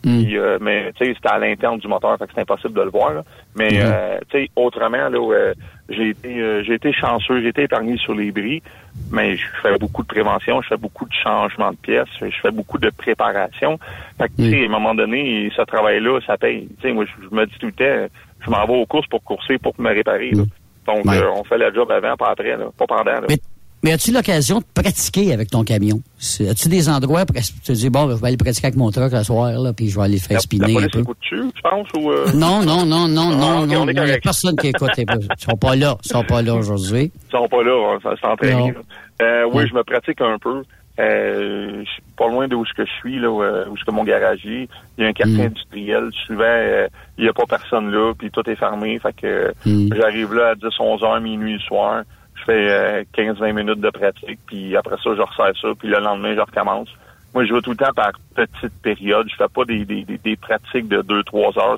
Puis, 0.01 0.37
euh, 0.37 0.57
mais 0.61 0.93
tu 0.93 1.05
sais, 1.05 1.13
c'était 1.13 1.27
à 1.29 1.37
l'interne 1.39 1.77
du 1.77 1.87
moteur, 1.89 2.17
fait 2.17 2.25
que 2.25 2.31
c'est 2.33 2.41
impossible 2.41 2.73
de 2.73 2.83
le 2.83 2.89
voir. 2.89 3.13
là. 3.15 3.23
Mais 3.55 3.69
tu 4.31 4.37
sais, 4.43 4.49
autrement, 4.55 5.09
là, 5.09 5.09
euh, 5.33 5.53
j'ai 5.89 6.09
été 6.09 6.41
euh, 6.41 6.63
j'ai 6.63 6.75
été 6.75 6.93
chanceux, 6.93 7.41
j'ai 7.41 7.49
été 7.49 7.63
épargné 7.63 7.97
sur 7.97 8.13
les 8.15 8.31
bris, 8.31 8.61
mais 9.11 9.35
je 9.37 9.45
fais 9.61 9.77
beaucoup 9.77 10.03
de 10.03 10.07
prévention, 10.07 10.61
je 10.61 10.67
fais 10.69 10.77
beaucoup 10.77 11.05
de 11.05 11.13
changements 11.13 11.71
de 11.71 11.77
pièces, 11.77 12.07
je 12.21 12.27
fais 12.41 12.51
beaucoup 12.51 12.77
de 12.77 12.89
préparation. 12.89 13.77
Fait 14.17 14.27
que 14.29 14.33
tu 14.37 14.49
sais, 14.51 14.61
à 14.63 14.65
un 14.65 14.69
moment 14.69 14.93
donné, 14.95 15.51
ce 15.55 15.61
travail-là, 15.63 16.19
ça 16.25 16.37
paye. 16.37 16.67
Tu 16.81 16.87
sais, 16.87 16.93
moi, 16.93 17.05
je, 17.05 17.27
je 17.29 17.35
me 17.35 17.45
dis 17.45 17.57
tout 17.59 17.67
le 17.67 17.71
temps, 17.73 18.13
je 18.41 18.49
m'en 18.49 18.65
vais 18.65 18.73
aux 18.81 18.85
courses 18.85 19.07
pour 19.07 19.23
courser, 19.23 19.57
pour 19.57 19.73
me 19.79 19.89
réparer. 19.89 20.31
là. 20.31 20.43
Donc, 20.87 21.05
Ouais. 21.05 21.17
euh, 21.17 21.31
on 21.35 21.43
fait 21.43 21.57
le 21.57 21.73
job 21.73 21.91
avant, 21.91 22.15
pas 22.17 22.29
après, 22.31 22.55
là, 22.57 22.65
pas 22.77 22.87
pendant. 22.87 23.03
là. 23.03 23.21
Mais, 23.29 23.37
mais 23.83 23.93
as-tu 23.93 24.11
l'occasion 24.11 24.59
de 24.59 24.63
pratiquer 24.73 25.33
avec 25.33 25.49
ton 25.49 25.63
camion? 25.63 26.01
As-tu 26.49 26.67
des 26.69 26.89
endroits 26.89 27.25
pour 27.25 27.35
que 27.35 27.41
tu 27.41 27.53
te 27.61 27.71
dis, 27.71 27.89
bon, 27.89 28.09
je 28.09 28.15
vais 28.15 28.27
aller 28.27 28.37
pratiquer 28.37 28.67
avec 28.67 28.77
mon 28.77 28.91
truck 28.91 29.11
le 29.11 29.23
soir, 29.23 29.51
là, 29.51 29.73
puis 29.73 29.89
je 29.89 29.97
vais 29.97 30.05
aller 30.05 30.17
faire 30.19 30.35
La 30.35 30.39
spinner 30.41 30.77
un 30.77 30.87
peu? 30.87 31.01
dessus, 31.01 31.51
je 31.55 31.61
pense, 31.61 31.87
ou... 31.97 32.11
euh, 32.11 32.25
Non, 32.33 32.61
non, 32.63 32.85
non, 32.85 33.07
non, 33.07 33.29
Ah, 33.31 33.35
non, 33.35 33.63
ok, 33.63 33.69
non, 33.71 33.87
il 33.89 34.03
n'y 34.05 34.11
a 34.11 34.17
personne 34.19 34.55
qui 34.57 34.67
écoute. 34.67 34.89
Ils 34.97 35.05
sont 35.37 35.57
pas 35.57 35.75
là. 35.75 35.97
Ils 36.03 36.07
sont 36.09 36.23
pas 36.23 36.41
là 36.41 36.55
aujourd'hui. 36.55 37.11
Ils 37.15 37.31
sont 37.31 37.47
pas 37.47 37.63
là, 37.63 37.93
hein, 38.03 38.15
ça 38.21 38.35
là. 38.41 38.71
Euh, 39.21 39.43
oui, 39.51 39.55
Ouais. 39.63 39.67
je 39.67 39.73
me 39.73 39.83
pratique 39.83 40.21
un 40.21 40.37
peu. 40.39 40.63
Euh, 40.99 41.83
je 41.85 41.89
suis 41.89 42.01
pas 42.17 42.27
loin 42.27 42.45
où 42.51 42.63
que 42.75 42.85
je 42.85 42.91
suis, 42.99 43.19
là, 43.19 43.29
où, 43.31 43.41
euh, 43.41 43.65
où 43.71 43.77
ce 43.77 43.85
que 43.85 43.91
mon 43.91 44.03
garage 44.03 44.45
est. 44.45 44.67
Il 44.97 45.03
y 45.03 45.05
a 45.05 45.07
un 45.07 45.13
quartier 45.13 45.37
Mm. 45.37 45.47
industriel. 45.47 46.09
Souvent, 46.27 46.43
euh, 46.43 46.87
il 47.17 47.23
y 47.25 47.29
a 47.29 47.33
pas 47.33 47.45
personne 47.47 47.89
là, 47.91 48.13
puis 48.17 48.29
tout 48.31 48.47
est 48.49 48.55
fermé. 48.57 48.99
Fait 48.99 49.13
que 49.13 49.53
Mm. 49.65 49.89
j'arrive 49.95 50.33
là 50.33 50.49
à 50.49 50.55
10, 50.55 50.67
11 50.79 51.01
heures, 51.03 51.21
minuit 51.21 51.53
le 51.53 51.59
soir. 51.59 52.03
Je 52.49 52.53
fais 52.55 52.69
euh, 52.71 53.03
15-20 53.15 53.53
minutes 53.53 53.79
de 53.79 53.89
pratique, 53.89 54.39
puis 54.47 54.75
après 54.75 54.95
ça, 55.03 55.11
je 55.15 55.21
resserre 55.21 55.53
ça, 55.61 55.67
puis 55.77 55.87
le 55.87 55.99
lendemain, 55.99 56.33
je 56.35 56.39
recommence. 56.41 56.89
Moi, 57.33 57.45
je 57.45 57.53
vais 57.53 57.61
tout 57.61 57.71
le 57.71 57.77
temps 57.77 57.93
par 57.95 58.11
petites 58.33 58.73
périodes. 58.81 59.27
Je 59.29 59.35
fais 59.35 59.47
pas 59.53 59.65
des, 59.65 59.85
des, 59.85 60.03
des, 60.03 60.35
pratiques 60.35 60.87
de 60.87 61.01
2-3 61.03 61.59
heures. 61.59 61.77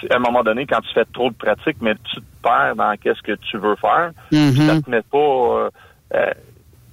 C'est, 0.00 0.12
à 0.12 0.16
un 0.16 0.18
moment 0.18 0.42
donné, 0.42 0.66
quand 0.66 0.80
tu 0.80 0.92
fais 0.92 1.04
trop 1.12 1.30
de 1.30 1.36
pratiques, 1.36 1.76
mais 1.80 1.94
tu 2.04 2.16
te 2.16 2.22
perds 2.42 2.74
dans 2.74 2.96
qu'est-ce 2.96 3.22
que 3.22 3.32
tu 3.32 3.58
veux 3.58 3.76
faire, 3.76 4.10
Mhm. 4.32 4.52
puis 4.52 4.66
ça 4.66 4.80
te 4.80 4.90
met 4.90 5.02
pas, 5.02 5.18
euh, 5.18 5.70
euh, 6.14 6.32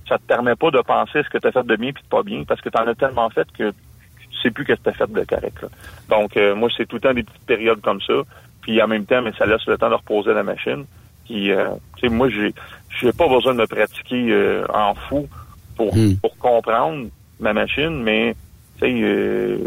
ça 0.07 0.17
te 0.19 0.23
permet 0.23 0.55
pas 0.55 0.69
de 0.69 0.81
penser 0.81 1.23
ce 1.23 1.29
que 1.29 1.39
tu 1.39 1.47
as 1.47 1.51
fait 1.51 1.65
de 1.65 1.75
bien 1.77 1.91
puis 1.93 2.03
de 2.03 2.09
pas 2.09 2.21
bien, 2.21 2.43
parce 2.47 2.61
que 2.61 2.69
tu 2.69 2.77
en 2.77 2.85
as 2.87 2.95
tellement 2.95 3.29
fait 3.31 3.47
que 3.57 3.71
tu 3.71 4.41
sais 4.43 4.51
plus 4.51 4.65
qu'est-ce 4.65 4.79
que 4.81 4.83
tu 4.83 5.01
as 5.01 5.05
fait 5.05 5.11
de 5.11 5.23
correct. 5.23 5.61
là. 5.63 5.69
Donc, 6.09 6.37
euh, 6.37 6.53
moi, 6.53 6.69
c'est 6.77 6.85
tout 6.85 6.97
le 6.97 7.01
temps 7.01 7.13
des 7.13 7.23
petites 7.23 7.45
périodes 7.47 7.81
comme 7.81 8.01
ça. 8.01 8.13
Puis 8.61 8.79
en 8.81 8.87
même 8.87 9.05
temps, 9.05 9.21
mais 9.21 9.31
ça 9.37 9.45
laisse 9.45 9.65
le 9.65 9.77
temps 9.77 9.89
de 9.89 9.95
reposer 9.95 10.33
la 10.33 10.43
machine. 10.43 10.85
Euh, 11.29 11.69
tu 11.97 12.07
sais, 12.07 12.13
moi, 12.13 12.29
j'ai 12.29 12.53
j'ai 12.99 13.11
pas 13.11 13.27
besoin 13.27 13.53
de 13.53 13.59
me 13.59 13.67
pratiquer 13.67 14.31
euh, 14.31 14.65
en 14.73 14.95
fou 14.95 15.27
pour, 15.75 15.95
pour 16.21 16.37
comprendre 16.37 17.07
ma 17.39 17.53
machine, 17.53 18.01
mais 18.03 18.35
tu 18.79 18.85
sais, 18.85 19.01
euh, 19.01 19.57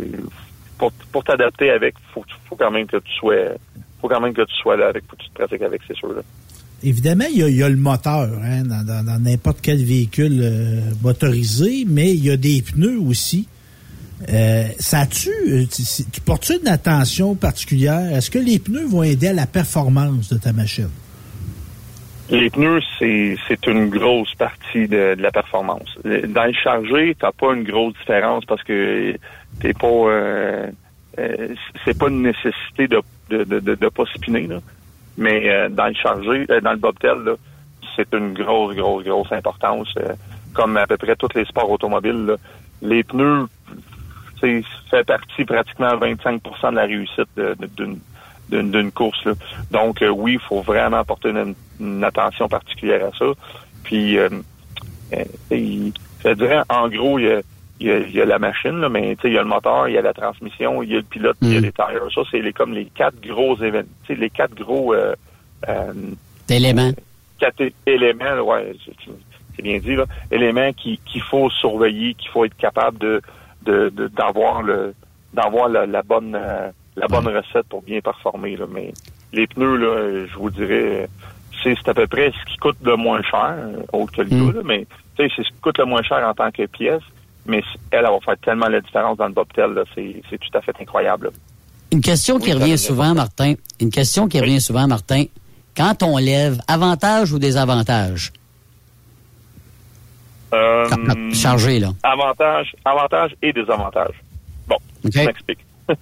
pour, 0.78 0.92
pour 1.12 1.24
t'adapter 1.24 1.70
avec, 1.70 1.94
faut, 2.12 2.24
faut 2.48 2.56
quand 2.56 2.70
même 2.70 2.86
que 2.86 2.96
tu 2.96 3.12
sois, 3.12 3.54
faut 4.00 4.08
quand 4.08 4.20
même 4.20 4.32
que 4.32 4.42
tu 4.42 4.54
sois 4.56 4.76
là 4.76 4.88
avec, 4.88 5.04
faut 5.08 5.16
que 5.16 5.22
tu 5.22 5.28
te 5.28 5.34
pratiques 5.34 5.62
avec, 5.62 5.80
c'est 5.86 5.96
sûr. 5.96 6.12
Là. 6.12 6.22
Évidemment, 6.82 7.26
il 7.30 7.38
y 7.38 7.42
a, 7.42 7.48
il 7.48 7.56
y 7.56 7.62
a 7.62 7.68
le 7.68 7.76
moteur 7.76 8.28
hein, 8.42 8.62
dans 8.64 9.22
n'importe 9.22 9.58
quel 9.60 9.84
véhicule 9.84 10.40
euh, 10.42 10.80
motorisé, 11.02 11.84
mais 11.86 12.10
il 12.12 12.24
y 12.24 12.30
a 12.30 12.36
des 12.36 12.62
pneus 12.62 12.98
aussi. 12.98 13.46
Euh, 14.28 14.64
ça 14.78 15.06
tu, 15.06 15.30
tu 15.68 16.20
portes-tu 16.20 16.58
une 16.60 16.68
attention 16.68 17.34
particulière? 17.34 18.14
Est-ce 18.14 18.30
que 18.30 18.38
les 18.38 18.58
pneus 18.58 18.86
vont 18.86 19.02
aider 19.02 19.28
à 19.28 19.32
la 19.32 19.46
performance 19.46 20.28
de 20.30 20.38
ta 20.38 20.52
machine? 20.52 20.90
Les 22.31 22.48
pneus, 22.51 22.81
c'est 22.98 23.66
une 23.66 23.89
grosse 23.90 24.35
partie 24.36 24.86
de, 24.86 25.15
de 25.16 25.23
la 25.23 25.31
performance. 25.32 25.98
Dans 26.05 26.44
le 26.44 26.52
chargé, 26.52 27.16
t'as 27.19 27.32
pas 27.32 27.55
une 27.55 27.65
grosse 27.65 27.94
différence 27.94 28.44
parce 28.44 28.62
que 28.62 29.16
t'es 29.61 29.73
pas 29.73 29.86
euh, 29.89 30.70
euh, 31.19 31.48
c'est 31.85 31.98
pas 31.98 32.09
une 32.09 32.23
nécessité 32.23 32.86
de 32.86 33.01
de, 33.31 33.44
de, 33.44 33.61
de, 33.61 33.89
pas 33.89 34.05
spinner, 34.15 34.47
là. 34.47 34.59
Mais 35.16 35.51
euh, 35.51 35.69
dans 35.69 35.86
le 35.86 35.94
chargé, 35.94 36.47
euh, 36.51 36.61
dans 36.61 36.73
le 36.73 36.78
bobtail, 36.78 37.19
c'est 37.94 38.12
une 38.15 38.32
grosse, 38.32 38.74
grosse, 38.74 39.05
grosse 39.05 39.32
importance. 39.32 39.93
euh, 39.98 40.15
comme 40.52 40.77
à 40.77 40.86
peu 40.86 40.97
près 40.97 41.15
tous 41.16 41.28
les 41.35 41.44
sports 41.44 41.70
automobiles. 41.70 42.27
là. 42.27 42.36
Les 42.82 43.05
pneus, 43.05 43.47
c'est 44.40 44.62
fait 44.90 45.05
partie 45.05 45.44
pratiquement 45.44 45.94
25% 45.97 46.70
de 46.70 46.77
la 46.77 46.82
réussite 46.82 47.28
d'une 47.77 47.98
d'une 48.51 48.90
course. 48.93 49.24
Là. 49.24 49.32
Donc, 49.70 50.02
euh, 50.02 50.09
oui, 50.09 50.35
il 50.35 50.40
faut 50.40 50.62
vraiment 50.62 51.05
porter 51.05 51.31
une, 51.31 51.55
une 51.81 52.05
attention 52.05 52.48
particulière 52.48 53.06
à 53.06 53.16
ça. 53.16 53.27
Puis, 53.85 54.18
euh, 54.18 54.28
euh, 55.12 55.24
il- 55.51 55.93
je 56.24 56.31
dirais, 56.32 56.60
en 56.68 56.89
gros, 56.89 57.18
il 57.18 57.27
y 57.27 57.31
a, 57.31 57.40
il 57.81 57.86
y 57.86 57.90
a- 57.90 57.98
il 57.98 58.12
y 58.14 58.20
a 58.20 58.27
la 58.27 58.39
machine, 58.39 58.78
là, 58.81 58.89
mais 58.89 59.16
tu 59.16 59.22
sais, 59.22 59.28
il 59.28 59.35
y 59.35 59.39
a 59.39 59.43
le 59.43 59.48
moteur, 59.48 59.89
il 59.89 59.94
y 59.94 59.98
a 59.98 60.02
la 60.02 60.12
transmission, 60.12 60.82
il 60.82 60.90
y 60.90 60.94
a 60.94 60.98
le 60.98 61.02
pilote, 61.02 61.36
il 61.43 61.55
y 61.55 61.56
a 61.56 61.60
les 61.62 61.72
tires. 61.72 62.12
Ça, 62.14 62.20
c'est 62.31 62.40
les, 62.40 62.52
comme 62.52 62.74
les 62.74 62.85
quatre 62.86 63.20
gros 63.20 63.56
événements. 63.56 63.89
Tu 64.06 64.14
sais, 64.14 64.20
les 64.20 64.31
quatre 64.31 64.55
gros 64.55 64.93
euh, 64.94 65.14
euh, 65.68 65.93
D'éléments. 66.47 66.93
quatre 67.39 67.62
éléments, 67.86 68.40
ouais, 68.43 68.74
c'est- 68.85 69.62
bien 69.62 69.78
dit, 69.78 69.94
là, 69.94 70.05
éléments 70.31 70.72
qui- 70.72 70.98
qu'il 71.05 71.20
faut 71.20 71.51
surveiller, 71.51 72.14
qu'il 72.14 72.31
faut 72.31 72.44
être 72.47 72.56
capable 72.56 72.98
de 72.98 73.20
de- 73.62 73.90
de- 73.90 74.09
d'avoir 74.09 74.62
le 74.62 74.94
d'avoir 75.35 75.68
la, 75.68 75.85
la 75.85 76.02
bonne 76.02 76.35
euh, 76.35 76.70
la 77.01 77.09
bonne 77.09 77.27
recette 77.28 77.66
pour 77.68 77.82
bien 77.82 78.01
performer. 78.01 78.56
Là. 78.56 78.66
Mais 78.70 78.93
les 79.32 79.47
pneus, 79.47 79.77
là, 79.77 80.27
je 80.31 80.35
vous 80.39 80.51
dirais, 80.51 81.09
c'est 81.62 81.89
à 81.89 81.94
peu 81.94 82.06
près 82.06 82.31
ce 82.32 82.51
qui 82.52 82.56
coûte 82.59 82.77
le 82.82 82.97
moins 82.97 83.22
cher, 83.22 83.56
autre 83.93 84.12
que 84.12 84.22
le 84.22 84.28
Mm. 84.31 84.52
là, 84.55 84.60
mais 84.64 84.86
c'est 85.16 85.28
ce 85.28 85.43
qui 85.43 85.60
coûte 85.62 85.78
le 85.78 85.85
moins 85.86 86.02
cher 86.02 86.27
en 86.27 86.35
tant 86.35 86.51
que 86.51 86.66
pièce. 86.66 87.02
Mais 87.47 87.62
elle, 87.90 88.01
elle 88.01 88.05
va 88.05 88.18
faire 88.24 88.36
tellement 88.44 88.68
la 88.68 88.81
différence 88.81 89.16
dans 89.16 89.27
le 89.27 89.32
bobtail, 89.32 89.72
là, 89.74 89.82
c'est 89.94 90.39
tout 90.39 90.59
à 90.59 90.60
fait 90.60 90.74
incroyable. 90.81 91.27
là. 91.27 91.31
Une 91.93 92.02
question 92.02 92.39
qui 92.39 92.52
Oui, 92.52 92.60
revient 92.60 92.78
souvent, 92.78 93.14
Martin. 93.14 93.55
Une 93.81 93.90
question 93.90 94.28
qui 94.28 94.39
revient 94.40 94.60
souvent, 94.60 94.86
Martin. 94.86 95.24
Quand 95.77 96.02
on 96.02 96.18
lève, 96.18 96.60
avantage 96.68 97.32
ou 97.32 97.39
désavantage? 97.39 98.32
Euh, 100.52 101.32
Chargé, 101.32 101.78
là. 101.78 101.89
Avantage, 102.02 102.74
avantage 102.85 103.35
et 103.43 103.52
désavantage. 103.52 104.14
Bon, 104.68 104.77
OK. 105.05 105.12
je 105.12 105.20
m'explique. 105.20 105.60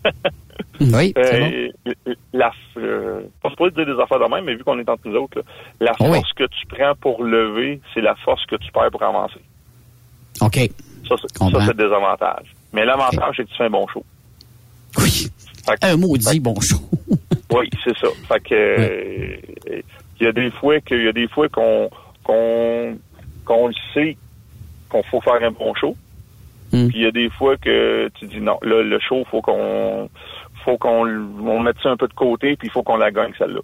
Oui, 0.80 1.12
c'est 1.16 1.40
bon. 1.40 1.92
Euh, 2.06 2.14
la, 2.32 2.52
euh, 2.76 3.22
pas 3.42 3.50
supposé 3.50 3.70
dire 3.72 3.86
des 3.86 4.00
affaires 4.00 4.20
de 4.20 4.32
même, 4.32 4.44
mais 4.44 4.54
vu 4.54 4.64
qu'on 4.64 4.78
est 4.78 4.88
entre 4.88 5.08
nous 5.08 5.16
autres, 5.16 5.38
là, 5.38 5.42
la 5.80 5.92
oui. 6.08 6.16
force 6.16 6.32
que 6.34 6.44
tu 6.44 6.66
prends 6.66 6.94
pour 7.00 7.24
lever, 7.24 7.80
c'est 7.94 8.00
la 8.00 8.14
force 8.16 8.44
que 8.46 8.56
tu 8.56 8.70
perds 8.70 8.90
pour 8.90 9.02
avancer. 9.02 9.40
OK. 10.40 10.56
Ça, 11.08 11.14
c'est, 11.20 11.40
le 11.40 11.74
désavantage. 11.74 12.54
Mais 12.72 12.84
l'avantage, 12.84 13.34
c'est 13.36 13.44
que 13.44 13.48
tu 13.48 13.56
fais 13.56 13.64
un 13.64 13.70
bon 13.70 13.86
show. 13.88 14.04
Oui. 14.98 15.28
Un 15.82 15.96
maudit 15.96 16.40
bon 16.40 16.58
show. 16.60 16.80
Oui, 17.50 17.70
c'est 17.82 17.96
ça. 17.96 18.08
Fait 18.28 18.40
que 18.40 18.54
euh, 18.54 19.36
il 20.20 20.24
y 20.24 20.26
a 20.26 20.32
des 20.32 20.50
fois 20.50 20.78
que 20.80 20.94
il 20.94 21.04
y 21.04 21.08
a 21.08 21.12
des 21.12 21.28
fois 21.28 21.48
qu'on 21.48 21.88
qu'on 22.22 22.98
qu'on 23.46 23.68
le 23.68 23.74
sait 23.94 24.18
qu'on 24.90 25.02
faut 25.04 25.22
faire 25.22 25.42
un 25.42 25.50
bon 25.50 25.74
show. 25.74 25.96
Hmm. 26.72 26.88
Puis 26.88 26.98
il 26.98 27.04
y 27.04 27.06
a 27.06 27.10
des 27.10 27.30
fois 27.30 27.56
que 27.56 28.10
tu 28.18 28.26
dis 28.26 28.40
non, 28.42 28.58
là 28.60 28.82
le 28.82 29.00
show 29.00 29.24
faut 29.30 29.40
qu'on 29.40 30.10
faut 30.68 30.76
qu'on 30.78 31.06
on 31.46 31.60
mette 31.60 31.76
ça 31.82 31.90
un 31.90 31.96
peu 31.96 32.08
de 32.08 32.12
côté 32.14 32.56
puis 32.56 32.68
il 32.68 32.70
faut 32.70 32.82
qu'on 32.82 32.96
la 32.96 33.10
gagne 33.10 33.32
celle-là. 33.38 33.60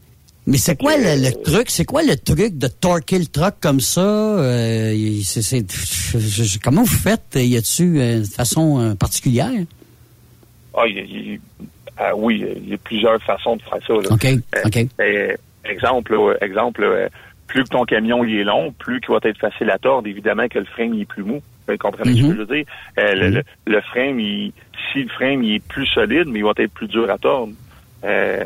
Mais 0.46 0.58
c'est 0.58 0.76
quoi 0.78 0.96
le, 0.96 1.22
le 1.26 1.42
truc? 1.42 1.70
C'est 1.70 1.84
quoi 1.86 2.02
le 2.02 2.16
truc 2.16 2.56
de 2.58 2.66
torquer 2.68 3.18
le 3.18 3.26
truck 3.26 3.54
comme 3.60 3.80
ça? 3.80 4.00
Euh, 4.02 4.94
c'est- 5.22 5.42
c'est- 5.42 6.62
comment 6.62 6.82
vous 6.82 6.86
faites? 6.98 7.34
Y 7.36 7.56
a-tu 7.56 7.98
euh, 8.00 8.18
une 8.18 8.24
façon 8.26 8.78
euh, 8.80 8.94
particulière? 8.94 9.50
Ah, 10.76 10.86
y 10.86 10.92
y 10.92 11.40
ah 11.96 12.14
oui, 12.16 12.44
il 12.62 12.68
y 12.70 12.74
a 12.74 12.78
plusieurs 12.78 13.22
façons 13.22 13.56
de 13.56 13.62
faire 13.62 13.78
ça. 13.86 13.92
Là. 13.94 14.08
OK, 14.10 14.24
Euh, 14.24 14.38
OK. 14.66 14.86
euh, 15.00 15.34
exemple, 15.64 16.14
là, 16.14 16.34
exemple, 16.42 16.82
euh, 16.82 17.08
plus 17.46 17.62
que 17.64 17.68
ton 17.68 17.84
camion 17.84 18.24
il 18.24 18.36
est 18.36 18.44
long, 18.44 18.72
plus 18.78 19.00
qu'il 19.00 19.10
va 19.14 19.20
être 19.22 19.38
facile 19.38 19.70
à 19.70 19.78
tordre, 19.78 20.08
évidemment 20.08 20.48
que 20.48 20.58
le 20.58 20.64
frame 20.66 20.92
il 20.94 21.02
est 21.02 21.06
plus 21.06 21.22
mou. 21.22 21.40
Vous 21.66 21.76
comprenez 21.78 22.14
ce 22.14 22.22
que 22.28 22.34
je 22.34 22.40
veux 22.42 22.56
dire? 22.56 22.64
Euh, 22.98 23.14
le, 23.14 23.28
le, 23.30 23.42
le 23.66 23.80
frame, 23.80 24.20
il, 24.20 24.52
si 24.92 25.02
le 25.02 25.08
frame 25.08 25.42
il 25.42 25.54
est 25.56 25.66
plus 25.66 25.86
solide, 25.86 26.28
mais 26.28 26.40
il 26.40 26.44
va 26.44 26.52
être 26.56 26.72
plus 26.72 26.88
dur 26.88 27.10
à 27.10 27.18
tordre. 27.18 27.52
Euh, 28.04 28.44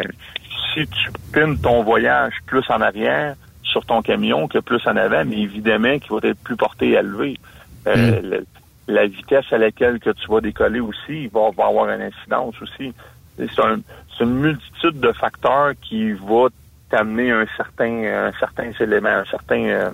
si 0.74 0.86
tu 0.86 1.10
pines 1.32 1.58
ton 1.58 1.82
voyage 1.82 2.34
plus 2.46 2.62
en 2.70 2.80
arrière 2.80 3.34
sur 3.62 3.84
ton 3.84 4.02
camion 4.02 4.46
que 4.48 4.58
plus 4.58 4.80
en 4.86 4.96
avant, 4.96 5.24
mais 5.24 5.38
évidemment 5.40 5.98
qu'il 5.98 6.12
va 6.12 6.28
être 6.28 6.38
plus 6.42 6.56
porté 6.56 6.96
à 6.96 7.02
lever. 7.02 7.38
Euh, 7.86 8.20
le- 8.22 8.46
la 8.86 9.06
vitesse 9.06 9.44
à 9.52 9.58
laquelle 9.58 9.98
que 9.98 10.10
tu 10.10 10.26
vas 10.28 10.40
décoller 10.40 10.80
aussi, 10.80 11.24
il 11.24 11.28
va, 11.28 11.50
va 11.56 11.66
avoir 11.66 11.90
une 11.90 12.00
incidence 12.00 12.54
aussi. 12.62 12.94
C'est 13.36 13.60
un- 13.60 13.80
une 14.20 14.34
multitude 14.40 14.98
de 15.00 15.12
facteurs 15.12 15.72
qui 15.82 16.12
va 16.12 16.46
t'amener 16.90 17.30
un 17.30 17.44
certain, 17.56 18.04
un 18.04 18.32
certain 18.40 18.70
élément, 18.80 19.10
un 19.10 19.24
certain, 19.26 19.60
euh, 19.64 19.90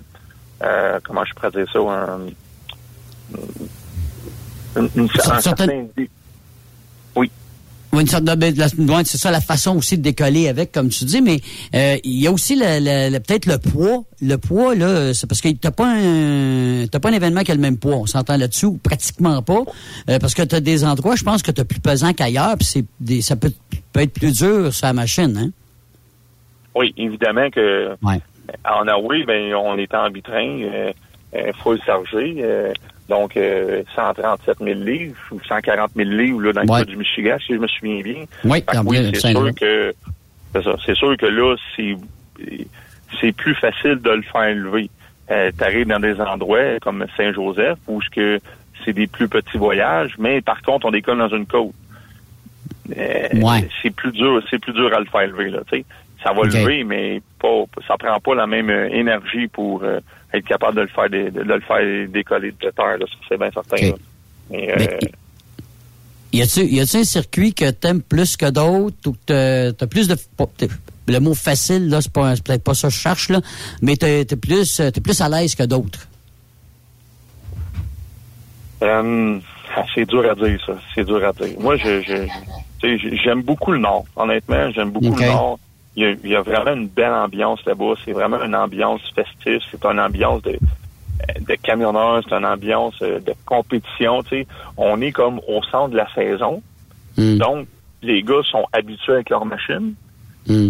euh, 0.62 1.00
comment 1.02 1.24
je 1.24 1.34
pourrais 1.34 1.50
dire 1.50 1.66
ça, 1.72 1.78
un, 1.80 2.20
une- 4.76 4.88
une- 4.96 5.08
un 5.30 5.40
certain 5.40 5.66
Oui, 7.16 7.30
une 8.00 8.08
sorte 8.08 8.24
de, 8.24 9.04
c'est 9.04 9.18
ça 9.18 9.30
la 9.30 9.40
façon 9.40 9.76
aussi 9.76 9.96
de 9.96 10.02
décoller 10.02 10.48
avec, 10.48 10.72
comme 10.72 10.88
tu 10.88 11.04
dis, 11.04 11.22
mais 11.22 11.40
euh, 11.76 11.96
il 12.02 12.20
y 12.20 12.26
a 12.26 12.32
aussi 12.32 12.56
le, 12.56 12.80
le- 12.80 13.12
le- 13.12 13.20
peut-être 13.20 13.46
le 13.46 13.58
poids. 13.58 14.02
Le 14.20 14.36
poids, 14.36 14.74
là, 14.74 15.14
c'est 15.14 15.28
parce 15.28 15.40
que 15.40 15.48
t'as 15.52 15.70
pas 15.70 15.86
un 15.96 16.86
t'as 16.88 16.98
pas 16.98 17.10
un 17.10 17.12
événement 17.12 17.42
qui 17.42 17.52
a 17.52 17.54
le 17.54 17.60
même 17.60 17.76
poids. 17.78 17.94
On 17.94 18.06
s'entend 18.06 18.36
là-dessus, 18.36 18.66
ou 18.66 18.78
pratiquement 18.78 19.40
pas. 19.42 19.62
Euh, 20.10 20.18
parce 20.18 20.34
que 20.34 20.42
t'as 20.42 20.58
des 20.58 20.84
endroits, 20.84 21.14
je 21.14 21.22
pense 21.22 21.42
que 21.44 21.52
t'as 21.52 21.62
plus 21.64 21.78
pesant 21.78 22.12
qu'ailleurs, 22.14 22.56
puis 22.58 22.66
c'est 22.66 22.84
des, 22.98 23.22
ça 23.22 23.36
peut, 23.36 23.52
peut 23.92 24.00
être 24.00 24.12
plus 24.12 24.32
dur 24.38 24.74
sur 24.74 24.86
la 24.88 24.92
machine, 24.92 25.36
hein? 25.38 25.50
Oui, 26.74 26.92
évidemment 26.96 27.48
que 27.50 27.94
en 28.02 28.88
Hawaii, 28.88 29.24
ben 29.24 29.54
on 29.54 29.78
est 29.78 29.94
en 29.94 30.10
bitrin, 30.10 30.60
euh, 30.62 30.92
euh, 31.36 31.52
full 31.62 31.80
chargé, 31.86 32.38
euh, 32.40 32.72
donc 33.08 33.36
euh, 33.36 33.82
137 33.94 34.58
000 34.60 34.80
livres 34.80 35.16
ou 35.30 35.40
140 35.46 35.90
000 35.94 36.08
livres 36.10 36.42
là, 36.42 36.52
dans 36.52 36.62
le 36.62 36.70
Ouais. 36.70 36.78
cas 36.80 36.84
du 36.84 36.96
Michigan, 36.96 37.36
si 37.46 37.54
je 37.54 37.58
me 37.58 37.66
souviens 37.66 38.00
bien. 38.02 38.24
Oui, 38.44 38.62
oui, 38.84 39.10
c'est 39.14 39.30
sûr 39.30 39.54
que 39.54 39.94
c'est 40.86 40.94
sûr 40.94 41.16
que 41.16 41.26
là, 41.26 41.56
c'est 41.76 41.96
c'est 43.20 43.32
plus 43.32 43.54
facile 43.54 43.96
de 43.96 44.10
le 44.10 44.22
faire 44.22 44.54
lever. 44.54 44.90
Euh, 45.30 45.50
T'arrives 45.56 45.86
dans 45.86 46.00
des 46.00 46.20
endroits 46.20 46.78
comme 46.82 47.04
Saint-Joseph 47.16 47.78
où 47.88 48.00
ce 48.02 48.10
que 48.10 48.38
c'est 48.84 48.92
des 48.92 49.06
plus 49.06 49.28
petits 49.28 49.56
voyages, 49.56 50.14
mais 50.18 50.40
par 50.42 50.60
contre, 50.62 50.86
on 50.86 50.90
décolle 50.90 51.18
dans 51.18 51.28
une 51.28 51.46
côte. 51.46 51.72
Euh, 52.96 53.28
Ouais. 53.34 53.68
C'est 53.82 53.90
plus 53.94 54.12
dur, 54.12 54.42
c'est 54.50 54.58
plus 54.58 54.72
dur 54.72 54.92
à 54.94 54.98
le 55.00 55.06
faire 55.06 55.26
lever, 55.26 55.50
là, 55.50 55.60
tu 55.70 55.78
sais. 55.78 55.84
Ça 56.22 56.32
va 56.32 56.42
lever, 56.42 56.84
mais 56.84 57.20
pas, 57.40 57.64
ça 57.86 57.96
prend 57.98 58.18
pas 58.18 58.34
la 58.34 58.46
même 58.46 58.70
euh, 58.70 58.88
énergie 58.90 59.46
pour 59.48 59.82
euh, 59.82 60.00
être 60.36 60.46
capable 60.46 60.76
de 60.76 60.82
le 60.82 60.88
faire 60.88 61.10
de, 61.10 61.40
le 61.40 61.60
faire 61.60 62.08
décoller 62.08 62.50
de 62.52 62.70
terre, 62.70 62.98
là, 62.98 63.06
ça, 63.06 63.16
c'est 63.28 63.38
bien 63.38 63.50
certain. 63.52 63.76
Ok. 63.76 63.82
là. 63.82 63.94
Mais, 64.50 64.70
euh, 64.70 64.74
Mais- 64.78 64.98
Y 66.32 66.42
a-tu, 66.42 66.64
y 66.66 66.80
a-tu 66.80 66.96
un 66.96 67.04
circuit 67.04 67.54
que 67.54 67.70
t'aimes 67.70 68.02
plus 68.02 68.36
que 68.36 68.50
d'autres 68.50 68.96
ou 69.06 69.12
que 69.12 69.70
t'as, 69.70 69.86
plus 69.86 70.08
de, 70.08 70.16
le 71.06 71.20
mot 71.20 71.34
facile, 71.34 71.88
là, 71.88 72.00
c'est 72.00 72.12
pas, 72.12 72.34
peut-être 72.34 72.64
pas 72.64 72.74
ça 72.74 72.88
que 72.88 72.94
je 72.94 72.98
cherche, 72.98 73.28
là, 73.28 73.40
mais 73.82 73.94
t'es, 73.96 74.24
plus, 74.24 74.80
euh, 74.80 74.90
t'es 74.90 75.00
plus 75.00 75.20
à 75.20 75.28
l'aise 75.28 75.54
que 75.54 75.62
d'autres? 75.62 76.08
Euh, 78.82 79.38
ah, 79.76 79.84
c'est 79.94 80.06
dur 80.06 80.28
à 80.28 80.34
dire, 80.34 80.58
ça. 80.66 80.72
C'est 80.94 81.04
dur 81.04 81.24
à 81.24 81.32
dire. 81.32 81.56
Moi, 81.60 81.76
je, 81.76 82.26
j'aime 82.82 83.42
beaucoup 83.42 83.70
le 83.70 83.78
Nord. 83.78 84.04
Honnêtement, 84.16 84.70
j'aime 84.72 84.90
beaucoup 84.90 85.14
le 85.16 85.26
Nord. 85.26 85.58
Il 85.96 86.02
y, 86.02 86.06
a, 86.06 86.10
il 86.10 86.30
y 86.30 86.36
a 86.36 86.42
vraiment 86.42 86.72
une 86.72 86.88
belle 86.88 87.12
ambiance 87.12 87.64
là-bas. 87.64 87.94
C'est 88.04 88.12
vraiment 88.12 88.42
une 88.42 88.56
ambiance 88.56 89.00
festive. 89.14 89.60
C'est 89.70 89.84
une 89.84 90.00
ambiance 90.00 90.42
de, 90.42 90.58
de 91.40 91.54
camionneurs. 91.62 92.22
C'est 92.28 92.34
une 92.34 92.46
ambiance 92.46 92.94
euh, 93.02 93.20
de 93.20 93.32
compétition. 93.46 94.22
On 94.76 95.00
est 95.00 95.12
comme 95.12 95.40
au 95.46 95.62
centre 95.70 95.90
de 95.90 95.96
la 95.96 96.12
saison. 96.14 96.62
Donc, 97.16 97.68
les 98.02 98.22
gars 98.22 98.42
sont 98.50 98.66
habitués 98.72 99.14
avec 99.14 99.30
leur 99.30 99.46
machine. 99.46 99.94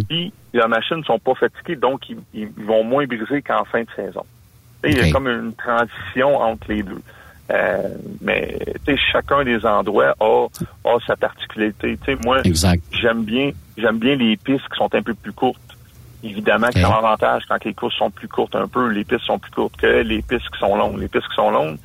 Puis, 0.09 0.33
leurs 0.53 0.69
machines 0.69 1.03
sont 1.05 1.19
pas 1.19 1.35
fatiguées, 1.35 1.77
donc 1.77 2.09
ils, 2.09 2.19
ils 2.33 2.49
vont 2.65 2.85
moins 2.85 3.07
briser 3.07 3.43
qu'en 3.43 3.65
fin 3.65 3.83
de 3.83 3.89
saison. 3.97 4.25
Il 4.85 4.97
y 4.97 5.01
a 5.01 5.11
comme 5.11 5.27
une 5.27 5.53
transition 5.55 6.37
entre 6.37 6.67
les 6.69 6.83
deux. 6.83 7.01
Euh, 7.51 7.89
mais 8.23 8.59
tu 8.87 8.95
sais, 8.97 9.01
chacun 9.13 9.45
des 9.45 9.65
endroits 9.67 10.15
a, 10.19 10.25
a 10.89 10.99
sa 11.07 11.15
particularité. 11.17 11.99
Tu 12.03 12.13
sais, 12.15 12.19
moi, 12.25 12.41
j'aime 12.91 13.25
bien 13.25 13.51
j'aime 13.77 13.99
bien 13.99 14.17
les 14.17 14.37
pistes 14.37 14.65
qui 14.71 14.77
sont 14.79 14.95
un 14.95 15.03
peu 15.03 15.15
plus 15.15 15.33
courtes. 15.33 15.61
Évidemment 16.23 16.69
que 16.69 16.75
c'est 16.75 16.85
un 16.85 16.99
avantage 16.99 17.43
quand 17.47 17.63
les 17.65 17.75
courses 17.75 17.97
sont 17.97 18.11
plus 18.11 18.29
courtes 18.29 18.55
un 18.57 18.67
peu, 18.67 18.89
les 18.89 19.05
pistes 19.05 19.25
sont 19.27 19.39
plus 19.39 19.51
courtes 19.51 19.77
que 19.77 19.87
les 20.03 20.23
pistes 20.23 20.49
qui 20.53 20.59
sont 20.59 20.75
longues. 20.75 20.99
Les 20.99 21.09
pistes 21.09 21.29
qui 21.29 21.35
sont 21.35 21.51
longues, 21.51 21.77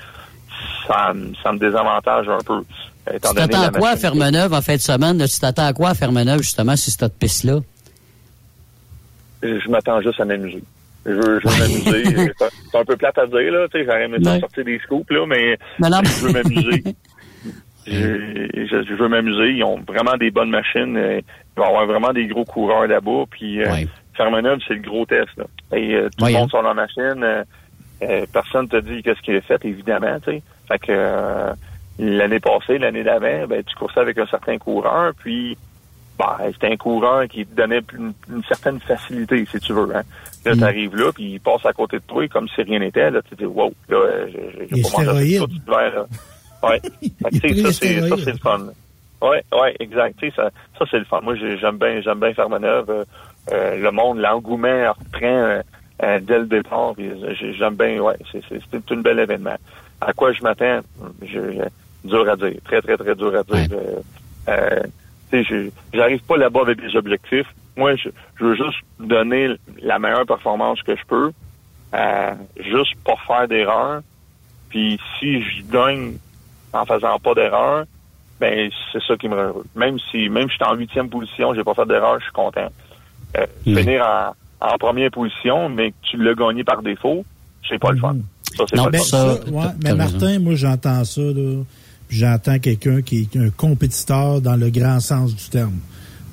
ça, 0.87 1.13
me- 1.13 1.33
ça 1.43 1.51
me 1.51 1.59
désavantage 1.59 2.29
un 2.29 2.37
peu. 2.45 2.53
euh, 3.09 3.13
étant 3.15 3.29
Tu 3.31 3.35
t'attends 3.35 3.63
à 3.63 3.69
quoi 3.71 3.89
à. 3.89 3.97
Fermeneuve 3.97 4.53
en 4.53 4.61
fin 4.61 4.75
de 4.75 4.79
semaine? 4.81 5.17
Tu 5.27 5.39
t'attends 5.41 5.65
à 5.65 5.73
quoi 5.73 5.89
à 5.89 5.93
Fermeneuve, 5.93 6.41
justement, 6.41 6.77
sur 6.77 6.93
cette 6.93 7.19
piste-là? 7.19 7.59
je 9.41 9.69
m'attends 9.69 10.01
juste 10.01 10.19
à 10.21 10.25
m'amuser. 10.25 10.63
Je 11.09 11.13
veux, 11.13 11.39
je 11.41 11.47
veux 11.47 11.91
m'amuser. 11.91 12.31
C'est 12.71 12.77
un- 12.77 12.85
peu 12.85 12.95
plate 12.95 13.17
à 13.17 13.25
dire, 13.25 13.51
là. 13.51 13.67
Tu 13.69 13.79
sais, 13.79 13.85
j'aurais 13.85 14.03
aimé 14.05 14.17
Ouais. 14.23 14.39
sortir 14.39 14.63
des 14.63 14.79
scoops, 14.79 15.09
là, 15.11 15.25
mais 15.25 15.57
non. 15.79 15.89
je 16.03 16.25
veux 16.27 16.33
m'amuser. 16.33 16.83
je, 17.87 18.93
veux 18.95 19.07
m'amuser. 19.07 19.51
Ils 19.53 19.63
ont 19.63 19.79
vraiment 19.87 20.15
des 20.17 20.31
bonnes 20.31 20.49
machines. 20.51 20.95
euh, 20.97 21.19
Il 21.21 21.59
va 21.59 21.65
y 21.65 21.67
avoir 21.69 21.85
vraiment 21.87 22.13
des 22.13 22.27
gros 22.27 22.45
coureurs 22.45 22.87
là-bas. 22.87 23.23
Puis, 23.31 23.61
euh, 23.63 23.67
Fermeneuve, 24.15 24.59
c'est 24.67 24.75
le 24.75 24.81
gros 24.81 25.05
test, 25.05 25.29
là. 25.37 25.45
Et 25.75 25.95
euh, 25.95 26.09
tout 26.17 26.23
Ouais, 26.25 26.31
le 26.31 26.35
hein. 26.37 26.39
monde 26.41 26.49
sur 26.49 26.61
leur 26.61 26.75
machine. 26.75 27.23
euh, 28.03 28.25
personne 28.31 28.67
te 28.69 28.77
dit 28.77 29.01
qu'est-ce 29.03 29.21
qu'il 29.21 29.35
a 29.35 29.41
fait, 29.41 29.63
évidemment, 29.65 30.19
tu 30.23 30.31
sais. 30.31 30.41
Fait 30.67 30.79
que 30.79 31.51
l'année 31.99 32.39
passée, 32.39 32.77
l'année 32.77 33.03
d'avant, 33.03 33.47
ben, 33.47 33.63
tu 33.63 33.75
coursais 33.75 33.99
avec 33.99 34.17
un 34.19 34.27
certain 34.27 34.57
coureur, 34.57 35.11
puis 35.17 35.57
bah, 36.19 36.37
c'était 36.53 36.67
un 36.73 36.77
coureur 36.77 37.27
qui 37.29 37.45
te 37.45 37.55
donnait 37.55 37.81
une, 37.97 38.11
une 38.29 38.43
certaine 38.43 38.79
facilité, 38.81 39.45
si 39.49 39.57
tu 39.59 39.73
veux. 39.73 39.87
Hein. 39.95 40.03
Là, 40.45 40.53
Mm. 40.55 40.59
t'arrives 40.59 40.95
là, 40.95 41.11
puis 41.13 41.31
il 41.33 41.39
passe 41.39 41.65
à 41.65 41.73
côté 41.73 41.97
de 41.97 42.03
toi 42.05 42.27
comme 42.27 42.47
si 42.49 42.61
rien 42.61 42.79
n'était. 42.79 43.09
Là, 43.09 43.21
tu 43.21 43.29
te 43.31 43.35
dis, 43.35 43.45
wow, 43.45 43.73
là, 43.89 43.97
euh, 43.97 44.27
j'ai- 44.69 44.81
pas 44.83 44.89
mangé 45.13 45.37
tout 45.39 45.47
l'hiver, 45.47 45.93
là. 45.95 46.05
Ouais. 46.69 46.81
Ça, 47.21 47.29
c'est, 47.41 47.53
ça, 47.61 47.71
stéroïdes. 47.71 48.23
c'est 48.25 48.31
le 48.33 48.37
fun. 48.37 48.59
Ouais, 49.21 49.43
ouais, 49.53 49.75
exact. 49.79 50.17
Tu 50.19 50.29
sais, 50.29 50.35
ça, 50.35 50.49
ça 50.77 50.85
c'est 50.91 50.99
le 50.99 51.05
fun. 51.05 51.21
Moi, 51.23 51.35
j'ai- 51.35 51.57
j'aime 51.57 51.77
bien, 51.77 52.01
j'aime 52.01 52.19
bien 52.19 52.33
faire 52.33 52.49
manœuvre. 52.49 52.89
Euh, 52.91 53.03
euh, 53.51 53.77
le 53.77 53.91
monde, 53.91 54.19
l'engouement 54.19 54.91
reprend 54.91 55.25
euh, 55.25 55.61
euh, 56.03 56.19
dès 56.21 56.39
le 56.39 56.45
départ. 56.45 56.93
j'aime 56.97 57.75
bien, 57.75 57.99
ouais, 58.01 58.15
c'est, 58.31 58.41
un 58.91 59.01
bel 59.01 59.19
événement. 59.19 59.55
À 60.01 60.13
quoi 60.13 60.31
je 60.33 60.41
m'attends? 60.43 60.79
Je, 61.21 61.27
je- 61.51 62.07
dur 62.09 62.29
à 62.29 62.35
dire. 62.37 62.53
Très, 62.65 62.81
très, 62.81 62.95
très 62.97 63.15
dur 63.15 63.33
à 63.35 63.43
dire. 63.43 63.77
J'arrive 65.93 66.21
pas 66.21 66.37
là-bas 66.37 66.61
avec 66.61 66.81
des 66.81 66.95
objectifs. 66.95 67.47
Moi, 67.77 67.95
je, 67.95 68.09
je, 68.39 68.45
veux 68.45 68.55
juste 68.55 68.79
donner 68.99 69.55
la 69.81 69.99
meilleure 69.99 70.25
performance 70.25 70.81
que 70.81 70.95
je 70.95 71.03
peux, 71.07 71.31
euh, 71.93 72.33
juste 72.59 72.95
pour 73.03 73.21
faire 73.21 73.47
d'erreurs. 73.47 74.01
Puis 74.69 74.99
si 75.17 75.41
je 75.41 75.63
gagne 75.71 76.13
en 76.73 76.85
faisant 76.85 77.17
pas 77.19 77.33
d'erreurs, 77.33 77.85
ben 78.39 78.69
c'est 78.91 79.01
ça 79.03 79.17
qui 79.17 79.27
me 79.27 79.35
rend 79.35 79.41
heureux. 79.41 79.65
Même 79.75 79.97
si 80.11 80.29
même 80.29 80.49
si 80.49 80.57
je 80.57 80.63
suis 80.63 80.73
en 80.73 80.75
huitième 80.75 81.09
position, 81.09 81.53
j'ai 81.53 81.63
pas 81.63 81.73
fait 81.73 81.85
d'erreur, 81.85 82.19
je 82.19 82.25
suis 82.25 82.33
content. 82.33 82.69
Euh, 83.37 83.45
Finir 83.63 84.05
en, 84.61 84.67
en, 84.67 84.77
première 84.77 85.11
position, 85.11 85.69
mais 85.69 85.91
que 85.91 85.95
tu 86.03 86.17
l'as 86.17 86.35
gagné 86.35 86.63
par 86.63 86.81
défaut, 86.81 87.25
c'est 87.67 87.79
pas 87.79 87.91
le 87.91 87.99
fun. 87.99 88.15
Ça, 88.55 88.63
c'est 88.69 88.75
pas 88.75 88.89
ben, 88.89 88.91
le 88.91 88.97
fun. 88.97 89.03
Ça, 89.03 89.49
ouais, 89.51 89.73
mais 89.83 89.93
Martin, 89.93 90.39
moi 90.39 90.55
j'entends 90.55 91.03
ça 91.03 91.21
là. 91.21 91.63
J'entends 92.09 92.59
quelqu'un 92.59 93.01
qui 93.01 93.21
est 93.21 93.37
un 93.37 93.49
compétiteur 93.49 94.41
dans 94.41 94.55
le 94.55 94.69
grand 94.69 94.99
sens 94.99 95.35
du 95.35 95.49
terme. 95.49 95.77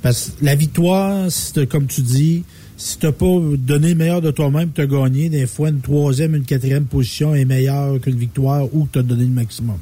Parce 0.02 0.30
que 0.30 0.44
la 0.44 0.54
victoire, 0.54 1.26
comme 1.68 1.86
tu 1.86 2.00
dis, 2.00 2.44
si 2.76 2.98
tu 2.98 3.06
n'as 3.06 3.12
pas 3.12 3.26
donné 3.56 3.90
le 3.90 3.94
meilleur 3.94 4.20
de 4.20 4.30
toi-même, 4.30 4.70
tu 4.72 4.80
as 4.82 4.86
gagné, 4.86 5.28
des 5.28 5.46
fois, 5.46 5.68
une 5.68 5.80
troisième, 5.80 6.34
une 6.34 6.44
quatrième 6.44 6.84
position 6.84 7.34
est 7.34 7.44
meilleure 7.44 8.00
qu'une 8.00 8.16
victoire 8.16 8.64
ou 8.72 8.84
que 8.84 8.92
tu 8.92 8.98
as 9.00 9.02
donné 9.02 9.24
le 9.24 9.30
maximum. 9.30 9.78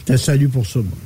Je 0.00 0.12
te 0.12 0.16
salue 0.16 0.48
pour 0.48 0.66
ça, 0.66 0.80
moi. 0.80 0.98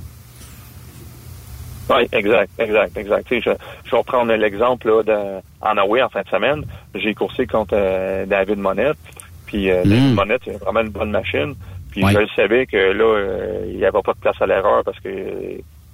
Oui, 1.90 2.06
exact, 2.12 2.50
exact, 2.58 2.96
exact. 2.96 3.26
je, 3.30 3.40
je 3.40 3.90
vais 3.90 3.96
reprendre 3.96 4.32
l'exemple 4.32 4.88
là, 5.06 5.40
en 5.60 5.76
Hawaii 5.76 6.02
en 6.02 6.08
fin 6.08 6.22
de 6.22 6.28
semaine. 6.28 6.64
J'ai 6.94 7.14
coursé 7.14 7.46
contre 7.46 7.74
euh, 7.74 8.26
David 8.26 8.58
Monette. 8.58 8.96
Puis 9.46 9.70
euh, 9.70 9.82
David 9.84 10.14
Monette, 10.14 10.42
c'est 10.44 10.62
vraiment 10.62 10.80
une 10.80 10.90
bonne 10.90 11.10
machine. 11.10 11.54
Puis 11.90 12.02
je 12.02 12.34
savais 12.36 12.66
que 12.66 12.76
là, 12.76 13.04
euh, 13.04 13.66
il 13.68 13.76
n'y 13.76 13.84
avait 13.84 14.02
pas 14.02 14.12
de 14.12 14.18
place 14.18 14.40
à 14.40 14.46
l'erreur 14.46 14.84
parce 14.84 14.98
que 15.00 15.10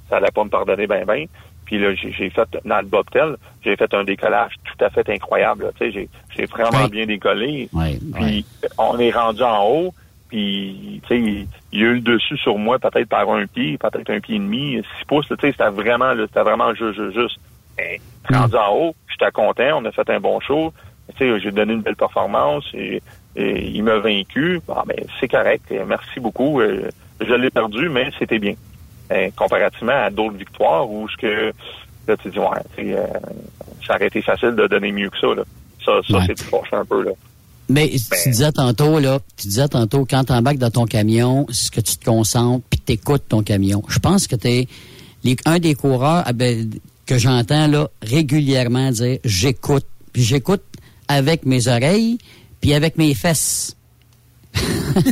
ça 0.09 0.18
allait 0.18 0.31
pas 0.32 0.44
me 0.44 0.51
pardonner 0.51 0.86
ben 0.86 1.05
ben. 1.05 1.27
Puis 1.64 1.81
là, 1.81 1.93
j'ai 1.94 2.31
fait, 2.31 2.48
dans 2.64 2.78
le 2.78 2.86
bobtail, 2.86 3.35
j'ai 3.64 3.77
fait 3.77 3.93
un 3.93 4.05
décollage 4.05 4.55
tout 4.64 4.85
à 4.85 4.89
fait 4.89 5.09
incroyable. 5.10 5.73
Tu 5.81 5.93
sais, 5.93 6.09
j'ai 6.36 6.47
vraiment 6.47 6.86
bien 6.86 7.06
décollé. 7.06 7.68
puis 8.14 8.47
on 8.78 8.98
est 8.98 9.10
rendu 9.10 9.43
en 9.43 9.66
haut. 9.66 9.94
Puis, 10.28 11.01
tu 11.06 11.09
sais, 11.09 11.47
il, 11.73 11.81
y 11.81 11.85
a 11.85 11.89
eu 11.89 11.94
le 11.94 12.01
dessus 12.01 12.36
sur 12.39 12.59
moi, 12.59 12.78
peut-être 12.78 13.09
par 13.09 13.28
un 13.31 13.47
pied, 13.47 13.78
peut-être 13.78 14.10
un 14.10 14.20
pied 14.20 14.36
et 14.36 14.40
demi, 14.40 14.82
six 14.98 15.05
pouces. 15.06 15.27
Tu 15.28 15.35
sais, 15.40 15.52
c'était 15.52 15.70
vraiment, 15.70 16.12
c'était 16.16 16.43
vraiment 16.43 16.74
juste, 16.74 17.12
juste. 17.12 17.39
Ben, 17.77 18.01
rendu 18.31 18.56
en 18.56 18.74
haut, 18.74 18.94
j'étais 19.09 19.31
content, 19.32 19.81
on 19.81 19.85
a 19.85 19.93
fait 19.93 20.09
un 20.10 20.20
bon 20.20 20.40
show. 20.40 20.73
Tu 21.16 21.18
sais, 21.18 21.40
j'ai 21.40 21.52
donné 21.52 21.74
une 21.74 21.82
belle 21.82 21.97
performance 21.97 22.64
et, 22.74 23.02
il 23.36 23.82
m'a 23.82 23.98
vaincu. 23.98 24.60
Bon, 24.66 24.82
ben, 24.86 24.96
c'est 25.20 25.28
correct. 25.28 25.72
Merci 25.86 26.20
beaucoup. 26.20 26.60
Euh, 26.60 26.90
je 27.20 27.34
l'ai 27.34 27.50
perdu, 27.50 27.88
mais 27.88 28.10
c'était 28.18 28.38
bien. 28.38 28.54
Ben, 29.08 29.30
comparativement 29.32 30.04
à 30.04 30.10
d'autres 30.10 30.36
victoires 30.36 30.90
où 30.90 31.08
ce 31.08 31.16
que 31.16 31.52
là 32.08 32.16
tu 32.16 32.28
dis 32.28 32.38
ouais, 32.38 32.94
euh, 32.96 33.06
ça 33.86 33.94
aurait 33.94 34.08
été 34.08 34.20
facile 34.20 34.50
de 34.56 34.66
donner 34.66 34.90
mieux 34.90 35.10
que 35.10 35.18
ça. 35.18 35.28
Là. 35.28 35.42
Ça, 35.84 35.92
ça 36.08 36.18
c'est 36.26 36.34
plus 36.34 36.44
fort 36.44 36.66
un 36.72 36.84
peu 36.84 37.04
là. 37.04 37.12
Mais 37.68 37.88
tu 37.88 37.98
Ben. 38.10 38.18
disais 38.30 38.52
tantôt, 38.52 38.98
là, 39.00 39.18
tu 39.36 39.48
disais 39.48 39.68
tantôt, 39.68 40.06
quand 40.08 40.24
tu 40.24 40.32
embarques 40.32 40.58
dans 40.58 40.70
ton 40.70 40.84
camion, 40.86 41.46
c'est 41.50 41.72
que 41.72 41.80
tu 41.80 41.96
te 41.96 42.04
concentres 42.04 42.64
puis 42.70 42.80
tu 42.84 42.92
écoutes 42.92 43.24
ton 43.28 43.42
camion. 43.42 43.82
Je 43.88 43.98
pense 43.98 44.26
que 44.26 44.36
tu 44.36 44.48
es 44.48 44.68
un 45.44 45.58
des 45.58 45.74
coureurs 45.74 46.22
ah 46.26 46.32
ben, 46.32 46.70
que 47.06 47.18
j'entends 47.18 47.66
là 47.66 47.88
régulièrement 48.02 48.90
dire 48.90 49.18
j'écoute. 49.24 49.86
Puis 50.12 50.22
j'écoute 50.22 50.62
avec 51.08 51.44
mes 51.44 51.68
oreilles 51.68 52.18
puis 52.66 52.74
avec 52.74 52.98
mes 52.98 53.14
fesses. 53.14 53.76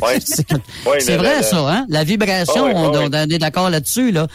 Ouais. 0.03 0.19
c'est 0.21 0.51
Ouais, 0.85 1.17
vrai, 1.17 1.43
ça, 1.45 1.59
hein? 1.73 1.87
La 1.89 2.03
vibration, 2.03 2.65
ouais, 2.65 2.73
on, 2.75 3.13
est 3.13 3.39
d'accord 3.39 3.71
là-dessus, 3.71 4.11
là. 4.11 4.27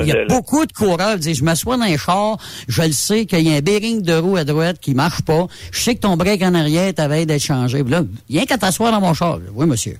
Il 0.00 0.08
y 0.08 0.10
a 0.10 0.16
le- 0.16 0.26
beaucoup 0.26 0.66
de 0.66 0.72
coureurs 0.72 1.14
qui 1.14 1.20
disent, 1.20 1.38
je 1.38 1.44
m'assois 1.44 1.76
dans 1.76 1.84
un 1.84 1.96
char, 1.96 2.38
je 2.66 2.82
le 2.82 2.90
sais 2.90 3.24
qu'il 3.26 3.46
y 3.46 3.52
a 3.54 3.58
un 3.58 3.60
bearing 3.60 4.02
de 4.02 4.14
roue 4.14 4.36
à 4.36 4.42
droite 4.42 4.80
qui 4.80 4.94
marche 4.94 5.22
pas. 5.22 5.46
Je 5.70 5.78
sais 5.78 5.94
que 5.94 6.00
ton 6.00 6.16
break 6.16 6.42
en 6.42 6.54
arrière 6.54 6.92
t'avait 6.92 7.24
d'être 7.24 7.40
changé. 7.40 7.84
Puis 7.84 7.92
là, 7.92 8.02
rien 8.28 8.46
qu'à 8.46 8.58
t'asseoir 8.58 8.90
dans 8.90 9.00
mon 9.00 9.14
char. 9.14 9.38
Oui, 9.54 9.66
monsieur. 9.66 9.98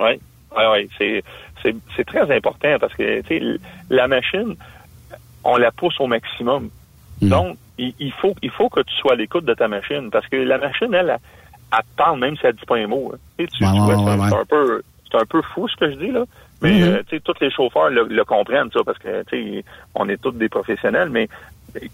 Oui, 0.00 0.20
oui, 0.54 0.88
oui. 1.00 1.22
C'est, 1.62 2.04
très 2.04 2.36
important 2.36 2.76
parce 2.78 2.92
que 2.92 3.22
tu 3.22 3.28
sais, 3.28 3.36
l- 3.36 3.58
la 3.88 4.06
machine, 4.06 4.54
on 5.44 5.56
la 5.56 5.70
pousse 5.72 5.98
au 5.98 6.08
maximum. 6.08 6.68
Donc, 7.22 7.56
il, 7.78 7.94
il 7.98 8.12
faut 8.12 8.34
il 8.42 8.50
faut 8.50 8.68
que 8.68 8.80
tu 8.80 8.94
sois 9.00 9.12
à 9.12 9.16
l'écoute 9.16 9.46
de 9.46 9.54
ta 9.54 9.66
machine 9.66 10.10
parce 10.12 10.26
que 10.28 10.36
la 10.36 10.58
machine, 10.58 10.92
elle, 10.92 11.08
elle, 11.08 11.18
elle 11.72 11.78
te 11.84 11.96
parle 11.96 12.18
même 12.20 12.36
si 12.36 12.46
elle 12.46 12.54
dit 12.54 12.66
pas 12.66 12.76
un 12.76 12.86
mot. 12.86 13.12
hein. 13.14 13.18
Tu 13.38 13.44
sais, 13.46 13.50
tu- 13.52 13.64
Ouais, 13.64 13.70
tu 13.72 13.78
vois, 13.78 13.94
ouais, 13.94 13.94
c'est, 14.04 14.10
ouais, 14.20 14.28
c'est 14.28 14.34
ouais. 14.34 14.40
un 14.40 14.44
peu 14.44 14.82
c'est 15.10 15.18
un 15.20 15.26
peu 15.26 15.42
fou 15.42 15.68
ce 15.68 15.76
que 15.76 15.90
je 15.90 15.96
dis 15.96 16.10
là. 16.10 16.24
Mais 16.62 16.82
euh, 16.82 17.02
sais, 17.10 17.20
tous 17.20 17.34
les 17.40 17.50
chauffeurs 17.50 17.90
le, 17.90 18.04
le 18.04 18.24
comprennent 18.24 18.70
ça 18.72 18.80
parce 18.84 18.98
que 18.98 19.24
on 19.94 20.08
est 20.08 20.20
tous 20.22 20.32
des 20.32 20.48
professionnels, 20.48 21.10
mais 21.10 21.28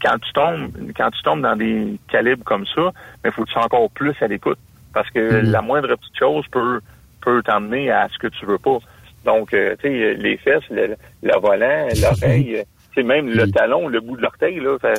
quand 0.02 0.18
tu 0.20 0.32
tombes 0.32 0.70
quand 0.96 1.10
tu 1.10 1.22
tombes 1.22 1.42
dans 1.42 1.56
des 1.56 1.98
calibres 2.08 2.44
comme 2.44 2.66
ça, 2.66 2.90
il 3.24 3.32
faut 3.32 3.42
que 3.42 3.48
tu 3.48 3.52
sois 3.54 3.64
encore 3.64 3.90
plus 3.90 4.14
à 4.20 4.26
l'écoute 4.28 4.58
parce 4.94 5.08
que 5.10 5.18
Mhm. 5.42 5.50
la 5.50 5.62
moindre 5.62 5.94
petite 5.96 6.18
chose 6.18 6.44
peut 6.50 6.80
peut 7.22 7.42
t'emmener 7.42 7.90
à 7.90 8.08
ce 8.08 8.18
que 8.18 8.28
tu 8.28 8.46
veux 8.46 8.58
pas. 8.58 8.78
Donc, 9.24 9.52
euh, 9.52 9.76
tu 9.82 9.88
sais, 9.88 10.14
les 10.14 10.38
fesses, 10.38 10.62
le, 10.70 10.96
le 11.22 11.38
volant, 11.40 11.88
l'oreille, 12.00 12.64
sais, 12.94 13.02
même 13.02 13.28
le 13.28 13.50
talon, 13.50 13.88
le 13.88 14.00
bout 14.00 14.16
de 14.16 14.22
l'orteil, 14.22 14.60
là. 14.60 14.78
fait- 14.78 14.98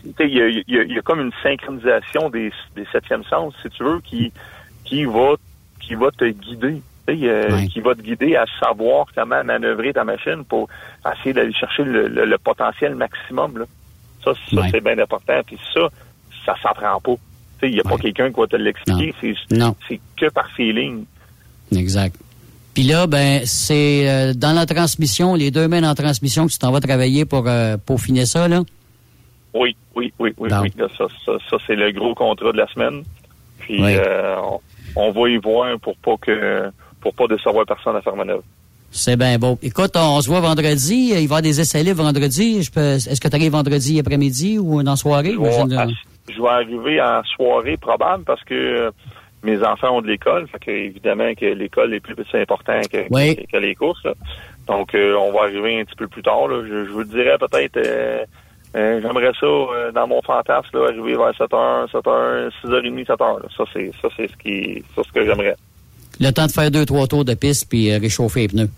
Tu 0.00 0.08
sais, 0.16 0.28
il 0.28 0.34
y 0.36 0.40
a, 0.42 0.48
il 0.48 0.64
y 0.68 0.78
a- 0.78 0.84
y 0.84 0.98
a 0.98 1.02
comme 1.02 1.20
une 1.20 1.32
synchronisation 1.42 2.30
des, 2.30 2.52
des 2.76 2.86
septièmes 2.92 3.24
sens, 3.24 3.54
si 3.62 3.68
tu 3.70 3.82
veux, 3.84 4.00
qui, 4.00 4.32
qui 4.84 5.04
va, 5.04 5.34
qui 5.80 5.94
va 5.94 6.10
te 6.10 6.24
guider. 6.24 6.82
tu 7.08 7.16
sais, 7.18 7.28
euh, 7.28 7.48
qui 7.72 7.80
va 7.80 7.94
te 7.94 8.02
guider 8.02 8.36
à 8.36 8.44
savoir 8.62 9.06
comment 9.14 9.42
manœuvrer 9.42 9.92
ta 9.92 10.04
machine 10.04 10.44
pour 10.48 10.68
essayer 11.16 11.32
d'aller 11.32 11.52
chercher 11.52 11.82
le, 11.84 12.06
le- 12.08 12.24
le 12.26 12.38
potentiel 12.38 12.94
maximum. 12.94 13.58
Là. 13.58 13.64
Ça, 14.24 14.32
ça 14.34 14.62
c'est 14.70 14.80
bien 14.84 14.98
important. 14.98 15.40
Puis 15.46 15.58
ça, 15.74 15.88
ça 16.46 16.54
s'apprend 16.62 17.00
pas. 17.00 17.12
Tu 17.14 17.18
sais, 17.60 17.68
Il 17.68 17.74
n'y 17.74 17.80
a 17.80 17.84
pas 17.84 17.96
quelqu'un 17.98 18.30
qui 18.30 18.38
va 18.40 18.46
te 18.46 18.56
l'expliquer. 18.56 19.14
C'est 19.20 19.56
Non. 19.56 19.74
c'est 19.88 19.98
que 20.16 20.26
par 20.30 20.48
feeling. 20.52 21.04
Exact. 21.74 22.16
Puis 22.74 22.84
là, 22.84 23.06
ben, 23.06 23.42
c'est 23.44 24.08
euh, 24.08 24.32
dans 24.34 24.52
la 24.52 24.64
transmission, 24.66 25.34
les 25.34 25.50
deux 25.50 25.66
mains 25.68 25.82
en 25.88 25.94
transmission 25.94 26.46
que 26.46 26.52
tu 26.52 26.58
t'en 26.58 26.70
vas 26.70 26.80
travailler 26.80 27.24
pour, 27.24 27.46
euh, 27.48 27.76
pour 27.84 28.00
finir 28.00 28.26
ça, 28.26 28.46
là. 28.48 28.62
Oui, 29.52 29.74
oui, 29.96 30.12
oui, 30.20 30.32
oui, 30.38 30.48
oui. 30.62 30.72
Ça, 30.96 31.06
ça, 31.26 31.32
ça, 31.50 31.56
c'est 31.66 31.74
le 31.74 31.90
gros 31.90 32.14
contrat 32.14 32.52
de 32.52 32.58
la 32.58 32.68
semaine. 32.68 33.02
Puis 33.58 33.82
Oui. 33.82 33.96
euh, 33.96 34.36
on, 34.40 34.60
on 34.96 35.10
va 35.10 35.28
y 35.28 35.36
voir 35.38 35.78
pour 35.80 35.96
pas 35.96 36.16
que 36.20 36.70
pour 37.00 37.14
pas 37.14 37.26
décevoir 37.26 37.64
personne 37.66 37.96
à 37.96 38.00
faire 38.02 38.14
manœuvre. 38.14 38.42
C'est 38.92 39.16
bien 39.16 39.38
beau. 39.38 39.58
Écoute, 39.62 39.92
on 39.96 40.20
se 40.20 40.28
voit 40.28 40.40
vendredi. 40.40 41.08
Il 41.10 41.14
va 41.14 41.20
y 41.20 41.24
avoir 41.24 41.42
des 41.42 41.60
essais 41.60 41.82
libres 41.82 42.02
vendredi. 42.02 42.62
Je 42.62 42.70
peux, 42.70 42.80
est-ce 42.94 43.20
que 43.20 43.28
tu 43.28 43.34
arrives 43.36 43.52
vendredi 43.52 43.98
après-midi 44.00 44.58
ou 44.58 44.82
dans 44.82 44.92
la 44.92 44.96
soirée? 44.96 45.32
Je 45.32 45.38
vais, 45.40 45.74
là. 45.74 45.86
je 46.28 46.40
vais 46.42 46.48
arriver 46.48 47.00
en 47.00 47.22
soirée 47.36 47.76
probable 47.76 48.24
parce 48.24 48.42
que 48.44 48.54
euh, 48.54 48.90
mes 49.42 49.62
enfants 49.62 49.96
ont 49.98 50.02
de 50.02 50.06
l'école. 50.08 50.46
Fait 50.48 50.58
que 50.58 50.70
évidemment 50.70 51.34
que 51.34 51.46
l'école 51.46 51.94
est 51.94 52.00
plus 52.00 52.14
important 52.34 52.80
que, 52.92 53.04
Oui. 53.10 53.36
que, 53.36 53.52
que 53.52 53.56
les 53.56 53.74
courses. 53.74 54.04
là. 54.04 54.14
Donc 54.66 54.94
euh, 54.94 55.14
on 55.16 55.32
va 55.32 55.42
arriver 55.44 55.80
un 55.80 55.84
petit 55.84 55.96
peu 55.96 56.08
plus 56.08 56.22
tard. 56.22 56.48
Là. 56.48 56.62
Je, 56.68 56.84
je 56.86 56.90
vous 56.90 57.04
dirais 57.04 57.36
peut-être 57.38 57.76
euh, 57.78 58.24
euh, 58.76 59.00
j'aimerais 59.02 59.32
ça 59.40 59.46
euh, 59.46 59.90
dans 59.92 60.06
mon 60.06 60.22
fantasme 60.22 60.68
là, 60.78 60.84
arriver 60.88 61.16
vers 61.16 61.32
7h, 61.32 61.90
7h, 61.90 62.50
6h30, 62.64 63.06
7h. 63.06 63.42
Là. 63.42 63.48
Ça 63.56 63.64
c'est 63.72 63.90
ça 64.00 64.08
c'est 64.16 64.30
ce 64.30 64.36
qui 64.36 64.84
ça 64.94 65.02
ce 65.06 65.12
que 65.12 65.24
j'aimerais. 65.24 65.56
Le 66.20 66.30
temps 66.32 66.46
de 66.46 66.52
faire 66.52 66.70
deux, 66.70 66.84
trois 66.84 67.06
tours 67.06 67.24
de 67.24 67.34
piste 67.34 67.68
puis 67.68 67.90
euh, 67.92 67.98
réchauffer 67.98 68.42
les 68.42 68.48
pneus. 68.48 68.70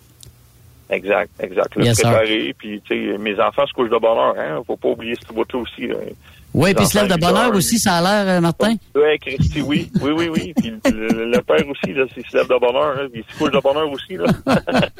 Exact, 0.91 1.31
exact. 1.41 1.75
Le 1.77 1.85
Yes, 1.87 2.01
préparer, 2.01 2.55
puis 2.59 2.81
tu 2.85 3.13
sais, 3.13 3.19
mes 3.19 3.41
enfants 3.41 3.67
se 3.67 3.73
couchent 3.73 3.89
de 3.89 3.97
bonne 3.97 4.19
heure, 4.19 4.35
hein. 4.39 4.63
Faut 4.67 4.77
pas 4.77 4.89
oublier 4.91 5.15
ce 5.27 5.33
bout-là 5.33 5.61
aussi. 5.61 5.87
Là. 5.89 5.97
Oui, 6.55 6.75
puis 6.75 6.85
il 6.85 6.89
se 6.89 6.99
lève 6.99 7.09
de 7.11 7.19
bonne 7.19 7.37
heure 7.37 7.55
aussi, 7.55 7.79
ça 7.79 7.95
a 7.95 8.03
l'air, 8.03 8.37
euh, 8.37 8.41
Martin. 8.41 8.75
Ouais, 8.95 9.19
Christy, 9.19 9.63
oui. 9.63 9.91
Oui, 10.03 10.11
oui, 10.15 10.29
oui. 10.29 10.53
Puis 10.57 10.71
le, 10.93 11.31
le 11.31 11.41
père 11.41 11.65
aussi, 11.69 11.95
là, 11.95 12.05
s'il 12.13 12.25
se 12.31 12.37
lève 12.37 12.47
de 12.49 12.59
bonne 12.61 12.77
heure, 12.77 12.95
hein, 12.99 13.09
puis 13.11 13.25
il 13.27 13.33
se 13.33 13.39
couche 13.39 13.51
de 13.53 13.61
bonne 13.61 13.77
heure 13.77 13.91
aussi, 13.91 14.17
là. 14.17 14.27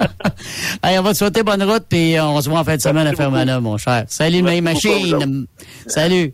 Hey, 0.83 0.99
on 0.99 1.03
va 1.03 1.13
te 1.13 1.19
souhaiter 1.19 1.43
bonne 1.43 1.63
route, 1.63 1.85
puis 1.89 2.17
euh, 2.17 2.25
on 2.25 2.41
se 2.41 2.49
voit 2.49 2.61
en 2.61 2.65
fin 2.65 2.77
de 2.77 2.81
semaine 2.81 3.07
à 3.07 3.13
Fermanagh, 3.15 3.61
mon 3.61 3.77
cher. 3.77 4.05
Salut, 4.09 4.43
Main 4.43 4.61
Machine. 4.63 5.47
Salut. 5.87 6.33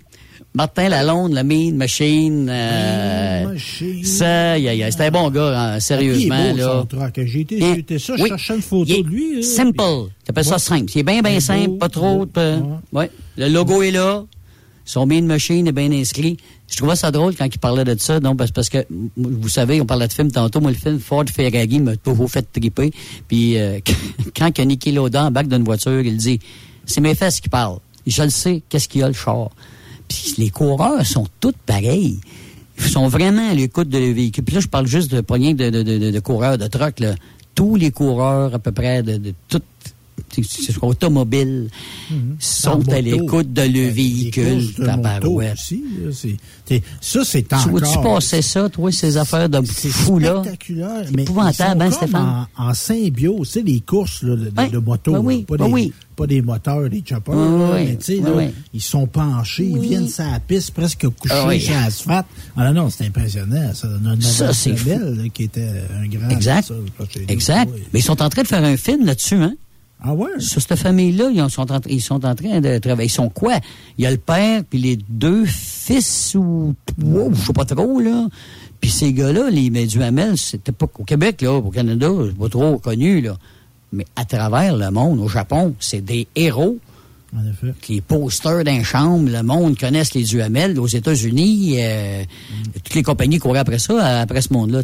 Martin 0.54 0.88
Lalonde, 0.88 1.32
la 1.34 1.42
Mean 1.44 1.74
Machine. 1.74 2.48
Euh, 2.50 3.54
ça, 4.02 4.52
aïe, 4.52 4.68
aïe. 4.68 4.86
c'est 4.90 5.04
un 5.04 5.10
bon 5.10 5.30
gars, 5.30 5.58
hein, 5.60 5.72
Il 5.74 5.76
est 5.76 5.80
sérieusement. 5.80 6.50
beau, 6.52 6.56
là. 6.96 7.10
J'ai 7.16 7.40
été, 7.40 7.56
Bien. 7.56 7.74
j'ai 7.74 7.80
été 7.80 7.98
ça, 7.98 8.16
je 8.16 8.22
Oui. 8.22 8.28
cherchais 8.30 8.54
une 8.56 8.62
photo 8.62 8.84
Il 8.88 8.94
est 8.98 9.02
de 9.02 9.08
lui. 9.08 9.36
là. 9.36 9.42
Simple. 9.42 9.74
Tu 10.24 10.30
appelles 10.30 10.44
ça 10.44 10.58
simple. 10.58 10.86
C'est 10.88 11.02
bien, 11.02 11.20
bien 11.20 11.32
Bien 11.32 11.40
simple, 11.40 11.68
beau, 11.68 11.76
pas 11.76 11.88
trop. 11.88 12.24
beau. 12.26 12.40
ouais. 12.92 13.10
Le 13.36 13.48
logo 13.48 13.82
est 13.82 13.90
là. 13.90 14.24
Son 14.88 15.04
Mean 15.04 15.26
Machine 15.26 15.66
est 15.66 15.72
bien 15.72 15.92
inscrit. 15.92 16.38
Je 16.66 16.78
trouvais 16.78 16.96
ça 16.96 17.10
drôle 17.10 17.36
quand 17.36 17.44
il 17.44 17.58
parlait 17.58 17.84
de 17.84 17.94
ça, 18.00 18.20
non, 18.20 18.34
parce, 18.34 18.70
que, 18.70 18.86
vous 19.18 19.48
savez, 19.50 19.82
on 19.82 19.84
parlait 19.84 20.08
de 20.08 20.12
film 20.14 20.30
tantôt. 20.32 20.62
Moi, 20.62 20.70
le 20.70 20.78
film 20.78 20.98
Ford 20.98 21.26
Ferrari 21.30 21.78
m'a 21.78 21.94
toujours 21.96 22.30
fait 22.30 22.40
triper. 22.50 22.90
Puis, 23.28 23.58
euh, 23.58 23.80
quand 24.36 24.50
que 24.50 24.62
Nicky 24.62 24.92
Lauda 24.92 25.26
embarque 25.26 25.48
d'une 25.48 25.62
voiture, 25.62 26.00
il 26.00 26.16
dit, 26.16 26.40
c'est 26.86 27.02
mes 27.02 27.14
fesses 27.14 27.38
qui 27.40 27.50
parlent. 27.50 27.80
Je 28.06 28.22
le 28.22 28.30
sais, 28.30 28.62
qu'est-ce 28.70 28.88
qu'il 28.88 29.02
y 29.02 29.04
a 29.04 29.08
le 29.08 29.12
char? 29.12 29.50
Puis, 30.08 30.36
les 30.38 30.48
coureurs 30.48 31.04
sont 31.04 31.26
tous 31.38 31.52
pareils. 31.66 32.18
Ils 32.78 32.88
sont 32.88 33.08
vraiment 33.08 33.50
à 33.50 33.52
l'écoute 33.52 33.90
de 33.90 33.98
leur 33.98 34.14
véhicule. 34.14 34.42
Puis 34.44 34.54
là, 34.54 34.62
je 34.62 34.68
parle 34.68 34.86
juste 34.86 35.10
de 35.10 35.20
pas 35.20 35.34
rien 35.34 35.52
de, 35.52 35.68
de, 35.68 35.82
de, 35.82 35.98
de- 35.98 36.10
de 36.10 36.20
coureurs 36.20 36.56
de 36.56 36.66
truck, 36.66 36.98
là. 37.00 37.14
Tous 37.54 37.76
les 37.76 37.90
coureurs, 37.90 38.54
à 38.54 38.58
peu 38.58 38.72
près, 38.72 39.02
de, 39.02 39.18
de 39.18 39.34
toutes 39.48 39.64
c'est- 40.34 40.42
c'est 40.72 40.82
automobile, 40.82 41.68
sont 42.38 42.82
En 42.88 42.92
à 42.92 43.00
l'écoute 43.00 43.52
de 43.52 43.62
le 43.62 43.68
Les 43.68 43.90
véhicule, 43.90 44.62
tabarouette. 44.74 45.54
aussi, 45.54 45.82
là, 46.04 46.10
ça, 47.00 47.24
c'est 47.24 47.42
Tu 47.48 47.54
encore... 47.54 47.68
vois-tu 47.70 47.98
passer 48.02 48.42
ça, 48.42 48.68
toi, 48.68 48.92
ces 48.92 49.16
affaires 49.16 49.48
de 49.48 49.60
fous-là? 49.62 50.40
spectaculaire. 50.40 51.04
Mais 51.14 51.22
épouvantable, 51.22 51.82
hein, 51.82 51.90
Stéphane? 51.90 52.46
En, 52.56 52.68
en 52.68 52.74
symbiose, 52.74 53.48
tu 53.48 53.52
sais, 53.60 53.62
les 53.62 53.80
courses 53.80 54.22
là, 54.22 54.36
de, 54.36 54.70
de 54.72 54.78
moto, 54.78 55.12
ben 55.12 55.18
là, 55.18 55.24
oui, 55.24 55.44
pas, 55.44 55.56
ben 55.56 55.66
des, 55.66 55.72
oui. 55.72 55.92
pas 56.16 56.26
des 56.26 56.42
moteurs, 56.42 56.88
des 56.90 57.02
choppers, 57.06 57.34
mais 57.74 57.96
tu 57.96 58.04
sais, 58.18 58.22
ils 58.74 58.82
sont 58.82 59.06
penchés, 59.06 59.64
ils 59.66 59.78
viennent 59.80 60.08
sur 60.08 60.24
la 60.24 60.40
piste 60.40 60.72
presque 60.72 61.08
couchés 61.08 61.34
Ah 61.34 61.46
oui. 61.48 61.60
sur 61.60 61.74
l'asphalte. 61.74 62.26
Ah 62.56 62.72
non, 62.72 62.82
non, 62.84 62.90
c'est 62.90 63.06
impressionnant. 63.06 63.72
Ça, 63.74 63.88
Notre 64.00 64.22
Ça, 64.22 64.52
c'est 64.52 64.74
qui 65.32 65.44
était 65.44 65.68
un 65.96 66.06
grand... 66.06 66.28
Exact. 66.30 66.68
ça. 66.68 66.74
Exact. 67.28 67.70
Mais 67.92 68.00
ils 68.00 68.02
sont 68.02 68.20
en 68.22 68.28
train 68.28 68.42
de 68.42 68.46
faire 68.48 68.62
un 68.64 68.76
film 68.76 69.04
là-dessus, 69.06 69.36
hein? 69.36 69.54
Ah 70.00 70.14
ouais? 70.14 70.30
Sur 70.38 70.62
cette 70.62 70.76
famille-là, 70.76 71.30
ils 71.32 71.50
sont, 71.50 71.72
en, 71.72 71.80
ils 71.88 72.00
sont 72.00 72.24
en 72.24 72.34
train 72.34 72.60
de 72.60 72.78
travailler. 72.78 73.08
Ils 73.08 73.12
sont 73.12 73.28
quoi? 73.30 73.58
Il 73.96 74.04
y 74.04 74.06
a 74.06 74.10
le 74.10 74.16
père, 74.16 74.62
puis 74.68 74.78
les 74.78 74.96
deux 75.08 75.44
fils, 75.44 76.36
ou 76.36 76.74
trois, 76.86 77.28
je 77.32 77.46
sais 77.46 77.52
pas 77.52 77.64
trop, 77.64 78.00
là. 78.00 78.28
Puis 78.80 78.90
ces 78.90 79.12
gars-là, 79.12 79.50
les 79.50 79.86
Duhamel, 79.86 80.38
c'était 80.38 80.70
pas 80.70 80.86
au 80.98 81.04
Québec, 81.04 81.42
là, 81.42 81.54
au 81.54 81.70
Canada, 81.70 82.10
c'est 82.28 82.38
pas 82.38 82.48
trop 82.48 82.78
connu, 82.78 83.20
là. 83.20 83.36
Mais 83.92 84.04
à 84.14 84.24
travers 84.24 84.76
le 84.76 84.90
monde, 84.90 85.18
au 85.18 85.28
Japon, 85.28 85.74
c'est 85.80 86.04
des 86.04 86.28
héros. 86.36 86.78
En 87.36 87.46
effet. 87.46 87.74
Les 87.88 88.00
posters 88.00 88.64
d'un 88.64 88.82
chambre, 88.82 89.30
le 89.30 89.42
monde 89.42 89.76
connaisse 89.76 90.14
les 90.14 90.24
Duhamel. 90.24 90.78
Aux 90.78 90.86
États-Unis, 90.86 91.74
euh, 91.78 92.22
toutes 92.84 92.94
les 92.94 93.02
compagnies 93.02 93.38
couraient 93.38 93.58
après 93.58 93.78
ça, 93.78 94.20
après 94.20 94.42
ce 94.42 94.52
monde-là. 94.52 94.82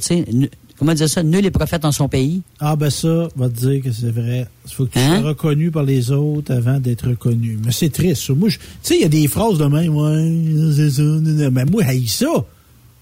Comment 0.85 0.93
dire 0.94 1.09
ça? 1.09 1.23
Nul 1.23 1.47
est 1.47 1.51
prophète 1.51 1.86
en 1.86 1.93
son 1.93 2.11
pays. 2.11 2.43
Ah 2.61 2.77
ben 2.77 2.90
ça, 2.90 3.28
va 3.36 3.48
te 3.48 3.55
dire 3.59 3.82
que 3.82 3.90
c'est 3.90 4.11
vrai. 4.11 4.47
Il 4.66 4.70
faut 4.70 4.85
que 4.85 4.90
tu 4.93 4.98
Hein? 4.98 5.20
sois 5.20 5.28
reconnu 5.31 5.70
par 5.70 5.82
les 5.82 6.11
autres 6.11 6.52
avant 6.52 6.78
d'être 6.78 7.09
reconnu. 7.09 7.59
Mais 7.65 7.73
c'est 7.73 7.89
triste. 7.89 8.28
Moi, 8.28 8.51
tu 8.51 8.59
sais, 8.82 8.97
il 8.97 9.01
y 9.01 9.05
a 9.05 9.09
des 9.09 9.27
phrases 9.27 9.56
de 9.56 9.65
même, 9.65 9.97
ouais, 9.97 10.73
c'est 10.77 10.90
ça, 10.90 11.01
nanana. 11.02 11.48
mais 11.51 11.65
moi, 11.65 11.85
haïs 11.86 12.06
ça. 12.09 12.27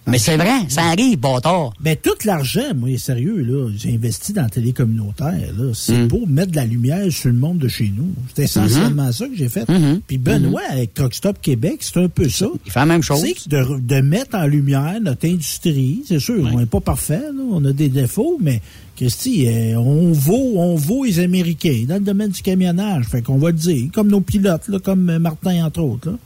Mais 0.06 0.18
c'est 0.18 0.36
vrai, 0.36 0.50
ça 0.68 0.82
arrive, 0.86 1.16
bâtard. 1.18 1.72
Ben, 1.80 1.96
tout 1.96 2.10
l'argent, 2.24 2.74
moi, 2.74 2.90
sérieux, 2.98 3.38
là, 3.42 3.70
j'ai 3.76 3.94
investi 3.94 4.32
dans 4.32 4.42
la 4.42 4.48
télé 4.48 4.72
communautaire, 4.72 5.52
là. 5.56 5.70
C'est 5.74 5.96
Mm. 6.04 6.08
pour 6.08 6.26
mettre 6.26 6.50
de 6.50 6.56
la 6.56 6.64
lumière 6.64 7.04
sur 7.12 7.28
le 7.30 7.36
monde 7.36 7.58
de 7.58 7.68
chez 7.68 7.92
nous. 7.96 8.08
C'est 8.34 8.42
essentiellement 8.42 9.08
Mm-hmm. 9.08 9.12
ça 9.12 9.28
que 9.28 9.36
j'ai 9.36 9.48
fait. 9.48 9.64
Puis 10.08 10.18
Benoît, 10.18 10.60
avec 10.70 10.92
Truck 10.94 11.14
Stop 11.14 11.38
Québec, 11.40 11.76
c'est 11.80 11.98
un 11.98 12.08
peu 12.08 12.28
ça. 12.28 12.46
Il 12.66 12.72
fait 12.72 12.80
la 12.80 12.86
même 12.86 13.02
chose. 13.02 13.20
C'est 13.22 13.48
de, 13.48 13.78
de 13.80 14.00
mettre 14.00 14.36
en 14.36 14.46
lumière 14.46 14.98
notre 15.00 15.26
industrie. 15.28 16.02
C'est 16.06 16.18
sûr, 16.18 16.48
on 16.52 16.58
n'est 16.58 16.66
pas 16.66 16.80
parfait, 16.80 17.20
là. 17.20 17.42
On 17.52 17.64
a 17.64 17.72
des 17.72 17.88
défauts, 17.88 18.38
mais, 18.40 18.60
Christy, 18.96 19.46
euh, 19.46 19.76
on 19.76 20.10
vaut, 20.12 20.54
on 20.56 20.74
vaut 20.74 21.04
les 21.04 21.20
Américains 21.20 21.84
dans 21.86 21.94
le 21.94 22.00
domaine 22.00 22.30
du 22.30 22.42
camionnage. 22.42 23.06
Fait 23.06 23.22
qu'on 23.22 23.38
va 23.38 23.48
le 23.52 23.56
dire. 23.56 23.88
Comme 23.94 24.08
nos 24.08 24.20
pilotes, 24.20 24.66
là, 24.66 24.80
comme 24.80 25.08
euh, 25.10 25.18
Martin, 25.20 25.64
entre 25.64 25.80
autres, 25.80 26.10
là. 26.10 26.16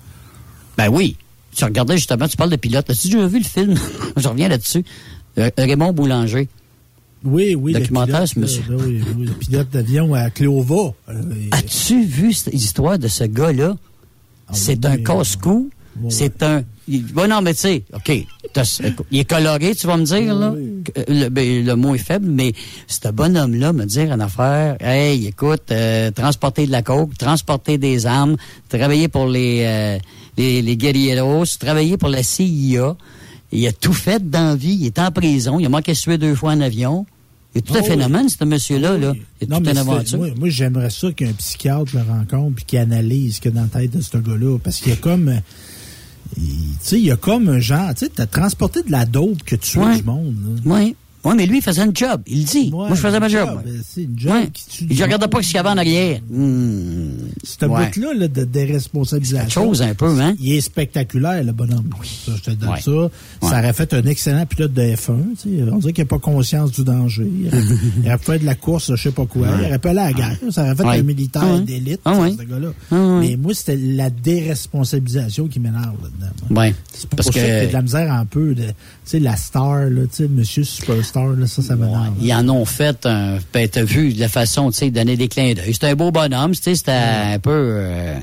Ben 0.78 0.88
oui. 0.88 1.16
Tu 1.56 1.64
regardais 1.64 1.96
justement, 1.96 2.28
tu 2.28 2.36
parles 2.36 2.50
de 2.50 2.56
pilote. 2.56 2.88
As-tu 2.90 3.08
déjà 3.08 3.26
vu 3.26 3.38
le 3.38 3.44
film? 3.44 3.74
Je 4.16 4.28
reviens 4.28 4.48
là-dessus. 4.48 4.84
Euh, 5.38 5.50
Raymond 5.56 5.92
Boulanger. 5.92 6.48
Oui, 7.24 7.54
oui. 7.54 7.72
le 7.72 7.80
Documentaire, 7.80 8.24
pilote, 8.24 8.28
ce 8.28 8.38
monsieur. 8.40 8.62
là, 8.68 8.76
oui, 8.78 9.02
oui, 9.16 9.26
le 9.26 9.32
pilote 9.32 9.70
d'avion 9.70 10.14
à 10.14 10.30
Clova. 10.30 10.92
Euh, 11.08 11.14
As-tu 11.52 12.04
vu 12.04 12.32
cette 12.32 12.54
histoire 12.54 12.98
de 12.98 13.08
ce 13.08 13.24
gars-là? 13.24 13.74
c'est 14.52 14.84
un 14.84 14.98
casse-cou. 14.98 15.70
C'est 16.10 16.42
un. 16.42 16.62
il- 16.86 17.04
Bon, 17.06 17.26
non, 17.28 17.40
mais 17.40 17.54
tu 17.54 17.60
sais, 17.60 17.82
OK. 17.94 18.12
Il 19.10 19.18
est 19.18 19.24
coloré, 19.24 19.74
tu 19.74 19.86
vas 19.86 19.96
me 19.96 20.04
dire, 20.04 20.34
là? 20.34 20.54
Le, 21.08 21.28
ben, 21.30 21.64
le 21.64 21.74
mot 21.74 21.94
est 21.94 21.98
faible, 21.98 22.26
mais 22.28 22.52
ce 22.86 23.08
bonhomme-là 23.08 23.72
me 23.72 23.86
dire 23.86 24.12
une 24.12 24.20
affaire. 24.20 24.76
Hey, 24.80 25.26
écoute, 25.26 25.64
euh, 25.72 26.10
transporter 26.10 26.66
de 26.66 26.72
la 26.72 26.82
coke, 26.82 27.16
transporter 27.18 27.76
des 27.78 28.06
armes, 28.06 28.36
travailler 28.68 29.08
pour 29.08 29.26
les, 29.26 29.62
euh, 29.64 29.98
les, 30.36 30.62
les 30.62 30.76
guerrilleros, 30.76 31.44
travailler 31.58 31.96
pour 31.96 32.08
la 32.08 32.22
CIA. 32.22 32.96
Il 33.52 33.66
a 33.66 33.72
tout 33.72 33.92
fait 33.92 34.28
dans 34.28 34.48
la 34.50 34.56
vie. 34.56 34.76
Il 34.80 34.86
est 34.86 34.98
en 34.98 35.10
prison. 35.10 35.58
Il 35.60 35.66
a 35.66 35.68
manqué 35.68 35.92
de 35.92 35.96
suer 35.96 36.18
deux 36.18 36.34
fois 36.34 36.52
en 36.52 36.60
avion. 36.60 37.06
Il 37.54 37.58
est 37.58 37.62
tout 37.62 37.72
Ah 37.74 37.78
un 37.78 37.82
oui. 37.82 37.88
phénomène, 37.88 38.28
ce 38.28 38.44
monsieur-là. 38.44 38.98
Là. 38.98 39.14
Il 39.40 39.44
est 39.44 39.50
Non, 39.50 39.58
tout 39.60 39.64
c'est- 39.66 39.78
aventure. 39.78 40.18
moi, 40.18 40.28
moi, 40.36 40.48
j'aimerais 40.50 40.90
ça 40.90 41.10
qu'un 41.12 41.32
psychiatre 41.32 41.92
le 41.94 42.02
rencontre 42.02 42.56
puis 42.56 42.64
qu'il 42.64 42.78
analyse 42.80 43.36
ce 43.36 43.40
qu'il 43.40 43.52
y 43.52 43.54
a 43.54 43.56
dans 43.56 43.68
la 43.72 43.80
tête 43.80 43.96
de 43.96 44.02
ce 44.02 44.16
gars-là. 44.18 44.58
Parce 44.62 44.80
qu'il 44.80 44.90
y 44.90 44.92
a 44.92 44.96
comme. 44.96 45.28
euh, 45.28 45.38
Tu 46.34 46.42
sais, 46.82 46.98
il 46.98 47.06
y 47.06 47.10
a 47.12 47.16
comme 47.16 47.48
un 47.48 47.60
genre. 47.60 47.94
Tu 47.94 48.04
sais, 48.06 48.12
t'as 48.14 48.26
transporté 48.26 48.82
de 48.82 48.90
la 48.90 49.06
dope 49.06 49.42
que 49.44 49.56
tu 49.56 49.78
Ouais. 49.78 49.96
du 49.98 50.02
monde. 50.02 50.34
là. 50.64 50.74
Oui. 50.74 50.96
Oui, 51.26 51.34
mais 51.36 51.46
lui, 51.46 51.58
il 51.58 51.62
faisait 51.62 51.84
une 51.84 51.96
job. 51.96 52.22
Il 52.26 52.44
dit. 52.44 52.70
Moi, 52.70 52.88
je 52.90 52.94
faisais 52.94 53.20
ma 53.20 53.28
job. 53.28 53.48
job, 53.48 53.60
ben, 53.64 53.82
C'est 53.88 54.02
une 54.02 54.18
job 54.18 54.32
Ouais. 54.32 54.48
qui 54.52 54.88
je 54.94 55.02
regardais 55.02 55.28
pas 55.28 55.42
ce 55.42 55.46
qu'il 55.48 55.56
y 55.56 55.58
avait 55.58 55.68
en 55.68 55.76
arrière. 55.78 56.20
Hmm. 56.30 57.10
Ce 57.42 57.64
Ouais. 57.66 57.86
bout-là 57.94 58.14
là, 58.14 58.28
de 58.28 58.44
déresponsabilisation. 58.44 59.48
C'est 59.48 59.66
chose 59.66 59.82
un 59.82 59.94
peu, 59.94 60.20
hein? 60.20 60.34
Il 60.40 60.52
est 60.52 60.60
spectaculaire, 60.60 61.42
le 61.42 61.52
bonhomme. 61.52 61.90
Ça, 62.24 62.32
je 62.36 62.42
te 62.42 62.50
donne 62.52 62.76
ça. 62.76 63.48
Ça 63.48 63.58
aurait 63.58 63.72
fait 63.72 63.92
un 63.94 64.02
excellent 64.04 64.46
pilote 64.46 64.72
de 64.72 64.82
F1. 64.82 65.16
tu 65.42 65.56
sais. 65.58 65.64
On 65.70 65.78
dirait 65.78 65.92
qu'il 65.92 66.04
n'a 66.04 66.08
pas 66.08 66.18
conscience 66.18 66.72
du 66.72 66.84
danger. 66.84 67.26
Il 67.40 67.48
aurait, 67.48 67.62
il 68.02 68.06
aurait 68.08 68.18
pu 68.18 68.24
faire 68.24 68.40
de 68.40 68.44
la 68.44 68.54
course, 68.54 68.92
je 68.94 69.02
sais 69.02 69.10
pas 69.12 69.26
quoi. 69.26 69.48
Il 69.60 69.66
aurait 69.66 69.78
pu 69.78 69.88
aller 69.88 69.98
à 70.00 70.04
la 70.06 70.12
guerre. 70.12 70.36
Ça 70.50 70.62
aurait 70.64 70.74
fait 70.76 70.84
un 70.84 71.02
militaire 71.02 71.60
d'élite, 71.60 72.00
Ah 72.04 72.14
ce 72.38 72.42
gars-là. 72.44 72.68
Ah. 72.90 73.18
Mais 73.20 73.36
moi, 73.36 73.52
c'était 73.54 73.76
la 73.76 74.10
déresponsabilisation 74.10 75.48
qui 75.48 75.60
m'énerve 75.60 75.94
là-dedans. 76.02 76.60
Ouais. 76.60 76.74
C'est 76.92 77.08
Parce 77.10 77.26
pour 77.28 77.34
ça 77.34 77.40
que- 77.40 77.62
a 77.64 77.66
de 77.66 77.72
la 77.72 77.82
misère 77.82 78.12
un 78.12 78.24
peu 78.26 78.54
de, 78.54 78.62
tu 78.64 78.72
sais, 79.04 79.18
la 79.18 79.36
star, 79.36 79.76
là, 79.90 80.02
tu 80.02 80.08
sais, 80.12 80.28
monsieur 80.28 80.64
superstar, 80.64 81.15
là, 81.24 81.46
ça, 81.46 81.62
ça 81.62 81.76
m'énerve. 81.76 82.14
Ils 82.20 82.32
en 82.34 82.48
ont 82.48 82.64
fait 82.64 83.06
un. 83.06 83.38
Ben, 83.52 83.68
t'as 83.68 83.82
vu 83.84 84.10
la 84.10 84.28
façon, 84.28 84.70
tu 84.70 84.78
sais, 84.78 84.90
de 84.90 84.94
donner 84.94 85.16
des 85.16 85.28
clins 85.28 85.54
d'œil. 85.54 85.72
C'était 85.72 85.88
un 85.88 85.94
beau 85.94 86.10
bonhomme, 86.10 86.52
tu 86.54 86.62
sais, 86.62 86.74
c'était 86.74 86.92
un 86.92 87.38
peu. 87.38 87.50
euh, 87.52 88.14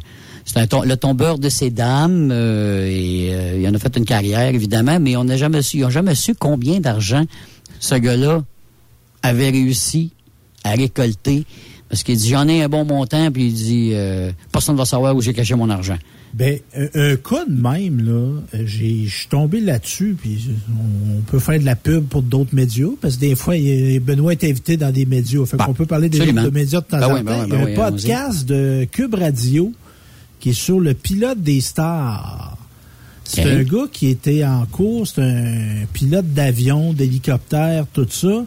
c'était 0.46 0.68
tom- 0.68 0.84
le 0.86 0.98
tombeur 0.98 1.40
de 1.40 1.50
ces 1.50 1.70
dames, 1.70 2.30
euh, 2.32 2.86
et 2.88 3.30
euh, 3.34 3.60
il 3.62 3.68
en 3.68 3.74
a 3.74 3.80
fait 3.80 3.96
une 3.98 4.06
carrière, 4.06 4.54
évidemment, 4.54 5.00
mais 5.00 5.16
on 5.16 5.24
n'a 5.24 5.38
jamais 5.38 5.62
su, 5.62 5.78
ils 5.78 5.82
n'ont 5.84 5.90
jamais 5.90 6.16
su 6.16 6.36
combien 6.36 6.80
d'argent 6.80 7.24
ce 7.80 7.96
gars-là 7.96 8.44
avait 9.22 9.50
réussi 9.50 10.12
à 10.64 10.72
récolter. 10.72 11.46
Parce 11.90 12.04
qu'il 12.04 12.18
dit, 12.18 12.30
j'en 12.30 12.48
ai 12.48 12.64
un 12.64 12.70
bon 12.70 12.86
montant, 12.86 13.32
puis 13.32 13.46
il 13.48 13.54
dit, 13.54 13.94
personne 14.52 14.76
ne 14.76 14.80
va 14.80 14.86
savoir 14.86 15.16
où 15.16 15.22
j'ai 15.22 15.34
caché 15.34 15.54
mon 15.56 15.70
argent. 15.70 15.98
Ben, 16.34 16.58
un, 16.76 16.88
un 16.96 17.16
cas 17.16 17.46
de 17.48 17.62
même, 17.62 18.04
là, 18.04 18.42
j'ai- 18.66 19.06
je 19.06 19.16
suis 19.16 19.28
tombé 19.28 19.60
là-dessus, 19.60 20.16
puis 20.20 20.50
on, 20.72 21.18
on 21.18 21.22
peut 21.22 21.38
faire 21.38 21.60
de 21.60 21.66
la 21.66 21.76
pub 21.76 22.06
pour 22.06 22.24
d'autres 22.24 22.56
médias, 22.56 22.88
parce 23.02 23.16
que 23.18 23.22
des 23.22 23.36
fois, 23.36 23.56
il 23.56 24.00
Benoît 24.00 24.32
est 24.32 24.44
invité 24.44 24.76
dans 24.76 24.92
des 24.92 25.06
médias. 25.06 25.46
Fait 25.46 25.58
qu'on 25.58 25.74
peut 25.76 25.86
parler 25.86 26.10
des 26.10 26.18
de 26.20 26.50
médias 26.50 26.82
de 26.82 26.86
temps 26.86 26.98
Ben 27.00 27.08
en 27.08 27.14
oui, 27.14 27.24
temps. 27.24 27.44
il 27.46 27.54
y 27.54 27.56
a 27.56 27.60
un 27.60 27.66
oui, 27.66 27.76
podcast 27.76 28.46
de 28.48 28.88
Cube 28.92 29.14
Radio 29.14 29.72
qui 30.40 30.50
est 30.50 30.54
sur 30.54 30.80
le 30.80 30.96
pilote 30.96 31.40
des 31.42 31.62
stars. 31.62 32.58
C'est 33.26 33.44
un 33.44 33.64
gars 33.64 33.86
qui 33.92 34.08
était 34.08 34.44
en 34.44 34.66
cours, 34.66 35.08
c'est 35.08 35.22
un 35.22 35.86
pilote 35.94 36.34
d'avion, 36.34 36.94
d'hélicoptère, 36.94 37.86
tout 37.94 38.08
ça. 38.10 38.44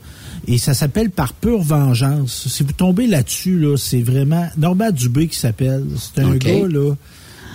Et 0.48 0.58
ça 0.58 0.74
s'appelle 0.74 1.10
Par 1.10 1.32
pure 1.32 1.62
vengeance. 1.62 2.46
Si 2.48 2.62
vous 2.62 2.72
tombez 2.72 3.06
là-dessus, 3.06 3.58
là, 3.58 3.76
c'est 3.76 4.02
vraiment 4.02 4.46
Normand 4.58 4.90
Dubé 4.90 5.28
qui 5.28 5.38
s'appelle. 5.38 5.84
C'est 5.96 6.22
un 6.22 6.36
gars, 6.36 6.68
là. 6.68 6.94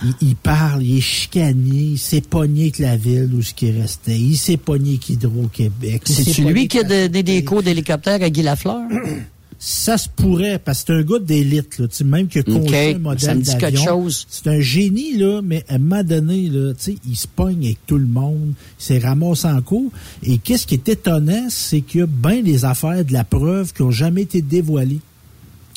Il, 0.03 0.13
il 0.29 0.35
parle, 0.35 0.83
il 0.83 0.97
est 0.97 1.01
chicané, 1.01 1.75
il 1.93 1.97
s'est 1.99 2.21
pogné 2.21 2.63
avec 2.63 2.79
la 2.79 2.95
ville 2.97 3.29
où 3.35 3.41
ce 3.41 3.53
qui 3.53 3.71
restait. 3.71 4.17
Il 4.17 4.35
s'est 4.37 4.57
pogné 4.57 4.91
avec 4.91 5.09
Hydro-Québec. 5.09 6.01
C'est-tu 6.05 6.41
pogné 6.41 6.53
lui 6.53 6.67
qui 6.67 6.79
a 6.79 6.83
donné 6.83 7.23
des 7.23 7.43
cours 7.43 7.61
d'hélicoptère 7.63 8.21
à 8.21 8.29
Guy 8.29 8.41
Lafleur? 8.41 8.81
Ça 9.63 9.95
se 9.99 10.09
pourrait, 10.09 10.57
parce 10.57 10.81
que 10.81 10.85
c'est 10.87 10.99
un 10.99 11.03
gars 11.03 11.19
d'élite, 11.19 11.77
là, 11.77 11.87
tu 11.87 11.97
sais, 11.97 12.03
même 12.03 12.27
qui 12.27 12.39
a 12.39 12.43
conçu 12.43 12.61
Ok, 12.61 12.73
un 12.73 12.97
modèle 12.97 13.19
ça 13.19 13.35
me 13.35 13.41
dit 13.41 13.51
quelque 13.51 13.61
d'avion. 13.61 13.83
chose. 13.85 14.25
C'est 14.27 14.47
un 14.47 14.59
génie, 14.59 15.17
là, 15.17 15.41
mais 15.43 15.63
à 15.69 15.75
un 15.75 15.77
moment 15.77 16.03
donné, 16.03 16.49
là, 16.49 16.73
tu 16.73 16.83
sais, 16.83 16.95
il 17.07 17.15
se 17.15 17.27
pogne 17.27 17.65
avec 17.65 17.77
tout 17.85 17.99
le 17.99 18.07
monde, 18.07 18.53
il 18.79 18.83
s'est 18.83 18.97
ramassé 18.97 19.45
en 19.45 19.61
cours. 19.61 19.91
Et 20.23 20.39
qu'est-ce 20.39 20.65
qui 20.65 20.73
est 20.73 20.89
étonnant, 20.89 21.45
c'est 21.51 21.81
qu'il 21.81 21.99
y 21.99 22.03
a 22.03 22.07
bien 22.07 22.41
des 22.41 22.65
affaires 22.65 23.05
de 23.05 23.13
la 23.13 23.23
preuve 23.23 23.71
qui 23.71 23.83
n'ont 23.83 23.91
jamais 23.91 24.23
été 24.23 24.41
dévoilées. 24.41 24.97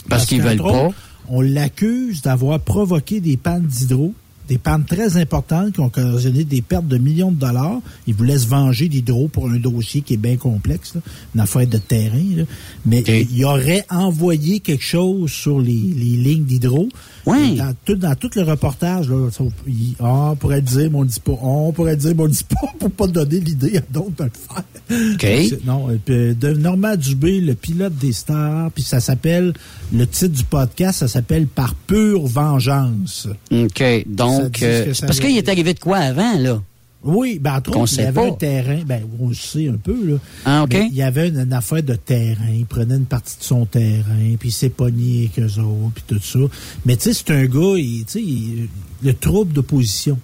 Parce 0.08 0.24
qu'ils 0.24 0.40
veulent 0.40 0.56
pas. 0.56 0.88
On 1.28 1.40
l'accuse 1.40 2.22
d'avoir 2.22 2.60
provoqué 2.60 3.20
des 3.20 3.36
pannes 3.36 3.66
d'hydro, 3.66 4.12
des 4.48 4.58
pannes 4.58 4.84
très 4.84 5.16
importantes 5.16 5.72
qui 5.72 5.80
ont 5.80 5.86
occasionné 5.86 6.44
des 6.44 6.60
pertes 6.60 6.86
de 6.86 6.98
millions 6.98 7.32
de 7.32 7.38
dollars. 7.38 7.80
Il 8.06 8.14
voulait 8.14 8.38
se 8.38 8.46
venger 8.46 8.88
d'hydro 8.88 9.28
pour 9.28 9.48
un 9.48 9.56
dossier 9.56 10.02
qui 10.02 10.14
est 10.14 10.18
bien 10.18 10.36
complexe, 10.36 10.94
là, 10.94 11.00
une 11.34 11.40
affaire 11.40 11.66
de 11.66 11.78
terrain. 11.78 12.36
là. 12.36 12.44
Mais 12.84 13.02
il 13.06 13.44
aurait 13.44 13.86
envoyé 13.88 14.60
quelque 14.60 14.84
chose 14.84 15.30
sur 15.30 15.60
les, 15.60 15.72
les 15.72 16.16
lignes 16.16 16.44
d'hydro. 16.44 16.88
Oui. 17.26 17.56
Dans 17.56 17.72
tout, 17.84 17.94
dans 17.94 18.14
tout 18.14 18.30
le 18.36 18.42
reportage, 18.42 19.08
là, 19.08 19.28
il- 19.66 19.94
ah, 20.00 20.30
on 20.32 20.36
pourrait 20.36 20.60
dire, 20.60 20.90
mais 20.90 20.98
on 20.98 21.04
dit 21.04 21.20
pas. 21.20 21.32
On 21.42 21.72
pourrait 21.72 21.96
dire, 21.96 22.12
mais 22.16 22.22
on 22.24 22.28
dit 22.28 22.44
pas 22.44 22.66
pour 22.78 22.90
pas 22.90 23.06
donner 23.06 23.40
l'idée 23.40 23.78
à 23.78 23.82
d'autres 23.90 24.12
de 24.18 24.24
le 24.24 24.30
faire. 24.30 25.14
OK. 25.14 25.64
Non, 25.64 25.90
et 25.90 25.96
puis, 25.96 26.34
de 26.34 26.52
Normand 26.52 26.96
Dubé, 26.96 27.40
le 27.40 27.54
pilote 27.54 27.94
des 27.96 28.12
stars, 28.12 28.70
puis 28.72 28.82
ça 28.82 29.00
s'appelle, 29.00 29.54
le 29.92 30.06
titre 30.06 30.34
du 30.36 30.44
podcast, 30.44 30.98
ça 31.00 31.08
s'appelle 31.08 31.46
Par 31.46 31.74
pure 31.74 32.26
vengeance. 32.26 33.28
OK. 33.52 33.82
Donc, 34.06 34.62
euh, 34.62 34.92
parce 35.00 35.20
qu'il 35.20 35.36
est 35.38 35.48
arrivé 35.48 35.72
de 35.74 35.80
quoi 35.80 35.98
avant, 35.98 36.36
là? 36.38 36.60
Oui, 37.04 37.38
ben 37.38 37.56
entre 37.56 37.76
autres, 37.76 37.92
il 37.92 37.98
y 37.98 38.02
avait 38.06 38.12
pas. 38.20 38.26
un 38.28 38.32
terrain, 38.32 38.80
ben 38.86 39.02
on 39.20 39.28
le 39.28 39.34
sait 39.34 39.68
un 39.68 39.76
peu, 39.76 40.06
là. 40.06 40.16
Ah, 40.46 40.62
OK. 40.64 40.70
Mais 40.72 40.88
il 40.90 40.94
y 40.94 41.02
avait 41.02 41.28
une, 41.28 41.38
une 41.38 41.52
affaire 41.52 41.82
de 41.82 41.94
terrain, 41.96 42.48
il 42.50 42.64
prenait 42.64 42.96
une 42.96 43.04
partie 43.04 43.38
de 43.38 43.44
son 43.44 43.66
terrain, 43.66 44.34
puis 44.40 44.48
il 44.48 44.52
s'est 44.52 44.70
pogné 44.70 45.30
avec 45.34 45.38
eux 45.38 45.60
autres, 45.60 45.92
puis 45.94 46.04
tout 46.06 46.18
ça. 46.22 46.38
Mais 46.86 46.96
tu 46.96 47.02
sais, 47.02 47.12
c'est 47.14 47.30
un 47.30 47.44
gars, 47.44 47.74
il, 47.76 48.04
tu 48.06 48.20
sais, 48.20 48.68
le 49.02 49.14
trouble 49.14 49.52
d'opposition. 49.52 50.18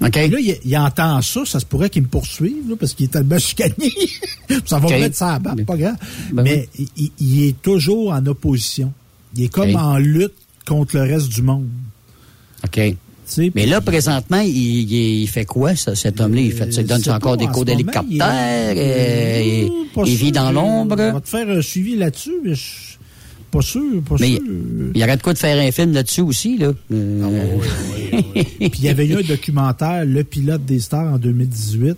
OK. 0.00 0.14
Là, 0.14 0.26
il, 0.40 0.56
il 0.64 0.76
entend 0.78 1.20
ça, 1.22 1.44
ça 1.44 1.58
se 1.60 1.66
pourrait 1.66 1.90
qu'il 1.90 2.02
me 2.02 2.08
poursuive, 2.08 2.68
là, 2.70 2.76
parce 2.78 2.94
qu'il 2.94 3.06
est 3.06 3.08
tellement 3.08 3.38
chicané. 3.40 3.92
ça 4.66 4.78
va 4.78 4.86
OK. 4.86 4.92
me 4.94 4.98
mettre 5.00 5.16
ça 5.16 5.34
à 5.34 5.38
barbe, 5.38 5.62
pas 5.64 5.76
grave. 5.76 5.96
Ben 6.32 6.42
Mais 6.42 6.68
il- 6.78 6.88
il, 6.96 7.10
il 7.20 7.42
est 7.44 7.62
toujours 7.62 8.12
en 8.12 8.24
opposition. 8.26 8.92
Il 9.36 9.44
est 9.44 9.48
comme 9.48 9.76
en 9.76 9.96
lutte 9.98 10.34
contre 10.66 10.96
le 10.96 11.02
reste 11.02 11.28
du 11.28 11.42
monde. 11.42 11.68
OK. 12.64 12.80
Mais 13.54 13.66
là, 13.66 13.80
présentement, 13.80 14.40
il, 14.40 14.48
il- 14.56 15.20
il 15.22 15.28
fait 15.28 15.44
quoi, 15.44 15.74
ça, 15.76 15.94
cet 15.94 16.20
homme-là? 16.20 16.40
Il, 16.40 16.52
fait, 16.52 16.68
il 16.76 16.86
donne 16.86 17.02
encore 17.10 17.36
des 17.36 17.46
cours 17.46 17.64
d'hélicoptère? 17.64 18.72
il 18.72 18.78
euh, 18.78 19.42
il- 19.44 19.90
sûr, 19.94 20.04
vit 20.04 20.32
dans 20.32 20.48
On 20.48 20.52
l'ombre? 20.52 20.96
va 20.96 21.20
te 21.20 21.28
faire 21.28 21.48
un 21.48 21.60
suivi 21.62 21.96
là-dessus, 21.96 22.34
mais 22.44 22.54
je 22.54 22.62
pas 23.50 23.62
sûr, 23.62 24.02
pas 24.06 24.16
Mais 24.20 24.36
sûr. 24.36 24.42
il 24.94 25.02
arrête 25.02 25.22
quoi 25.22 25.32
de 25.32 25.38
faire 25.38 25.58
un 25.66 25.70
film 25.72 25.92
là-dessus 25.92 26.20
aussi, 26.20 26.58
là? 26.58 26.72
Euh, 26.92 27.56
Puis 28.34 28.70
il 28.78 28.84
y 28.84 28.88
avait 28.88 29.06
eu 29.06 29.16
un 29.16 29.22
documentaire, 29.22 30.04
Le 30.04 30.22
pilote 30.24 30.64
des 30.66 30.80
stars, 30.80 31.14
en 31.14 31.18
2018. 31.18 31.96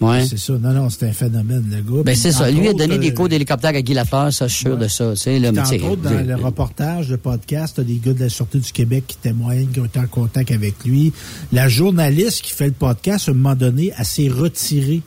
Ouais. 0.00 0.24
C'est 0.24 0.38
ça. 0.38 0.52
Non, 0.52 0.72
non, 0.72 0.90
c'était 0.90 1.06
un 1.08 1.12
phénomène, 1.12 1.64
le 1.70 1.80
gars. 1.82 2.02
Ben, 2.04 2.14
c'est 2.14 2.30
ça. 2.30 2.48
Lui 2.50 2.68
a 2.68 2.72
donné 2.72 2.98
des 2.98 3.10
euh, 3.10 3.14
cours 3.14 3.28
d'hélicoptère 3.28 3.70
à 3.74 3.82
Guy 3.82 3.94
Lafleur, 3.94 4.32
ça, 4.32 4.46
je 4.46 4.54
suis 4.54 4.62
sûr 4.66 4.76
de 4.76 4.86
ça. 4.86 5.10
Tu 5.12 5.16
sais, 5.16 5.38
là, 5.40 5.48
entre 5.50 5.84
autres, 5.90 6.02
dans 6.02 6.10
le 6.26 6.36
reportage, 6.36 7.10
le 7.10 7.16
podcast, 7.16 7.74
t'as 7.76 7.82
des 7.82 7.96
gars 7.96 8.12
de 8.12 8.20
la 8.20 8.28
Sûreté 8.28 8.60
du 8.60 8.70
Québec 8.70 9.04
qui 9.08 9.16
témoignent, 9.16 9.66
qui 9.68 9.80
ont 9.80 9.84
été 9.86 9.98
en 9.98 10.06
contact 10.06 10.52
avec 10.52 10.84
lui. 10.84 11.12
La 11.52 11.68
journaliste 11.68 12.42
qui 12.42 12.52
fait 12.52 12.66
le 12.66 12.72
podcast, 12.72 13.28
à 13.28 13.32
un 13.32 13.34
moment 13.34 13.56
donné, 13.56 13.92
elle 13.98 14.04
s'est 14.04 14.28
retirée 14.28 15.02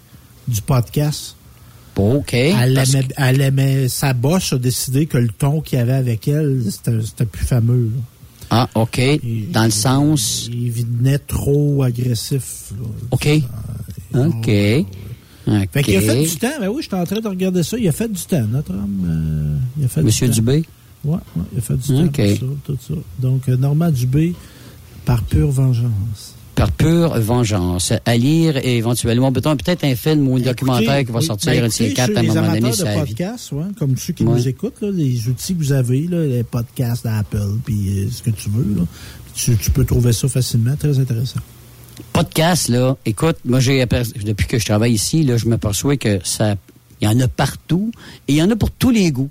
du 0.48 0.62
podcast. 0.62 1.36
OK. 1.96 2.34
Elle 2.34 2.78
aimait, 2.78 3.08
elle 3.18 3.42
aimait- 3.42 3.88
sa 3.88 4.14
bosse 4.14 4.54
a 4.54 4.58
décidé 4.58 5.06
que 5.06 5.18
le 5.18 5.28
ton 5.30 5.62
qu'il 5.62 5.78
y 5.78 5.82
avait 5.82 5.94
avec 5.94 6.28
elle, 6.28 6.62
c'était 6.70 7.26
plus 7.26 7.46
fameux. 7.46 7.92
là. 7.96 8.02
Ah, 8.54 8.70
OK. 8.76 9.00
Dans 9.52 9.64
le 9.64 9.72
sens? 9.72 10.50
Il 10.52 10.72
venait 10.72 11.20
trop 11.20 11.84
agressif. 11.84 12.72
là. 12.78 12.88
OK. 13.12 13.30
OK. 14.14 14.86
OK. 15.48 15.68
Fait 15.74 15.84
qu'il 15.84 15.96
a 15.98 16.02
fait 16.02 16.22
du 16.24 16.36
temps. 16.38 16.48
Ben 16.60 16.68
oui, 16.70 16.82
j'étais 16.84 16.96
en 16.96 17.04
train 17.06 17.20
de 17.20 17.28
regarder 17.28 17.64
ça. 17.64 17.78
Il 17.78 17.88
a 17.88 17.92
fait 17.92 18.12
du 18.12 18.22
temps, 18.22 18.46
notre 18.50 18.72
homme. 18.72 19.06
euh, 19.08 19.58
il 19.80 19.86
a 19.86 19.88
fait 19.88 20.02
Monsieur 20.04 20.28
du 20.28 20.34
temps. 20.36 20.40
Dubé? 20.52 20.64
Oui, 21.04 21.18
ouais, 21.36 21.44
il 21.54 21.58
a 21.58 21.62
fait 21.62 21.78
du 21.78 21.88
temps. 21.88 22.04
OK. 22.06 22.40
Tout 22.40 22.46
ça, 22.46 22.46
tout 22.66 22.78
ça. 22.88 22.94
Donc, 23.20 23.50
euh, 23.50 23.58
Normand 23.58 23.90
Dubé, 23.90 24.34
par 25.04 25.24
pure 25.24 25.50
vengeance. 25.50 26.36
Par 26.54 26.72
pure 26.72 27.20
vengeance. 27.20 27.92
À 28.06 28.18
lire 28.18 28.58
et 28.58 28.78
éventuellement, 28.78 29.32
peut-être 29.32 29.84
un 29.84 29.96
film 29.96 30.28
ou 30.28 30.36
un 30.36 30.42
documentaire 30.42 31.00
qui 31.06 31.12
va 31.12 31.20
Oui, 31.20 31.26
sortir 31.26 31.54
ben, 31.54 31.66
écoutez, 31.66 31.94
quatre 31.94 32.16
à 32.16 32.20
un 32.20 32.24
moment 32.24 32.42
donné 32.54 32.60
de 32.72 33.00
podcasts, 33.00 33.52
ouais, 33.54 33.64
comme 33.80 33.98
ceux 33.98 34.14
qui 34.14 34.24
Ouais. 34.24 34.34
nous 34.38 34.48
écoutent, 34.48 34.80
là, 34.82 34.92
les 34.92 35.28
outils 35.28 35.56
que 35.56 35.60
vous 35.60 35.72
avez, 35.72 36.02
là, 36.08 36.24
les 36.24 36.44
podcasts 36.44 37.04
d'Apple, 37.06 37.56
puis 37.66 38.04
euh, 38.04 38.08
ce 38.12 38.22
que 38.22 38.30
tu 38.30 38.50
veux, 38.52 38.76
là, 38.76 38.84
tu, 39.34 39.58
tu 39.58 39.72
peux 39.72 39.86
trouver 39.86 40.14
ça 40.14 40.28
facilement, 40.28 40.76
très 40.76 41.00
intéressant. 41.00 41.40
Podcast, 42.14 42.68
là, 42.70 42.98
écoute, 43.06 43.38
moi, 43.46 43.60
j'ai 43.60 43.86
depuis 43.86 44.48
que 44.48 44.60
je 44.60 44.66
travaille 44.66 44.94
ici, 44.94 45.24
là, 45.24 45.38
je 45.38 45.46
m'aperçois 45.48 45.98
que 45.98 46.20
ça, 46.24 46.56
il 47.02 47.08
y 47.08 47.12
en 47.12 47.20
a 47.20 47.28
partout 47.28 47.92
et 48.28 48.34
il 48.34 48.36
y 48.38 48.44
en 48.44 48.50
a 48.52 48.56
pour 48.56 48.72
tous 48.72 48.90
les 48.92 49.12
goûts. 49.12 49.30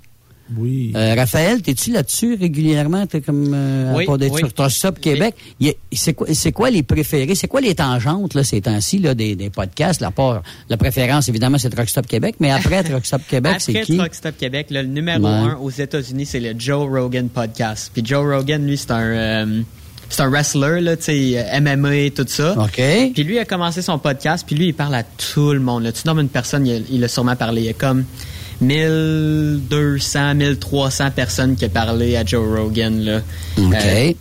Oui. 0.57 0.91
Euh, 0.97 1.15
Raphaël, 1.15 1.61
t'es-tu 1.61 1.91
là-dessus 1.91 2.35
régulièrement? 2.35 3.07
T'es 3.07 3.21
comme 3.21 3.53
euh, 3.53 3.93
Oui, 3.95 4.03
à 4.03 4.05
part 4.05 4.17
d'être 4.17 4.33
oui. 4.33 4.41
sur 4.53 4.69
Stop 4.69 4.99
Québec. 4.99 5.33
Il 5.61 5.67
y 5.67 5.69
a- 5.69 5.73
C'est 5.93 6.13
quoi, 6.13 6.27
c'est 6.33 6.51
quoi 6.51 6.69
les 6.69 6.83
préférés? 6.83 7.35
C'est 7.35 7.47
quoi 7.47 7.61
les 7.61 7.73
tangentes 7.73 8.33
là, 8.33 8.43
ces 8.43 8.59
temps-ci 8.59 8.99
là, 8.99 9.13
des, 9.13 9.37
des 9.37 9.49
podcasts? 9.49 10.01
La, 10.01 10.11
part, 10.11 10.43
la 10.67 10.75
préférence, 10.75 11.29
évidemment, 11.29 11.57
c'est 11.57 11.69
Truck 11.69 11.87
Stop 11.87 12.05
Québec, 12.05 12.35
mais 12.41 12.51
après 12.51 12.83
Truck 12.89 13.05
Stop 13.05 13.21
Québec, 13.29 13.55
c'est 13.59 13.71
Après 13.71 13.85
qui? 13.85 13.97
Truck 13.97 14.13
Stop 14.13 14.35
Québec, 14.37 14.67
là, 14.71 14.81
le 14.83 14.89
numéro 14.89 15.23
Ouais. 15.23 15.29
un 15.29 15.55
aux 15.55 15.69
États-Unis, 15.69 16.25
c'est 16.25 16.41
le 16.41 16.53
Joe 16.59 16.85
Rogan 16.89 17.29
Podcast. 17.29 17.89
Puis 17.93 18.03
Joe 18.05 18.25
Rogan, 18.35 18.65
lui, 18.67 18.75
c'est 18.77 18.91
un, 18.91 18.99
euh, 19.03 19.61
c'est 20.11 20.21
un 20.21 20.29
wrestler, 20.29 20.81
là, 20.81 20.97
tu 20.97 21.03
sais, 21.03 21.33
euh, 21.37 21.59
MMA, 21.61 22.09
tout 22.15 22.25
ça. 22.27 22.53
OK. 22.57 22.81
Puis 23.13 23.23
lui, 23.23 23.35
il 23.35 23.39
a 23.39 23.45
commencé 23.45 23.81
son 23.81 23.97
podcast, 23.99 24.43
puis 24.45 24.55
lui, 24.55 24.67
il 24.67 24.73
parle 24.73 24.95
à 24.95 25.03
tout 25.03 25.53
le 25.53 25.59
monde. 25.59 25.83
Là. 25.83 25.91
Tu 25.91 26.01
nommes 26.05 26.19
une 26.19 26.29
personne, 26.29 26.65
il 26.67 26.73
a, 26.75 26.79
il 26.89 27.03
a 27.03 27.07
sûrement 27.07 27.35
parlé. 27.35 27.61
Il 27.61 27.67
y 27.67 27.69
a 27.69 27.73
comme 27.73 28.05
1200, 28.61 30.35
1300 30.35 31.11
personnes 31.11 31.55
qui 31.55 31.65
ont 31.65 31.69
parlé 31.69 32.15
à 32.15 32.25
Joe 32.25 32.45
Rogan. 32.47 32.99
Là. 33.03 33.21
OK. 33.57 33.73
Euh, 33.75 34.13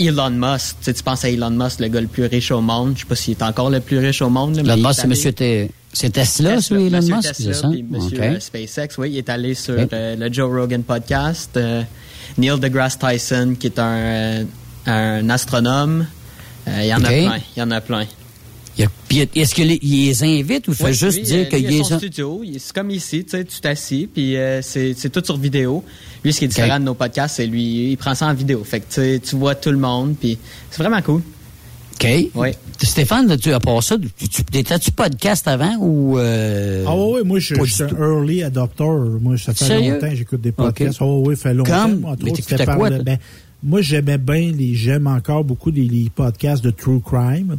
Elon 0.00 0.30
Musk, 0.30 0.76
tu 0.78 0.84
sais, 0.86 0.94
tu 0.94 1.02
penses 1.02 1.24
à 1.24 1.30
Elon 1.30 1.50
Musk, 1.50 1.78
le 1.80 1.88
gars 1.88 2.00
le 2.00 2.06
plus 2.06 2.24
riche 2.26 2.50
au 2.50 2.60
monde. 2.60 2.94
Je 2.96 3.00
sais 3.00 3.06
pas 3.06 3.14
s'il 3.14 3.34
est 3.34 3.42
encore 3.42 3.70
le 3.70 3.80
plus 3.80 3.98
riche 3.98 4.22
au 4.22 4.30
monde. 4.30 4.56
là, 4.56 4.74
Elon 4.74 4.88
Musk, 4.88 5.00
c'est 5.00 5.06
monsieur 5.06 5.32
c'est 5.92 6.08
Tesla, 6.10 6.56
Tesla, 6.56 6.80
Elon 6.80 6.96
Musk, 7.02 7.10
Tesla, 7.20 7.32
c'est 7.34 7.52
ça? 7.52 7.68
puis 7.68 7.82
Monsieur 7.88 8.16
OK. 8.16 8.24
euh, 8.24 8.40
SpaceX, 8.40 8.88
oui, 8.98 9.10
il 9.10 9.18
est 9.18 9.28
allé 9.28 9.54
sur 9.54 9.74
le 9.76 10.32
Joe 10.32 10.50
Rogan 10.50 10.82
podcast. 10.82 11.50
Euh, 11.56 11.82
Neil 12.38 12.58
deGrasse 12.58 12.98
Tyson, 12.98 13.54
qui 13.60 13.66
est 13.66 13.78
un, 13.78 14.44
un 14.86 15.28
astronome. 15.30 16.06
Euh, 16.68 16.78
Il 16.82 16.86
y 16.86 16.94
en 16.94 17.02
a 17.04 17.08
plein, 17.08 17.38
il 17.56 17.60
y 17.60 17.62
en 17.62 17.70
a 17.70 17.80
plein. 17.80 18.06
Il 18.78 18.82
y 18.82 18.84
a- 18.84 18.88
puis 19.08 19.28
est-ce 19.34 19.54
qu'il 19.54 19.70
il 19.82 20.06
les 20.06 20.22
invite 20.24 20.66
ou 20.68 20.72
fait 20.74 20.84
Ouais, 20.84 20.92
juste 20.94 21.18
lui, 21.18 21.24
dire 21.24 21.40
euh, 21.40 21.44
qu'il 21.44 21.70
il 21.70 21.80
est 21.80 21.84
son 21.84 21.98
studio, 21.98 22.40
il- 22.44 22.58
c'est 22.58 22.72
comme 22.72 22.90
ici, 22.90 23.22
tu 23.24 23.30
sais, 23.32 23.44
tu 23.44 23.60
t'assis, 23.60 24.08
puis 24.12 24.36
euh, 24.36 24.62
c'est 24.62 24.94
tout 25.10 25.22
sur 25.24 25.36
vidéo. 25.36 25.84
Lui, 26.24 26.32
ce 26.32 26.38
qui 26.38 26.44
est 26.46 26.48
différent 26.48 26.78
de 26.80 26.84
nos 26.84 26.94
podcasts, 26.94 27.36
c'est 27.36 27.46
lui, 27.46 27.90
il 27.90 27.96
prend 27.98 28.14
ça 28.14 28.26
en 28.26 28.34
vidéo. 28.34 28.62
Fait 28.64 28.80
que 28.80 29.18
tu 29.18 29.36
vois 29.36 29.54
tout 29.56 29.70
le 29.70 29.76
monde, 29.78 30.14
puis 30.18 30.38
c'est 30.70 30.82
vraiment 30.82 31.02
cool. 31.02 31.20
OK. 31.94 32.08
Ouais. 32.34 32.56
Stéphane, 32.82 33.36
tu, 33.36 33.52
à 33.52 33.60
part 33.60 33.80
ça, 33.82 33.96
tu, 33.98 34.28
tu, 34.28 34.42
t'étais-tu 34.44 34.90
podcast 34.90 35.46
avant 35.46 35.76
ou... 35.78 36.18
Euh, 36.18 36.84
Ah 36.88 36.96
oui, 36.96 37.20
moi, 37.24 37.38
je, 37.38 37.54
pas 37.54 37.64
je 37.64 37.74
suis 37.74 37.82
un 37.84 37.88
early 37.90 38.42
adopter. 38.42 38.84
Moi, 39.20 39.36
ça 39.36 39.52
fait 39.54 39.66
Sérieux? 39.66 39.92
longtemps 39.94 40.08
que 40.08 40.16
j'écoute 40.16 40.40
des 40.40 40.50
podcasts. 40.50 41.00
OK. 41.00 41.06
Oh, 41.08 41.22
oui, 41.26 41.36
ça 41.36 41.42
fait 41.50 41.54
longtemps. 41.54 41.82
Comme? 41.82 42.04
Entre 42.06 42.24
Mais 42.24 42.30
autres, 42.32 42.74
quoi, 42.76 42.90
ben, 42.90 43.18
moi, 43.62 43.80
j'aimais 43.80 44.18
bien, 44.18 44.52
les, 44.52 44.74
j'aime 44.74 45.06
encore 45.06 45.44
beaucoup 45.44 45.70
les, 45.70 46.10
podcasts 46.14 46.64
de 46.64 46.70
True 46.70 47.00
Crime. 47.00 47.58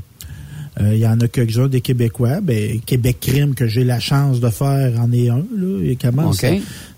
Euh, 0.80 0.96
Il 0.96 1.00
y 1.00 1.08
en 1.08 1.20
a 1.20 1.28
quelques-uns 1.28 1.68
des 1.68 1.82
Québécois. 1.82 2.42
Ben, 2.42 2.80
Québec 2.82 3.18
Crime, 3.22 3.54
que 3.54 3.68
j'ai 3.68 3.84
la 3.84 4.00
chance 4.00 4.40
de 4.40 4.50
faire, 4.50 5.00
en 5.00 5.12
est 5.12 5.30
un. 5.30 5.46
Là, 5.56 5.84
et 5.84 5.96
commence, 5.96 6.44
OK. 6.44 6.46
à- 6.46 6.56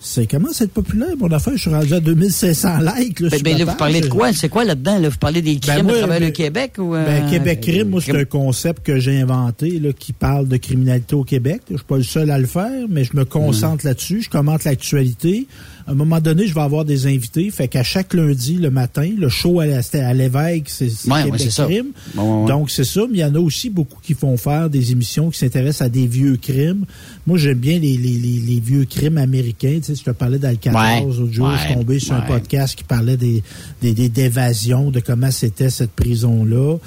c'est 0.07 0.27
commence 0.27 0.61
à 0.61 0.65
être 0.65 0.71
populaire, 0.71 1.09
mon 1.17 1.31
affaire. 1.31 1.53
Je 1.55 1.61
suis 1.61 1.69
rendu 1.71 1.93
à 1.93 1.99
2500 1.99 2.77
likes. 2.79 3.19
Là, 3.19 3.29
Ben, 3.31 3.41
ben, 3.41 3.57
là, 3.57 3.65
vous 3.65 3.75
parlez 3.75 4.01
de 4.01 4.07
quoi? 4.07 4.31
C'est 4.33 4.49
quoi 4.49 4.63
là-dedans? 4.63 4.99
Là? 4.99 5.09
Vous 5.09 5.17
parlez 5.17 5.41
des 5.41 5.57
crimes 5.57 5.77
Ben, 5.77 5.83
moi, 5.83 5.93
à 5.95 5.97
travers 5.99 6.19
ben, 6.19 6.25
le 6.25 6.31
Québec? 6.31 6.73
Ou, 6.77 6.93
euh, 6.95 7.05
Ben, 7.05 7.29
Québec 7.29 7.61
Crime, 7.61 7.89
moi, 7.89 8.01
c'est 8.01 8.11
crime- 8.11 8.21
un 8.21 8.25
concept 8.25 8.85
que 8.85 8.99
j'ai 8.99 9.19
inventé 9.19 9.79
là, 9.79 9.89
qui 9.97 10.13
parle 10.13 10.47
de 10.47 10.57
criminalité 10.57 11.15
au 11.15 11.23
Québec. 11.23 11.61
Je 11.71 11.77
suis 11.77 11.85
pas 11.85 11.97
le 11.97 12.03
seul 12.03 12.29
à 12.29 12.37
le 12.37 12.45
faire, 12.45 12.85
mais 12.89 13.03
je 13.03 13.15
me 13.15 13.25
concentre 13.25 13.83
Mm. 13.83 13.87
là-dessus. 13.87 14.21
Je 14.21 14.29
commente 14.29 14.63
l'actualité. 14.63 15.47
À 15.87 15.91
un 15.91 15.95
moment 15.95 16.19
donné, 16.19 16.47
je 16.47 16.53
vais 16.55 16.61
avoir 16.61 16.83
des 16.85 17.05
invités. 17.07 17.49
Fait 17.51 17.67
qu'à 17.67 17.83
chaque 17.83 18.13
lundi, 18.13 18.55
le 18.55 18.71
matin, 18.71 19.07
le 19.17 19.29
show 19.29 19.59
à, 19.59 19.65
l'évêque, 20.13 20.63
c'est 20.67 20.85
Ouais, 21.07 21.23
Québec. 21.25 21.49
Crime. 21.55 21.87
Ouais. 22.15 22.47
Donc, 22.47 22.71
c'est 22.71 22.83
ça. 22.83 23.01
Mais 23.09 23.19
il 23.19 23.21
y 23.21 23.25
en 23.25 23.35
a 23.35 23.39
aussi 23.39 23.69
beaucoup 23.69 23.99
qui 24.01 24.13
font 24.13 24.35
faire 24.37 24.69
des 24.69 24.91
émissions 24.91 25.29
qui 25.29 25.37
s'intéressent 25.39 25.85
à 25.85 25.89
des 25.89 26.07
vieux 26.07 26.37
crimes. 26.37 26.85
Moi, 27.27 27.37
j'aime 27.37 27.57
bien 27.59 27.79
les, 27.79 27.97
les, 27.97 28.17
les, 28.17 28.39
les 28.47 28.59
vieux 28.59 28.85
crimes 28.85 29.17
américains. 29.17 29.79
Sais, 29.95 30.01
je 30.05 30.11
te 30.11 30.15
parlais 30.15 30.39
d'Alcatraz. 30.39 30.99
Ouais. 30.99 31.01
L'autre 31.05 31.31
jour, 31.33 31.51
je 31.51 31.65
suis 31.65 31.73
tombé 31.73 31.99
sur 31.99 32.13
un 32.15 32.21
podcast 32.21 32.75
qui 32.75 32.83
parlait 32.83 33.17
des, 33.17 33.43
des, 33.81 33.93
des- 33.93 34.09
d'évasion, 34.09 34.91
de 34.91 34.99
comment 34.99 35.31
c'était 35.31 35.69
cette 35.69 35.91
prison-là. 35.91 36.77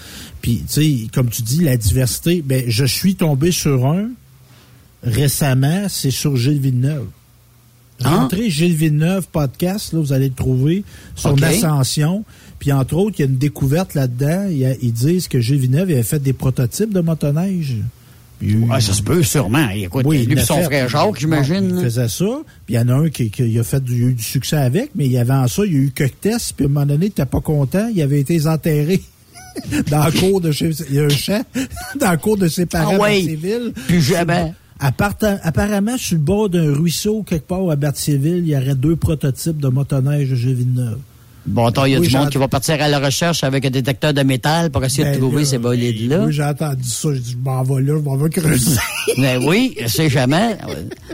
Puis, 0.43 0.63
tu 0.69 1.01
sais, 1.03 1.07
comme 1.13 1.29
tu 1.31 1.43
dis, 1.43 1.63
la 1.65 1.77
diversité, 1.77 2.43
ben, 2.43 2.65
je 2.69 2.85
suis 2.85 3.15
tombé 3.15 3.51
sur 3.53 3.87
un 3.87 4.09
récemment, 5.03 5.87
c'est 5.89 6.11
sur 6.11 6.37
Gilles 6.37 6.61
Villeneuve. 6.61 7.07
Ah. 8.05 8.17
Rentrez 8.17 8.49
Gilles 8.51 8.75
Villeneuve 8.77 9.27
podcast, 9.31 9.93
là, 9.93 9.99
vous 10.01 10.13
allez 10.13 10.29
le 10.29 10.35
trouver, 10.35 10.85
son 11.17 11.31
OK. 11.33 11.43
ascension. 11.43 12.25
Puis 12.61 12.73
entre 12.73 12.95
autres, 12.95 13.17
il 13.19 13.23
y 13.23 13.25
a 13.25 13.29
une 13.29 13.39
découverte 13.39 13.95
là-dedans. 13.95 14.47
Ils 14.51 14.93
disent 14.93 15.27
que 15.29 15.41
Gilles 15.41 15.59
Villeneuve 15.59 15.91
il 15.91 15.95
avait 15.95 16.03
fait 16.03 16.21
des 16.23 16.33
prototypes 16.33 16.93
de 16.93 17.01
motoneige. 17.01 17.77
Ouais, 18.41 18.81
ça 18.81 18.93
se 18.93 19.03
peut 19.03 19.23
sûrement. 19.23 19.69
Écoute, 19.71 20.05
oui, 20.07 20.25
lui 20.25 20.35
il 20.35 20.39
et 20.39 20.43
son 20.43 20.57
fait. 20.57 20.65
frère 20.65 20.89
Jacques, 20.89 21.19
j'imagine. 21.19 21.75
Il 21.77 21.83
faisait 21.85 22.09
ça. 22.09 22.43
Puis 22.67 22.75
il 22.75 22.77
y 22.77 22.79
en 22.79 22.89
a 22.89 22.95
un 22.95 23.09
qui, 23.09 23.31
qui 23.31 23.59
a 23.59 23.65
fait 23.65 23.83
du, 23.83 24.05
a 24.05 24.09
eu 24.09 24.15
du 24.15 24.23
succès 24.23 24.57
avec, 24.57 24.91
mais 24.95 25.07
il 25.07 25.13
y 25.13 25.19
avait 25.19 25.33
en 25.33 25.49
ça, 25.49 25.65
il 25.65 25.73
y 25.73 25.77
a 25.77 25.79
eu 25.81 25.91
quelques 25.91 26.21
tests, 26.21 26.53
puis 26.57 26.67
à 26.67 26.69
un 26.69 26.73
moment 26.73 26.87
donné, 26.87 27.07
il 27.07 27.09
n'était 27.09 27.27
pas 27.27 27.41
content, 27.41 27.89
il 27.93 28.01
avait 28.01 28.21
été 28.21 28.47
enterré 28.47 29.03
dans 29.91 30.05
la 30.05 30.13
cour 30.13 30.41
de 30.41 30.53
chez. 30.53 30.71
Il 30.89 30.95
y 30.95 31.01
a 31.01 31.05
un 31.05 31.09
champ 31.09 31.43
dans 32.01 32.11
la 32.11 32.17
cour 32.17 32.37
de 32.37 32.49
ses 32.49 32.67
parents 32.67 32.95
Ah 32.95 33.01
ouais. 33.01 33.39
Plus 33.87 34.03
jamais. 34.03 34.53
Apparemment, 34.81 35.99
sur 35.99 36.17
le 36.17 36.23
bord 36.23 36.49
d'un 36.49 36.73
ruisseau, 36.73 37.25
quelque 37.25 37.49
part 37.49 37.69
à 37.69 37.75
Berthierville, 37.75 38.45
il 38.47 38.49
y 38.49 38.57
aurait 38.57 38.77
deux 38.77 38.95
prototypes 38.95 39.59
de 39.61 39.69
motoneige 39.69 40.31
de 40.31 40.37
Gilles 40.37 40.55
Villeneuve. 40.55 40.99
Bon, 41.49 41.67
attends, 41.67 41.85
il 41.87 41.93
y 41.93 41.97
a 41.97 42.01
Oui, 42.01 42.09
du 42.09 42.15
monde 42.15 42.25
j'ai- 42.27 42.31
qui 42.33 42.39
va 42.39 42.49
partir 42.49 42.81
à 42.81 42.89
la 42.89 42.99
recherche 42.99 43.43
avec 43.43 43.65
un 43.65 43.71
détecteur 43.71 44.13
de 44.13 44.23
métal 44.23 44.71
pour 44.71 44.85
essayer 44.85 45.05
Ben 45.05 45.15
de 45.15 45.19
trouver 45.19 45.43
là, 45.43 45.45
ces 45.49 45.59
bolides-là. 45.59 46.25
Oui, 46.27 46.33
j'ai 46.33 46.45
entendu 46.45 46.85
ça. 46.85 47.09
Je 47.15 47.19
dis, 47.19 47.33
je 47.33 47.37
m'en 47.45 47.63
vais 47.63 47.83
là, 47.83 47.95
je 47.99 48.03
m'en 48.05 48.17
vais 48.17 48.29
creuser. 48.31 48.77
Mais 49.17 49.37
oui, 49.47 49.75
je 49.81 49.87
sais 49.89 50.09
jamais. 50.11 50.57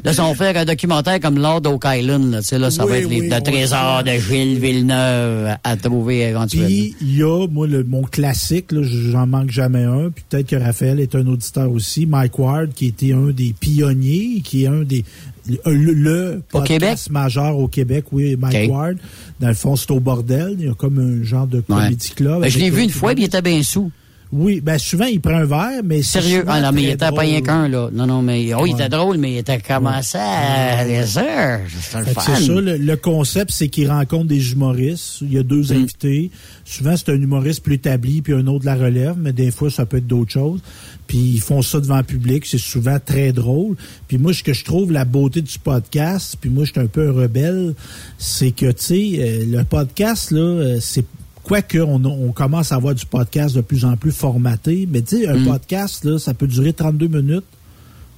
Là, 0.03 0.13
si 0.13 0.21
on 0.21 0.35
fait 0.35 0.57
un 0.57 0.65
documentaire 0.65 1.21
comme 1.21 1.39
Lord 1.39 1.63
Oak 1.67 1.85
Island, 1.87 2.31
là, 2.33 2.41
tu 2.41 2.49
sais, 2.49 2.59
là, 2.59 2.71
ça 2.71 2.85
Oui, 2.85 2.91
va 2.91 2.99
être 2.99 3.09
les, 3.09 3.21
oui, 3.21 3.29
le 3.31 3.41
trésor 3.41 4.03
de 4.05 4.11
Gilles 4.13 4.59
Villeneuve 4.59 5.47
à, 5.47 5.61
à 5.71 5.77
trouver 5.77 6.23
éventuellement. 6.23 6.67
Puis 6.69 6.95
il 7.01 7.17
y 7.19 7.23
a, 7.23 7.47
moi, 7.49 7.67
le, 7.67 7.85
mon 7.85 8.03
classique, 8.03 8.73
là, 8.73 8.81
j'en 8.83 9.27
manque 9.27 9.51
jamais 9.51 9.85
un. 9.85 10.11
Puis 10.11 10.25
peut-être 10.29 10.49
que 10.49 10.57
Raphaël 10.57 11.01
est 11.01 11.15
un 11.15 11.27
auditeur 11.27 11.71
aussi. 11.71 12.07
Mike 12.07 12.39
Ward, 12.39 12.71
qui 12.75 12.87
était 12.87 13.13
un 13.13 13.31
des 13.31 13.55
pionniers, 13.59 14.41
qui 14.45 14.65
est 14.65 14.69
un 14.69 14.83
des 14.83 15.05
le, 15.47 15.93
le 15.93 16.43
podcast 16.51 17.11
majeur 17.11 17.59
au 17.59 17.69
Québec, 17.69 18.07
oui, 18.13 18.37
Mike 18.37 18.69
OK. 18.71 18.71
Ward. 18.71 18.97
Dans 19.41 19.49
le 19.49 19.55
fond, 19.55 19.77
c'est 19.77 19.91
au 19.91 20.01
bordel. 20.01 20.57
Il 20.59 20.65
y 20.67 20.69
a 20.69 20.75
comme 20.75 20.99
un 20.99 21.23
genre 21.25 21.47
de 21.47 21.59
Ouais. 21.59 21.65
comedy 21.69 22.11
club. 22.11 22.41
Ben, 22.43 22.49
je 22.51 22.59
l'ai 22.59 22.71
vu 22.71 22.81
un- 22.81 22.85
une 22.85 22.91
fois, 22.91 23.13
puis 23.15 23.23
il 23.23 23.27
était 23.27 23.43
bien 23.43 23.63
sous. 23.63 23.91
Oui, 24.37 24.61
ben 24.61 24.79
souvent, 24.79 25.05
il 25.05 25.21
prend 25.21 25.37
un 25.37 25.45
verre, 25.45 25.83
mais 25.85 26.03
c'est 26.03 26.21
Sérieux? 26.21 26.45
Ah 26.49 26.61
non, 26.61 26.73
mais 26.73 26.83
il 26.83 26.89
était 26.89 27.09
pas 27.11 27.21
rien 27.21 27.41
qu'un, 27.41 27.69
là. 27.69 27.89
Non, 27.93 28.05
non, 28.05 28.21
mais, 28.21 28.53
oh, 28.55 28.67
il 28.67 28.73
était 28.73 28.89
drôle, 28.89 29.17
mais 29.17 29.31
il 29.35 29.39
était 29.39 29.61
commencé 29.61 30.19
à 30.19 30.85
les 30.85 31.17
heures. 31.19 31.61
Le 31.63 31.69
fun. 31.69 32.03
C'est 32.05 32.45
ça, 32.47 32.53
le, 32.61 32.77
le 32.77 32.97
concept, 32.97 33.53
c'est 33.53 33.69
qu'il 33.69 33.89
rencontre 33.89 34.25
des 34.27 34.51
humoristes. 34.53 35.19
Il 35.23 35.33
y 35.33 35.39
a 35.39 35.45
deux 35.45 35.73
Mm. 35.73 35.77
invités. 35.77 36.31
Souvent, 36.65 36.97
c'est 36.97 37.11
un 37.11 37.15
humoriste 37.21 37.63
plus 37.63 37.75
établi, 37.75 38.23
puis 38.23 38.33
un 38.33 38.47
autre 38.49 38.63
de 38.63 38.67
la 38.67 38.75
relève, 38.75 39.15
mais 39.17 39.33
des 39.33 39.53
fois, 39.53 39.71
ça 39.71 39.87
peut 39.87 39.99
être 39.99 40.07
d'autres 40.09 40.33
choses. 40.33 40.61
Puis 41.07 41.19
ils 41.35 41.41
font 41.41 41.63
ça 41.63 41.79
devant 41.79 41.99
le 41.99 42.03
public. 42.03 42.45
C'est 42.45 42.59
souvent 42.59 42.99
très 42.99 43.31
drôle. 43.33 43.77
Puis 44.09 44.19
moi, 44.19 44.33
ce 44.33 44.43
que 44.43 44.53
je 44.53 44.65
trouve 44.65 44.91
la 44.91 45.05
beauté 45.05 45.43
du 45.43 45.59
podcast, 45.61 46.37
puis 46.41 46.51
moi, 46.51 46.65
je 46.65 46.73
suis 46.73 46.81
un 46.81 46.87
peu 46.89 47.09
un 47.09 47.13
rebelle, 47.13 47.75
c'est 48.19 48.51
que, 48.51 48.67
tu 48.73 48.83
sais, 48.83 49.11
euh, 49.19 49.45
le 49.59 49.63
podcast, 49.65 50.33
là, 50.33 50.41
euh, 50.41 50.79
c'est 50.81 51.05
Quoique, 51.45 51.79
on, 51.79 52.03
on 52.05 52.33
commence 52.33 52.73
à 52.73 52.77
avoir 52.77 52.95
du 52.95 53.07
podcast 53.07 53.55
de 53.55 53.61
plus 53.61 53.85
en 53.85 53.97
plus 53.97 54.13
formaté, 54.13 54.89
mais 54.91 55.03
tu 55.03 55.19
sais, 55.19 55.29
un 55.29 55.39
Mm. 55.39 55.45
podcast, 55.45 56.05
là, 56.05 56.19
ça 56.19 56.35
peut 56.35 56.47
durer 56.47 56.73
32 56.73 57.07
minutes, 57.09 57.45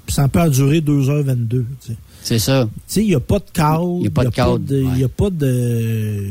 puis 0.06 0.14
ça 0.14 0.28
peut 0.28 0.40
en 0.40 0.48
durer 0.48 0.80
2h22. 0.80 1.64
tu 1.80 1.88
sais. 1.88 1.96
C'est 2.22 2.38
ça. 2.40 2.64
Tu 2.64 2.80
sais, 2.88 3.02
il 3.04 3.08
n'y 3.08 3.14
a 3.14 3.20
pas 3.20 3.38
de 3.38 3.44
cadre. 3.52 3.98
Il 4.00 4.04
y 4.04 4.08
a 4.08 4.10
pas 4.10 4.24
de 4.24 4.30
cadre, 4.30 4.60
Il 4.68 4.88
n'y 4.94 5.04
a 5.04 5.08
pas 5.08 5.30
de. 5.30 6.24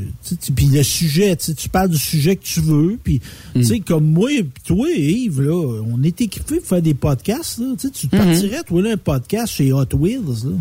Puis 0.53 0.65
le 0.65 0.84
sujet, 0.84 1.38
tu 1.38 1.69
parles 1.69 1.89
du 1.89 1.97
sujet 1.97 2.35
que 2.35 2.43
tu 2.43 2.59
veux. 2.59 2.97
Puis, 3.01 3.22
Mm. 3.55 3.59
tu 3.59 3.63
sais, 3.65 3.80
comme 3.80 4.05
moi 4.05 4.30
et 4.31 4.45
toi, 4.65 4.89
Yves, 4.89 5.41
là, 5.41 5.53
on 5.89 6.03
est 6.03 6.19
équipés 6.19 6.59
pour 6.59 6.67
faire 6.67 6.81
des 6.81 6.95
podcasts. 6.95 7.59
Là. 7.59 7.67
Tu 7.80 7.88
sais, 7.88 7.93
tu 7.93 8.07
te 8.09 8.15
Mhm. 8.17 8.23
partirais, 8.26 8.63
toi, 8.63 8.81
là, 8.81 8.91
un 8.93 8.97
podcast 8.97 9.53
chez 9.53 9.72
Hot 9.72 9.85
Wheels. 9.93 10.22
Là. 10.45 10.51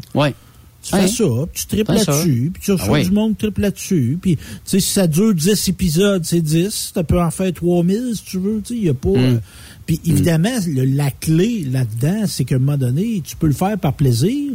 Tu 0.84 0.90
fais 0.90 0.96
Ouais. 1.02 1.08
ça, 1.08 1.24
tu 1.54 1.66
triples 1.66 1.92
là-dessus, 1.94 2.50
puis 2.52 2.62
tu 2.62 2.72
reçois 2.72 2.86
Ah 2.98 3.00
oui. 3.00 3.04
du 3.06 3.10
monde 3.12 3.32
qui 3.32 3.38
triple 3.38 3.62
là-dessus. 3.62 4.18
Puis, 4.20 4.36
tu 4.36 4.42
sais, 4.64 4.80
si 4.80 4.90
ça 4.92 5.06
dure 5.06 5.34
10 5.34 5.68
épisodes, 5.68 6.22
c'est 6.24 6.42
10. 6.42 6.92
Tu 6.94 7.04
peux 7.04 7.20
en 7.22 7.30
faire 7.30 7.52
3000 7.54 8.12
si 8.14 8.22
tu 8.24 8.38
veux. 8.38 8.60
Tu 8.62 8.74
sais, 8.74 8.78
il 8.78 8.82
n'y 8.84 8.88
a 8.90 8.94
pas. 8.94 9.08
Mm. 9.08 9.16
euh, 9.16 9.38
Puis, 9.86 10.00
évidemment, 10.06 10.50
le- 10.66 10.84
la 10.84 11.10
clé 11.10 11.66
là-dedans, 11.70 12.24
c'est 12.26 12.44
qu'à 12.44 12.56
un 12.56 12.58
moment 12.58 12.76
donné, 12.78 13.22
tu 13.24 13.34
peux 13.36 13.46
le 13.46 13.52
faire 13.54 13.78
par 13.78 13.92
plaisir, 13.94 14.52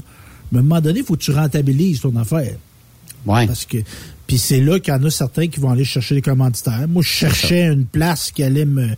mais 0.51 0.57
à 0.57 0.61
un 0.61 0.63
moment 0.63 0.81
donné, 0.81 0.99
il 0.99 1.05
faut 1.05 1.15
que 1.15 1.21
tu 1.23 1.31
rentabilises 1.31 2.01
ton 2.01 2.15
affaire. 2.15 2.55
Ouais. 3.25 3.45
Parce 3.47 3.65
que. 3.65 3.77
Puis 4.27 4.37
c'est 4.37 4.61
là 4.61 4.79
qu'il 4.79 4.93
y 4.93 4.97
en 4.97 5.03
a 5.03 5.09
certains 5.09 5.47
qui 5.47 5.59
vont 5.59 5.71
aller 5.71 5.83
chercher 5.83 6.13
des 6.15 6.21
commanditaires. 6.21 6.87
Moi, 6.87 7.01
je 7.01 7.09
cherchais 7.09 7.63
une 7.65 7.85
place 7.85 8.31
qui 8.31 8.43
allait 8.43 8.65
me 8.65 8.89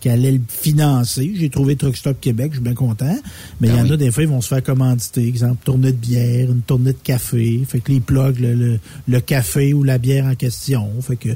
qui 0.00 0.08
allait 0.08 0.32
le 0.32 0.40
financer. 0.48 1.32
J'ai 1.34 1.48
trouvé 1.50 1.76
Truck 1.76 1.96
Stop 1.96 2.20
Québec, 2.20 2.52
je 2.52 2.56
suis 2.56 2.64
bien 2.64 2.74
content. 2.74 3.16
Mais 3.60 3.68
il 3.68 3.74
y 3.74 3.80
en 3.80 3.90
a 3.90 3.96
des 3.96 4.10
fois, 4.10 4.22
ils 4.22 4.28
vont 4.28 4.40
se 4.40 4.48
faire 4.48 4.62
commanditer. 4.62 5.26
Exemple, 5.26 5.64
tournée 5.64 5.92
de 5.92 5.96
bière, 5.96 6.50
une 6.50 6.60
tournée 6.62 6.92
de 6.92 6.98
café. 7.02 7.60
Fait 7.66 7.80
que 7.80 7.92
les 7.92 8.00
plugs, 8.00 8.38
le, 8.38 8.54
le, 8.54 8.78
le 9.08 9.20
café 9.20 9.72
ou 9.72 9.82
la 9.82 9.98
bière 9.98 10.26
en 10.26 10.34
question. 10.34 10.88
Fait 11.00 11.16
que 11.16 11.30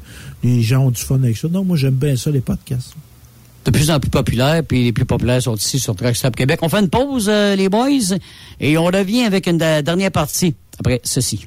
les 0.44 0.62
gens 0.62 0.86
ont 0.86 0.90
du 0.90 1.00
fun 1.00 1.16
avec 1.16 1.36
ça. 1.36 1.48
Non, 1.48 1.64
moi, 1.64 1.76
j'aime 1.76 1.94
bien 1.94 2.16
ça, 2.16 2.30
les 2.30 2.40
podcasts. 2.40 2.94
de 3.64 3.70
plus 3.70 3.90
en 3.90 3.98
plus 4.00 4.10
populaires, 4.10 4.62
puis 4.66 4.84
les 4.84 4.92
plus 4.92 5.04
populaires 5.04 5.42
sont 5.42 5.54
ici 5.56 5.78
sur 5.78 5.94
Truck 5.96 6.14
Stop 6.16 6.36
Québec. 6.36 6.60
On 6.62 6.68
fait 6.68 6.80
une 6.80 6.88
pause, 6.88 7.28
euh, 7.28 7.56
les 7.56 7.68
boys, 7.68 7.88
et 8.60 8.76
on 8.78 8.84
revient 8.86 9.22
avec 9.22 9.46
une 9.46 9.58
dernière 9.58 10.10
partie 10.10 10.54
après 10.78 11.00
ceci. 11.04 11.46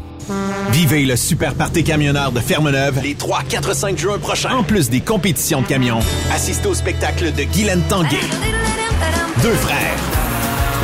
Vivez 0.73 1.07
le 1.07 1.17
super 1.17 1.55
party 1.55 1.85
camionneur 1.85 2.33
de 2.33 2.41
Fermeneuve 2.41 3.01
les 3.03 3.15
3, 3.15 3.45
4, 3.49 3.75
5 3.75 3.97
juin 3.97 4.19
prochains. 4.19 4.57
En 4.57 4.63
plus 4.63 4.91
des 4.91 5.01
compétitions 5.01 5.63
de 5.63 5.67
camions, 5.67 6.01
assistez 6.35 6.69
au 6.69 6.75
spectacle 6.75 7.33
de 7.33 7.45
Guylaine 7.45 7.81
Tanguay. 7.89 8.19
Deux 9.43 9.55
frères. 9.55 10.18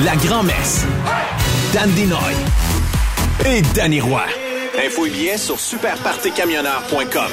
La 0.02 0.16
Grand-Messe. 0.16 0.84
Dan 1.72 1.88
Dinoy. 1.92 2.34
Et 3.46 3.62
Danny 3.74 4.00
Roy. 4.00 4.24
Info 4.84 5.06
et 5.06 5.10
billets 5.10 5.38
sur 5.38 5.60
superpartycamionneur.com. 5.60 7.30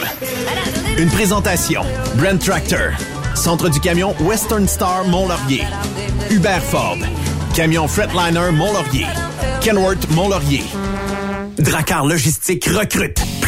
Une 0.98 1.10
présentation. 1.10 1.82
Brent 2.16 2.38
Tractor. 2.38 2.92
Centre 3.34 3.70
du 3.70 3.80
camion 3.80 4.14
Western 4.20 4.68
Star 4.68 5.06
Mont-Laurier. 5.06 5.64
Hubert 6.30 6.62
Ford. 6.62 7.00
Camion 7.56 7.88
Fretliner 7.88 8.52
Mont-Laurier. 8.52 9.08
Kenworth 9.62 10.08
Mont-Laurier. 10.12 10.64
Dracar 11.58 12.06
Logistique 12.06 12.66
recrute. 12.66 13.20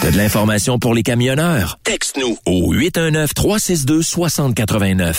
T'as 0.00 0.10
de 0.10 0.16
l'information 0.16 0.78
pour 0.78 0.94
les 0.94 1.02
camionneurs? 1.02 1.78
Texte-nous 1.84 2.38
au 2.46 2.72
819-362-6089. 2.74 5.16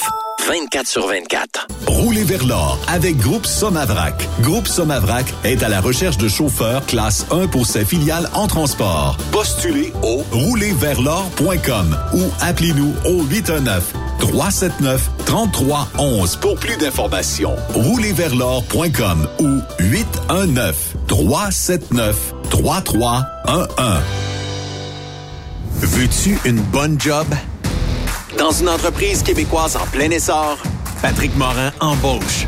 24 0.48 0.88
sur 0.88 1.08
24. 1.08 1.68
Roulez 1.88 2.24
vers 2.24 2.46
l'or 2.46 2.78
avec 2.88 3.18
Groupe 3.18 3.48
Somavrac. 3.48 4.14
Groupe 4.42 4.68
Somavrac 4.68 5.26
est 5.44 5.64
à 5.64 5.70
la 5.70 5.82
recherche 5.82 6.18
de 6.18 6.28
chauffeurs 6.28 6.86
classe 6.86 7.26
1 7.32 7.48
pour 7.48 7.66
ses 7.66 7.84
filiales 7.84 8.30
en 8.34 8.46
transport. 8.48 9.18
Postulez 9.32 9.92
au 10.04 10.18
roulerversl'or.com 10.32 11.98
ou 12.14 12.22
appelez-nous 12.42 12.94
au 13.06 13.24
819 13.24 13.92
379 14.20 15.10
3311 15.26 16.36
pour 16.38 16.56
plus 16.58 16.78
d'informations. 16.78 17.56
Roulerversl'or.com 17.74 19.28
ou 19.40 19.62
819 19.80 20.96
379 21.08 22.34
3311. 22.50 24.02
Veux-tu 25.82 26.40
une 26.46 26.62
bonne 26.62 27.00
job? 27.00 27.28
Dans 28.38 28.52
une 28.52 28.70
entreprise 28.70 29.24
québécoise 29.24 29.76
en 29.76 29.86
plein 29.88 30.10
essor, 30.10 30.58
Patrick 31.02 31.36
Morin 31.38 31.72
embauche. 31.80 32.48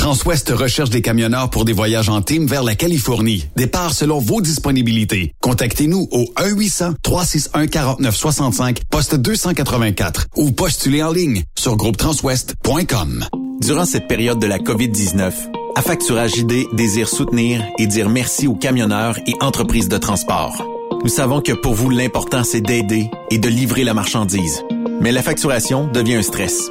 Transwest 0.00 0.48
recherche 0.48 0.88
des 0.88 1.02
camionneurs 1.02 1.50
pour 1.50 1.66
des 1.66 1.74
voyages 1.74 2.08
en 2.08 2.22
team 2.22 2.46
vers 2.46 2.62
la 2.62 2.74
Californie. 2.74 3.46
Départ 3.54 3.92
selon 3.92 4.18
vos 4.18 4.40
disponibilités. 4.40 5.34
Contactez-nous 5.42 6.08
au 6.10 6.24
1-800-361-4965, 6.38 8.78
poste 8.90 9.16
284 9.16 10.28
ou 10.36 10.52
postulez 10.52 11.02
en 11.02 11.12
ligne 11.12 11.42
sur 11.54 11.76
groupetranswest.com. 11.76 13.26
Durant 13.60 13.84
cette 13.84 14.08
période 14.08 14.38
de 14.38 14.46
la 14.46 14.56
COVID-19, 14.56 15.32
Affacturage 15.76 16.38
ID 16.38 16.64
désire 16.72 17.10
soutenir 17.10 17.62
et 17.78 17.86
dire 17.86 18.08
merci 18.08 18.46
aux 18.46 18.56
camionneurs 18.56 19.18
et 19.26 19.34
entreprises 19.42 19.90
de 19.90 19.98
transport. 19.98 20.64
Nous 21.04 21.10
savons 21.10 21.42
que 21.42 21.52
pour 21.52 21.74
vous, 21.74 21.90
l'important, 21.90 22.42
c'est 22.42 22.62
d'aider 22.62 23.10
et 23.30 23.36
de 23.36 23.50
livrer 23.50 23.84
la 23.84 23.92
marchandise. 23.92 24.62
Mais 25.02 25.12
la 25.12 25.20
facturation 25.20 25.88
devient 25.88 26.14
un 26.14 26.22
stress. 26.22 26.70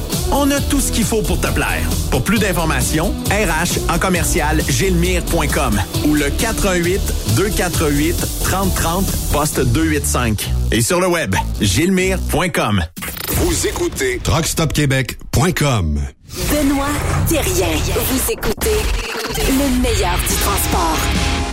On 0.31 0.49
a 0.51 0.59
tout 0.61 0.79
ce 0.79 0.91
qu'il 0.91 1.03
faut 1.03 1.21
pour 1.21 1.39
te 1.39 1.47
plaire. 1.47 1.83
Pour 2.09 2.23
plus 2.23 2.39
d'informations, 2.39 3.13
RH 3.29 3.91
en 3.93 3.99
commercial 3.99 4.61
gilmire.com 4.67 5.79
ou 6.07 6.15
le 6.15 6.29
418 6.29 7.35
248 7.35 8.15
3030 8.43 9.05
poste 9.31 9.59
285 9.59 10.49
et 10.71 10.81
sur 10.81 10.99
le 10.99 11.07
web 11.07 11.35
gilmire.com. 11.59 12.81
Vous 13.35 13.67
écoutez 13.67 14.19
TruckStopQuébec.com. 14.23 16.01
Benoît 16.49 16.85
Thérien. 17.27 17.67
Vous 17.93 18.31
écoutez 18.31 18.77
le 19.37 19.81
meilleur 19.81 20.17
du 20.17 20.35
transport. 20.35 20.97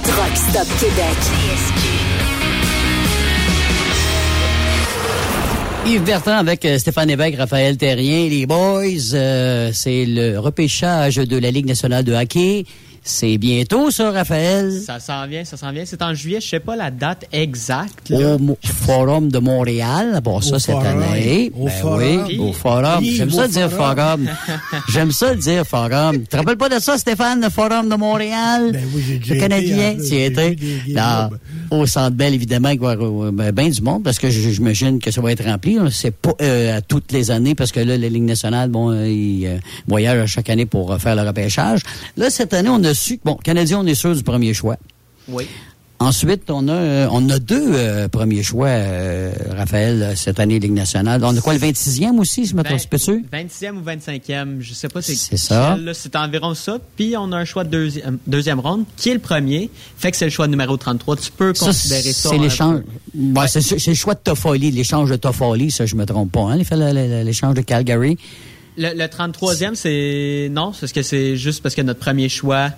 Truck 0.04 0.36
Stop 0.36 0.68
Québec. 0.78 1.97
Yves 5.86 6.04
Bertrand 6.04 6.36
avec 6.36 6.64
euh, 6.66 6.78
Stéphane 6.78 7.08
Évêque, 7.08 7.36
Raphaël 7.36 7.76
Terrien, 7.78 8.28
les 8.28 8.44
boys. 8.46 9.14
euh, 9.14 9.70
c'est 9.72 10.04
le 10.04 10.38
repêchage 10.38 11.16
de 11.16 11.38
la 11.38 11.50
Ligue 11.50 11.66
nationale 11.66 12.04
de 12.04 12.12
hockey. 12.12 12.64
C'est 13.02 13.38
bientôt, 13.38 13.90
ça, 13.90 14.10
Raphaël? 14.10 14.70
Ça 14.84 15.00
s'en 15.00 15.26
vient, 15.26 15.44
ça 15.44 15.56
s'en 15.56 15.72
vient. 15.72 15.84
C'est 15.86 16.02
en 16.02 16.12
juillet, 16.14 16.40
je 16.42 16.48
sais 16.48 16.60
pas 16.60 16.76
la 16.76 16.90
date 16.90 17.24
exacte. 17.32 18.10
là. 18.10 18.34
Au 18.34 18.38
Mo- 18.38 18.58
Forum 18.62 19.30
de 19.30 19.38
Montréal, 19.38 20.20
bon 20.22 20.40
ça 20.40 20.56
Au 20.56 20.58
cette 20.58 20.74
Forum. 20.74 21.02
année. 21.02 21.50
Au 21.58 21.64
Ben 21.66 21.70
Forum. 21.72 22.24
oui, 22.28 22.38
au 22.38 22.52
Forum. 22.52 22.98
Oui, 23.00 23.14
J'aime 23.16 23.30
ça 23.30 23.48
dire 23.48 23.70
Forum. 23.70 24.28
J'aime 24.88 25.10
ça 25.12 25.32
le 25.32 25.40
dire 25.40 25.64
Forum. 25.66 26.18
Tu 26.20 26.26
te 26.26 26.36
rappelles 26.36 26.56
pas 26.58 26.68
de 26.68 26.78
ça, 26.80 26.98
Stéphane, 26.98 27.40
le 27.40 27.48
Forum 27.50 27.88
de 27.88 27.94
Montréal? 27.94 28.70
Ben 28.72 28.84
oui, 28.94 29.02
j'ai 29.06 29.18
déjà 29.18 29.34
Le 29.34 29.40
Canadien, 29.40 29.96
tu 29.96 30.14
étais. 30.16 30.56
au 31.70 31.86
Centre 31.86 32.16
Bell, 32.16 32.34
évidemment, 32.34 32.70
il 32.70 32.80
va 32.80 32.90
y 32.90 32.92
avoir 32.92 33.26
euh, 33.28 33.52
ben, 33.52 33.70
du 33.70 33.82
monde, 33.82 34.02
parce 34.02 34.18
que 34.18 34.30
je- 34.30 34.50
j'imagine 34.50 34.98
que 34.98 35.10
ça 35.10 35.20
va 35.20 35.32
être 35.32 35.44
rempli. 35.44 35.74
là. 35.74 35.88
C'est 35.90 36.10
pas 36.10 36.32
euh, 36.42 36.76
à 36.78 36.80
toutes 36.80 37.12
les 37.12 37.30
années, 37.30 37.54
parce 37.54 37.72
que 37.72 37.80
là, 37.80 37.96
la 37.96 38.08
Ligue 38.08 38.22
nationale, 38.24 38.68
bon, 38.70 38.90
euh, 38.90 39.08
ils 39.08 39.46
euh, 39.46 39.56
voyagent 39.86 40.30
chaque 40.30 40.50
année 40.50 40.66
pour 40.66 40.92
euh, 40.92 40.98
faire 40.98 41.16
le 41.16 41.22
repêchage. 41.22 41.80
Là, 42.16 42.30
cette 42.30 42.52
année, 42.54 42.68
on 42.68 42.82
a 42.84 42.87
su 42.94 43.20
bon, 43.24 43.34
Canadien, 43.36 43.80
on 43.80 43.86
est 43.86 43.94
sûr 43.94 44.14
du 44.14 44.22
premier 44.22 44.54
choix. 44.54 44.76
Oui. 45.28 45.46
Ensuite, 46.00 46.48
on 46.48 46.68
a 46.68 46.72
euh, 46.72 47.08
on 47.10 47.28
a 47.28 47.40
deux 47.40 47.72
euh, 47.74 48.06
premiers 48.06 48.44
choix, 48.44 48.68
euh, 48.68 49.32
Raphaël, 49.56 50.12
cette 50.14 50.38
année 50.38 50.60
Ligue 50.60 50.72
nationale. 50.72 51.24
On 51.24 51.36
a 51.36 51.40
quoi, 51.40 51.54
le 51.54 51.58
26e 51.58 52.18
aussi, 52.18 52.44
si 52.44 52.46
je 52.46 52.54
me 52.54 52.62
trompe 52.62 52.86
pas 52.88 52.98
sûr? 52.98 53.18
20e 53.32 53.78
ou 53.78 53.82
25e, 53.82 54.60
je 54.60 54.74
sais 54.74 54.88
pas 54.88 55.02
c'est 55.02 55.16
C'est 55.16 55.36
ça. 55.36 55.76
C'est 55.94 56.14
environ 56.14 56.54
ça. 56.54 56.78
Puis 56.94 57.16
on 57.16 57.32
a 57.32 57.38
un 57.38 57.44
choix 57.44 57.64
de 57.64 57.70
deuxième, 57.70 58.18
deuxième 58.28 58.60
ronde, 58.60 58.84
qui 58.96 59.08
est 59.10 59.14
le 59.14 59.18
premier. 59.18 59.70
Fait 59.96 60.12
que 60.12 60.16
c'est 60.16 60.26
le 60.26 60.30
choix 60.30 60.46
numéro 60.46 60.76
33. 60.76 61.16
Tu 61.16 61.32
peux 61.32 61.52
Ça, 61.52 61.66
considérer 61.66 62.12
ça. 62.12 62.28
c'est 62.28 62.38
l'échange. 62.38 62.82
Ouais, 63.16 63.48
c'est 63.48 63.86
le 63.88 63.94
choix 63.94 64.14
de 64.14 64.20
Toffoli, 64.20 64.70
l'échange 64.70 65.10
de 65.10 65.16
Toffoli, 65.16 65.72
ça, 65.72 65.84
je 65.84 65.96
me 65.96 66.06
trompe 66.06 66.30
pas. 66.30 66.42
Hein, 66.42 66.58
l'échange 67.24 67.54
de 67.54 67.62
Calgary. 67.62 68.16
Le, 68.78 68.94
le 68.94 69.04
33e, 69.06 69.74
c'est. 69.74 70.48
Non, 70.52 70.72
c'est 70.72 70.80
parce 70.80 70.92
que 70.92 71.02
c'est 71.02 71.36
juste 71.36 71.62
parce 71.62 71.74
que 71.74 71.82
notre 71.82 72.00
premier 72.00 72.28
choix. 72.28 72.70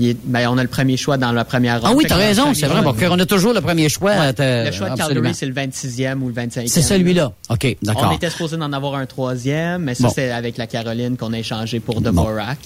il 0.00 0.08
est- 0.08 0.18
ben, 0.24 0.48
on 0.50 0.58
a 0.58 0.62
le 0.64 0.68
premier 0.68 0.96
choix 0.96 1.16
dans 1.18 1.30
la 1.30 1.44
première 1.44 1.80
ronde. 1.80 1.90
Ah 1.92 1.96
oui, 1.96 2.04
t'as 2.08 2.16
raison, 2.16 2.52
c'est 2.52 2.66
vrai. 2.66 2.82
choix- 2.82 2.92
Bon, 2.92 3.06
on 3.12 3.18
a 3.20 3.26
toujours 3.26 3.52
le 3.52 3.60
premier 3.60 3.88
choix. 3.88 4.32
Le 4.32 4.72
choix 4.72 4.90
de. 4.90 4.96
Calgary, 4.96 5.34
c'est 5.34 5.46
le 5.46 5.52
26e 5.54 6.20
ou 6.20 6.26
le 6.26 6.34
25e. 6.34 6.66
C'est 6.66 6.82
celui-là. 6.82 7.32
OK, 7.48 7.76
On 7.82 7.86
d'accord. 7.86 8.12
était 8.12 8.28
supposé 8.28 8.56
d'en 8.56 8.72
avoir 8.72 8.96
un 8.96 9.06
troisième, 9.06 9.82
mais 9.84 9.94
ça, 9.94 10.04
Bon. 10.08 10.12
c'est 10.12 10.32
avec 10.32 10.56
la 10.58 10.66
Caroline 10.66 11.16
qu'on 11.16 11.32
a 11.32 11.38
échangé 11.38 11.78
pour 11.78 12.00
Dvorak. 12.00 12.58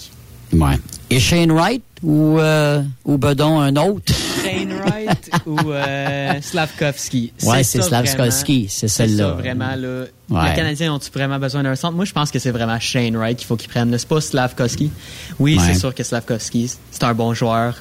Ouais. 0.52 0.78
Et 1.10 1.20
Shane 1.20 1.50
Wright 1.52 1.82
ou, 2.02 2.38
euh, 2.38 2.82
ou 3.04 3.18
Bedon, 3.18 3.60
un 3.60 3.74
autre? 3.76 4.12
Shane 4.42 4.72
Wright 4.72 5.30
ou 5.46 5.58
euh, 5.70 6.34
Slavkovski. 6.40 7.32
Ouais, 7.42 7.62
c'est 7.64 7.82
Slavkovski, 7.82 8.66
c'est 8.70 8.88
celle-là. 8.88 9.24
ça 9.28 9.32
vraiment, 9.32 9.74
là. 9.76 10.04
Ouais. 10.30 10.50
Les 10.50 10.54
Canadiens 10.56 10.92
ont-ils 10.94 11.12
vraiment 11.12 11.38
besoin 11.38 11.62
d'un 11.62 11.74
centre? 11.74 11.94
Moi, 11.96 12.04
je 12.04 12.12
pense 12.12 12.30
que 12.30 12.38
c'est 12.38 12.50
vraiment 12.50 12.78
Shane 12.78 13.16
Wright 13.16 13.36
qu'il 13.36 13.46
faut 13.46 13.56
qu'ils 13.56 13.68
prennent. 13.70 13.96
C'est 13.98 14.08
pas 14.08 14.20
Slavkovski? 14.20 14.90
Oui, 15.38 15.56
Ouais. 15.58 15.64
c'est 15.66 15.78
sûr 15.78 15.94
que 15.94 16.02
Slavkovski, 16.02 16.70
c'est 16.90 17.04
un 17.04 17.14
bon 17.14 17.34
joueur. 17.34 17.74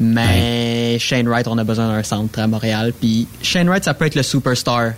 Mais 0.00 0.98
Shane 0.98 1.28
Wright, 1.28 1.46
on 1.46 1.56
a 1.58 1.64
besoin 1.64 1.88
d'un 1.88 2.02
centre 2.02 2.38
à 2.38 2.46
Montréal. 2.46 2.92
Puis 2.98 3.28
Shane 3.42 3.68
Wright, 3.68 3.84
ça 3.84 3.94
peut 3.94 4.06
être 4.06 4.16
le 4.16 4.22
superstar 4.22 4.92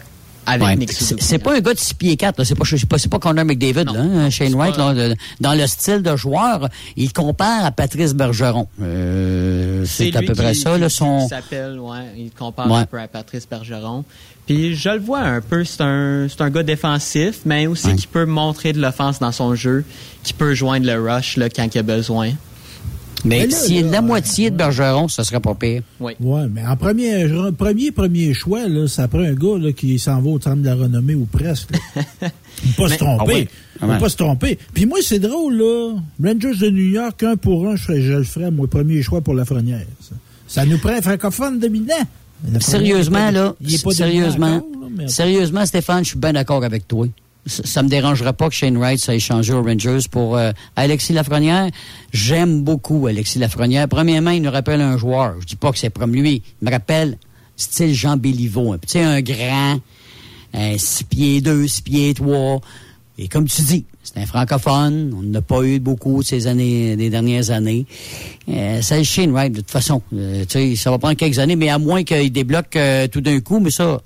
avec 0.46 0.66
Ouais. 0.66 0.76
Nick 0.76 0.92
C'est 0.92 1.04
Suzuki. 1.04 1.24
c'est 1.24 1.38
pas 1.38 1.56
un 1.56 1.60
gars 1.60 1.74
de 1.74 1.78
6 1.78 1.94
pieds 1.94 2.16
4, 2.16 2.38
là. 2.38 2.44
c'est 2.44 2.54
pas, 2.54 2.64
pas, 2.88 2.96
pas 3.10 3.18
Connor 3.18 3.44
McDavid, 3.44 3.84
là, 3.84 4.00
hein, 4.00 4.30
Shane 4.30 4.54
Wright, 4.54 4.76
là, 4.76 4.92
dans 5.40 5.54
le 5.54 5.66
style 5.66 6.02
de 6.02 6.16
joueur, 6.16 6.68
il 6.96 7.12
compare 7.12 7.64
à 7.64 7.70
Patrice 7.70 8.14
Bergeron. 8.14 8.68
Euh, 8.82 9.84
c'est 9.86 10.14
à 10.16 10.22
peu 10.22 10.34
près 10.34 10.54
ça, 10.54 10.76
là, 10.78 10.88
son... 10.88 11.22
qui 11.22 11.28
s'appelle, 11.28 11.78
ouais, 11.78 11.98
il 12.16 12.30
compare 12.30 12.70
Ouais. 12.70 12.78
un 12.80 12.86
peu 12.86 12.98
à 13.00 13.08
Patrice 13.08 13.46
Bergeron. 13.48 14.04
Puis 14.46 14.74
je 14.76 14.90
le 14.90 14.98
vois 14.98 15.20
un 15.20 15.40
peu, 15.40 15.64
c'est 15.64 15.80
un, 15.80 16.26
c'est 16.28 16.42
un 16.42 16.50
gars 16.50 16.62
défensif, 16.62 17.40
mais 17.46 17.66
aussi 17.66 17.94
qui 17.96 18.06
peut 18.06 18.26
montrer 18.26 18.72
de 18.74 18.80
l'offense 18.80 19.18
dans 19.18 19.32
son 19.32 19.54
jeu, 19.54 19.84
qui 20.22 20.34
peut 20.34 20.52
joindre 20.54 20.86
le 20.86 21.00
rush 21.00 21.36
là, 21.38 21.48
quand 21.48 21.66
il 21.74 21.78
a 21.78 21.82
besoin. 21.82 22.32
Mais, 23.24 23.40
Mais 23.40 23.46
là, 23.46 23.56
s'il 23.56 23.76
est 23.76 23.80
de 23.82 23.86
là, 23.86 23.92
la 23.92 24.02
moitié 24.02 24.50
de 24.50 24.56
Bergeron, 24.56 25.08
ça 25.08 25.24
serait 25.24 25.40
pas 25.40 25.54
pire. 25.54 25.82
Oui. 26.00 26.12
Ouais, 26.20 26.46
mais 26.50 26.64
en 26.66 26.76
premier, 26.76 27.26
premier, 27.56 27.90
premier 27.90 28.34
choix, 28.34 28.68
là, 28.68 28.86
ça 28.86 29.08
prend 29.08 29.20
un 29.20 29.32
gars 29.32 29.58
là, 29.58 29.72
qui 29.72 29.98
s'en 29.98 30.20
va 30.20 30.28
au 30.30 30.40
centre 30.40 30.56
de 30.56 30.66
la 30.66 30.74
renommée 30.74 31.14
ou 31.14 31.24
presque. 31.24 31.70
pas 32.20 32.28
se 32.86 32.90
Mais- 32.90 32.96
tromper. 32.96 33.22
Ah 33.22 33.24
ouais. 33.24 33.48
Ah 33.80 33.86
Faut 33.86 33.92
ouais. 33.92 33.98
pas 33.98 34.08
se 34.08 34.16
tromper. 34.16 34.58
Puis 34.74 34.86
moi, 34.86 34.98
c'est 35.02 35.18
drôle, 35.18 35.54
là. 35.56 35.94
Rangers 36.22 36.58
de 36.60 36.70
New 36.70 36.90
York, 36.90 37.22
un 37.22 37.36
pour 37.36 37.66
un, 37.68 37.76
je, 37.76 37.92
le 37.92 38.24
ferais, 38.24 38.50
moi, 38.50 38.66
premier 38.68 39.02
choix 39.02 39.20
pour 39.20 39.34
la 39.34 39.44
Frenière. 39.44 39.86
Ça, 40.00 40.14
Ça 40.46 40.66
nous 40.66 40.78
prend 40.78 40.90
un 40.92 41.02
francophone 41.02 41.58
dominant. 41.58 41.94
Sérieusement, 42.60 43.30
là, 43.30 43.54
il 43.60 43.74
est 43.74 43.82
pas 43.82 43.90
sérieusement, 43.92 44.46
dominant 44.58 44.66
encore, 44.66 44.82
là, 44.82 44.88
mais- 44.98 45.08
sérieusement, 45.08 45.64
Stéphane, 45.64 46.04
je 46.04 46.10
suis 46.10 46.18
bien 46.18 46.32
d'accord 46.34 46.62
avec 46.62 46.86
toi. 46.86 47.06
Ça, 47.46 47.62
ça 47.64 47.82
me 47.82 47.88
dérangerait 47.88 48.32
pas 48.32 48.48
que 48.48 48.54
Shane 48.54 48.76
Wright 48.76 48.98
s'ait 48.98 49.16
échangé 49.16 49.52
aux 49.52 49.62
Rangers 49.62 50.08
pour 50.10 50.36
euh, 50.36 50.52
Alexis 50.76 51.12
Lafrenière. 51.12 51.70
J'aime 52.12 52.62
beaucoup 52.62 53.06
Alexis 53.06 53.38
Lafrenière. 53.38 53.88
Premièrement, 53.88 54.30
il 54.30 54.42
nous 54.42 54.50
rappelle 54.50 54.80
un 54.80 54.96
joueur. 54.96 55.34
Je 55.40 55.46
dis 55.46 55.56
pas 55.56 55.72
que 55.72 55.78
c'est 55.78 55.92
comme 55.92 56.14
lui. 56.14 56.42
Il 56.62 56.66
me 56.66 56.70
rappelle 56.70 57.18
style 57.56 57.94
Jean 57.94 58.16
Béliveau. 58.16 58.76
Tu 58.78 58.88
sais, 58.88 59.02
un 59.02 59.20
grand, 59.20 59.80
un 60.54 60.78
6 60.78 61.04
pieds 61.04 61.40
2, 61.40 61.66
6 61.66 61.82
pieds 61.82 62.14
3. 62.14 62.60
Et 63.16 63.28
comme 63.28 63.46
tu 63.46 63.62
dis, 63.62 63.84
c'est 64.02 64.18
un 64.18 64.26
francophone. 64.26 65.14
On 65.16 65.22
n'a 65.22 65.40
pas 65.40 65.62
eu 65.62 65.78
beaucoup 65.78 66.22
ces 66.22 66.46
années, 66.46 66.96
des 66.96 67.10
dernières 67.10 67.50
années. 67.50 67.86
Euh, 68.48 68.80
le 68.90 69.02
Shane 69.02 69.30
Wright, 69.30 69.52
de 69.52 69.60
toute 69.60 69.70
façon. 69.70 70.02
Euh, 70.12 70.44
ça 70.76 70.90
va 70.90 70.98
prendre 70.98 71.14
quelques 71.14 71.38
années, 71.38 71.56
mais 71.56 71.68
à 71.68 71.78
moins 71.78 72.02
qu'il 72.02 72.32
débloque 72.32 72.76
euh, 72.76 73.06
tout 73.06 73.20
d'un 73.20 73.40
coup, 73.40 73.60
mais 73.60 73.70
ça, 73.70 74.00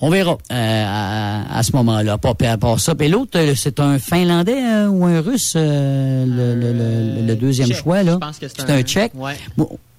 on 0.00 0.10
verra 0.10 0.36
euh, 0.52 0.84
à, 0.86 1.58
à 1.58 1.62
ce 1.62 1.72
moment-là. 1.72 2.18
Pas 2.18 2.34
à 2.40 2.56
part 2.58 2.80
ça. 2.80 2.94
Puis 2.94 3.08
l'autre, 3.08 3.38
euh, 3.38 3.54
c'est 3.56 3.80
un 3.80 3.98
Finlandais 3.98 4.62
euh, 4.62 4.88
ou 4.88 5.04
un 5.06 5.20
Russe, 5.20 5.54
euh, 5.56 6.24
le, 6.26 6.54
le- 6.60 6.72
le- 6.72 7.26
le 7.26 7.34
deuxième 7.36 7.68
Tchèque. 7.68 7.78
choix, 7.82 8.02
là. 8.02 8.12
Je 8.12 8.18
pense 8.18 8.38
que 8.38 8.46
c'est 8.48 8.70
un- 8.70 8.76
un 8.76 8.82
Tchèque. 8.82 9.12
Ouais. 9.14 9.36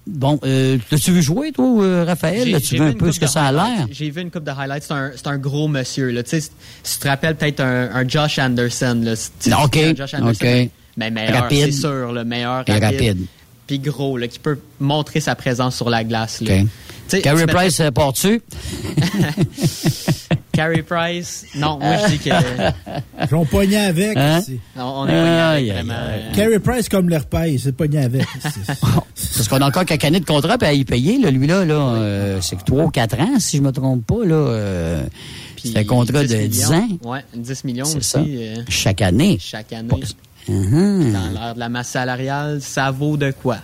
Bon, 0.06 0.40
euh, 0.44 0.78
l'as-tu 0.90 1.10
vu 1.12 1.20
jouer, 1.22 1.52
toi, 1.52 1.66
euh, 1.82 2.04
Raphaël? 2.06 2.58
J'ai 2.62 2.78
vu 2.78 2.82
un 2.82 2.92
peu 2.94 3.12
ce 3.12 3.20
que 3.20 3.26
ça 3.26 3.44
a 3.44 3.52
l'air? 3.52 3.86
J'ai 3.90 4.08
vu 4.08 4.22
une 4.22 4.30
coupe 4.30 4.44
de 4.44 4.50
highlights. 4.50 4.84
C'est 4.84 4.94
un, 4.94 5.10
c'est 5.14 5.26
un 5.26 5.36
gros 5.36 5.68
monsieur. 5.68 6.08
Là. 6.10 6.22
Tu 6.22 6.30
sais, 6.30 6.40
si 6.82 6.94
tu 6.94 6.98
te 7.00 7.08
rappelles 7.08 7.34
peut-être 7.36 7.60
un, 7.60 7.90
un 7.94 8.08
Josh 8.08 8.38
Anderson. 8.38 8.98
Là. 9.04 9.12
Tu- 9.38 9.52
OK, 9.52 9.76
un 9.76 9.94
Josh 9.94 10.14
Anderson, 10.14 10.46
OK. 10.46 10.70
Mais 10.96 11.10
meilleur, 11.10 11.42
Rapide. 11.42 11.64
c'est 11.66 11.72
sûr. 11.72 12.12
Le 12.12 12.24
meilleur, 12.24 12.64
Et 12.66 12.72
rapide. 12.72 12.84
rapide. 12.84 13.26
Puis 13.68 13.78
gros, 13.78 14.16
là, 14.18 14.26
qui 14.26 14.40
peut 14.40 14.58
montrer 14.80 15.20
sa 15.20 15.36
présence 15.36 15.76
sur 15.76 15.88
la 15.90 16.02
glace. 16.02 16.40
Là. 16.40 16.56
OK. 16.56 16.60
Tu 16.62 16.68
sais, 17.16 17.20
Carey 17.22 17.42
tu 17.42 17.46
mettrais- 17.46 17.62
Price, 17.66 17.80
euh, 17.80 17.90
pars-tu? 17.92 18.42
Carey 20.52 20.82
Price? 20.82 21.46
Non, 21.54 21.78
moi 21.78 21.96
je 22.04 22.12
dis 22.12 22.18
que. 22.18 22.30
Ils 23.30 23.34
ont 23.34 23.44
pogné 23.44 23.76
avec. 23.76 24.16
Hein? 24.16 24.40
c'est- 24.44 24.58
Non, 24.76 25.00
on 25.00 25.06
est 25.06 25.10
pogné 25.10 25.40
avec, 25.40 25.72
vraiment. 25.72 25.92
euh, 25.96 26.32
Carey 26.34 26.58
Price 26.58 26.88
comme 26.88 27.08
l'air 27.08 27.26
paye, 27.26 27.58
c'est 27.58 27.72
pogné 27.72 27.98
avec. 27.98 28.26
C'est- 28.42 28.80
Parce 29.36 29.48
qu'on 29.48 29.60
a 29.60 29.68
encore 29.68 29.84
qu'à 29.84 29.96
canner 29.98 30.18
de 30.20 30.24
contrat 30.24 30.58
puis 30.58 30.66
à 30.68 30.72
y 30.72 30.84
payer, 30.84 31.18
là, 31.18 31.30
lui 31.30 31.46
là, 31.46 31.64
là 31.64 31.74
euh, 31.74 32.40
c'est 32.40 32.56
que 32.56 32.64
3 32.64 32.84
ou 32.84 32.90
4 32.90 33.20
ans, 33.20 33.38
si 33.38 33.58
je 33.58 33.62
me 33.62 33.70
trompe 33.70 34.04
pas, 34.04 34.24
là. 34.24 34.34
euh, 34.34 35.02
puis 35.56 35.70
c'est 35.72 35.78
un 35.78 35.84
contrat 35.84 36.22
de 36.24 36.46
10 36.46 36.68
millions. 36.68 36.72
ans 36.72 36.88
Ouais, 37.12 37.24
10 37.36 37.64
millions 37.64 37.84
C'est 37.84 37.98
aussi. 37.98 38.10
ça. 38.10 38.20
euh, 38.26 38.56
chaque 38.68 39.02
année. 39.02 39.38
chaque 39.40 39.72
année. 39.72 40.02
Mhm. 40.48 41.12
Dans 41.12 41.30
l'ère 41.30 41.54
de 41.54 41.60
la 41.60 41.68
masse 41.68 41.88
salariale, 41.88 42.60
ça 42.62 42.90
vaut 42.90 43.16
de 43.16 43.30
quoi? 43.30 43.58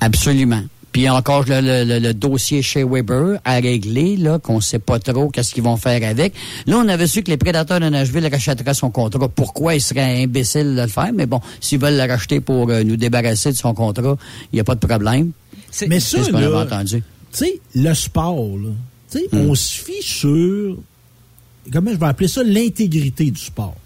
Absolument. 0.00 0.62
Puis 0.92 1.08
encore 1.08 1.44
le, 1.48 1.60
le- 1.62 1.84
le- 1.84 1.98
le 2.00 2.12
dossier 2.12 2.60
chez 2.60 2.84
Weber 2.84 3.40
à 3.46 3.54
régler, 3.54 4.16
là, 4.18 4.38
qu'on 4.38 4.60
sait 4.60 4.78
pas 4.78 4.98
trop 4.98 5.30
qu'est-ce 5.30 5.54
qu'ils 5.54 5.62
vont 5.62 5.78
faire 5.78 6.06
avec. 6.06 6.34
Là, 6.66 6.76
on 6.76 6.86
avait 6.88 7.06
su 7.06 7.22
que 7.22 7.30
les 7.30 7.38
prédateurs 7.38 7.80
de 7.80 7.88
Nashville 7.88 8.28
rachèteraient 8.30 8.74
son 8.74 8.90
contrat. 8.90 9.26
Pourquoi 9.28 9.74
ils 9.74 9.80
seraient 9.80 10.22
imbéciles 10.22 10.76
de 10.76 10.82
le 10.82 10.88
faire? 10.88 11.10
Mais 11.14 11.24
bon, 11.24 11.40
s'ils 11.60 11.78
veulent 11.80 11.96
le 11.96 12.06
racheter 12.06 12.40
pour 12.40 12.68
euh, 12.68 12.84
nous 12.84 12.96
débarrasser 12.96 13.52
de 13.52 13.56
son 13.56 13.72
contrat, 13.72 14.16
il 14.52 14.56
n'y 14.56 14.60
a 14.60 14.64
pas 14.64 14.74
de 14.74 14.86
problème. 14.86 15.30
Mais 15.88 15.98
C'est 15.98 16.18
ça, 16.18 16.24
ce 16.24 16.30
qu'on 16.30 16.38
là, 16.40 16.46
avait 16.48 16.56
entendu. 16.74 17.02
tu 17.32 17.38
sais, 17.38 17.60
le 17.74 17.94
sport, 17.94 18.36
là, 18.58 18.68
tu 19.10 19.18
sais, 19.18 19.24
Hmm. 19.32 19.48
on 19.48 19.54
se 19.54 19.78
fie 19.80 20.02
sur, 20.02 20.76
comment 21.72 21.90
je 21.90 21.96
vais 21.96 22.06
appeler 22.06 22.28
ça, 22.28 22.42
l'intégrité 22.44 23.30
du 23.30 23.40
sport. 23.40 23.76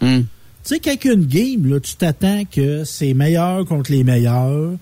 Hmm. 0.00 0.22
Tu 0.68 0.74
sais, 0.74 0.80
une 1.08 1.24
game, 1.24 1.66
là, 1.70 1.80
tu 1.80 1.94
t'attends 1.94 2.42
que 2.44 2.84
c'est 2.84 3.14
meilleur 3.14 3.64
contre 3.64 3.90
les 3.90 4.04
meilleurs, 4.04 4.72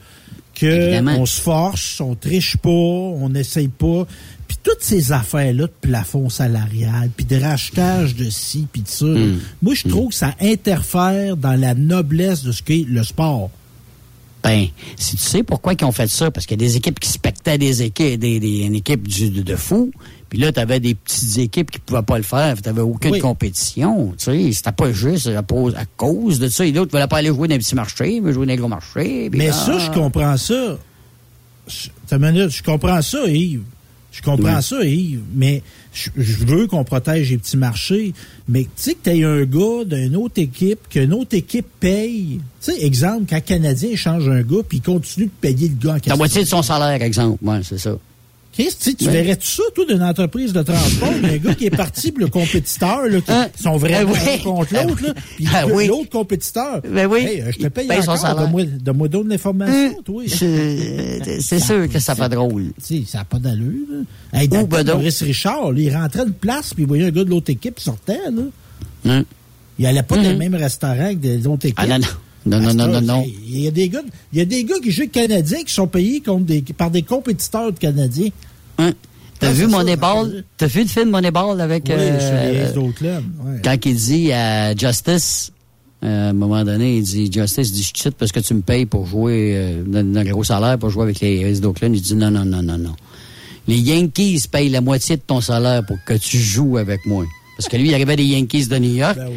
que 0.55 0.67
Évidemment. 0.67 1.17
on 1.21 1.27
se 1.27 1.41
force, 1.41 2.01
on 2.01 2.15
triche 2.17 2.57
pas, 2.57 2.69
on 2.71 3.29
n'essaye 3.29 3.69
pas. 3.69 4.05
Puis 4.49 4.57
toutes 4.63 4.81
ces 4.83 5.13
affaires-là 5.13 5.65
de 5.67 5.73
plafond 5.81 6.29
salarial, 6.29 7.11
puis 7.17 7.25
de 7.25 7.37
rachetage 7.37 8.17
de 8.17 8.29
ci, 8.31 8.67
puis 8.73 8.83
de 8.83 8.89
ça, 8.89 9.05
Hmm. 9.07 9.39
moi, 9.63 9.75
je 9.75 9.87
trouve 9.89 10.09
que 10.09 10.15
ça 10.17 10.35
interfère 10.41 11.37
dans 11.37 11.55
la 11.61 11.75
noblesse 11.75 12.43
de 12.43 12.51
ce 12.53 12.63
qu'est 12.63 12.85
le 12.89 13.05
sport. 13.05 13.51
Ben, 14.43 14.67
si 14.97 15.17
tu 15.17 15.23
sais 15.23 15.43
pourquoi 15.43 15.75
ils 15.75 15.85
ont 15.85 15.93
fait 15.93 16.09
ça, 16.09 16.31
parce 16.31 16.47
qu'il 16.47 16.61
y 16.61 16.65
a 16.65 16.67
des 16.69 16.77
équipes 16.77 16.99
qui 17.01 17.09
spectatent 17.11 17.37
c'était 17.47 17.59
des 17.59 17.83
équipes, 17.85 18.19
des, 18.19 18.41
des- 18.41 18.65
une 18.65 18.75
équipe 18.75 19.07
du- 19.07 19.31
de, 19.31 19.43
de 19.43 19.55
fous. 19.57 19.93
Puis 20.29 20.39
là, 20.41 20.51
tu 20.53 20.59
avais 20.59 20.81
des 20.81 20.95
petites 20.95 21.39
équipes 21.39 21.71
qui 21.71 21.79
pouvaient 21.79 22.03
pas 22.03 22.17
le 22.19 22.25
faire. 22.25 22.57
Tu 22.61 22.69
n'avais 22.69 22.81
aucune 22.81 23.13
Oui. 23.13 23.19
compétition. 23.21 24.13
Tu 24.19 24.25
sais, 24.25 24.53
c'était 24.53 24.73
pas 24.73 24.91
juste 24.93 25.29
à, 25.29 25.43
cause- 25.43 25.75
à 25.77 25.85
cause 25.97 26.39
de 26.41 26.49
ça. 26.49 26.67
Et 26.67 26.73
d'autres 26.73 26.87
ne 26.89 26.99
voulaient 26.99 27.07
pas 27.09 27.19
aller 27.19 27.29
jouer 27.29 27.47
dans 27.49 27.55
les 27.55 27.61
petits 27.61 27.75
marchés, 27.77 28.19
veulent 28.21 28.35
jouer 28.35 28.47
dans 28.47 28.53
les 28.53 28.59
gros 28.59 28.69
marchés. 28.69 29.31
Mais 29.33 29.47
là, 29.49 29.53
ça, 29.53 29.79
je 29.79 29.91
comprends 29.93 30.37
ça. 30.37 30.79
Je, 31.69 32.17
minute, 32.17 32.51
je 32.51 32.63
comprends 32.63 33.03
ça, 33.03 33.25
Yves. 33.27 33.63
Je 34.13 34.23
comprends 34.23 34.57
Oui. 34.57 34.63
ça, 34.63 34.83
Yves. 34.85 35.21
Mais 35.35 35.63
je, 35.93 36.11
je 36.17 36.45
veux 36.47 36.67
qu'on 36.67 36.85
protège 36.85 37.31
les 37.31 37.39
petits 37.39 37.57
marchés. 37.57 38.13
Mais 38.49 38.63
tu 38.63 38.69
sais 38.77 38.95
que 38.95 39.11
tu 39.11 39.25
un 39.25 39.45
gars 39.45 39.85
d'une 39.85 40.17
autre 40.17 40.41
équipe, 40.41 40.89
qu'une 40.89 41.13
autre 41.13 41.37
équipe 41.37 41.67
paye. 41.81 42.41
Tu 42.65 42.73
sais, 42.73 42.85
exemple, 42.85 43.25
quand 43.29 43.37
le 43.37 43.41
Canadien 43.43 43.95
change 43.95 44.29
un 44.29 44.43
gars, 44.43 44.63
puis 44.69 44.79
il 44.79 44.83
continue 44.83 45.27
de 45.27 45.31
payer 45.41 45.69
le 45.69 45.75
gars 45.75 45.95
en 45.95 45.99
La 46.07 46.17
moitié 46.17 46.43
de 46.43 46.49
son 46.49 46.63
salaire, 46.63 47.01
exemple. 47.03 47.45
Ouais, 47.45 47.61
c'est 47.63 47.79
ça. 47.79 47.97
Chris, 48.57 48.75
tu 48.81 48.95
tu 48.95 49.05
Ouais. 49.07 49.13
verrais-tu 49.23 49.47
ça, 49.47 49.63
toi, 49.75 49.85
d'une 49.87 50.03
entreprise 50.03 50.53
de 50.55 50.63
transport? 50.63 51.11
un 51.23 51.37
gars 51.37 51.55
qui 51.55 51.67
est 51.67 51.71
parti 51.77 52.11
pour 52.11 52.21
le 52.21 52.29
compétiteur, 52.29 53.03
là, 53.07 53.21
qui 53.21 53.63
sont 53.63 53.77
vraiment 53.77 54.11
oui. 54.11 54.43
contre 54.43 54.73
l'autre, 54.75 55.03
là, 55.03 55.15
puis 55.37 55.47
Ah 55.53 55.67
oui. 55.67 55.87
l'autre 55.89 56.09
compétiteur. 56.09 56.81
Ben 56.91 57.07
oui. 57.07 57.19
Hey, 57.21 57.43
euh, 57.43 57.51
je 57.53 57.59
te 57.59 57.63
Il 57.65 57.71
paye 57.71 57.91
encore, 57.93 58.49
donne-moi 58.81 59.09
d'autres 59.09 59.31
informations, 59.31 60.01
toi. 60.03 60.23
C'est 60.27 61.41
c'est 61.41 61.61
sûr 61.61 61.87
que 61.89 61.99
ça 61.99 62.15
fait 62.15 62.29
drôle. 62.31 62.73
Tu 62.87 63.01
sais, 63.01 63.03
ça 63.07 63.19
n'a 63.19 63.25
pas 63.25 63.39
d'allure. 63.39 63.73
Là. 64.33 64.41
Hey, 64.41 64.47
Ou 64.49 64.57
de 64.57 64.63
ben 64.65 64.83
donc. 64.85 64.97
Maurice 64.97 65.23
Richard, 65.23 65.73
là, 65.73 65.79
il 65.81 65.95
rentrait 65.95 66.25
de 66.25 66.31
place 66.31 66.73
puis 66.73 66.85
il 66.85 66.87
voyait 66.87 67.05
un 67.05 67.11
gars 67.11 67.25
de 67.25 67.31
l'autre 67.31 67.51
équipe 67.51 67.75
qui 67.75 67.85
sortait. 67.85 68.19
Là. 68.33 68.43
Hein? 69.05 69.25
Il 69.79 69.83
n'allait 69.85 70.03
pas 70.03 70.17
dans 70.17 70.23
le 70.31 70.37
même 70.37 70.55
restaurant 70.55 71.11
que 71.11 71.19
des 71.19 71.47
autres 71.47 71.67
équipes. 71.67 71.79
Ah 71.79 71.87
non, 71.87 71.99
non. 71.99 72.07
Non, 72.47 72.61
non, 72.61 72.73
non, 72.75 72.89
non, 72.89 73.01
non. 73.01 73.25
Il 73.49 73.61
y 73.61 73.67
a 73.67 73.71
des 73.71 73.89
gars, 73.89 74.03
il 74.33 74.39
y 74.39 74.43
a 74.43 74.45
des 74.45 74.65
gars 74.65 74.77
qui 74.83 74.91
jouent 74.91 75.03
le 75.03 75.07
Canadien 75.09 75.63
qui 75.65 75.73
sont 75.75 75.87
payés 75.89 76.21
contre 76.21 76.45
des, 76.45 76.63
par 76.63 76.91
des 76.91 77.03
compétiteurs 77.03 77.73
de 77.73 77.79
Canadiens. 77.79 78.29
Hein? 78.79 78.93
T'as 79.39 79.49
Ah, 79.49 79.53
vu 79.53 79.67
Moneyball? 79.67 80.45
T'as 80.57 80.67
vu 80.67 80.83
le 80.83 80.89
film 80.89 81.11
Moneyball 81.11 81.61
avec... 81.61 81.85
Oui, 81.89 81.95
euh, 81.97 82.73
les. 82.73 83.07
Ouais. 83.09 83.61
quand 83.63 83.77
il 83.85 83.95
dit 83.97 84.33
à 84.33 84.75
Justice, 84.75 85.53
euh, 86.05 86.29
à 86.29 86.31
un 86.31 86.33
moment 86.33 86.65
donné, 86.65 86.99
il 86.99 87.03
dit, 87.03 87.31
Justice, 87.33 87.73
dit, 87.73 87.83
je 87.95 88.03
te 88.05 88.09
parce 88.11 88.33
que 88.33 88.41
tu 88.41 88.55
me 88.55 88.63
payes 88.63 88.87
pour 88.87 89.07
jouer, 89.07 89.53
euh, 89.57 89.83
dans 89.85 90.21
un 90.21 90.25
gros 90.25 90.45
salaire 90.45 90.79
pour 90.79 90.91
jouer 90.91 91.03
avec 91.03 91.21
les 91.21 91.45
Aces 91.45 91.61
d'Oakland. 91.61 91.95
Il 91.95 92.01
dit, 92.01 92.15
non, 92.15 92.31
non, 92.31 92.45
non, 92.45 92.63
non, 92.63 92.79
non. 92.79 92.95
Les 93.69 93.79
Yankees 93.79 94.45
payent 94.51 94.69
la 94.69 94.81
moitié 94.81 95.17
de 95.17 95.23
ton 95.27 95.41
salaire 95.41 95.85
pour 95.85 95.97
que 96.07 96.15
tu 96.15 96.39
joues 96.39 96.77
avec 96.79 97.05
moi. 97.07 97.25
Parce 97.57 97.69
que 97.69 97.77
lui, 97.77 97.89
il 97.89 97.95
arrivait 97.95 98.17
des 98.17 98.25
Yankees 98.25 98.67
de 98.67 98.79
New 98.79 98.95
York. 98.95 99.17
Ben 99.17 99.31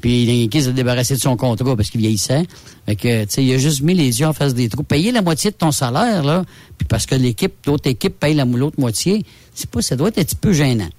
Puis 0.00 0.26
les 0.26 0.42
Yankees 0.42 0.68
ont 0.68 0.72
débarrassé 0.72 1.14
de 1.14 1.20
son 1.20 1.36
contrat 1.36 1.76
parce 1.76 1.90
qu'il 1.90 2.00
vieillissait. 2.00 2.44
Fait 2.86 2.96
que, 2.96 3.24
tu 3.24 3.30
sais, 3.30 3.44
il 3.44 3.52
a 3.52 3.58
juste 3.58 3.82
mis 3.82 3.94
les 3.94 4.20
yeux 4.20 4.26
en 4.26 4.32
face 4.32 4.54
des 4.54 4.68
trous. 4.68 4.82
Payer 4.82 5.12
la 5.12 5.22
moitié 5.22 5.50
de 5.50 5.56
ton 5.56 5.72
salaire, 5.72 6.22
là, 6.22 6.44
puis 6.78 6.86
parce 6.86 7.06
que 7.06 7.14
l'équipe, 7.14 7.54
l'autre 7.66 7.88
équipe 7.88 8.18
paye 8.20 8.34
la 8.34 8.44
l'autre 8.44 8.78
moitié, 8.78 9.24
c'est 9.54 9.68
pas, 9.68 9.82
ça 9.82 9.96
doit 9.96 10.08
être 10.08 10.18
un 10.18 10.24
petit 10.24 10.36
peu 10.36 10.52
gênant. 10.52 10.90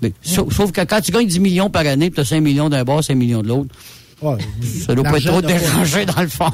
Mais, 0.00 0.12
sauf, 0.22 0.54
sauf 0.54 0.72
que 0.72 0.80
quand 0.82 1.00
tu 1.00 1.12
gagnes 1.12 1.26
10 1.26 1.40
millions 1.40 1.70
par 1.70 1.86
année, 1.86 2.10
tu 2.10 2.20
as 2.20 2.24
5 2.24 2.40
millions 2.40 2.68
d'un 2.68 2.84
bord, 2.84 3.02
5 3.02 3.14
millions 3.14 3.42
de 3.42 3.48
l'autre, 3.48 3.74
Ouais, 4.22 4.36
ça 4.86 4.94
doit 4.94 5.04
pas 5.04 5.16
être 5.16 5.28
trop 5.28 5.40
dérangé 5.40 6.04
dans 6.04 6.20
le 6.20 6.28
fond. 6.28 6.52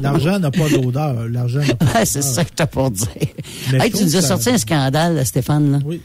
L'argent 0.00 0.38
n'a 0.38 0.52
pas 0.52 0.68
d'odeur. 0.68 1.28
L'argent 1.28 1.58
n'a 1.58 1.74
pas 1.74 1.86
Ouais, 1.98 2.04
c'est 2.04 2.22
ça 2.22 2.44
que 2.44 2.50
t'as 2.54 2.66
pour 2.66 2.92
dire. 2.92 3.08
Hey, 3.72 3.90
tu 3.90 4.04
nous 4.04 4.16
as 4.16 4.22
sorti 4.22 4.50
un 4.50 4.58
scandale, 4.58 5.16
là, 5.16 5.24
Stéphane. 5.24 5.72
Là. 5.72 5.78
Oui. 5.84 6.00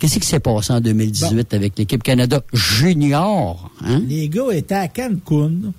Qu'est-ce 0.00 0.18
qui 0.18 0.26
s'est 0.26 0.40
passé 0.40 0.72
en 0.72 0.80
2018 0.80 1.52
avec 1.52 1.78
l'équipe 1.78 2.02
Canada 2.02 2.40
junior? 2.54 3.70
Hein? 3.84 4.00
Les 4.08 4.30
gars 4.30 4.50
étaient 4.50 4.74
à 4.74 4.88
Cancun. 4.88 5.72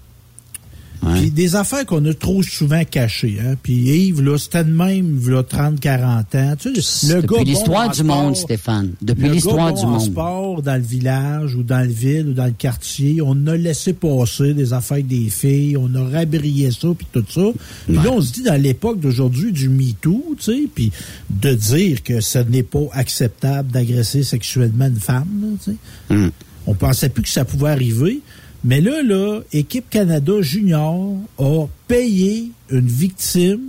Puis 1.02 1.32
des 1.32 1.56
affaires 1.56 1.86
qu'on 1.86 2.06
a 2.06 2.14
trop 2.14 2.44
souvent 2.44 2.84
cachées. 2.84 3.40
Hein? 3.42 3.56
Puis 3.62 3.74
Yves, 3.74 4.22
là, 4.22 4.38
c'était 4.38 4.64
de 4.64 4.72
même, 4.72 5.20
là, 5.28 5.42
30, 5.42 5.80
40 5.80 6.36
ans. 6.36 6.56
Tu 6.60 6.82
sais, 6.82 7.16
le 7.16 7.22
Depuis 7.22 7.44
l'histoire 7.44 7.90
du 7.90 8.04
monde, 8.04 8.36
Stéphane. 8.36 8.92
Depuis 9.02 9.30
l'histoire 9.30 9.74
bon 9.74 9.80
du 9.80 9.86
en 9.86 9.90
monde. 9.90 10.02
sport, 10.02 10.62
dans 10.62 10.76
le 10.76 10.84
village 10.84 11.56
ou 11.56 11.64
dans 11.64 11.82
le 11.82 11.92
ville 11.92 12.30
ou 12.30 12.34
dans 12.34 12.46
le 12.46 12.52
quartier, 12.52 13.22
on 13.24 13.48
a 13.48 13.56
laissé 13.56 13.94
passer 13.94 14.54
des 14.54 14.74
affaires 14.74 15.04
des 15.04 15.30
filles, 15.30 15.76
on 15.78 15.94
a 15.96 16.04
rabrié 16.04 16.70
ça, 16.72 16.90
puis 16.96 17.08
tout 17.12 17.26
ça. 17.30 17.52
Puis 17.88 17.96
là, 17.96 18.12
on 18.12 18.22
se 18.22 18.32
dit, 18.32 18.44
dans 18.44 18.62
l'époque 18.62 19.00
d'aujourd'hui, 19.00 19.52
du 19.52 19.70
MeToo, 19.70 20.36
tu 20.38 20.44
sais, 20.44 20.64
puis 20.74 20.92
de 21.30 21.54
dire 21.54 22.04
que 22.04 22.22
ce 22.22 22.40
n'est 22.40 22.64
pas 22.64 22.88
acceptable 22.94 23.72
d'agresser 23.72 24.24
sexuellement 24.24 24.86
une 24.86 25.00
femme, 25.00 25.28
là, 25.42 25.48
tu 25.64 25.72
sais. 25.72 26.16
Hmm. 26.16 26.30
On 26.68 26.76
pensait 26.76 27.10
plus 27.10 27.24
que 27.24 27.30
ça 27.30 27.44
pouvait 27.44 27.72
arriver. 27.72 28.20
Mais 28.64 28.80
là, 28.82 29.02
là, 29.04 29.40
Équipe 29.54 29.90
Canada 29.90 30.34
Junior 30.42 31.16
a 31.40 31.66
payé 31.88 32.52
une 32.70 32.86
victime. 32.88 33.60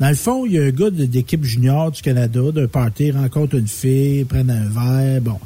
Dans 0.00 0.08
le 0.08 0.14
fond, 0.14 0.46
il 0.46 0.52
y 0.52 0.58
a 0.58 0.62
un 0.64 0.70
gars 0.70 0.88
de- 0.90 1.04
d'équipe 1.04 1.44
junior 1.44 1.90
du 1.90 2.00
Canada, 2.00 2.40
d'un 2.54 2.66
party, 2.66 3.10
rencontre 3.10 3.56
une 3.56 3.68
fille, 3.68 4.24
prennent 4.24 4.50
un 4.50 4.68
verre, 4.70 5.20
bon. 5.20 5.38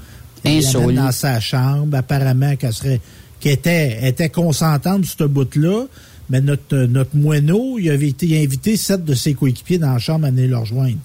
Il 0.45 0.63
l'amène 0.63 0.97
dans 0.97 1.13
sa 1.13 1.41
chambre, 1.41 1.97
apparemment 1.97 2.55
qu'elle 2.57 2.73
serait 2.73 3.01
qu'elle 3.41 3.55
était, 3.55 3.99
elle 4.01 4.09
était 4.09 4.29
consentante 4.31 5.01
de 5.01 5.07
ce 5.07 5.25
bout-là. 5.25 5.87
Mais 6.31 6.41
notre, 6.41 6.77
notre 6.87 7.17
moineau, 7.17 7.79
il 7.79 7.91
avait 7.91 8.09
été 8.09 8.43
invité 8.43 8.77
sept 8.77 9.05
de 9.05 9.15
ses 9.15 9.35
coéquipiers 9.35 9.79
dans 9.79 9.93
la 9.93 9.99
chambre 9.99 10.27
à 10.27 10.31
venir 10.31 10.49
le 10.51 10.57
rejoindre. 10.59 10.97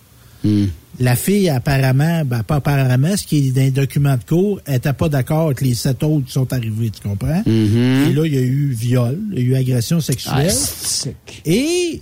Hmm. 0.44 0.66
La 1.00 1.16
fille, 1.16 1.50
apparemment, 1.50 2.24
ben, 2.26 2.44
pas 2.44 2.56
apparemment, 2.56 3.16
ce 3.16 3.26
qui 3.26 3.48
est 3.48 3.52
dans 3.52 3.62
les 3.62 3.72
documents 3.72 4.18
de 4.18 4.24
cours, 4.24 4.60
elle 4.66 4.74
n'était 4.74 4.94
pas 4.94 5.08
d'accord 5.08 5.46
avec 5.46 5.62
les 5.62 5.74
sept 5.74 6.04
autres 6.04 6.26
qui 6.26 6.34
sont 6.34 6.52
arrivés, 6.52 6.90
tu 6.90 7.08
comprends? 7.08 7.42
Mhm. 7.46 8.10
Et 8.10 8.14
là, 8.14 8.26
il 8.26 8.34
y 8.34 8.38
a 8.38 8.42
eu 8.42 8.76
viol, 8.78 9.18
il 9.32 9.40
y 9.40 9.42
a 9.42 9.46
eu 9.46 9.56
agression 9.56 10.02
sexuelle. 10.02 10.52
Ah. 10.52 11.10
Et 11.46 12.02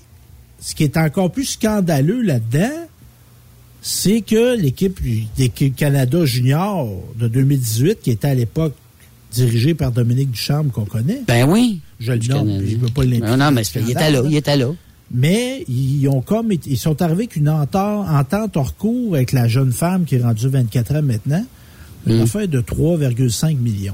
ce 0.60 0.74
qui 0.74 0.84
est 0.84 0.98
encore 0.98 1.32
plus 1.32 1.45
scandaleux 1.45 2.24
là-dedans, 2.24 2.88
c'est 3.82 4.22
que 4.22 4.57
l'équipe 4.60 4.99
d'équipe 5.38 5.76
Canada 5.76 6.26
Junior 6.26 6.90
de 7.18 7.28
2018, 7.28 7.99
qui 8.02 8.11
était 8.11 8.30
à 8.30 8.36
l'époque 8.36 8.76
dirigée 9.32 9.76
par 9.76 9.91
Dominique 9.91 10.32
Ducharme, 10.32 10.69
qu'on 10.69 10.86
connaît. 10.86 11.22
Ben 11.28 11.48
oui. 11.48 11.80
Je 11.99 12.11
le 12.11 12.19
nomme, 12.28 12.61
je 12.65 12.76
ne 12.76 12.82
veux 12.82 12.90
pas 12.90 13.03
l'impliquer. 13.03 13.28
Non, 13.28 13.38
non, 13.38 13.52
mais 13.52 13.61
il 13.61 13.91
était 13.91 14.11
là, 14.11 14.24
il 14.26 14.36
était 14.36 14.57
là. 14.57 14.72
Mais 15.12 15.64
ils 15.70 16.08
ont 16.10 16.22
comme 16.22 16.52
ils 16.66 16.78
sont 16.78 17.02
arrivés 17.02 17.24
avec 17.24 17.36
une 17.38 17.50
entente, 17.50 18.08
entente 18.10 18.58
hors 18.58 18.76
cours 18.76 19.16
avec 19.16 19.32
la 19.32 19.48
jeune 19.48 19.72
femme 19.72 20.04
qui 20.06 20.16
est 20.16 20.22
rendue 20.22 20.50
24 20.50 20.96
ans 20.98 21.02
maintenant, 21.02 21.46
une 22.06 22.18
Hmm. 22.20 22.24
affaire 22.24 22.48
de 22.48 22.60
3,5 22.62 23.58
millions. 23.58 23.94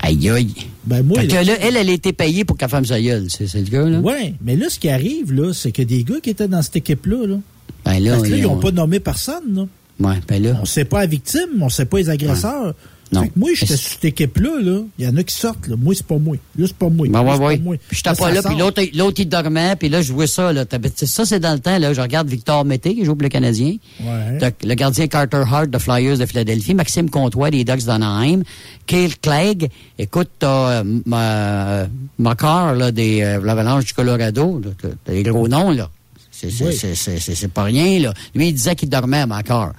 Aïe, 0.00 0.28
aïe. 0.28 0.54
Ben 0.84 1.02
moi, 1.02 1.22
que 1.24 1.32
là- 1.32 1.56
elle, 1.60 1.76
elle 1.76 1.88
a 1.88 1.92
été 1.92 2.12
payée 2.12 2.44
pour 2.44 2.56
qu'elle 2.58 2.68
fasse 2.68 2.86
sa 2.88 3.00
gueule. 3.00 3.26
C'est 3.30 3.52
le 3.54 3.62
gars, 3.62 3.84
là? 3.88 4.00
Ouais, 4.00 4.34
mais 4.42 4.54
là, 4.56 4.66
ce 4.68 4.78
qui 4.78 4.90
arrive, 4.90 5.32
là, 5.32 5.52
c'est 5.54 5.72
que 5.72 5.82
des 5.82 6.04
gars 6.04 6.20
qui 6.22 6.30
étaient 6.30 6.48
dans 6.48 6.60
cette 6.60 6.76
équipe-là, 6.76 7.26
là, 7.26 7.36
Ben 7.86 7.98
là, 7.98 8.10
parce 8.12 8.24
que 8.24 8.28
là, 8.28 8.36
ils 8.36 8.42
n'ont 8.42 8.54
ont- 8.54 8.60
pas 8.60 8.70
nommé 8.70 9.00
personne, 9.00 9.54
là. 9.54 9.66
Ouais, 10.00 10.16
ben 10.28 10.42
là. 10.42 10.58
On 10.60 10.66
sait 10.66 10.84
pas 10.84 11.00
la 11.00 11.06
victime, 11.06 11.62
on 11.62 11.68
sait 11.70 11.86
pas 11.86 11.98
les 11.98 12.10
agresseurs. 12.10 12.74
Non. 13.12 13.22
Fait 13.22 13.28
que 13.28 13.38
moi, 13.38 13.50
j'étais 13.54 13.76
sur 13.76 13.90
cette 13.92 14.04
équipe-là, 14.04 14.60
là. 14.60 14.80
Il 14.98 15.04
y 15.04 15.08
en 15.08 15.16
a 15.16 15.22
qui 15.22 15.34
sortent, 15.34 15.66
là. 15.68 15.76
Moi, 15.78 15.94
c'est 15.94 16.06
pas 16.06 16.18
moi. 16.18 16.36
Là, 16.58 16.66
c'est 16.66 16.76
pas 16.76 16.88
moi. 16.88 17.06
Ben 17.08 17.22
ouais, 17.22 17.36
ouais. 17.38 17.56
pas 17.56 17.62
moi. 17.62 17.76
Puis 17.88 17.96
j'étais 17.96 18.10
Là, 18.10 18.16
pas 18.16 18.30
là, 18.32 18.42
puis 18.42 18.56
l'autre, 18.56 18.82
l'autre, 18.94 19.20
il 19.20 19.28
dormait, 19.28 19.76
puis 19.76 19.88
là, 19.88 20.02
je 20.02 20.12
vois 20.12 20.26
ça, 20.26 20.52
là. 20.52 20.64
T'as- 20.64 20.78
Ça, 21.06 21.24
c'est 21.24 21.40
dans 21.40 21.52
le 21.54 21.60
temps, 21.60 21.78
là. 21.78 21.92
Je 21.94 22.00
regarde 22.00 22.28
Victor 22.28 22.64
Mété, 22.64 22.94
qui 22.94 23.04
joue 23.04 23.14
pour 23.14 23.22
le 23.22 23.28
Canadien. 23.28 23.76
Ouais. 24.00 24.38
T'as 24.38 24.50
Le 24.62 24.74
gardien 24.74 25.06
Carter 25.06 25.42
Hart 25.50 25.68
de 25.70 25.78
Flyers 25.78 26.18
de 26.18 26.26
Philadelphie, 26.26 26.74
Maxime 26.74 27.08
Comtois 27.08 27.50
des 27.50 27.64
Ducks 27.64 27.84
d'Anaheim, 27.84 28.42
Cale 28.86 29.16
Clegg, 29.22 29.70
écoute, 29.98 30.28
t'as 30.38 30.82
euh, 30.82 30.84
ma- 31.06 31.86
Makar, 32.18 32.74
là, 32.74 32.90
des 32.92 33.22
euh, 33.22 33.40
l'Avalanche 33.42 33.84
du 33.86 33.92
Colorado, 33.94 34.60
t'as 35.04 35.12
des 35.12 35.22
gros 35.22 35.48
noms, 35.48 35.70
là. 35.70 35.88
C'est 36.40 36.64
Oui. 36.64 37.48
pas 37.52 37.64
rien, 37.64 37.98
là. 38.00 38.14
Lui, 38.34 38.48
il 38.48 38.52
disait 38.52 38.76
qu'il 38.76 38.88
dormait 38.88 39.26
Makar. 39.26 39.72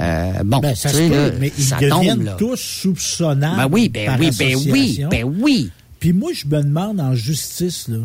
Euh, 0.00 0.32
bon, 0.44 0.58
Ben, 0.60 0.74
ça 0.74 0.90
tu 0.90 0.96
sais, 0.96 1.08
là, 1.08 1.30
mais 1.40 1.50
ça 1.56 1.78
tombe, 1.88 2.22
là. 2.22 2.36
tous 2.38 2.56
soupçonnables. 2.56 3.56
Ben 3.56 3.68
oui, 3.70 3.88
ben 3.88 4.06
par 4.06 4.20
oui, 4.20 4.30
ben 4.38 4.56
oui, 4.70 5.04
ben 5.10 5.24
oui. 5.40 5.70
Puis 5.98 6.12
moi, 6.12 6.30
je 6.34 6.46
me 6.46 6.62
demande 6.62 7.00
en 7.00 7.14
justice, 7.14 7.88
là, 7.88 7.98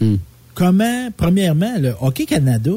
Hmm. 0.00 0.16
Comment, 0.56 1.10
premièrement, 1.16 1.74
le 1.78 1.92
Hockey 2.00 2.24
Canada, 2.24 2.72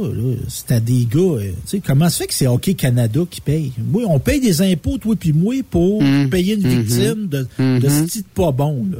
c'est 0.49 0.72
à 0.76 0.80
des 0.81 1.07
gars, 1.11 1.19
euh, 1.19 1.51
tu 1.65 1.77
sais, 1.77 1.80
comment 1.80 2.10
se 2.10 2.18
fait 2.18 2.27
que 2.27 2.34
c'est 2.34 2.45
Hockey 2.45 2.73
Canada 2.73 3.22
qui 3.30 3.39
paye? 3.39 3.72
Oui, 3.93 4.03
on 4.06 4.19
paye 4.19 4.41
des 4.41 4.61
impôts, 4.61 4.97
toi 4.97 5.15
puis 5.18 5.31
moi, 5.31 5.56
pour 5.72 6.03
Hmm. 6.03 6.30
payer 6.30 6.56
une 6.56 6.68
Mhm. 6.68 6.81
victime 6.81 7.27
de, 7.27 7.47
de 7.57 7.64
Mhm. 7.64 7.81
ce 8.07 8.11
type 8.11 8.27
pas 8.35 8.51
bon, 8.51 8.85
là. 8.91 8.97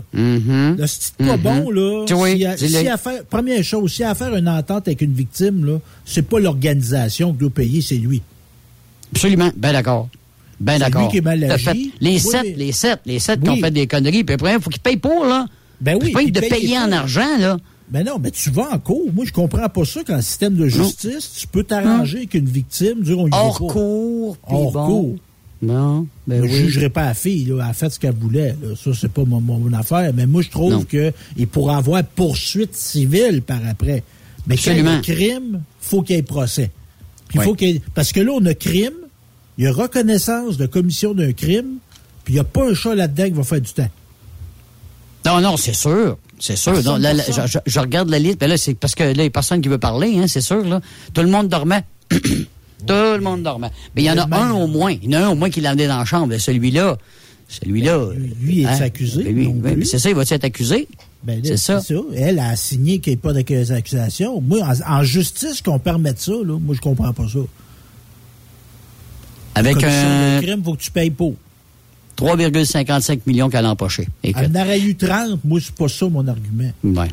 De 0.76 0.85
ce 0.88 0.99
type 0.99 1.18
pas 1.27 1.35
bon, 1.38 1.69
là, 1.69 2.06
a- 2.45 2.89
a 2.89 2.93
à 2.93 2.97
faire- 2.97 3.23
première 3.26 3.64
chose, 3.64 3.91
s'il 3.91 4.01
y 4.01 4.06
a 4.06 4.11
à 4.11 4.15
faire 4.15 4.34
une 4.35 4.47
entente 4.47 4.88
avec 4.88 5.01
une 5.01 5.14
victime, 5.14 5.65
là, 5.65 5.80
c'est 6.06 6.22
pas 6.27 6.39
l'organisation 6.39 7.34
qui 7.34 7.39
doit 7.39 7.49
payer, 7.49 7.81
c'est 7.81 7.95
lui. 7.97 8.22
Absolument. 9.14 9.51
Ben 9.57 9.73
d'accord. 9.73 10.07
Ben 10.61 10.73
C'est 10.73 10.80
d'accord. 10.80 11.01
lui 11.03 11.10
qui 11.11 11.18
est 11.18 11.22
mal 11.22 11.43
agi. 11.43 11.93
Les 11.99 12.11
Oui, 12.11 12.19
sept, 12.19 12.57
les 12.57 12.72
sept, 12.72 12.99
les 13.06 13.19
sept 13.19 13.41
qui 13.41 13.49
ont 13.49 13.57
fait 13.57 13.72
des 13.72 13.88
conneries, 13.88 14.23
puis 14.23 14.35
après, 14.35 14.53
il 14.56 14.61
faut 14.61 14.69
qu'ils 14.69 14.81
payent 14.81 14.97
pour, 14.97 15.26
là. 15.26 15.45
Ben 15.81 15.95
oui. 16.01 16.07
C'est 16.07 16.11
pas 16.11 16.23
de 16.23 16.39
paye 16.39 16.49
payer 16.49 16.77
en 16.77 16.91
argent, 16.91 17.38
là. 17.39 17.57
Ben 17.91 18.06
non, 18.06 18.20
mais 18.20 18.30
tu 18.32 18.52
vas 18.52 18.70
en 18.74 18.78
cours. 18.80 19.11
Moi, 19.14 19.26
je 19.26 19.32
comprends 19.32 19.68
pas 19.68 19.84
ça 19.86 20.03
qu'en 20.03 20.22
système 20.22 20.56
de 20.56 20.68
justice, 20.68 21.34
tu 21.40 21.48
peux 21.48 21.64
t'arranger 21.64 22.20
avec 22.20 22.34
une 22.36 22.45
victime, 22.45 22.99
y 23.03 23.14
va 23.14 23.38
Hors 23.38 23.57
cours, 23.57 24.38
Hors 24.48 24.72
bon. 24.72 24.86
cours. 24.88 25.16
Non, 25.61 26.07
ben 26.26 26.38
je 26.45 26.49
oui. 26.49 26.56
jugerai 26.56 26.90
pas 26.90 27.03
la 27.06 27.14
fille, 27.14 27.44
là. 27.45 27.56
Elle 27.66 27.70
a 27.70 27.74
fait 27.74 27.90
ce 27.90 27.99
qu'elle 27.99 28.14
voulait. 28.16 28.56
Là. 28.61 28.76
Ça, 28.82 28.91
c'est 28.94 29.11
pas 29.11 29.26
mon, 29.26 29.41
mon 29.41 29.74
affaire. 29.74 30.14
Mais 30.14 30.26
moi, 30.26 30.41
je 30.41 30.49
trouve 30.49 30.72
Non. 30.72 30.84
que 30.84 31.11
il 31.36 31.48
pourra 31.48 31.78
avoir 31.78 32.02
poursuite 32.03 32.76
civile 32.76 33.41
par 33.41 33.60
après. 33.68 34.03
Mais 34.48 34.56
quand 34.56 34.72
il 34.72 34.86
y 34.86 34.88
a 34.88 34.91
un 34.91 35.02
crime, 35.02 35.61
faut 35.82 36.02
qu'il 36.02 36.16
y 36.16 36.20
ait 36.20 36.24
procès. 36.24 36.72
Puis 37.28 37.40
faut 37.40 37.56
qu'il 37.56 37.82
Parce 37.94 38.14
que 38.14 38.22
là, 38.22 38.32
on 38.36 38.45
a 38.45 38.53
crime, 38.53 38.94
il 39.57 39.66
y 39.66 39.68
a 39.68 39.74
reconnaissance 39.74 40.56
de 40.57 40.66
commission 40.66 41.14
d'un 41.14 41.34
crime, 41.34 41.80
puis 42.24 42.36
il 42.36 42.38
n'y 42.38 42.40
a 42.40 42.45
pas 42.45 42.70
un 42.70 42.74
chat 42.74 42.95
là-dedans 42.95 43.26
qui 43.26 43.32
va 43.32 43.44
faire 43.44 43.61
du 43.61 43.74
temps. 43.74 43.90
Non, 45.26 45.41
non, 45.41 45.57
c'est 45.57 45.76
sûr. 45.76 46.18
C'est 46.40 46.56
sûr. 46.56 46.82
Non, 46.84 46.98
là, 46.98 47.14
là, 47.14 47.24
je, 47.66 47.80
regarde 47.80 48.10
la 48.10 48.20
liste. 48.20 48.40
Ben 48.40 48.49
là, 48.49 48.57
c'est 48.57 48.74
parce 48.74 48.95
que 48.95 49.03
là, 49.03 49.11
il 49.11 49.18
n'y 49.18 49.26
a 49.26 49.30
personne 49.30 49.61
qui 49.61 49.70
veut 49.70 49.78
parler, 49.78 50.18
hein, 50.18 50.28
c'est 50.28 50.41
sûr. 50.41 50.64
Là. 50.64 50.82
Tout 51.14 51.22
le 51.22 51.28
monde 51.28 51.48
dormait. 51.48 51.84
Tout 52.11 52.94
le 52.94 53.20
monde 53.20 53.44
dormait. 53.44 53.72
Mais 53.95 54.03
il 54.03 54.06
y 54.06 54.11
en 54.11 54.18
a 54.18 54.38
un 54.38 54.52
au 54.52 54.68
moins. 54.68 54.94
Il 54.94 55.11
y 55.11 55.18
en 55.18 55.22
a 55.22 55.26
un 55.26 55.30
au 55.30 55.36
moins 55.36 55.49
qui 55.49 55.60
l'a 55.60 55.72
amené 55.72 55.88
dans 55.88 55.98
la 55.98 56.06
chambre. 56.06 56.36
Celui-là, 56.38 56.98
celui-là. 57.49 58.07
Lui, 58.41 58.61
est 58.61 58.66
hein, 58.66 58.82
accusé? 58.82 59.24
ben 59.24 59.36
lui, 59.36 59.48
non 59.48 59.56
ben, 59.56 59.74
plus? 59.74 59.86
c'est 59.86 59.99
ça, 59.99 60.10
il 60.10 60.16
va-tu 60.16 60.34
être 60.34 60.45
accusé? 60.45 60.88
Ben, 61.24 61.41
c'est 61.44 61.57
ça. 61.57 61.82
Elle 62.16 62.40
a 62.40 62.56
signé 62.56 62.99
qu'il 62.99 63.11
n'y 63.11 63.16
ait 63.16 63.22
pas 63.22 63.34
d'accusation. 63.34 64.40
Moi, 64.40 64.61
en, 64.61 64.99
en 64.99 65.03
justice, 65.03 65.61
qu'on 65.61 65.80
permette 65.80 66.20
ça, 66.20 66.32
là, 66.32 66.57
moi, 66.57 66.74
je 66.74 66.80
comprends 66.80 67.11
pas 67.11 67.28
ça. 67.28 67.40
Avec 69.56 69.84
un 69.84 70.40
de 70.40 70.45
crime, 70.45 70.64
faut 70.64 70.74
que 70.74 70.82
tu 70.82 70.91
payes 70.91 71.11
pour. 71.11 71.36
3,55 72.19 73.19
millions 73.25 73.49
qu'elle 73.49 73.65
a 73.65 73.71
empoché. 73.71 74.07
Elle 74.23 74.35
en 74.35 74.61
aurait 74.61 74.79
eu 74.79 74.95
30. 74.95 75.39
Moi, 75.43 75.59
c'est 75.63 75.75
pas 75.75 75.87
ça 75.87 76.07
mon 76.07 76.27
argument. 76.27 76.71
Ouais. 76.83 77.07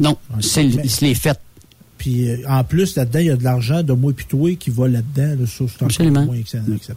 Non, 0.00 0.16
c'est 0.40 0.62
les 0.62 1.14
faits. 1.14 1.38
Puis 1.98 2.28
euh, 2.28 2.36
en 2.48 2.64
plus, 2.64 2.96
là-dedans, 2.96 3.18
il 3.20 3.26
y 3.26 3.30
a 3.30 3.36
de 3.36 3.44
l'argent 3.44 3.82
de 3.84 3.92
moi 3.92 4.12
puis 4.12 4.26
toi 4.28 4.50
qui 4.58 4.70
va 4.70 4.88
là-dedans. 4.88 5.40
Là, 5.40 5.46
ça, 5.46 5.64
c'est 5.78 5.84
Absolument. 5.84 6.24
moins. 6.24 6.36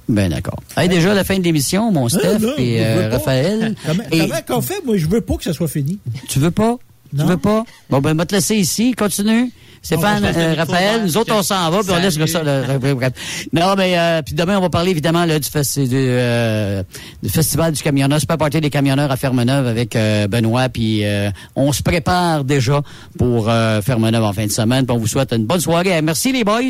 Ben 0.09 0.29
d'accord. 0.31 0.59
Hey, 0.75 0.89
déjà 0.89 1.13
la 1.13 1.23
fin 1.23 1.37
de 1.37 1.43
l'émission, 1.43 1.91
mon 1.91 2.09
Steph 2.09 2.21
Ah, 2.23 2.39
non, 2.39 2.53
et 2.57 2.77
je 2.79 2.83
euh. 2.83 3.09
Raphaël. 3.11 3.75
Comment, 3.85 4.03
Et- 4.11 4.19
comment 4.19 4.41
qu'on 4.47 4.61
fait? 4.61 4.83
Moi, 4.83 4.97
je 4.97 5.05
veux 5.07 5.21
pas 5.21 5.35
que 5.35 5.43
ça 5.43 5.53
soit 5.53 5.67
fini. 5.67 5.99
Tu 6.27 6.39
veux 6.39 6.49
pas? 6.49 6.77
Tu 7.15 7.23
veux 7.23 7.37
pas? 7.37 7.63
Bon, 7.89 8.01
ben, 8.01 8.15
va 8.15 8.25
te 8.25 8.33
laisser 8.33 8.55
ici. 8.55 8.93
Continue. 8.93 9.51
Stéphane, 9.85 10.23
On 10.23 10.27
va 10.27 10.33
se 10.33 10.39
euh, 10.39 10.53
Raphaël, 10.55 11.03
nous 11.03 11.15
autres, 11.17 11.33
on 11.35 11.43
s'en 11.43 11.69
va, 11.69 11.81
puis 11.83 11.91
on 11.91 11.97
laisse 11.99 12.17
ça. 12.25 12.41
Non, 13.53 13.75
mais 13.77 13.97
euh, 13.97 14.21
puis 14.23 14.33
demain, 14.33 14.57
on 14.57 14.61
va 14.61 14.69
parler 14.69 14.89
évidemment 14.91 15.25
là, 15.25 15.37
du, 15.39 15.47
festi- 15.47 15.87
du, 15.87 15.95
euh, 15.95 16.81
du 17.21 17.29
Festival 17.29 17.71
du 17.71 17.81
camionneur, 17.83 18.19
Super 18.19 18.37
Party 18.37 18.59
des 18.61 18.69
camionneurs 18.71 19.11
à 19.11 19.17
Fermeneuve 19.17 19.67
avec 19.67 19.95
euh, 19.95 20.27
Benoît. 20.27 20.69
Puis 20.69 21.05
euh, 21.05 21.29
on 21.55 21.71
se 21.71 21.83
prépare 21.83 22.43
déjà 22.43 22.81
pour 23.17 23.47
euh, 23.49 23.81
Fermeneuve 23.81 24.23
en 24.23 24.33
fin 24.33 24.45
de 24.47 24.51
semaine. 24.51 24.85
Puis 24.87 24.95
on 24.95 24.99
vous 24.99 25.07
souhaite 25.07 25.31
une 25.33 25.45
bonne 25.45 25.61
soirée. 25.61 26.01
Merci 26.01 26.31
les 26.31 26.43
boys. 26.43 26.61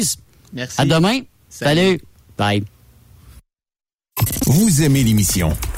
Merci. 0.53 0.75
À 0.81 0.85
demain. 0.85 1.19
Salut. 1.49 1.81
Salut. 1.81 2.01
Bye. 2.37 2.63
Vous 4.45 4.83
aimez 4.83 5.03
l'émission? 5.03 5.53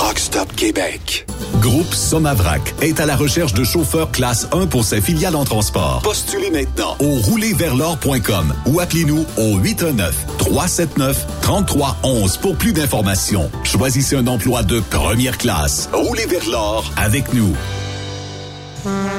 Truck 0.00 0.18
Stop 0.18 0.52
Québec. 0.56 1.26
Groupe 1.60 1.92
Somavrac 1.92 2.74
est 2.80 3.00
à 3.00 3.06
la 3.06 3.16
recherche 3.16 3.52
de 3.52 3.64
chauffeurs 3.64 4.10
classe 4.10 4.48
1 4.50 4.66
pour 4.66 4.82
ses 4.82 5.02
filiales 5.02 5.36
en 5.36 5.44
transport. 5.44 6.00
Postulez 6.02 6.50
maintenant 6.50 6.96
au 7.00 7.16
roulerversl'or.com 7.16 8.54
ou 8.64 8.80
appelez-nous 8.80 9.26
au 9.36 9.58
819-379-3311 9.58 12.40
pour 12.40 12.56
plus 12.56 12.72
d'informations. 12.72 13.50
Choisissez 13.62 14.16
un 14.16 14.26
emploi 14.26 14.62
de 14.62 14.80
première 14.80 15.36
classe. 15.36 15.90
Roulez 15.92 16.24
vers 16.24 16.48
l'or 16.48 16.90
avec 16.96 17.34
nous. 17.34 17.54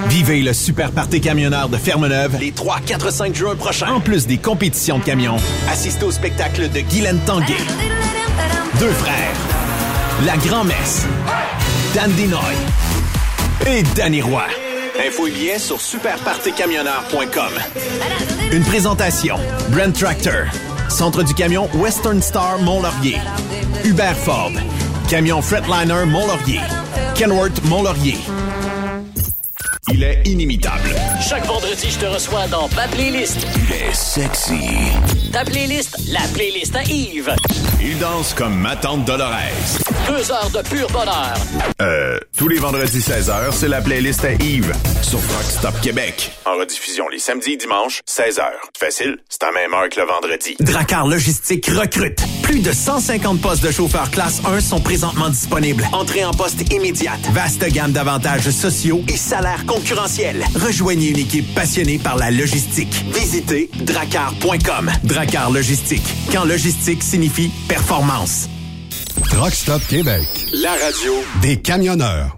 Vivez 0.07 0.41
le 0.41 0.53
super 0.53 0.93
party 0.93 1.21
camionneur 1.21 1.69
de 1.69 1.77
Fermeneuve 1.77 2.39
les 2.39 2.53
3, 2.53 2.79
4, 2.87 3.13
5 3.13 3.35
juin 3.35 3.55
prochains. 3.55 3.93
En 3.93 3.99
plus 3.99 4.25
des 4.25 4.39
compétitions 4.39 4.97
de 4.97 5.03
camions, 5.03 5.37
assistez 5.69 6.05
au 6.05 6.11
spectacle 6.11 6.71
de 6.71 6.79
Guylaine 6.79 7.19
Tanguay. 7.27 7.53
Deux 8.79 8.89
frères. 8.89 9.35
La 10.25 10.37
Grand-Messe. 10.37 11.07
Dan 11.95 12.11
Dinoy. 12.11 12.53
Et 13.65 13.81
Danny 13.95 14.21
Roy. 14.21 14.43
Info 15.07 15.25
et 15.25 15.31
billets 15.31 15.57
sur 15.57 15.81
superpartycamionneur.com. 15.81 17.53
Une 18.51 18.63
présentation. 18.63 19.37
Brand 19.69 19.91
Tractor. 19.93 20.45
Centre 20.89 21.23
du 21.23 21.33
camion 21.33 21.67
Western 21.73 22.21
Star 22.21 22.59
Mont-Laurier. 22.59 23.17
Hubert 23.83 24.17
Ford. 24.17 24.51
Camion 25.09 25.41
Fretliner 25.41 26.05
Mont-Laurier. 26.05 26.61
Kenworth 27.15 27.63
Mont-Laurier. 27.63 28.17
Il 29.89 30.03
est 30.03 30.21
inimitable. 30.27 30.93
Chaque 31.27 31.43
vendredi, 31.45 31.89
je 31.89 31.97
te 31.97 32.05
reçois 32.05 32.45
dans 32.47 32.69
ma 32.75 32.87
playlist. 32.87 33.47
Il 33.67 33.73
est 33.75 33.93
sexy. 33.95 34.53
Ta 35.33 35.43
playlist, 35.43 35.97
la 36.09 36.21
playlist 36.35 36.75
à 36.75 36.83
Yves. 36.83 37.33
Il 37.81 37.97
danse 37.97 38.35
comme 38.35 38.55
ma 38.55 38.75
tante 38.75 39.05
Dolores. 39.05 39.31
Deux 40.07 40.31
heures 40.31 40.51
de 40.51 40.61
pur 40.69 40.87
bonheur. 40.91 41.33
Euh, 41.81 42.19
tous 42.37 42.47
les 42.47 42.59
vendredis 42.59 42.99
16h, 42.99 43.51
c'est 43.53 43.69
la 43.69 43.81
playlist 43.81 44.23
à 44.23 44.33
Yves 44.33 44.71
sur 45.01 45.17
Rock 45.17 45.43
Stop 45.49 45.81
Québec. 45.81 46.31
En 46.45 46.57
rediffusion 46.57 47.09
les 47.09 47.17
samedis 47.17 47.53
et 47.53 47.57
dimanches, 47.57 48.01
16h. 48.07 48.43
Facile, 48.77 49.17
c'est 49.29 49.43
à 49.43 49.51
même 49.51 49.73
heure 49.73 49.89
que 49.89 49.99
le 49.99 50.05
vendredi. 50.05 50.55
Dracar 50.59 51.07
Logistique 51.07 51.65
recrute. 51.67 52.21
Plus 52.43 52.59
de 52.59 52.71
150 52.71 53.41
postes 53.41 53.63
de 53.63 53.71
chauffeurs 53.71 54.11
classe 54.11 54.41
1 54.45 54.59
sont 54.59 54.79
présentement 54.79 55.29
disponibles. 55.29 55.87
Entrée 55.91 56.23
en 56.23 56.33
poste 56.33 56.71
immédiate. 56.71 57.19
Vaste 57.31 57.65
gamme 57.71 57.93
d'avantages 57.93 58.49
sociaux 58.51 59.01
et 59.07 59.17
salaires 59.17 59.65
concurrentiels. 59.71 60.43
Rejoignez 60.55 61.11
une 61.11 61.19
équipe 61.19 61.55
passionnée 61.55 61.97
par 61.97 62.17
la 62.17 62.29
logistique. 62.29 63.05
Visitez 63.13 63.69
dracar.com. 63.85 64.91
Dracar 65.03 65.49
Logistique. 65.49 66.03
Quand 66.31 66.43
logistique 66.43 67.01
signifie 67.01 67.49
performance. 67.69 68.49
Truck 69.29 69.53
Stop 69.53 69.81
Québec. 69.87 70.27
La 70.61 70.71
radio 70.71 71.13
Des 71.41 71.57
camionneurs. 71.61 72.37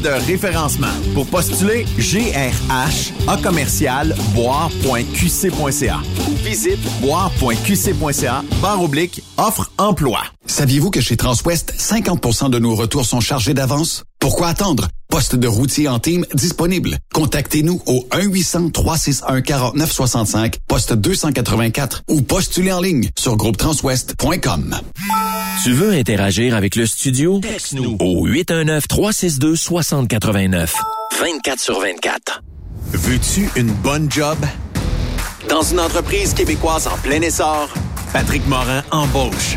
de 0.00 0.26
référencement. 0.26 0.86
Pour 1.14 1.26
postuler, 1.26 1.84
GRH 1.98 3.12
commercial 3.42 4.14
visite 6.42 6.80
boire.qc.ca 7.00 8.42
barre 8.60 8.82
oblique 8.82 9.22
offre 9.36 9.70
emploi. 9.78 10.20
Saviez-vous 10.46 10.90
que 10.90 11.00
chez 11.00 11.16
Transwest, 11.16 11.72
50% 11.78 12.50
de 12.50 12.58
nos 12.58 12.74
retours 12.74 13.06
sont 13.06 13.20
chargés 13.20 13.54
d'avance? 13.54 14.02
Pourquoi 14.18 14.48
attendre? 14.48 14.88
Poste 15.08 15.36
de 15.36 15.48
routier 15.48 15.88
en 15.88 15.98
team 15.98 16.26
disponible. 16.34 16.98
Contactez-nous 17.12 17.80
au 17.86 18.06
1-800-361-4965, 18.12 20.56
poste 20.68 20.92
284 20.94 22.02
ou 22.08 22.20
postulez 22.22 22.72
en 22.72 22.80
ligne 22.80 23.10
sur 23.18 23.36
groupetranswest.com. 23.36 24.80
Tu 25.60 25.72
veux 25.72 25.92
interagir 25.92 26.54
avec 26.56 26.74
le 26.76 26.86
studio? 26.86 27.38
Texte-nous 27.40 27.96
au 28.00 28.26
819-362-6089. 28.26 30.70
24 31.20 31.60
sur 31.60 31.78
24. 31.80 32.42
Veux-tu 32.92 33.48
une 33.56 33.70
bonne 33.72 34.10
job? 34.10 34.38
Dans 35.48 35.62
une 35.62 35.78
entreprise 35.80 36.34
québécoise 36.34 36.86
en 36.88 36.96
plein 36.98 37.20
essor, 37.20 37.68
Patrick 38.12 38.44
Morin 38.48 38.82
embauche. 38.90 39.56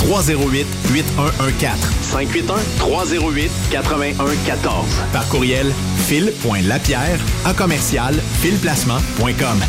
308 0.00 0.66
8114. 0.92 1.78
581 2.02 2.56
308 2.78 3.50
8114. 3.72 4.84
Par 5.12 5.28
courriel 5.28 5.72
fil.lapierre 6.06 7.18
à 7.44 7.54
commercial 7.54 8.14
filplacement.com. 8.40 9.60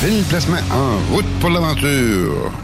Fil 0.00 0.22
Placement 0.24 0.58
en 0.70 1.14
route 1.14 1.26
pour 1.40 1.50
l'aventure. 1.50 2.62